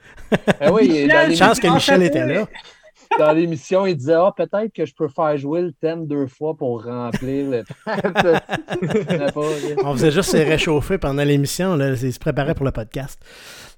Ah 0.60 0.72
oui, 0.72 0.88
Michel, 1.04 1.36
Chance 1.36 1.60
que 1.60 1.68
Michel 1.68 2.02
était 2.02 2.26
là. 2.26 2.46
Dans 3.18 3.32
l'émission, 3.32 3.86
il 3.86 3.96
disait 3.96 4.14
Ah, 4.14 4.32
peut-être 4.36 4.72
que 4.72 4.84
je 4.84 4.94
peux 4.94 5.08
faire 5.08 5.36
jouer 5.36 5.62
le 5.62 5.72
thème 5.72 6.06
deux 6.06 6.26
fois 6.26 6.54
pour 6.56 6.84
remplir 6.84 7.50
le 7.50 7.64
On 9.84 9.92
faisait 9.94 10.10
juste 10.10 10.30
se 10.30 10.36
réchauffer 10.36 10.98
pendant 10.98 11.24
l'émission. 11.24 11.76
là. 11.76 11.90
Il 11.90 12.12
se 12.12 12.18
préparait 12.18 12.54
pour 12.54 12.64
le 12.64 12.72
podcast. 12.72 13.20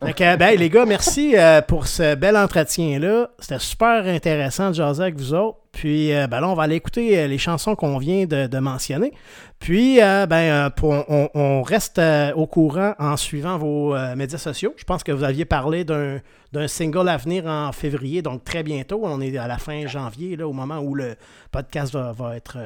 Donc, 0.00 0.18
ben, 0.18 0.58
les 0.58 0.70
gars, 0.70 0.84
merci 0.86 1.36
euh, 1.36 1.62
pour 1.62 1.86
ce 1.86 2.14
bel 2.14 2.36
entretien-là. 2.36 3.30
C'était 3.38 3.58
super 3.58 4.06
intéressant 4.06 4.70
de 4.70 4.74
jaser 4.74 5.02
avec 5.02 5.16
vous 5.16 5.34
autres. 5.34 5.58
Puis 5.74 6.12
euh, 6.12 6.28
ben 6.28 6.40
là, 6.40 6.48
on 6.48 6.54
va 6.54 6.62
aller 6.62 6.76
écouter 6.76 7.18
euh, 7.18 7.26
les 7.26 7.36
chansons 7.36 7.74
qu'on 7.74 7.98
vient 7.98 8.26
de, 8.26 8.58
mentionner. 8.58 9.12
Puis 9.58 9.96
ben, 9.96 10.32
euh, 10.32 10.70
pour- 10.70 11.04
on, 11.08 11.62
reste 11.62 12.00
au 12.36 12.46
courant 12.46 12.94
en 12.98 13.16
suivant 13.16 13.58
vos 13.58 13.94
médias 14.14 14.38
sociaux. 14.38 14.72
Je 14.76 14.84
pense 14.84 15.02
que 15.02 15.12
vous 15.12 15.24
aviez 15.24 15.44
parlé 15.44 15.84
d'un 15.84 16.20
d'un 16.52 16.68
single 16.68 17.08
à 17.08 17.16
venir 17.16 17.46
en 17.46 17.72
février, 17.72 18.22
donc 18.22 18.44
très 18.44 18.62
bientôt. 18.62 19.00
On 19.02 19.20
est 19.20 19.36
à 19.36 19.48
la 19.48 19.58
fin 19.58 19.88
janvier, 19.88 20.36
là, 20.36 20.46
au 20.46 20.52
moment 20.52 20.78
où 20.78 20.94
le 20.94 21.16
podcast 21.50 21.92
va, 21.92 22.12
va 22.12 22.36
être, 22.36 22.58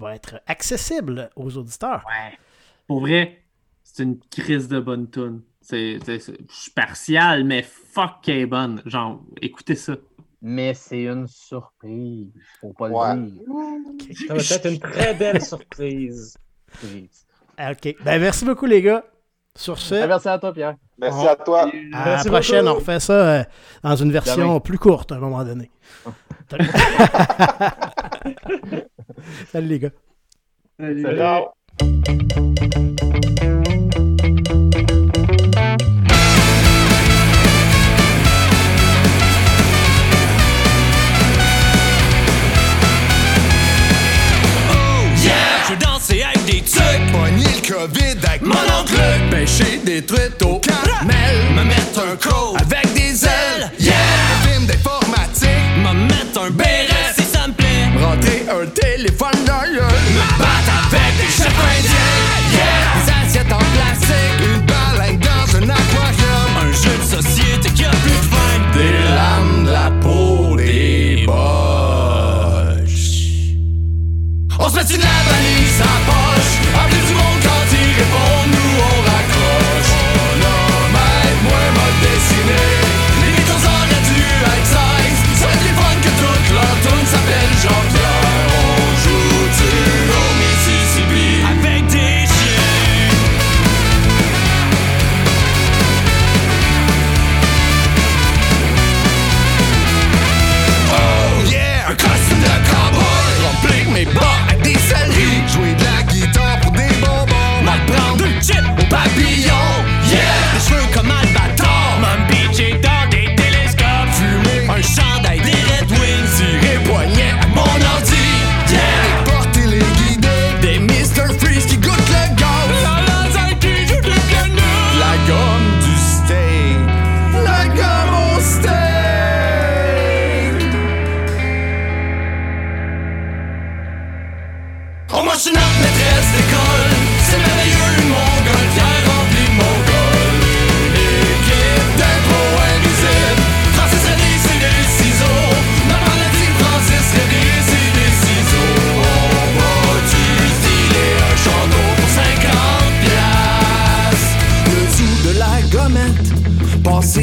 va 0.00 0.16
être 0.16 0.40
accessible 0.48 1.30
aux 1.36 1.56
auditeurs. 1.56 2.04
Ouais. 2.08 2.36
Pour 2.88 2.98
vrai, 2.98 3.38
c'est 3.84 4.02
une 4.02 4.18
crise 4.18 4.66
de 4.66 4.80
bonne 4.80 5.08
tune. 5.08 5.42
Je 5.70 6.18
suis 6.48 6.70
partial, 6.72 7.44
mais 7.44 7.62
fuck 7.62 8.28
bonne. 8.48 8.82
Genre, 8.86 9.22
écoutez 9.40 9.76
ça. 9.76 9.94
Mais 10.44 10.74
c'est 10.74 11.02
une 11.04 11.28
surprise. 11.28 12.32
Faut 12.60 12.72
pas 12.72 12.88
Ouais. 12.88 13.14
le 13.14 13.22
dire. 13.30 13.42
Ça 14.26 14.34
va 14.34 14.40
être 14.40 14.66
une 14.70 14.80
très 14.80 15.14
belle 15.14 15.40
surprise. 15.40 16.36
Surprise. 16.80 17.26
OK. 17.58 17.94
Ben, 18.04 18.20
merci 18.20 18.44
beaucoup, 18.44 18.66
les 18.66 18.82
gars. 18.82 19.04
Sur 19.54 19.78
ce, 19.78 19.94
Ah, 19.96 20.06
Merci 20.06 20.28
à 20.28 20.38
toi, 20.38 20.52
Pierre. 20.52 20.74
Merci 20.98 21.18
On- 21.20 21.26
à 21.28 21.36
toi. 21.36 21.62
à 21.62 21.66
la 21.66 22.04
Merci 22.06 22.28
prochaine, 22.28 22.64
beaucoup. 22.64 22.76
on 22.76 22.80
refait 22.80 23.00
ça 23.00 23.12
euh, 23.12 23.44
dans 23.82 23.96
une 23.96 24.10
version 24.10 24.36
Demain. 24.48 24.60
plus 24.60 24.78
courte 24.78 25.12
à 25.12 25.16
un 25.16 25.18
moment 25.18 25.44
donné. 25.44 25.70
Salut, 29.52 29.68
les 29.68 29.78
gars. 29.78 29.90
Salut. 30.80 31.02
Ciao. 31.16 31.44
Yeah, 31.80 32.68
Pogner 46.76 47.44
le 47.44 47.74
COVID 47.74 48.16
avec 48.26 48.42
Mon 48.42 48.54
oncle. 48.54 48.96
Pêcher 49.30 49.80
des 49.84 50.02
truites 50.02 50.42
au 50.42 50.58
caramel. 50.58 51.36
Me 51.54 51.64
mettre 51.64 52.00
un 52.00 52.16
coat 52.16 52.56
Avec 52.58 52.92
des 52.94 53.24
ailes. 53.24 53.70
Yeah. 53.78 53.94
Film 54.44 54.66
d'informatique. 54.66 55.48
Me 55.78 55.92
mettre 55.92 56.42
un 56.46 56.50
béret 56.50 57.12
si 57.16 57.24
ça 57.24 57.48
me 57.48 57.52
plaît. 57.52 57.90
Rentrer 58.00 58.46
un 58.50 58.66
téléphone 58.66 59.44
dans 59.46 59.62
l'œil. 59.62 60.02
Me 60.14 60.38
battre 60.38 60.72
avec 60.88 61.16
des 61.18 61.32
chefs 61.32 61.46
indiens. 61.48 62.12
Yeah. 62.52 62.94
Des 62.96 63.26
assiettes 63.26 63.52
en 63.52 63.58
plastique. 63.58 64.40
Une 64.40 64.62
baleine 64.66 65.18
dans 65.18 65.56
un 65.56 65.68
aquarium. 65.68 66.52
Un 66.62 66.72
jeu 66.72 66.96
de 66.96 67.22
société 67.22 67.70
qui 67.70 67.84
a 67.84 67.90
plus 67.90 68.10
de 68.10 68.16
fin. 68.16 68.52
Des 68.74 68.92
lames 69.14 69.66
de 69.66 69.70
la 69.70 69.90
peau 70.00 70.41
On 74.64 74.68
se 74.68 74.76
met 74.76 74.94
une 74.94 75.00
la 75.00 75.18
valise 75.28 75.82
en 75.82 75.98
poche. 76.06 76.52
Appelez 76.72 77.02
du 77.08 77.14
monde 77.14 77.40
quand 77.42 77.66
il 77.72 77.90
répond, 77.98 78.46
nous 78.46 78.72
on 78.78 79.00
raccroche. 79.10 79.92
Chronomètre, 80.14 81.42
moi 81.42 81.62
m'a 81.74 81.88
dessiné. 82.06 82.81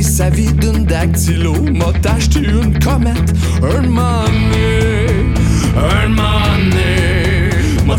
Sa 0.01 0.29
vie 0.29 0.51
d'une 0.53 0.85
dactylo. 0.85 1.53
M'a 1.73 1.91
acheté 2.09 2.39
une 2.39 2.77
comète. 2.79 3.33
Un 3.61 3.81
donné. 3.81 5.33
Un 5.75 6.09
donné. 6.09 7.49
M'a 7.85 7.95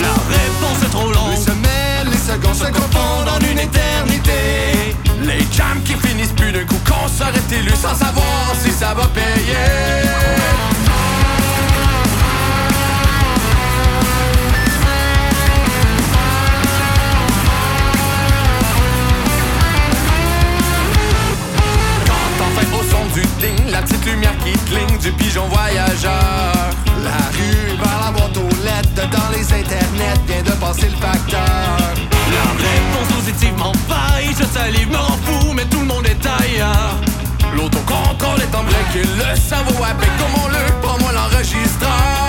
La 0.00 0.14
réponse 0.28 0.82
est 0.84 0.90
trop 0.90 1.08
Les 1.08 1.14
longue. 1.14 1.36
semaines, 1.36 2.10
les 2.10 2.16
secondes 2.16 2.54
se 2.54 2.66
confondent 2.66 3.28
en 3.28 3.40
une 3.50 3.58
éternité. 3.58 4.96
Les 5.22 5.40
jams 5.52 5.82
qui 5.84 5.94
finissent 5.94 6.32
plus 6.32 6.52
d'un 6.52 6.64
coup 6.64 6.78
qu'on 6.88 7.08
serait 7.08 7.56
élu 7.58 7.70
sans 7.70 7.94
savoir 7.94 8.54
si 8.62 8.70
ça 8.70 8.94
va 8.94 9.06
payer? 9.08 10.57
La 23.78 23.84
petite 23.84 24.06
lumière 24.06 24.36
qui 24.38 24.52
cligne 24.70 24.98
du 24.98 25.12
pigeon 25.12 25.46
voyageur. 25.48 26.10
La 27.04 27.20
rue 27.36 27.76
vers 27.76 28.00
la 28.04 28.10
boîte 28.10 28.36
aux 28.36 28.64
lettres, 28.64 29.08
dans 29.10 29.30
les 29.36 29.44
internets 29.52 30.18
vient 30.26 30.42
de 30.42 30.50
passer 30.58 30.88
le 30.88 30.96
facteur. 30.96 31.78
La 32.34 32.48
réponse 32.58 33.14
positivement 33.14 33.72
faille. 33.88 34.34
Je 34.38 34.44
salive, 34.44 34.90
me 34.90 34.96
rends 34.96 35.18
fou, 35.24 35.52
mais 35.54 35.64
tout 35.66 35.80
le 35.80 35.86
monde 35.86 36.06
est 36.06 36.26
ailleurs. 36.26 36.96
L'autocontrôle 37.54 38.40
est 38.40 38.54
en 38.56 38.64
break 38.64 38.96
et 38.96 39.04
le 39.04 39.36
cerveau 39.36 39.84
à 39.84 39.94
bec 39.94 40.10
Comme 40.18 40.42
on 40.44 40.48
le, 40.48 40.80
prends-moi 40.82 41.12
l'enregistreur 41.12 42.27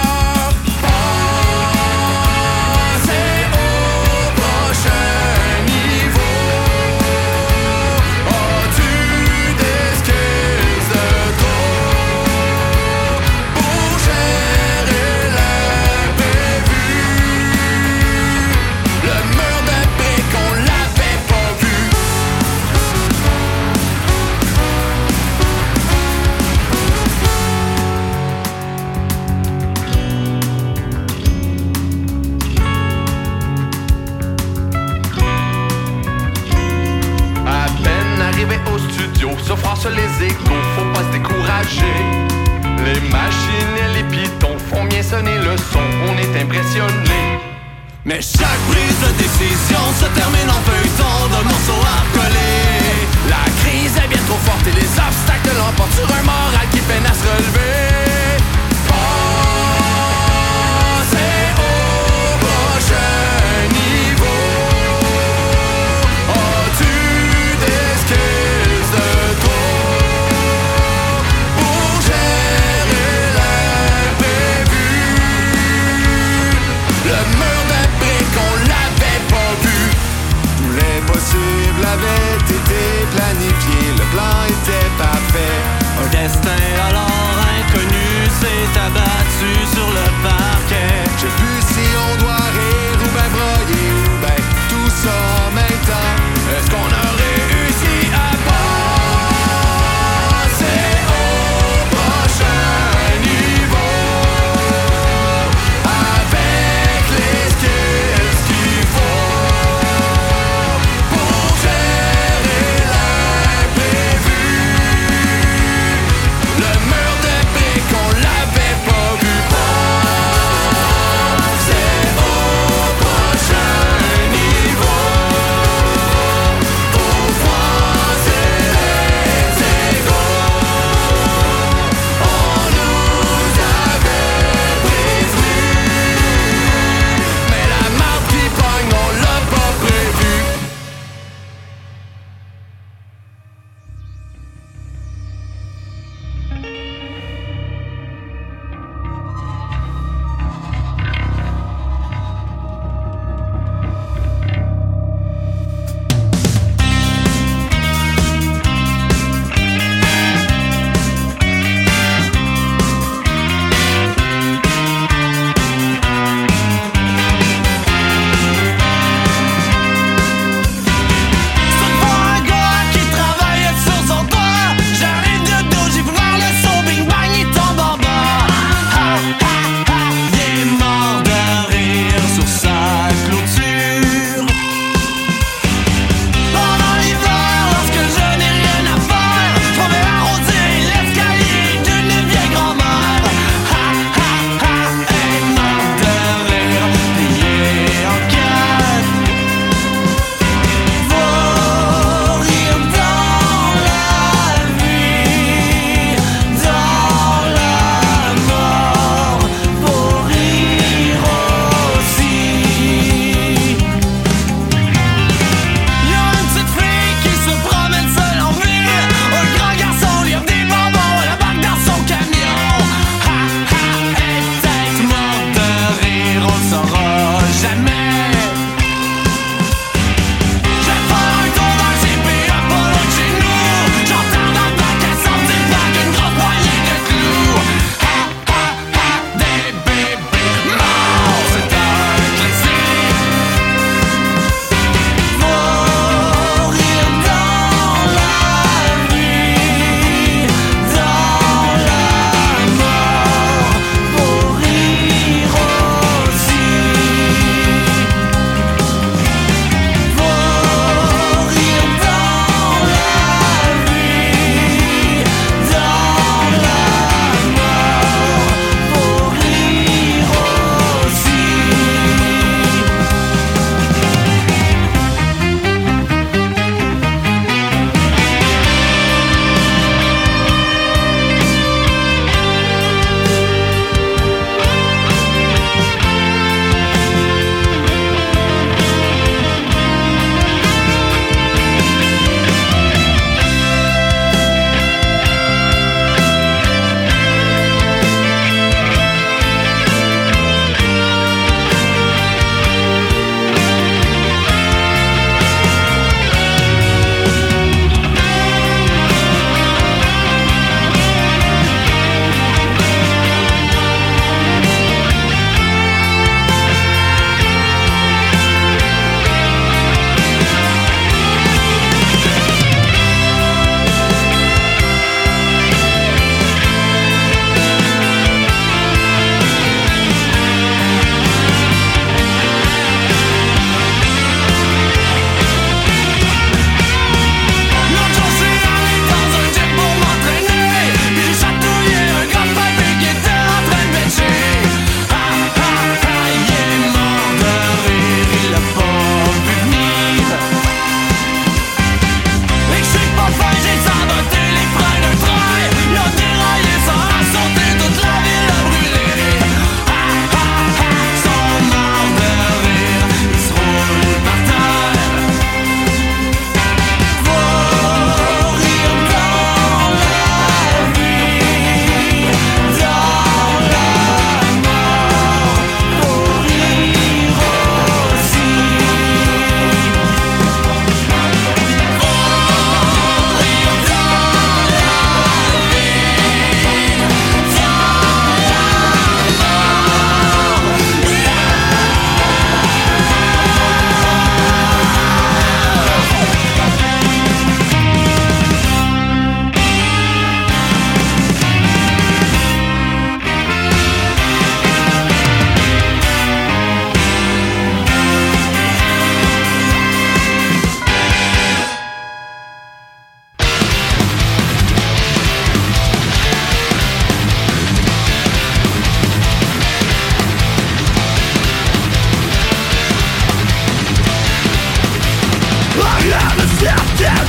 les 39.87 40.25
échos, 40.25 40.61
faut 40.75 40.91
pas 40.93 41.03
se 41.03 41.17
décourager. 41.17 41.95
Les 42.83 42.99
machines 43.07 43.77
et 43.77 43.93
les 43.95 44.03
pitons 44.03 44.57
font 44.69 44.83
bien 44.85 45.01
sonner 45.01 45.37
le 45.37 45.55
son, 45.55 45.79
on 46.07 46.17
est 46.17 46.41
impressionné. 46.41 47.39
Mais 48.03 48.19
chaque 48.21 48.63
prise 48.67 48.99
de 48.99 49.11
décision 49.17 49.79
se 49.97 50.05
termine 50.19 50.49
en 50.49 50.61
feuilleton 50.67 51.27
de 51.31 51.43
morceaux 51.47 51.83
à 51.85 52.01
recoller. 52.03 53.07
La 53.29 53.45
crise 53.61 53.95
est 54.03 54.07
bien 54.07 54.23
trop 54.27 54.39
forte 54.43 54.67
et 54.67 54.71
les 54.71 54.89
obstacles 54.99 55.55
l'emportent 55.57 55.93
sur 55.93 56.07
un 56.11 56.23
moral 56.23 56.67
qui 56.71 56.79
peine 56.79 57.05
à 57.05 57.13
se 57.13 57.23
relever. 57.23 57.88
Avait 81.99 82.35
été 82.37 82.83
planifié, 83.15 83.91
le 83.97 84.05
plan 84.13 84.35
était 84.47 84.89
parfait. 84.97 85.59
Un 86.03 86.07
destin 86.09 86.63
alors 86.87 87.35
inconnu 87.59 88.09
s'est 88.39 88.79
abattu 88.79 89.51
sur 89.73 89.87
le 89.87 90.07
parquet. 90.23 91.03
Je 91.15 91.21
sais 91.21 91.33
plus 91.39 91.61
si 91.73 91.85
on 92.05 92.23
doit 92.23 92.47
rire 92.57 92.99
ou 93.03 93.09
ben 93.15 93.29
broyer 93.35 94.08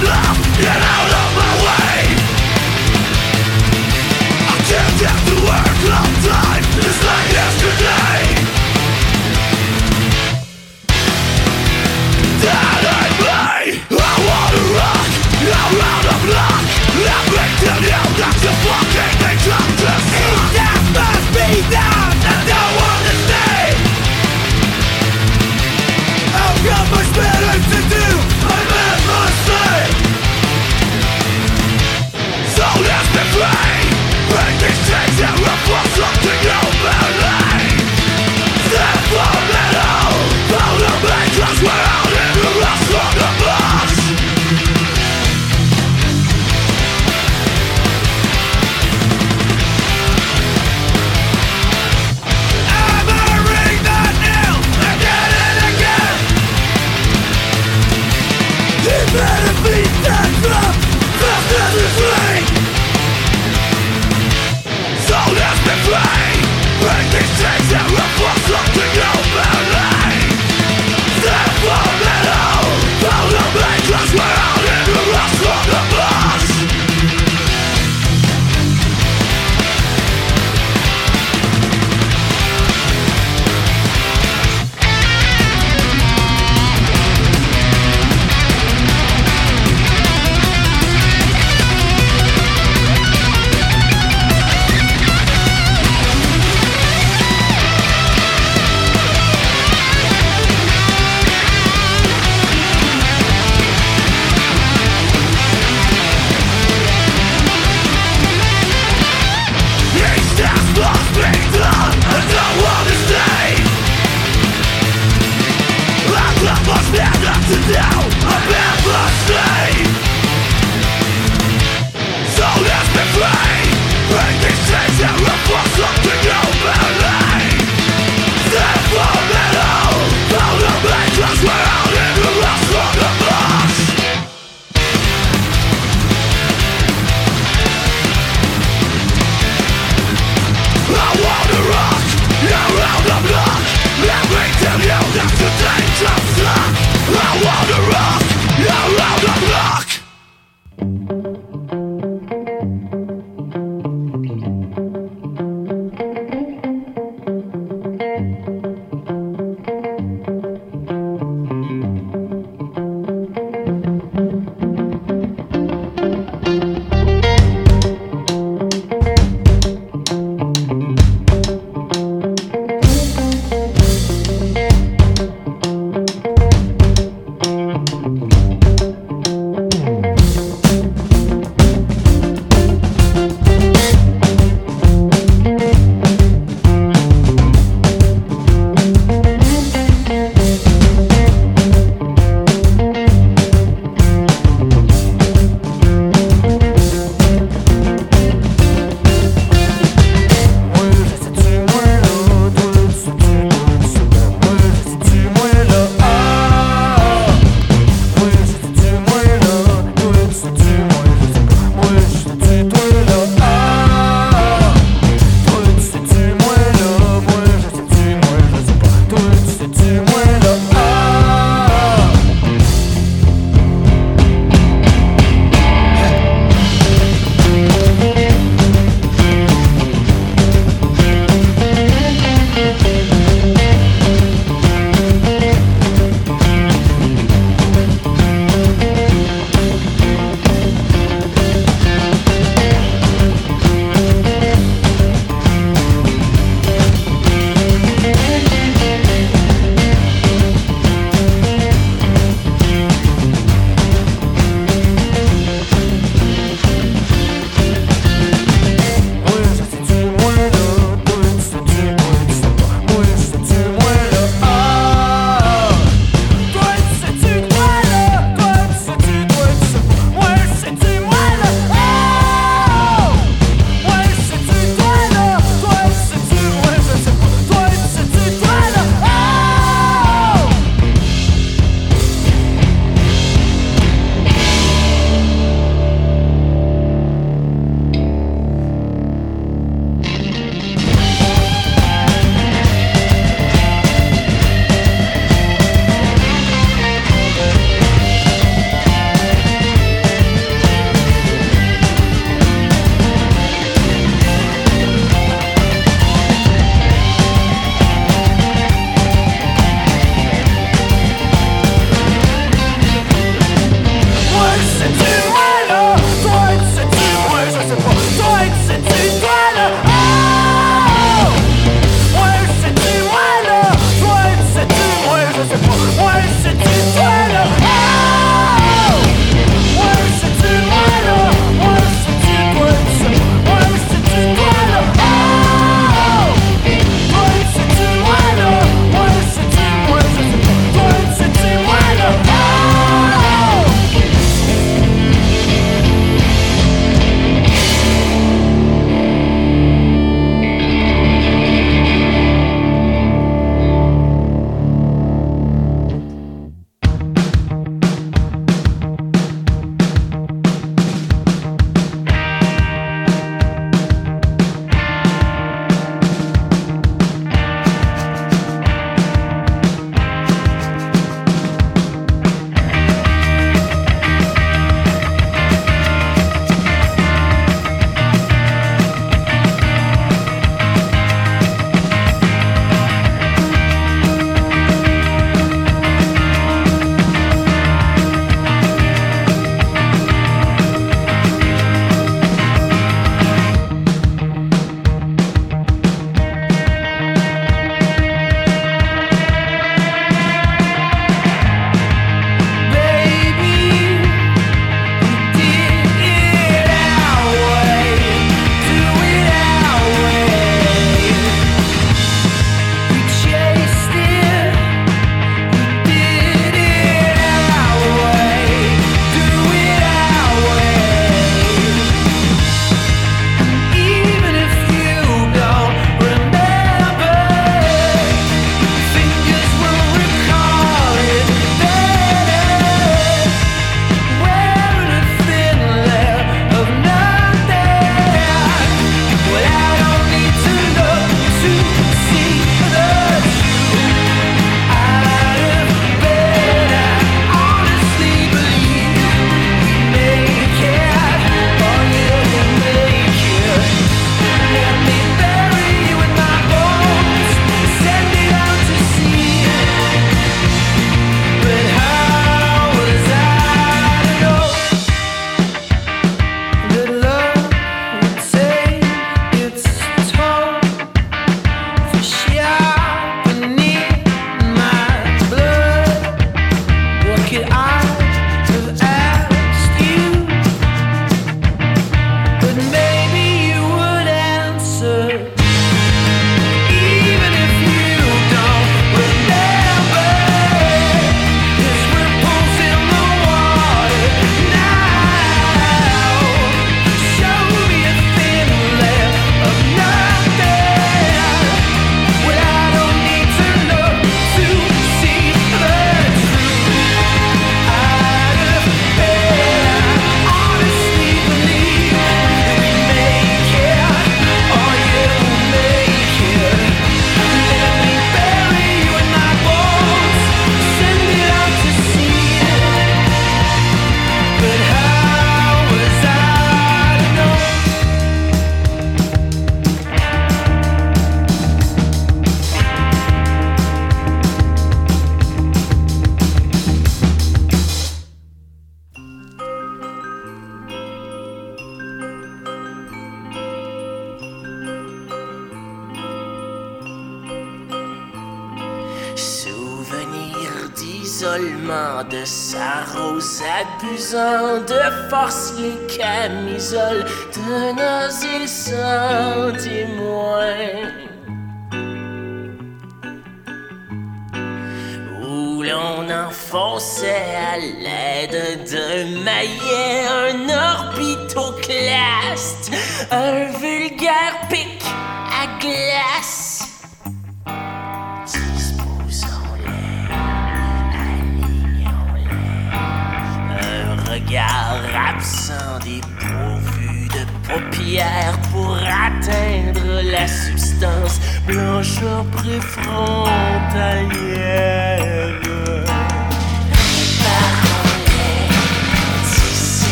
Get 0.00 0.76
out! 0.80 1.17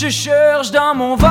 Je 0.00 0.08
cherche 0.08 0.70
dans 0.70 0.94
mon 0.94 1.14
verre 1.14 1.29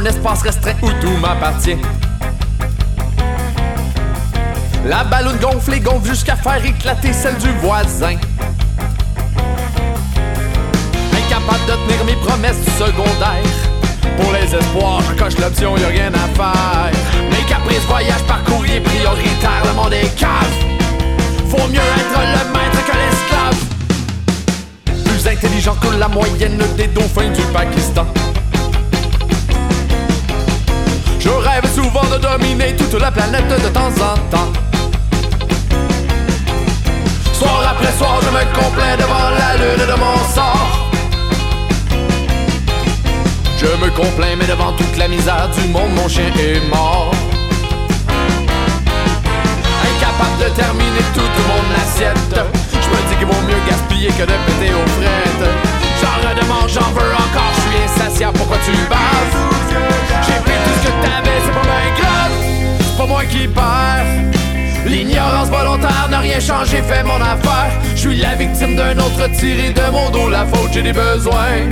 un 0.00 0.04
espace 0.06 0.42
restreint 0.42 0.74
où 0.82 0.90
tout 1.00 1.16
m'appartient. 1.20 1.78
La 4.86 5.04
balloune 5.04 5.36
gonfle 5.36 5.74
et 5.74 5.80
gonfle 5.80 6.08
jusqu'à 6.08 6.34
faire 6.36 6.64
éclater 6.64 7.12
celle 7.12 7.36
du 7.36 7.50
voisin. 7.60 8.16
Incapable 11.12 11.66
de 11.66 11.72
tenir 11.72 12.02
mes 12.06 12.16
promesses 12.26 12.64
du 12.64 12.70
secondaire. 12.70 13.44
Pour 14.16 14.32
les 14.32 14.54
espoirs, 14.54 15.02
je 15.10 15.16
coche 15.22 15.36
l'option, 15.38 15.76
y 15.76 15.84
a 15.84 15.88
rien 15.88 16.10
à 16.14 16.26
faire. 16.34 16.90
Mes 17.30 17.44
caprices 17.46 17.84
voyagent 17.86 18.24
par 18.26 18.42
courrier 18.44 18.80
prioritaire, 18.80 19.62
le 19.66 19.74
monde 19.74 19.92
est 19.92 20.08
cave. 20.18 20.56
Faut 21.48 21.68
mieux 21.68 21.78
être 21.78 22.20
le 22.20 22.50
maître 22.52 22.82
que 22.86 22.96
l'esclave. 22.96 23.58
Plus 25.04 25.28
intelligent 25.28 25.74
que 25.74 25.88
la 25.98 26.08
moyenne 26.08 26.62
des 26.76 26.86
dauphins 26.86 27.28
du 27.28 27.42
Pakistan. 27.52 28.06
Je 31.20 31.28
rêve 31.28 31.66
souvent 31.74 32.04
de 32.04 32.18
dominer 32.18 32.74
toute 32.76 32.98
la 32.98 33.10
planète 33.10 33.46
de 33.48 33.68
temps 33.68 33.92
en 34.00 34.16
temps. 34.30 34.52
Soir 37.34 37.62
après 37.72 37.92
soir, 37.98 38.20
je 38.22 38.30
me 38.30 38.44
complains 38.54 38.96
devant 38.96 39.28
la 39.38 39.56
lune 39.56 39.86
de 39.86 39.98
mon 39.98 40.16
sort. 40.34 40.90
Je 43.58 43.66
me 43.84 43.90
complains, 43.90 44.36
mais 44.38 44.46
devant 44.46 44.72
toute 44.72 44.96
la 44.96 45.08
misère 45.08 45.48
du 45.54 45.68
monde, 45.68 45.92
mon 45.94 46.08
chien 46.08 46.32
est 46.38 46.60
mort. 46.70 47.12
Incapable 49.88 50.38
de 50.42 50.48
terminer 50.56 51.04
toute 51.12 51.38
mon 51.48 51.62
assiette. 51.82 52.34
Je 52.72 52.88
me 52.88 53.08
dis 53.08 53.16
qu'il 53.18 53.26
vaut 53.26 53.42
mieux 53.46 53.60
gaspiller 53.68 54.08
que 54.08 54.22
de 54.22 54.36
péter 54.46 54.72
aux 54.72 54.88
frettes. 54.96 55.50
J'en 56.00 56.16
redemande, 56.26 56.68
j'en 56.68 56.90
veux 56.96 57.12
encore, 57.12 57.52
je 57.56 57.60
suis 57.60 57.76
insatiable, 57.84 58.38
pourquoi 58.38 58.56
tu 58.64 58.72
baves? 58.88 59.36
J'ai 60.26 60.40
que 60.80 60.92
t'avais, 61.02 61.38
c'est 61.44 61.52
pas 61.52 61.62
bien 61.62 61.90
grave. 61.98 62.32
C'est 62.78 62.98
pas 62.98 63.06
moi 63.06 63.24
qui 63.24 63.48
perds. 63.48 64.30
L'ignorance 64.86 65.48
volontaire 65.48 66.08
n'a 66.10 66.20
rien 66.20 66.40
changé, 66.40 66.82
fait 66.82 67.02
mon 67.04 67.20
affaire. 67.20 67.70
Je 67.94 68.00
suis 68.00 68.16
la 68.16 68.34
victime 68.34 68.76
d'un 68.76 68.98
autre 68.98 69.28
tiré 69.38 69.72
de 69.72 69.90
mon 69.92 70.10
dos, 70.10 70.28
la 70.30 70.46
faute, 70.46 70.70
j'ai 70.72 70.82
des 70.82 70.92
besoins. 70.92 71.68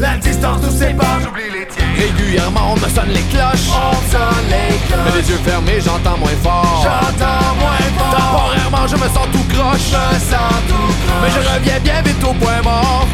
La 0.00 0.16
distance 0.16 0.62
nous 0.62 0.70
sépare, 0.70 1.18
j'oublie 1.22 1.50
les 1.52 1.66
tiens. 1.66 1.86
Régulièrement, 1.96 2.72
on 2.72 2.76
me 2.76 2.88
sonne 2.88 3.08
les 3.08 3.22
cloches. 3.32 3.70
On 3.74 3.90
me 3.96 4.10
sonne 4.10 4.46
les 4.48 4.76
cloches. 4.86 5.00
Mais 5.06 5.20
les 5.20 5.28
yeux 5.30 5.40
fermés, 5.44 5.80
j'entends 5.80 6.18
moins 6.18 6.38
fort. 6.42 6.84
J'entends 6.84 7.54
moins 7.58 7.88
fort. 7.98 8.14
Temporairement, 8.16 8.86
je 8.86 8.96
me 8.96 9.08
sens 9.08 9.26
tout 9.32 9.46
croche. 9.52 9.90
Je 9.90 10.14
me 10.14 10.20
sens 10.20 10.54
tout 10.68 10.74
croche. 10.74 11.22
Mais 11.22 11.30
je 11.30 11.48
reviens 11.54 11.80
bien 11.80 12.02
vite 12.02 12.22
au 12.22 12.32
point 12.34 12.62
mort. 12.62 13.06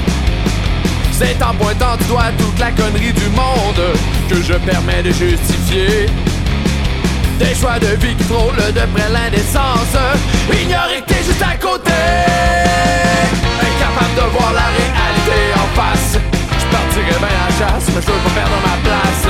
C'est 1.16 1.41
en 1.45 1.55
pointant 1.55 1.97
du 1.97 2.05
doigt 2.07 2.32
toute 2.39 2.59
la 2.59 2.73
connerie 2.73 3.12
du 3.12 3.28
monde 3.31 3.85
que 4.28 4.43
je 4.43 4.55
permets 4.55 5.01
de 5.01 5.12
justifier. 5.12 6.07
Des 7.39 7.55
choix 7.55 7.78
de 7.78 7.95
vie 8.03 8.16
qui 8.16 8.24
frôlent 8.24 8.73
de 8.74 8.85
près 8.93 9.09
l'indécence. 9.15 9.95
Ignorer 10.51 11.05
t'es 11.07 11.23
juste 11.23 11.41
à 11.41 11.55
côté. 11.55 11.95
Incapable 13.62 14.15
de 14.16 14.27
voir 14.35 14.53
la 14.59 14.66
réalité 14.74 15.39
en 15.55 15.69
face. 15.78 16.19
Je 16.19 16.66
partirais 16.74 17.19
bien 17.23 17.31
à 17.31 17.47
la 17.47 17.51
chasse, 17.62 17.86
mais 17.95 18.03
je 18.03 18.11
veux 18.11 18.23
pas 18.27 18.35
perdre 18.35 18.59
ma 18.66 18.77
place. 18.82 19.24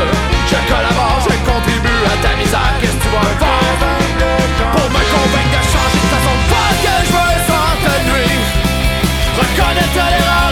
Je 0.48 0.58
collabore, 0.64 1.20
je 1.20 1.36
contribue 1.44 2.00
à 2.08 2.16
ta 2.24 2.32
misère. 2.40 2.72
Qu'est-ce 2.80 2.96
que 2.96 3.04
tu 3.04 3.10
vas 3.12 3.28
faire? 3.44 3.76
Pour 4.72 4.88
me 4.88 5.02
convaincre 5.12 5.52
de 5.52 5.62
changer 5.68 6.00
de 6.00 6.08
façon 6.16 6.32
de 6.32 6.56
que 6.80 6.96
je 7.04 7.12
veux 7.12 7.36
sans 7.44 7.76
te. 7.84 7.94
Reconnaître 9.36 10.00
moins 10.24 10.43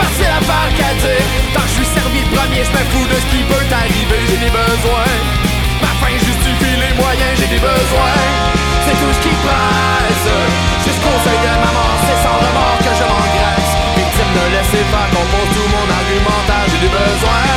facile 0.00 0.32
à 0.32 0.40
faire 0.40 0.70
qu'à 0.76 0.92
dire. 0.96 1.26
Tant 1.54 1.66
je 1.68 1.74
suis 1.78 1.90
servi 1.92 2.20
de 2.24 2.30
premier, 2.34 2.62
je 2.64 2.72
me 2.72 2.82
fous 2.90 3.06
de 3.12 3.18
ce 3.22 3.26
qui 3.32 3.40
peut 3.44 3.66
t'arriver. 3.68 4.20
J'ai 4.28 4.40
des 4.40 4.52
besoins. 4.52 5.12
Ma 5.82 5.92
faim 6.00 6.16
justifie 6.16 6.76
les 6.80 6.94
moyens, 6.96 7.32
j'ai 7.38 7.50
des 7.54 7.62
besoins. 7.62 8.20
C'est 8.84 8.96
tout 8.96 9.12
ce 9.16 9.20
qui 9.24 9.34
presse. 9.44 10.28
Jusqu'au 10.84 11.16
seuil 11.24 11.40
de 11.44 11.52
ma 11.64 11.70
mort, 11.76 11.98
c'est 12.06 12.20
sans 12.24 12.36
remords 12.44 12.80
que 12.84 12.92
je 12.98 13.06
m'engraisse. 13.10 13.72
Victime 13.96 14.32
de 14.38 14.44
laisser 14.54 14.84
faire, 14.92 15.08
compose 15.14 15.50
tout 15.54 15.68
mon 15.76 15.86
argumentaire, 16.00 16.64
j'ai 16.70 16.80
des 16.86 16.92
besoins. 16.92 17.48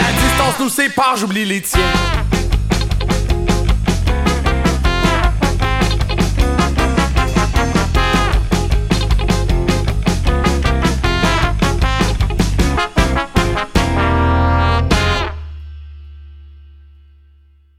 La 0.00 0.10
distance 0.22 0.56
nous 0.60 0.68
sépare, 0.68 1.16
j'oublie 1.16 1.44
les 1.44 1.62
tiens. 1.62 1.80